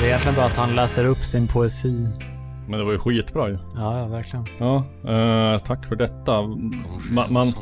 Det 0.00 0.04
är 0.04 0.08
egentligen 0.08 0.36
bara 0.36 0.46
att 0.46 0.56
han 0.56 0.74
läser 0.76 1.04
upp 1.04 1.18
sin 1.18 1.48
poesi. 1.48 2.08
Men 2.68 2.78
det 2.78 2.84
var 2.84 2.92
ju 2.92 2.98
skitbra 2.98 3.48
ju. 3.48 3.58
Ja, 3.74 3.98
ja, 3.98 4.06
verkligen. 4.06 4.44
Ja, 4.58 4.76
eh, 5.08 5.58
tack 5.58 5.86
för 5.86 5.96
detta. 5.96 6.32
Ma- 7.12 7.30
man, 7.30 7.52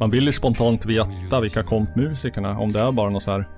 man 0.00 0.10
vill 0.10 0.24
ju 0.26 0.32
spontant 0.32 0.86
veta 0.86 1.40
vilka 1.40 1.62
kompmusikerna 1.62 2.58
Om 2.58 2.72
det 2.72 2.80
är 2.80 2.92
bara 2.92 3.08
några 3.08 3.20
så 3.20 3.30
här 3.30 3.48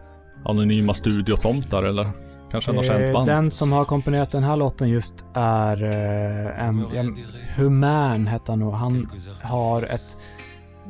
anonyma 0.44 0.94
studiotomtar 0.94 1.82
eller 1.82 2.06
kanske 2.50 2.72
något 2.72 2.86
känt 2.86 3.08
Eh, 3.08 3.12
band. 3.12 3.26
Den 3.26 3.50
som 3.50 3.72
har 3.72 3.84
komponerat 3.84 4.30
den 4.30 4.42
här 4.42 4.56
låten 4.56 4.88
just 4.88 5.26
är 5.34 5.82
eh, 5.82 6.66
en, 6.68 6.86
en 6.94 7.16
Human 7.56 8.26
hette 8.26 8.52
han 8.52 8.58
nog. 8.58 8.72
Han 8.72 9.10
har 9.42 9.82
ett 9.82 10.18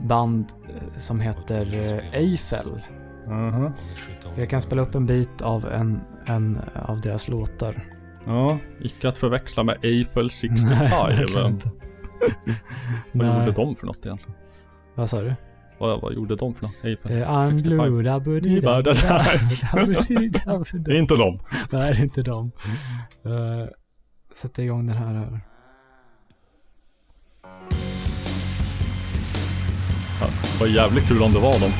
band 0.03 0.53
eh, 0.69 0.99
som 0.99 1.21
heter 1.21 2.01
Eiffel. 2.13 2.83
Mhm. 3.27 3.73
Jag 4.37 4.51
kan 4.51 4.61
spela 4.61 4.83
upp 4.83 4.95
en 4.95 5.07
bit 5.07 5.43
av 5.43 5.67
en, 5.67 6.01
en 6.27 6.59
av 6.87 7.01
deras 7.01 7.29
låtar. 7.29 7.85
Ja, 8.27 8.59
icke 8.81 9.09
att 9.09 9.19
förväxla 9.19 9.63
med 9.63 9.77
Eiffel 9.83 10.31
65. 10.31 10.79
Nej, 10.79 10.91
vad 13.13 13.27
gjorde 13.27 13.53
de 13.53 13.77
för 13.77 13.87
något 13.87 14.07
egentligen? 14.07 14.35
Vad 14.95 15.11
sa 15.11 15.21
du? 15.23 15.35
Vad, 15.79 16.01
vad 16.01 16.15
gjorde 16.15 16.37
de 16.37 16.55
för 16.55 16.63
något? 16.63 16.85
Eiffel 16.85 17.13
Eh, 17.13 17.29
I'm 17.31 17.51
65? 17.51 17.79
blue, 17.79 18.03
da 18.03 18.21
buddy, 18.21 18.61
da, 18.61 18.71
Ja, 18.71 18.83
det 20.73 20.93
är 20.93 20.99
inte 20.99 21.17
de. 21.17 21.39
Nej, 21.73 21.93
det 21.93 21.99
är 21.99 22.03
inte 22.03 22.23
dem. 22.23 22.53
Uh, 23.27 23.69
sätta 24.35 24.63
igång 24.63 24.87
den 24.87 24.97
här. 24.97 25.15
här. 25.15 25.41
Ja, 30.21 30.27
det 30.27 30.61
var 30.61 30.67
jävligt 30.67 31.09
kul 31.09 31.23
om 31.23 31.33
det 31.33 31.41
var 31.41 31.61
dem. 31.61 31.73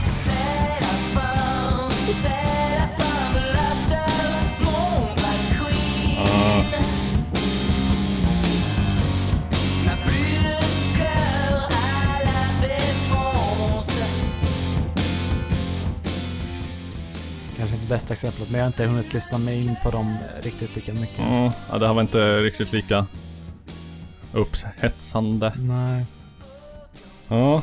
Kanske 17.69 17.77
inte 17.83 17.95
bästa 17.95 18.13
exemplet, 18.13 18.51
men 18.51 18.59
jag 18.59 18.65
har 18.65 18.71
inte 18.73 18.87
hunnit 18.87 19.15
lyssna 19.15 19.39
mig 19.39 19.67
in 19.67 19.77
på 19.83 19.91
dem 19.91 20.17
riktigt 20.43 20.77
lika 20.77 20.93
mycket. 20.93 21.19
Mm, 21.19 21.51
ja, 21.71 21.79
det 21.79 21.87
här 21.87 21.95
var 21.95 22.03
inte 22.03 22.41
riktigt 22.43 22.73
lika 22.73 23.07
upphetsande. 24.33 25.53
Nej. 25.59 26.05
Ja. 27.29 27.63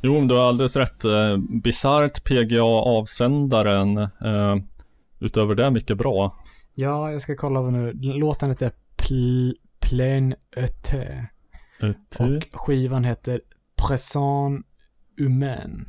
Jo, 0.00 0.14
men 0.18 0.28
du 0.28 0.34
har 0.34 0.48
alldeles 0.48 0.76
rätt. 0.76 1.04
Eh, 1.04 1.36
Bisarrt 1.62 2.24
PGA-avsändaren. 2.24 3.98
Eh, 3.98 4.56
utöver 5.20 5.54
det 5.54 5.70
mycket 5.70 5.98
bra. 5.98 6.36
Ja, 6.74 7.12
jag 7.12 7.22
ska 7.22 7.36
kolla 7.36 7.60
vad 7.60 7.72
nu. 7.72 7.92
Låten 7.92 8.48
heter 8.48 8.72
Pl- 8.96 9.54
Plein 9.80 10.34
Été. 10.56 11.26
Été. 11.80 12.36
Och 12.36 12.42
skivan 12.52 13.04
heter 13.04 13.40
Présent 13.88 14.66
Humain. 15.18 15.88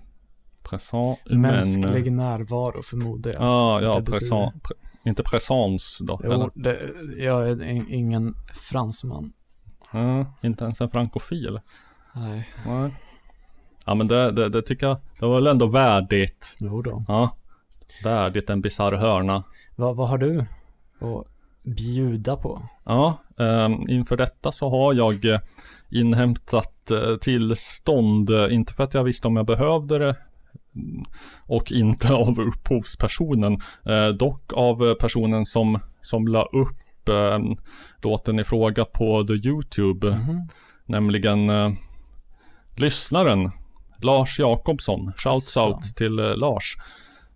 Présent 0.64 1.20
Mänsklig 1.26 2.12
närvaro 2.12 2.82
förmodar 2.84 3.34
jag. 3.34 3.44
Ja, 3.44 3.78
att 3.78 3.84
ja, 3.84 4.00
betyder. 4.00 4.52
Pre, 4.64 4.76
inte 5.06 5.24
présence 5.24 6.04
då? 6.06 6.20
Jo, 6.24 6.32
eller? 6.32 6.50
det, 6.56 6.92
jag 7.24 7.50
är 7.50 7.64
in- 7.64 7.90
ingen 7.90 8.36
fransman. 8.54 9.34
Ja, 9.92 10.26
inte 10.42 10.64
ens 10.64 10.82
en 10.82 10.90
frankofil. 10.90 11.60
Nej. 12.16 12.50
Nej. 12.66 12.96
Ja, 13.86 13.96
men 13.96 14.08
det, 14.08 14.32
det, 14.32 14.50
det 14.50 14.62
tycker 14.62 14.88
jag, 14.88 14.98
det 15.20 15.26
var 15.26 15.36
väl 15.36 15.48
ändå 15.48 15.66
värdigt. 15.66 16.58
Jo 16.60 16.82
då. 16.82 17.04
Ja. 17.08 17.38
Värdigt 18.04 18.50
en 18.50 18.62
bisarr 18.62 18.92
hörna. 18.94 19.44
Vad, 19.76 19.96
vad 19.96 20.10
har 20.10 20.18
du 20.18 20.40
att 21.00 21.28
bjuda 21.64 22.36
på? 22.36 22.62
Ja, 22.84 23.18
ehm, 23.40 23.90
inför 23.90 24.18
detta 24.18 24.52
så 24.52 24.70
har 24.70 24.94
jag 24.94 25.26
eh, 25.26 25.40
inhämtat 25.90 26.92
eh, 26.92 27.16
tillstånd, 27.16 28.30
eh, 28.30 28.54
inte 28.54 28.74
för 28.74 28.84
att 28.84 28.94
jag 28.94 29.04
visste 29.04 29.28
om 29.28 29.36
jag 29.36 29.46
behövde 29.46 30.00
det 30.00 30.06
mm, 30.10 30.16
och 31.46 31.72
inte 31.72 32.14
av 32.14 32.40
upphovspersonen, 32.40 33.54
eh, 33.86 34.08
dock 34.08 34.54
av 34.54 34.96
personen 34.96 35.46
som, 35.46 35.80
som 36.02 36.28
la 36.28 36.44
upp 36.44 37.10
eh, 37.10 37.40
låten 38.04 38.40
i 38.40 38.44
fråga 38.44 38.86
på 38.86 39.24
the 39.28 39.34
YouTube, 39.50 40.10
Mhm. 40.10 40.48
nämligen 40.86 41.50
eh, 41.50 41.72
lyssnaren 42.76 43.52
Lars 44.02 44.40
Jakobsson. 44.40 45.14
Shouts 45.18 45.58
out 45.58 45.84
till 45.96 46.20
eh, 46.20 46.36
Lars. 46.38 46.78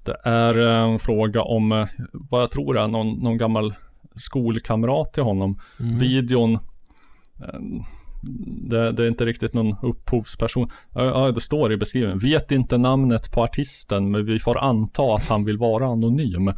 Det 0.04 0.16
är 0.24 0.68
eh, 0.68 0.84
en 0.84 1.00
fråga 1.00 1.42
om 1.42 1.72
eh, 1.72 1.88
vad 2.14 2.42
jag 2.42 2.52
tror 2.52 2.78
är 2.78 2.88
någon, 2.88 3.14
någon 3.14 3.38
gammal 3.38 3.74
skolkamrat 4.16 5.14
till 5.14 5.24
honom. 5.24 5.60
Mhm. 5.80 6.00
Videon 6.00 6.60
det, 8.70 8.92
det 8.92 9.04
är 9.04 9.08
inte 9.08 9.26
riktigt 9.26 9.54
någon 9.54 9.76
upphovsperson. 9.82 10.70
Ja, 10.94 11.32
det 11.32 11.42
står 11.42 11.74
i 11.74 11.78
beskrivningen. 11.78 12.20
Vet 12.20 12.52
inte 12.52 12.78
namnet 12.78 13.32
på 13.32 13.44
artisten, 13.44 14.12
men 14.12 14.26
vi 14.26 14.40
får 14.40 14.58
anta 14.58 15.16
att 15.16 15.28
han 15.30 15.46
vill 15.46 15.58
vara 15.58 15.86
anonym. 15.86 16.54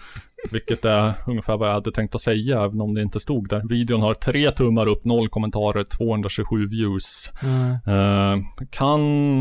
Vilket 0.51 0.85
är 0.85 1.13
ungefär 1.27 1.57
vad 1.57 1.69
jag 1.69 1.73
hade 1.73 1.91
tänkt 1.91 2.15
att 2.15 2.21
säga, 2.21 2.63
även 2.63 2.81
om 2.81 2.93
det 2.93 3.01
inte 3.01 3.19
stod 3.19 3.49
där. 3.49 3.67
Videon 3.69 4.01
har 4.01 4.13
tre 4.13 4.51
tummar 4.51 4.87
upp, 4.87 5.05
noll 5.05 5.29
kommentarer, 5.29 5.83
227 5.83 6.67
views. 6.67 7.31
Mm. 7.43 7.71
Eh, 7.71 8.45
kan... 8.69 9.39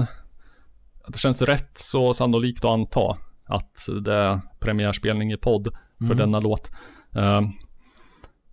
Det 1.08 1.18
känns 1.18 1.42
rätt 1.42 1.70
så 1.74 2.14
sannolikt 2.14 2.64
att 2.64 2.70
anta 2.70 3.16
att 3.46 3.86
det 4.02 4.14
är 4.14 4.40
premiärspelning 4.60 5.32
i 5.32 5.36
podd 5.36 5.68
för 5.98 6.04
Mm. 6.04 6.16
denna 6.16 6.40
låt. 6.40 6.70
Eh, 7.14 7.40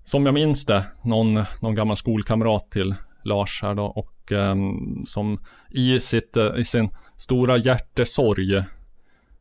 som 0.03 0.25
jag 0.25 0.33
minns 0.33 0.65
det, 0.65 0.85
någon, 1.03 1.43
någon 1.61 1.75
gammal 1.75 1.97
skolkamrat 1.97 2.71
till 2.71 2.95
Lars 3.25 3.61
här 3.61 3.73
då 3.75 3.83
och 3.85 4.31
ehm, 4.31 5.05
som 5.05 5.39
i, 5.69 5.99
sitt, 5.99 6.37
eh, 6.37 6.55
i 6.57 6.63
sin 6.65 6.89
stora 7.17 7.57
hjärtesorg, 7.57 8.63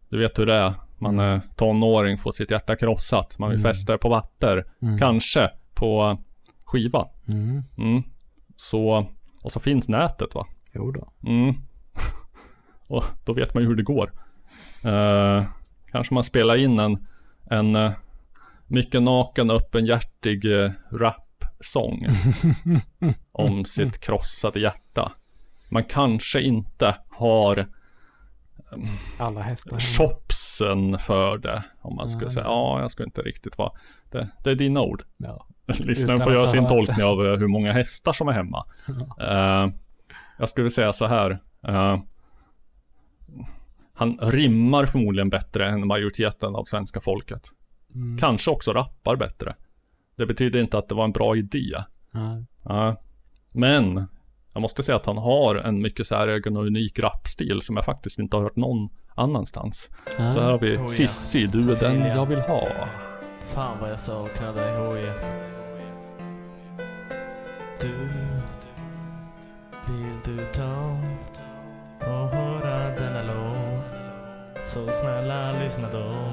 du 0.09 0.19
vet 0.19 0.39
hur 0.39 0.47
det 0.47 0.55
är, 0.55 0.75
man 0.99 1.19
är 1.19 1.41
tonåring, 1.57 2.19
får 2.19 2.33
sitt 2.33 2.51
hjärta 2.51 2.77
krossat, 2.77 3.39
man 3.39 3.51
vill 3.51 3.59
Mm. 3.61 3.73
fästa 3.73 3.93
det 3.93 3.99
på 3.99 4.11
papper, 4.11 4.65
Mm. 4.83 4.99
kanske 4.99 5.51
på 5.75 6.19
skiva. 6.65 7.09
Mm. 7.29 7.63
Mm. 7.79 8.03
Så, 8.57 9.07
och 9.43 9.53
så 9.53 9.61
finns 9.61 9.89
nätet 9.89 10.35
va? 10.35 10.47
Jo 10.73 10.91
då. 10.91 11.13
Mm. 11.27 11.55
och 12.89 13.05
då 13.25 13.33
vet 13.33 13.55
man 13.55 13.63
ju 13.63 13.69
hur 13.69 13.77
det 13.77 13.83
går. 13.83 14.11
Eh, 14.85 15.45
kanske 15.91 16.15
man 16.15 16.25
spelar 16.25 16.57
in 16.57 16.79
en, 16.79 17.07
en 17.51 17.77
uh, 17.77 17.93
mycket 18.67 19.03
naken, 19.03 19.51
öppenhjärtig 19.51 20.45
uh, 20.45 20.71
rapsång 21.65 22.01
om 23.33 23.65
sitt 23.65 24.01
krossade 24.01 24.61
hjärta. 24.61 25.13
Man 25.71 25.85
kanske 25.85 26.41
inte 26.41 26.97
har 27.11 27.67
Alla 29.19 29.41
hästar. 29.41 29.71
hemma. 29.71 29.81
chopsen 29.81 30.99
för 30.99 31.39
det. 31.39 31.65
Om 31.81 31.97
man 31.97 32.11
skulle 32.11 32.31
säga, 32.31 32.45
ja, 32.45 32.81
jag 32.81 32.91
ska 32.91 33.05
inte 33.05 33.23
riktigt 33.23 33.59
vara. 33.59 33.73
Det, 34.11 34.29
det 34.45 34.51
är 34.51 34.55
dina 34.55 34.81
ord. 34.81 35.03
Ja. 35.17 35.47
Lyssnaren 35.79 36.21
får 36.21 36.33
göra 36.33 36.47
sin 36.49 36.67
tolkning 36.67 37.05
av 37.07 37.27
eh, 37.27 37.37
hur 37.39 37.49
många 37.49 37.73
hästar 37.73 38.13
som 38.13 38.29
är 38.29 38.33
hemma. 38.33 38.67
Eh, 39.21 39.69
jag 40.39 40.49
skulle 40.49 40.71
säga 40.71 40.93
så 40.93 41.07
här. 41.07 41.39
eh, 41.69 41.99
han 43.97 44.19
rimmar 44.23 44.87
förmodligen 44.87 45.31
bättre 45.31 45.69
än 45.69 45.87
majoriteten 45.87 46.55
av 46.55 46.65
svenska 46.65 47.01
folket. 47.01 47.49
Mm. 47.95 48.19
Kanske 48.19 48.51
också 48.51 48.73
rappar 48.73 49.17
bättre. 49.17 49.55
Det 50.17 50.27
betyder 50.27 50.61
inte 50.61 50.79
att 50.79 50.89
det 50.89 50.95
var 50.95 51.05
en 51.05 51.13
bra 51.13 51.37
idé. 51.37 51.75
Nej. 52.13 52.45
Ja. 52.65 52.97
men 53.53 54.07
jag 54.55 54.61
måste 54.61 54.83
säga 54.83 54.97
att 54.97 55.07
han 55.07 55.19
har 55.19 55.57
en 55.57 55.83
mycket 55.83 56.07
säregen 56.07 56.57
och 56.57 56.67
unik 56.67 56.99
rapstil 56.99 57.63
som 57.63 57.77
jag 57.77 57.85
faktiskt 57.85 58.19
inte 58.19 58.37
har 58.37 58.43
hört 58.43 58.57
någon 58.57 58.89
annanstans. 59.15 59.91
Ja. 60.19 60.33
Så 60.33 60.41
här 60.41 60.51
har 60.51 60.59
vi 60.59 60.77
Oh, 60.77 60.81
ja. 61.01 61.49
Du 61.53 61.73
är 61.73 61.81
den 61.81 62.07
jag 62.07 62.27
vill 62.27 62.41
ha. 62.41 62.69
Fan 63.49 63.79
vad 63.81 63.91
jag 63.91 64.01
saknar 64.01 64.55
dig 64.55 64.73
HJ. 64.77 65.11
Du, 67.81 67.93
vill 69.93 70.37
du 70.37 70.45
ta 70.53 70.99
och 71.99 72.29
höra 72.29 72.97
denna 72.99 73.23
låt? 73.23 73.85
Så 74.69 74.93
snälla 74.93 75.63
lyssna 75.65 75.91
då. 75.93 76.33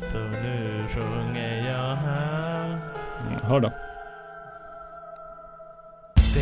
För 0.00 0.30
nu 0.30 0.84
sjunger 0.88 1.66
jag 1.70 1.96
här. 1.96 2.61
Mm, 3.26 3.38
Hör 3.42 3.60
det. 3.60 3.72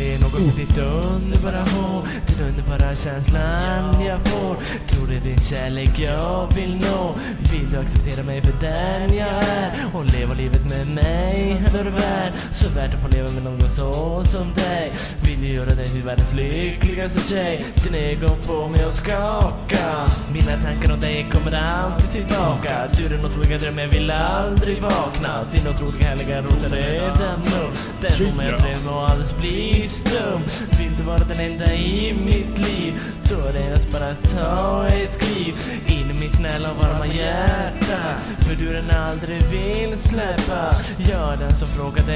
Det 0.01 0.13
är 0.13 0.19
något 0.19 0.39
med 0.39 0.55
ditt 0.55 0.77
underbara 0.77 1.59
hår. 1.59 2.07
Den 2.27 2.47
underbara 2.49 2.95
känslan 2.95 4.05
jag 4.05 4.19
får. 4.27 4.55
Tror 4.87 5.07
det 5.07 5.15
är 5.15 5.21
din 5.21 5.39
kärlek 5.39 5.99
jag 5.99 6.53
vill 6.55 6.75
nå. 6.75 7.15
Vill 7.51 7.71
du 7.71 7.77
acceptera 7.77 8.23
mig 8.23 8.41
för 8.41 8.53
den 8.61 9.17
jag 9.17 9.27
är? 9.27 9.71
Och 9.93 10.05
leva 10.05 10.33
livet 10.33 10.69
med 10.69 10.87
mig 10.87 11.61
är 11.73 11.83
du 11.83 11.89
värd 11.89 12.33
Så 12.51 12.69
värt 12.69 12.93
att 12.93 13.01
få 13.01 13.07
leva 13.07 13.31
med 13.31 13.43
någon 13.43 13.69
så 13.69 14.23
som 14.23 14.53
dig. 14.53 14.91
Vill 15.23 15.41
du 15.41 15.47
göra 15.47 15.69
dig 15.69 15.85
till 15.85 16.03
världens 16.03 16.33
lyckligaste 16.33 17.33
tjej? 17.33 17.65
Din 17.83 17.95
ögon 17.95 18.43
får 18.43 18.69
mig 18.69 18.83
att 18.83 18.95
skaka. 18.95 20.09
Mina 20.33 20.61
tankar 20.61 20.93
om 20.93 20.99
dig 20.99 21.27
kommer 21.31 21.51
alltid 21.51 22.11
tillbaka. 22.11 22.87
Du 22.97 23.05
är 23.05 23.09
den 23.09 23.25
otroliga 23.25 23.57
dröm 23.57 23.77
jag 23.77 23.87
vill 23.87 24.11
aldrig 24.11 24.81
vakna. 24.81 25.45
Din 25.51 25.67
otroliga 25.67 26.07
härliga 26.07 26.41
rosa 26.41 26.75
röda 26.75 27.37
mun 27.37 27.71
Den 28.01 28.11
får 28.11 28.37
mig 28.37 28.53
att 28.53 28.61
drömma 28.61 29.01
och 29.01 29.09
alldeles 29.09 29.37
bli 29.37 29.87
dum 29.99 30.41
Vill 30.79 30.95
du 30.97 31.03
vara 31.03 31.17
den 31.17 31.39
enda 31.39 31.73
i 31.73 32.13
mitt 32.25 32.57
liv 32.69 32.93
Då 33.29 33.47
är 33.47 33.53
det 33.53 33.59
endast 33.59 33.91
bara 33.91 34.07
att 34.09 34.37
ta 34.37 34.87
ett 34.87 35.19
kliv. 35.19 35.53
In 35.87 36.11
i 36.11 36.19
mitt 36.19 36.35
snälla 36.35 36.71
och 36.71 36.77
varma 36.77 37.07
hjärta 37.07 37.99
För 38.39 38.55
du 38.55 38.73
den 38.73 38.91
aldrig 38.91 39.43
vill 39.43 39.99
släppa. 39.99 40.75
Jag 41.11 41.33
är 41.33 41.37
den 41.37 41.55
som 41.55 41.67
frågade 41.67 42.11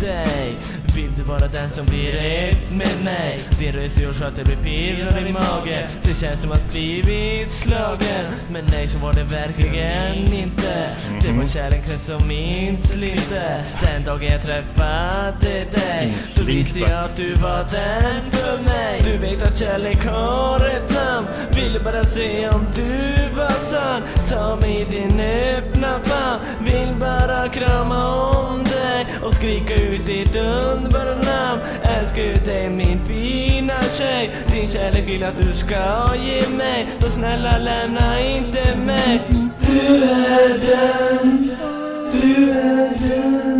dig 0.00 0.56
Vill 0.96 1.12
du 1.16 1.22
vara 1.22 1.48
den 1.48 1.70
som 1.70 1.86
blir 1.86 2.14
ett 2.16 2.70
med 2.70 3.04
mig? 3.04 3.40
Din 3.58 3.72
röst 3.72 3.98
gör 3.98 4.12
så 4.12 4.24
att 4.24 4.36
det 4.36 4.44
blir 4.44 4.56
pirrar 4.56 5.26
i 5.26 5.32
magen. 5.32 5.88
Det 6.02 6.20
känns 6.20 6.40
som 6.40 6.52
att 6.52 6.72
blivit 6.72 7.52
slagen 7.52 8.26
Men 8.50 8.64
nej 8.70 8.88
så 8.88 8.98
var 8.98 9.12
det 9.12 9.24
verkligen 9.24 10.32
inte. 10.32 10.90
Det 11.22 11.32
var 11.32 11.46
kärleken 11.46 11.98
som 11.98 12.28
minns 12.28 12.96
lite 12.96 13.64
Den 13.82 14.04
dagen 14.04 14.28
jag 14.32 14.42
träffade 14.42 15.64
dig 15.70 16.14
Så 16.20 16.44
visste 16.44 16.78
jag 16.78 17.11
att 17.12 17.16
du 17.16 17.34
var 17.34 17.58
den 17.58 18.30
för 18.30 18.62
mig. 18.62 19.02
Du 19.04 19.18
vet 19.18 19.42
att 19.42 19.58
kärlek 19.58 20.06
har 20.06 20.66
ett 20.66 20.94
namn. 20.94 21.26
Ville 21.50 21.80
bara 21.80 22.04
se 22.04 22.48
om 22.48 22.66
du 22.74 23.36
var 23.36 23.50
sann. 23.50 24.02
Ta 24.28 24.56
mig 24.56 24.80
i 24.80 24.84
din 24.84 25.20
öppna 25.20 26.00
famn. 26.02 26.40
Vill 26.64 26.94
bara 27.00 27.48
krama 27.48 28.30
om 28.30 28.64
dig 28.64 29.06
Och 29.22 29.34
skrika 29.34 29.74
ut 29.74 30.06
ditt 30.06 30.36
underbara 30.36 31.14
namn. 31.14 31.60
Älskar 31.82 32.22
ju 32.22 32.34
dig 32.34 32.70
min 32.70 33.04
fina 33.06 33.82
tjej. 33.82 34.30
Din 34.52 34.68
kärlek 34.68 35.08
vill 35.08 35.24
att 35.24 35.36
du 35.36 35.52
ska 35.52 36.14
ge 36.16 36.48
mig. 36.48 36.88
Då 36.98 37.06
snälla 37.06 37.58
lämna 37.58 38.20
inte 38.20 38.76
mig. 38.76 39.20
Du 39.60 40.04
är 40.04 40.58
den. 40.58 41.50
Du 42.12 42.50
är 42.50 43.08
den 43.08 43.51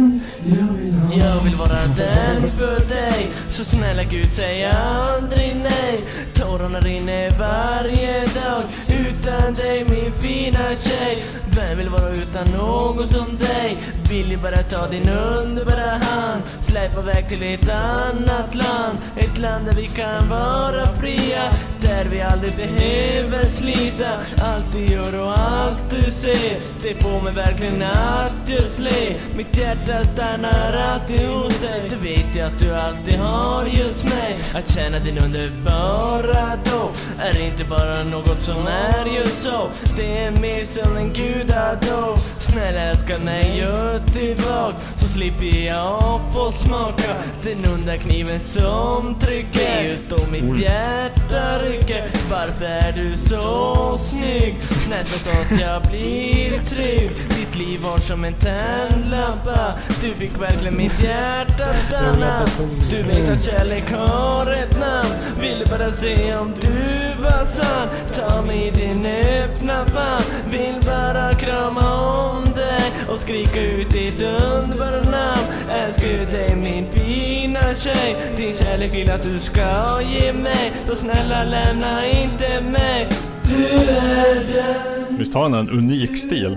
jag 1.18 1.40
vill 1.44 1.54
vara 1.54 1.86
den 1.96 2.48
för 2.48 2.88
dig. 2.88 3.30
Så 3.48 3.64
snälla 3.64 4.02
Gud 4.04 4.32
säg 4.32 4.64
aldrig 4.64 5.56
nej. 5.56 6.04
Tårarna 6.34 6.80
rinner 6.80 7.30
varje 7.38 8.20
dag 8.20 8.62
Utan 8.88 9.54
dig 9.54 9.84
min 9.88 10.12
fina 10.12 10.76
tjej. 10.76 11.24
Vem 11.56 11.78
vill 11.78 11.88
vara 11.88 12.10
utan 12.10 12.46
någon 12.46 13.06
som 13.08 13.36
dig? 13.36 13.76
Vill 14.10 14.30
ju 14.30 14.36
bara 14.36 14.62
ta 14.62 14.86
din 14.86 15.08
underbara 15.08 15.90
hand. 15.90 16.42
Släpa 16.60 17.00
iväg 17.00 17.28
till 17.28 17.42
ett 17.42 17.68
annat 17.68 18.54
land. 18.54 18.98
Ett 19.16 19.38
land 19.38 19.66
där 19.66 19.74
vi 19.74 19.88
kan 19.88 20.28
vara 20.28 20.86
fria. 20.86 21.42
Där 21.80 22.04
vi 22.04 22.20
aldrig 22.20 22.56
behöver 22.56 23.46
slita. 23.46 24.10
Allt 24.42 24.72
du 24.72 24.78
gör 24.78 25.20
och 25.20 25.38
allt 25.38 25.90
du 25.90 26.10
ser 26.10 26.58
Det 26.82 27.02
får 27.02 27.20
mig 27.22 27.32
verkligen 27.32 27.82
att 27.82 28.48
just 28.48 28.78
le 28.78 29.14
Mitt 29.36 29.58
hjärta 29.58 30.04
stannar 30.04 30.72
alltid 30.72 31.28
hos 31.28 31.60
dig. 31.60 31.82
Du 31.90 31.96
vet 31.96 32.36
ju 32.36 32.40
att 32.40 32.58
du 32.60 32.74
alltid 32.74 33.18
har 33.18 33.66
just 33.66 34.04
mig. 34.04 34.38
Att 34.54 34.74
känna 34.74 34.98
din 34.98 35.18
underbara 35.18 36.58
då 36.64 36.90
Är 37.18 37.40
inte 37.40 37.64
bara 37.64 38.04
något 38.04 38.40
som 38.40 38.66
är 38.66 39.06
just 39.06 39.42
så. 39.42 39.68
Det 39.96 40.18
är 40.18 40.30
mer 40.30 40.64
som 40.64 40.96
en 40.96 41.12
gud 41.12 41.41
gudadå 41.42 42.16
Snälla 42.38 42.80
älska 42.80 43.18
mig, 43.18 43.58
gör 43.58 43.98
tillbaka 43.98 44.76
Så 45.00 45.08
slipper 45.08 45.66
jag 45.66 46.20
få 46.32 46.52
smaka 46.52 47.14
Den 47.42 47.72
onda 47.74 47.96
kniven 47.96 48.40
som 48.40 49.18
trycker. 49.20 49.82
Just 49.82 50.08
då 50.08 50.16
mitt 50.30 50.58
hjärta 50.58 51.58
rycker. 51.58 52.04
Varför 52.30 52.64
är 52.64 52.92
du 52.92 53.16
så 53.18 53.98
snygg? 53.98 54.56
Nästan 54.90 55.34
så 55.34 55.54
att 55.54 55.60
jag 55.60 55.82
blir 55.82 56.64
trygg 56.64 57.10
mitt 57.52 57.68
liv 57.68 57.80
var 57.80 57.98
som 57.98 58.24
en 58.24 58.34
tändlampa. 58.34 59.74
Du 60.00 60.14
fick 60.14 60.40
verkligen 60.40 60.76
mitt 60.76 61.02
hjärta 61.02 61.64
att 61.64 61.82
stanna. 61.82 62.46
Du 62.90 63.02
vet 63.02 63.28
att 63.28 63.44
kärlek 63.44 63.92
har 63.92 64.52
ett 64.52 64.80
namn. 64.80 65.14
Ville 65.40 65.64
bara 65.66 65.92
se 65.92 66.36
om 66.36 66.52
du 66.60 67.22
var 67.22 67.44
sann. 67.44 67.88
Ta 68.14 68.42
mig 68.42 68.66
i 68.66 68.70
din 68.70 69.06
öppna 69.06 69.86
famn. 69.86 70.24
Vill 70.50 70.74
bara 70.86 71.34
krama 71.34 72.12
om 72.30 72.44
dig 72.44 72.92
och 73.08 73.18
skrika 73.18 73.62
ut 73.62 73.90
ditt 73.90 74.22
underbara 74.22 75.02
namn. 75.02 75.46
Älskar 75.70 76.32
dig 76.32 76.56
min 76.56 76.86
fina 76.92 77.74
tjej. 77.74 78.16
Din 78.36 78.54
kärlek 78.54 78.94
vill 78.94 79.10
att 79.10 79.22
du 79.22 79.40
ska 79.40 80.00
ge 80.02 80.32
mig. 80.32 80.72
Så 80.88 80.96
snälla 80.96 81.44
lämna 81.44 82.06
inte 82.06 82.60
mig. 82.60 83.08
Du 83.42 83.64
är 83.64 84.34
den. 84.34 85.18
Visst 85.18 85.34
har 85.34 85.42
han 85.42 85.54
en 85.54 85.70
unik 85.70 86.18
stil? 86.18 86.56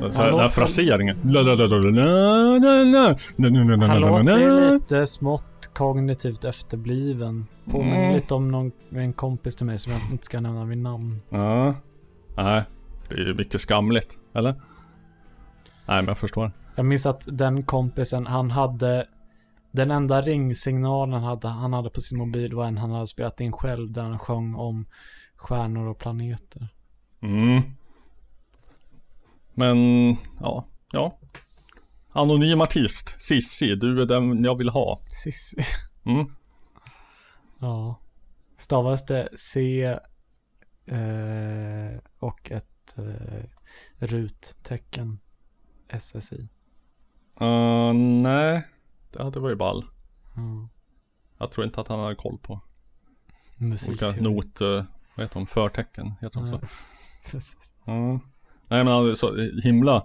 Den 0.00 0.12
här 0.12 0.48
fraseringen. 0.48 1.16
Han 3.80 4.00
låter 4.00 4.72
lite 4.72 5.06
smått 5.06 5.70
kognitivt 5.74 6.44
efterbliven. 6.44 7.46
Påminner 7.64 8.02
mm. 8.02 8.14
lite 8.14 8.34
om 8.34 8.72
en 8.90 9.12
kompis 9.12 9.56
till 9.56 9.66
mig 9.66 9.78
som 9.78 9.92
jag 9.92 10.00
inte 10.10 10.24
ska 10.24 10.40
nämna 10.40 10.64
vid 10.64 10.78
namn. 10.78 11.22
Ja. 11.28 11.74
Nej. 12.36 12.64
Det 13.08 13.14
är 13.14 13.26
ju 13.26 13.34
mycket 13.34 13.60
skamligt. 13.60 14.18
Eller? 14.34 14.52
Nej, 14.52 15.96
men 15.96 16.06
jag 16.06 16.18
förstår. 16.18 16.50
Jag 16.74 16.86
minns 16.86 17.06
att 17.06 17.24
den 17.26 17.62
kompisen, 17.62 18.26
han 18.26 18.50
hade 18.50 19.06
den 19.72 19.90
enda 19.90 20.20
ringsignalen 20.20 21.22
hade, 21.22 21.48
han 21.48 21.72
hade 21.72 21.90
på 21.90 22.00
sin 22.00 22.18
mobil 22.18 22.54
var 22.54 22.66
en 22.66 22.78
han 22.78 22.90
hade 22.90 23.06
spelat 23.06 23.40
in 23.40 23.52
själv 23.52 23.92
där 23.92 24.02
han 24.02 24.18
sjöng 24.18 24.54
om 24.54 24.86
stjärnor 25.36 25.86
och 25.86 25.98
planeter. 25.98 26.68
Mm. 27.22 27.62
Men, 29.60 30.16
ja. 30.38 30.64
Ja. 30.92 31.18
Anonym 32.08 32.60
artist. 32.60 33.14
Sissi, 33.18 33.74
du 33.74 34.02
är 34.02 34.06
den 34.06 34.44
jag 34.44 34.58
vill 34.58 34.68
ha. 34.68 35.02
Sissi. 35.06 35.62
Mm. 36.04 36.26
Ja. 37.62 38.00
Stavas 38.56 39.06
det 39.06 39.28
C 39.36 39.82
eh, 40.86 41.98
och 42.18 42.50
ett 42.50 42.98
eh, 42.98 43.44
ruttecken 43.98 45.20
SSI? 45.88 46.48
Uh, 47.40 47.92
nej. 48.22 48.66
Det 49.10 49.22
hade 49.22 49.40
varit 49.40 49.58
ball. 49.58 49.84
Mm. 50.36 50.68
Jag 51.38 51.50
tror 51.50 51.66
inte 51.66 51.80
att 51.80 51.88
han 51.88 52.00
hade 52.00 52.14
koll 52.14 52.38
på. 52.38 52.60
Musikteori. 53.56 54.10
Olika 54.12 54.22
not, 54.22 54.60
uh, 54.60 54.84
vad 55.14 55.24
heter 55.24 55.40
de? 55.40 55.46
Förtecken, 55.46 56.14
heter 56.20 56.40
de 56.40 56.48
så? 56.48 56.60
Precis. 57.30 57.74
Ja. 57.84 58.20
Nej 58.70 58.84
men 58.84 59.16
så 59.16 59.36
himla 59.64 60.02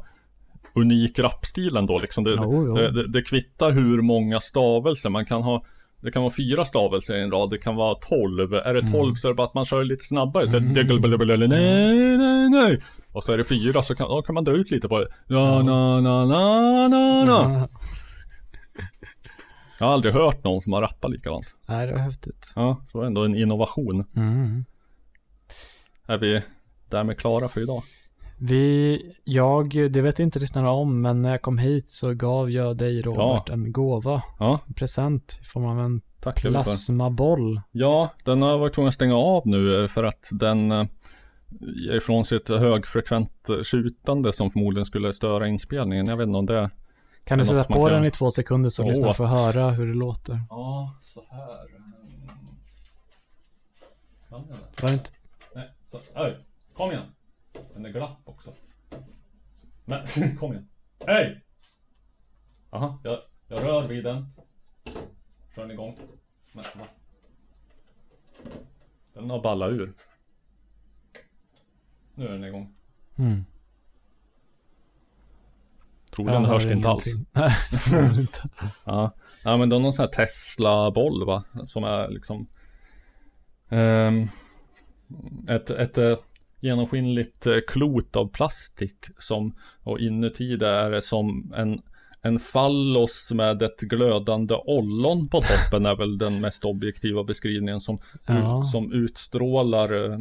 unik 0.75 1.19
rapstil 1.19 1.75
ändå 1.77 1.99
liksom. 1.99 2.23
Det, 2.23 2.31
Jo, 2.31 2.65
jo. 2.67 2.75
Det, 2.75 2.91
det, 2.91 3.07
det 3.07 3.21
kvittar 3.21 3.71
hur 3.71 4.01
många 4.01 4.39
stavelser 4.41 5.09
man 5.09 5.25
kan 5.25 5.41
ha. 5.43 5.65
Det 6.01 6.11
kan 6.11 6.21
vara 6.21 6.33
fyra 6.33 6.65
stavelser 6.65 7.15
i 7.15 7.21
en 7.21 7.31
rad, 7.31 7.49
det 7.49 7.57
kan 7.57 7.75
vara 7.75 7.95
tolv. 7.95 8.53
Är 8.53 8.73
det 8.73 8.81
tolv 8.81 9.03
Mm. 9.03 9.15
så 9.15 9.27
är 9.27 9.31
det 9.31 9.35
bara 9.35 9.47
att 9.47 9.53
man 9.53 9.65
kör 9.65 9.83
lite 9.83 10.03
snabbare. 10.05 10.47
Så 10.47 10.57
Mm. 10.57 10.69
mm. 10.69 10.75
nej, 11.49 12.17
nej, 12.17 12.49
nej. 12.49 12.81
Och 13.13 13.23
så 13.23 13.33
är 13.33 13.37
det 13.37 13.43
fyra 13.43 13.83
så 13.83 13.95
kan, 13.95 14.07
då 14.09 14.21
kan 14.21 14.35
man 14.35 14.43
dra 14.43 14.51
ut 14.53 14.71
lite 14.71 14.87
på 14.87 14.99
det. 14.99 15.07
Na, 15.27 15.63
na, 15.63 16.01
na, 16.01 16.25
na, 16.25 16.87
na, 16.87 17.23
na. 17.25 17.69
Jag 19.79 19.85
har 19.85 19.93
aldrig 19.93 20.13
hört 20.13 20.43
någon 20.43 20.61
som 20.61 20.73
har 20.73 20.81
rappat 20.81 21.11
likadant. 21.11 21.55
Nej, 21.67 21.87
det 21.87 21.93
var 21.93 21.99
häftigt. 21.99 22.51
Ja, 22.55 22.81
så 22.91 23.01
ändå 23.01 23.25
en 23.25 23.35
innovation. 23.35 24.05
Mm. 24.15 24.65
Är 26.07 26.17
vi 26.17 26.41
därmed 26.89 27.17
klara 27.19 27.47
för 27.47 27.61
idag? 27.61 27.83
Vi, 28.37 29.01
jag, 29.23 29.91
det 29.91 30.01
vet 30.01 30.19
inte 30.19 30.39
lyssnarna 30.39 30.71
om, 30.71 31.01
men 31.01 31.21
när 31.21 31.29
jag 31.31 31.41
kom 31.41 31.57
hit 31.57 31.91
så 31.91 32.13
gav 32.13 32.51
jag 32.51 32.77
dig 32.77 33.01
Robert 33.01 33.43
Ja. 33.47 33.53
en 33.53 33.71
gåva. 33.71 34.21
Ja. 34.39 34.59
En 34.67 34.73
present 34.73 35.39
i 35.41 35.45
form 35.45 35.65
av 35.65 35.79
en 35.79 36.01
Tack 36.19 36.41
plasmaboll. 36.41 37.61
Ja, 37.71 38.09
den 38.23 38.41
har 38.41 38.49
jag 38.49 38.57
varit 38.57 38.73
tvungen 38.73 38.87
att 38.87 38.93
stänga 38.93 39.15
av 39.17 39.47
nu 39.47 39.81
eh, 39.83 39.87
för 39.87 40.03
att 40.03 40.29
den 40.31 40.71
eh, 40.71 40.85
ger 41.87 41.95
ifrån 41.97 42.25
sig 42.25 42.35
ett 42.35 42.49
högfrekvent 42.49 43.49
eh, 43.49 43.55
skjutande 43.63 44.33
som 44.33 44.51
förmodligen 44.51 44.85
skulle 44.85 45.13
störa 45.13 45.47
inspelningen. 45.47 46.07
Jag 46.07 46.17
vet 46.17 46.27
inte 46.27 46.39
om 46.39 46.45
det 46.45 46.69
Kan 47.23 47.37
du 47.37 47.45
sätta 47.45 47.63
på 47.63 47.73
kan- 47.73 47.93
den 47.93 48.05
i 48.05 48.11
två 48.11 48.31
sekunder 48.31 48.69
så 48.69 48.87
lyssnarna 48.87 49.13
får 49.13 49.25
höra 49.25 49.71
hur 49.71 49.87
det 49.87 49.93
låter? 49.93 50.41
Ja, 50.49 50.95
så 51.01 51.23
här. 51.29 51.75
Var 54.81 54.89
det 54.89 54.93
inte? 54.93 55.09
Nej, 55.55 55.69
så, 55.91 55.97
oj, 56.15 56.37
kom 56.73 56.91
igen. 56.91 57.03
Den 57.75 57.85
är 57.85 57.89
glapp 57.89 58.19
också. 58.25 58.53
Men, 59.85 60.07
kom 60.39 60.51
igen. 60.51 60.67
Hej! 61.07 61.43
Jaha, 62.71 62.99
jag, 63.03 63.19
jag 63.47 63.63
rör 63.63 63.87
vid 63.87 64.03
den. 64.03 64.33
Kör 65.55 65.61
den 65.61 65.71
igång. 65.71 65.97
Men, 66.51 66.63
va? 66.75 66.85
Den 69.13 69.29
har 69.29 69.41
ballat 69.41 69.71
ur. 69.71 69.93
Nu 72.15 72.27
är 72.27 72.31
den 72.31 72.43
igång. 72.43 72.73
Mm. 73.15 73.45
Troligen 76.09 76.43
Jag 76.43 76.49
hörs 76.49 76.63
hör 76.63 76.69
det 76.69 76.75
inte 76.75 76.89
alls. 76.89 77.05
Nej, 77.31 78.27
ja. 78.83 79.11
ja, 79.43 79.57
men 79.57 79.69
det 79.69 79.75
är 79.75 79.79
någon 79.79 79.93
sån 79.93 80.03
här 80.03 80.11
Tesla-boll 80.11 81.25
va? 81.25 81.43
Som 81.67 81.83
är 81.83 82.09
liksom 82.09 82.47
ehm, 83.69 84.27
ett, 85.47 85.69
ett 85.69 85.97
genomskinligt 86.65 87.47
eh, 87.47 87.57
klot 87.67 88.15
av 88.15 88.27
plastik 88.27 89.05
som 89.19 89.55
och 89.83 89.99
inuti 89.99 90.55
det 90.55 90.67
är 90.67 90.91
det 90.91 91.01
som 91.01 91.53
en, 91.55 91.81
en 92.21 92.39
fallos 92.39 93.31
med 93.31 93.61
ett 93.61 93.79
glödande 93.79 94.55
ollon 94.55 95.27
på 95.27 95.41
toppen 95.41 95.85
är 95.85 95.95
väl 95.95 96.17
den 96.17 96.41
mest 96.41 96.65
objektiva 96.65 97.23
beskrivningen 97.23 97.79
som, 97.79 97.97
Ja. 98.27 98.63
som 98.71 98.93
utstrålar 98.93 100.11
eh, 100.11 100.19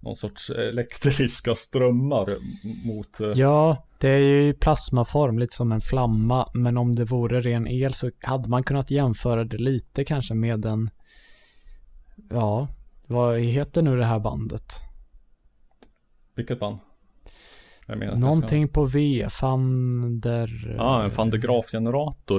någon 0.00 0.16
sorts 0.16 0.50
elektriska 0.50 1.54
strömmar 1.54 2.36
mot... 2.86 3.20
eh, 3.20 3.28
Ja, 3.28 3.84
det 3.98 4.08
är 4.08 4.18
ju 4.18 4.54
plasmaform, 4.54 5.38
lite 5.38 5.54
som 5.54 5.72
en 5.72 5.80
flamma. 5.80 6.50
Men 6.54 6.76
om 6.76 6.96
det 6.96 7.04
vore 7.04 7.40
ren 7.40 7.66
el 7.68 7.94
så 7.94 8.10
hade 8.22 8.48
man 8.48 8.62
kunnat 8.62 8.90
jämföra 8.90 9.44
det 9.44 9.58
lite 9.58 10.04
kanske 10.04 10.34
med 10.34 10.64
en... 10.64 10.90
Ja, 12.30 12.68
vad 13.06 13.38
heter 13.40 13.82
nu 13.82 13.96
det 13.96 14.04
här 14.04 14.18
bandet? 14.18 14.82
Vilket 16.38 16.60
band? 16.60 16.78
Någonting 18.16 18.68
på 18.68 18.84
V, 18.84 19.26
Fander... 19.30 20.74
Ja, 20.76 21.04
en 21.04 21.10
van 21.10 21.30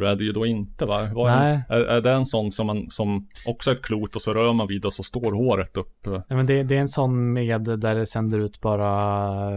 är 0.01 0.15
det 0.15 0.23
ju 0.23 0.31
då 0.31 0.45
inte 0.45 0.85
va? 0.85 1.09
Vad 1.13 1.31
är, 1.31 1.39
Nej. 1.39 1.63
är, 1.69 1.81
är 1.81 2.01
det 2.01 2.11
en 2.11 2.25
sån 2.25 2.51
som, 2.51 2.67
man, 2.67 2.89
som 2.89 3.27
också 3.45 3.71
är 3.71 3.75
ett 3.75 3.81
klot 3.81 4.15
och 4.15 4.21
så 4.21 4.33
rör 4.33 4.53
man 4.53 4.67
vid 4.67 4.85
och 4.85 4.93
så 4.93 5.03
står 5.03 5.31
håret 5.31 5.77
upp? 5.77 6.07
eh? 6.07 6.11
Nej, 6.11 6.37
men 6.37 6.45
det, 6.45 6.63
det 6.63 6.75
är 6.75 6.79
en 6.79 6.87
sån 6.87 7.33
med 7.33 7.61
där 7.61 7.95
det 7.95 8.05
sänder 8.05 8.39
ut 8.39 8.61
bara 8.61 9.49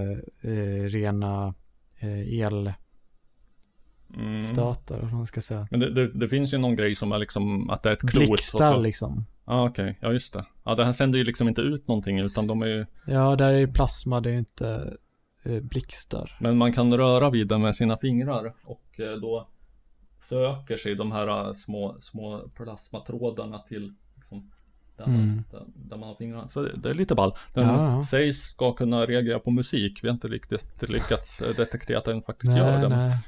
eh, 0.43 0.85
rena 0.89 1.55
eh, 1.99 2.41
elstötar, 2.41 2.82
Mm. 4.17 4.55
vad 4.89 5.13
man 5.13 5.27
ska 5.27 5.41
säga. 5.41 5.69
Men 5.71 5.81
det, 5.81 5.91
det, 5.95 6.09
det 6.13 6.29
finns 6.29 6.55
ju 6.55 6.59
någon 6.59 6.77
grej 6.77 6.95
som 6.95 7.13
är 7.13 7.19
liksom 7.19 7.71
att 7.71 7.83
det 7.83 7.89
är 7.89 7.93
ett 7.93 8.11
klot. 8.11 8.29
Blixtar 8.29 8.79
liksom. 8.81 9.27
Ja 9.47 9.69
okej, 9.69 9.99
ja 10.01 10.13
just 10.13 10.33
det. 10.33 10.45
Ja 10.65 10.75
det 10.75 10.85
här 10.85 10.93
sänder 10.93 11.19
ju 11.19 11.25
liksom 11.25 11.49
inte 11.49 11.61
ut 11.61 11.89
någonting 11.89 12.19
utan 12.19 12.47
de 12.47 12.63
är 12.63 12.67
ju 12.67 12.87
Ja, 13.07 13.37
där 13.37 13.49
är 13.55 13.59
ju 13.59 13.73
plasma, 13.73 14.21
det 14.21 14.31
är 14.31 14.39
inte 14.39 14.97
eh, 15.43 15.61
blixtar. 15.61 16.37
Men 16.41 16.59
man 16.59 16.73
kan 16.73 16.97
röra 16.97 17.31
vid 17.31 17.49
den 17.49 17.61
med 17.61 17.75
sina 17.75 17.97
fingrar 17.97 18.55
och 18.65 19.01
eh, 19.01 19.13
då 19.21 19.49
söker 20.21 20.77
sig 20.77 20.95
de 20.95 21.13
här 21.13 21.29
eh, 21.49 21.53
små, 21.55 21.97
små 22.01 22.49
plasmatrådarna 22.57 23.59
till 23.59 23.93
liksom, 24.17 24.51
där, 24.97 25.05
Mm. 25.05 25.43
där, 25.51 25.63
där 25.75 25.97
man 25.97 26.09
har 26.09 26.17
fingrarna. 26.17 26.49
Så 26.49 26.63
det, 26.63 26.71
det 26.77 26.91
är 26.91 26.95
lite 26.95 27.15
ball. 27.15 27.33
Den 27.55 27.69
Ja, 27.69 27.97
ja. 27.97 28.05
sägs 28.05 28.41
ska 28.43 28.73
kunna 28.73 29.07
reagera 29.07 29.39
på 29.39 29.51
musik. 29.51 30.05
Vi 30.05 30.09
har 30.09 30.13
inte 30.15 30.29
riktigt 30.29 30.89
lyckats 30.89 31.41
eh, 31.41 31.57
detektera 31.57 31.99
att 31.99 32.05
den 32.05 32.23
faktiskt 32.23 32.51
Nej, 32.51 32.59
gör 32.61 32.89
det. 32.89 33.19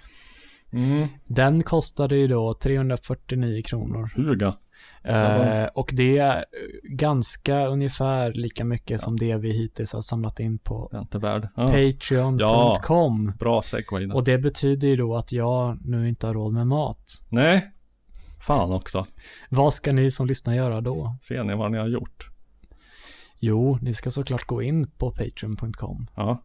Mm. 0.75 1.09
Den 1.25 1.63
kostade 1.63 2.17
ju 2.17 2.27
då 2.27 2.55
349 2.55 3.63
kronor. 3.63 4.11
Huga. 4.17 4.55
Eh, 5.03 5.65
och 5.65 5.91
det 5.93 6.19
är 6.19 6.45
ganska 6.83 7.67
ungefär 7.67 8.33
lika 8.33 8.65
mycket 8.65 9.01
som 9.01 9.19
det 9.19 9.37
vi 9.37 9.53
hittills 9.53 9.93
har 9.93 10.03
samlat 10.03 10.41
in 10.41 10.59
på. 10.59 10.89
Ja. 10.93 11.07
Patreon.com. 11.55 13.33
Bra 13.39 13.63
segway. 13.63 14.11
Och 14.11 14.25
det 14.25 14.39
betyder 14.39 14.89
ju 14.89 14.97
då 14.97 15.17
att 15.17 15.33
jag 15.33 15.79
nu 15.85 16.09
inte 16.09 16.27
har 16.27 16.35
råd 16.35 16.53
med 16.53 16.67
mat. 16.67 17.27
Nej. 17.29 17.71
Fan 18.47 18.73
också. 18.73 19.07
Vad 19.49 19.75
ska 19.75 19.93
ni 19.93 20.11
som 20.11 20.27
lyssnar 20.27 20.55
göra 20.55 20.81
då? 20.81 21.17
Ser 21.21 21.45
ni 21.45 21.55
vad 21.55 21.73
ni 21.73 21.79
har 21.79 21.89
gjort? 21.89 22.31
Jo, 23.39 23.79
ni 23.83 23.95
ska 23.95 24.11
såklart 24.11 24.45
gå 24.47 24.63
in 24.63 24.91
på 24.91 25.11
patreon.com 25.11 26.07
Ja. 26.17 26.43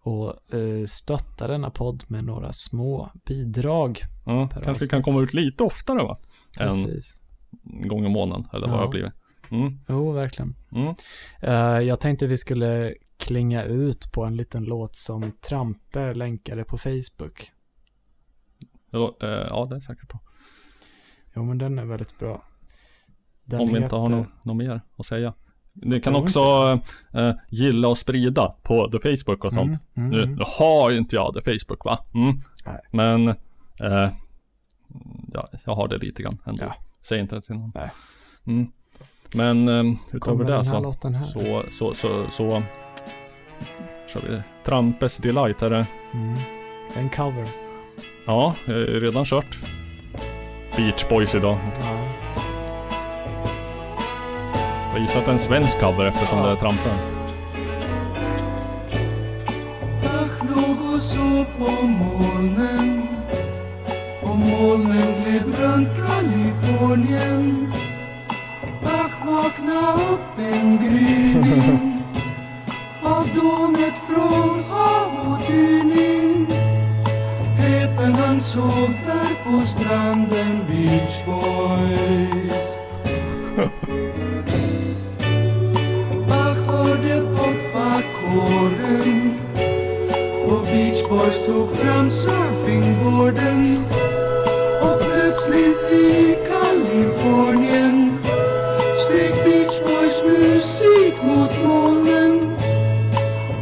Och 0.00 0.54
eh, 0.54 0.86
stötta 0.86 1.46
denna 1.46 1.70
podd 1.70 2.04
med 2.08 2.24
några 2.24 2.52
små 2.52 3.10
bidrag. 3.26 4.00
ja 4.26 4.48
kanske 4.52 4.70
avsnitt. 4.70 4.90
kan 4.90 5.02
komma 5.02 5.20
ut 5.22 5.34
lite 5.34 5.64
oftare 5.64 6.02
va? 6.02 6.18
Precis. 6.58 7.20
En 7.64 7.88
gång 7.88 8.06
i 8.06 8.08
månaden 8.08 8.46
eller 8.52 8.66
vad 8.66 8.76
Ja. 8.76 8.80
det 8.80 8.84
har 8.86 8.90
blivit. 8.90 9.12
Mm. 9.50 9.78
Jo, 9.88 10.12
verkligen. 10.12 10.54
Mm. 10.72 10.94
Eh, 11.42 11.80
jag 11.88 12.00
tänkte 12.00 12.26
vi 12.26 12.36
skulle 12.36 12.94
klinga 13.16 13.64
ut 13.64 14.12
på 14.12 14.24
en 14.24 14.36
liten 14.36 14.64
låt 14.64 14.96
som 14.96 15.32
Trampe 15.32 16.14
länkade 16.14 16.64
på 16.64 16.78
Facebook. 16.78 17.52
Ja, 18.90 19.16
eh, 19.22 19.28
ja, 19.28 19.64
det 19.68 19.72
är 19.72 19.76
jag 19.76 19.82
säker 19.82 20.06
på. 20.06 20.18
Jo, 21.36 21.44
men 21.44 21.58
den 21.58 21.78
är 21.78 21.84
väldigt 21.84 22.18
bra. 22.18 22.42
Den 23.44 23.60
Om 23.60 23.68
vi 23.72 23.82
inte 23.82 23.96
har 23.96 24.02
heter- 24.08 24.16
något, 24.16 24.44
något 24.44 24.56
mer 24.56 24.80
att 24.96 25.06
säga. 25.06 25.34
Ni 25.82 26.00
kan 26.00 26.14
också 26.14 26.40
eh, 27.14 27.34
gilla 27.50 27.88
och 27.88 27.98
sprida 27.98 28.54
på 28.62 28.90
The 28.90 28.98
Facebook 28.98 29.44
och 29.44 29.52
sånt. 29.52 29.80
Mm, 29.96 30.12
mm, 30.12 30.34
nu, 30.34 30.44
har 30.58 30.90
ju 30.90 30.96
inte 30.96 31.16
jag 31.16 31.34
The 31.34 31.40
Facebook 31.40 31.84
va? 31.84 31.98
Mm. 32.14 32.40
Nej. 32.66 32.80
Men 32.90 33.28
eh, 33.80 34.10
ja, 35.32 35.48
jag 35.64 35.74
har 35.74 35.88
det 35.88 35.98
lite 35.98 36.22
grann 36.22 36.38
ändå. 36.46 36.64
Ja. 36.64 36.74
Säg 37.02 37.20
inte 37.20 37.34
det 37.34 37.42
till 37.42 37.54
någon. 37.54 37.72
Nej. 37.74 37.90
Mm. 38.46 38.66
Men 39.34 39.68
eh, 39.68 39.98
utöver 40.12 40.44
det 40.44 40.64
så, 40.64 40.94
så, 41.24 41.64
så, 41.70 41.94
så, 41.94 42.30
så 42.30 42.62
kör 44.08 44.20
vi 44.28 44.42
Trampes 44.64 45.16
Delight 45.16 45.62
är 45.62 45.70
det. 45.70 45.86
Mm. 46.12 46.38
En 46.94 47.10
cover. 47.10 47.48
Ja, 48.26 48.54
jag 48.66 48.74
har 48.74 49.00
redan 49.00 49.24
kört 49.24 49.58
Beach 50.76 51.08
Boys 51.08 51.34
idag. 51.34 51.58
Ja. 51.80 52.27
Jag 54.92 55.00
gissar 55.00 55.18
att 55.18 55.24
det 55.24 55.30
är 55.30 55.32
en 55.32 55.38
svensk 55.38 55.80
cover 55.80 56.04
eftersom 56.04 56.38
Ja. 56.38 56.46
det 56.46 56.52
är 56.52 56.56
Trampen. 56.56 56.98
Ach, 60.04 60.56
låg 60.56 60.92
och 60.94 61.00
så 61.00 61.44
på 61.58 61.86
molnen. 61.86 63.08
Och 64.22 64.36
molnen 64.36 65.14
gled 65.22 65.60
runt 65.60 65.88
Kalifornien. 65.96 67.72
Ach, 68.84 69.26
vakna 69.26 69.92
upp 70.12 70.38
en 70.38 70.76
gryning. 70.76 71.94
Av 73.02 73.28
dånet 73.34 73.94
från 74.08 74.64
hav 74.68 75.32
och 75.32 75.38
dyning 75.52 76.46
Peter 77.56 78.10
han 78.26 78.40
såg 78.40 78.90
där 79.06 79.44
på 79.44 79.66
stranden 79.66 80.64
Beach 80.68 81.24
Boys 81.24 82.78
Boys 91.08 91.46
tog 91.46 91.70
fram 91.70 92.10
surfingboarden 92.10 93.84
och 94.82 94.98
plötsligt 95.00 95.92
i 95.92 96.36
Kalifornien 96.48 98.18
steg 98.94 99.34
Beach 99.44 99.80
Boys 99.82 100.22
musik 100.24 101.14
mot 101.22 101.50
molnen 101.64 102.52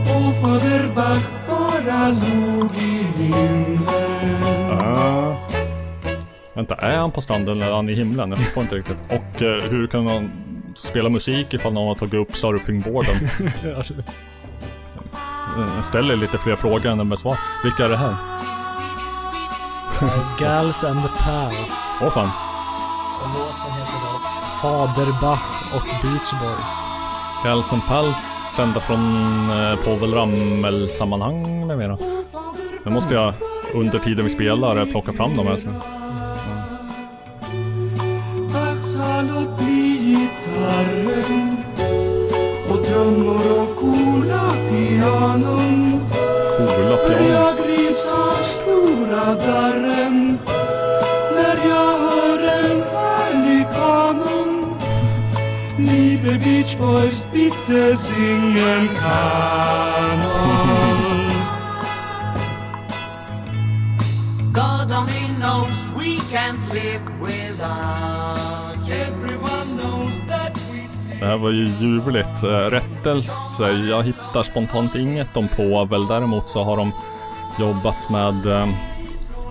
och 0.01 0.35
Fader 0.43 0.90
Bach 0.94 1.23
bara 1.48 2.09
låg 2.09 2.70
i 2.77 3.06
himlen 3.18 3.78
Ah. 4.70 5.36
Vänta, 6.55 6.74
är 6.74 6.97
han 6.97 7.10
på 7.10 7.20
stranden 7.20 7.56
eller 7.56 7.66
är 7.66 7.74
han 7.77 7.89
i 7.89 7.94
himlen? 7.94 8.31
Jag 8.31 8.39
förstår 8.39 8.62
inte 8.62 8.74
riktigt. 8.77 9.02
Och 9.09 9.43
eh, 9.43 9.62
hur 9.70 9.86
kan 9.86 10.05
man 10.05 10.31
spela 10.77 11.09
musik 11.09 11.55
ifall 11.55 11.73
någon 11.73 11.89
har 11.89 11.94
tagit 11.94 12.14
upp 12.14 12.36
surfingboarden? 12.36 13.28
Jag 15.56 15.84
ställer 15.84 16.16
lite 16.16 16.38
fler 16.38 16.56
frågor 16.56 16.86
än 16.86 16.98
den 16.98 17.08
besvarar. 17.08 17.38
Vilka 17.64 17.84
är 17.84 17.88
det 17.88 17.96
här? 17.96 18.16
Gals 20.38 20.84
and 20.84 21.02
the 21.02 21.08
Pals. 21.24 21.96
Åh 22.02 22.10
fan. 22.10 22.30
Och 23.22 23.28
låten 23.28 23.72
heter 23.72 23.98
då 24.02 24.16
Fader 24.60 25.20
Bach 25.20 25.74
och 25.74 25.82
Beach 26.02 26.32
Boys. 26.42 26.86
Gals 27.44 27.72
and 27.72 27.86
Pals 27.86 28.52
sända 28.56 28.80
från 28.80 29.00
eh, 29.50 29.76
Povel 29.84 30.14
Ramel-sammanhang 30.14 31.66
med 31.66 31.78
mera. 31.78 31.98
Nu 32.84 32.90
måste 32.90 33.14
jag 33.14 33.34
under 33.74 33.98
tiden 33.98 34.24
vi 34.24 34.30
spelar 34.30 34.76
eh, 34.76 34.84
plocka 34.84 35.12
fram 35.12 35.36
dem 35.36 35.46
här. 35.46 35.56
Bli 39.58 39.98
gitarren 39.98 41.56
och 42.70 42.84
trummor 42.84 43.46
och 44.16 44.22
coola 44.22 44.55
pianon 44.70 46.01
Coola 46.56 46.97
För 46.97 47.18
piano. 47.18 47.28
jag 47.28 47.56
grips 47.66 48.12
av 48.12 48.43
stora 48.43 49.34
darren. 49.34 50.38
När 51.34 51.56
jag 51.68 51.98
hör 51.98 52.38
en 52.38 52.82
härlig 52.93 53.66
kanon. 53.74 54.78
Liebe 55.78 56.38
Beach 56.38 56.76
Boys, 56.76 57.26
bitte 57.32 57.97
singen 57.97 58.88
kanon. 59.01 60.26
God 64.52 64.93
only 64.93 65.26
knows 65.40 65.93
we 65.97 66.18
can't 66.32 66.72
live 66.72 67.02
without 67.20 68.26
Det 71.20 71.26
här 71.26 71.36
var 71.36 71.51
ju 71.51 71.64
ljuvligt. 71.64 72.43
Eh, 72.43 72.48
Rättelse, 72.48 73.70
jag 73.70 74.02
hittar 74.02 74.43
spontant 74.43 74.94
inget 74.94 75.36
om 75.36 75.48
Povel. 75.48 76.06
Däremot 76.06 76.48
så 76.48 76.62
har 76.62 76.76
de 76.76 76.93
jobbat 77.60 78.10
med, 78.10 78.47
eh, 78.47 78.68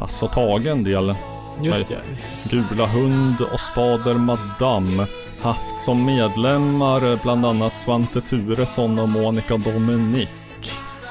alltså 0.01 0.27
tagit 0.27 0.67
en 0.67 0.83
del. 0.83 1.15
Just 1.61 1.87
det. 1.87 2.01
Gula 2.49 2.85
Hund 2.85 3.41
och 3.53 3.59
Spader 3.59 4.13
Madame. 4.13 5.07
Haft 5.41 5.81
som 5.81 6.05
medlemmar 6.05 7.11
eh, 7.11 7.21
bland 7.23 7.45
annat 7.45 7.79
Svante 7.79 8.21
Turesson 8.21 8.99
och 8.99 9.09
Monica 9.09 9.57
Dominic. 9.57 10.29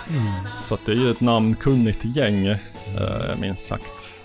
Mm. 0.09 0.32
Så 0.60 0.78
det 0.85 0.93
är 0.93 0.97
ju 0.97 1.10
ett 1.10 1.20
namnkunnigt 1.20 2.05
gäng, 2.05 2.47
eh, 2.47 2.59
minst 3.40 3.66
sagt. 3.66 4.24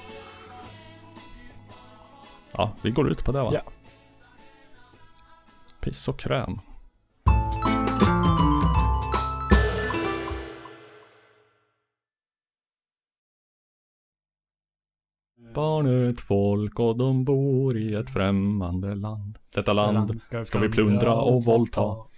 Ja, 2.52 2.72
vi 2.82 2.92
går 2.92 3.12
ut 3.12 3.24
på 3.26 3.32
det 3.32 3.42
va? 3.42 3.52
Ja. 3.54 3.62
Piss 5.82 6.08
och 6.08 6.20
kräm. 6.20 6.60
Barn 15.54 15.86
är 15.86 16.10
ett 16.10 16.22
folk 16.22 16.80
och 16.80 16.98
de 16.98 17.24
bor 17.24 17.78
i 17.78 17.94
ett 17.94 18.10
främmande 18.10 18.96
land. 18.96 19.38
Detta 19.56 19.74
land 19.74 20.22
ska 20.44 20.60
vi 20.60 20.70
plundra 20.70 21.16
och 21.16 21.44
våldta. 21.44 22.09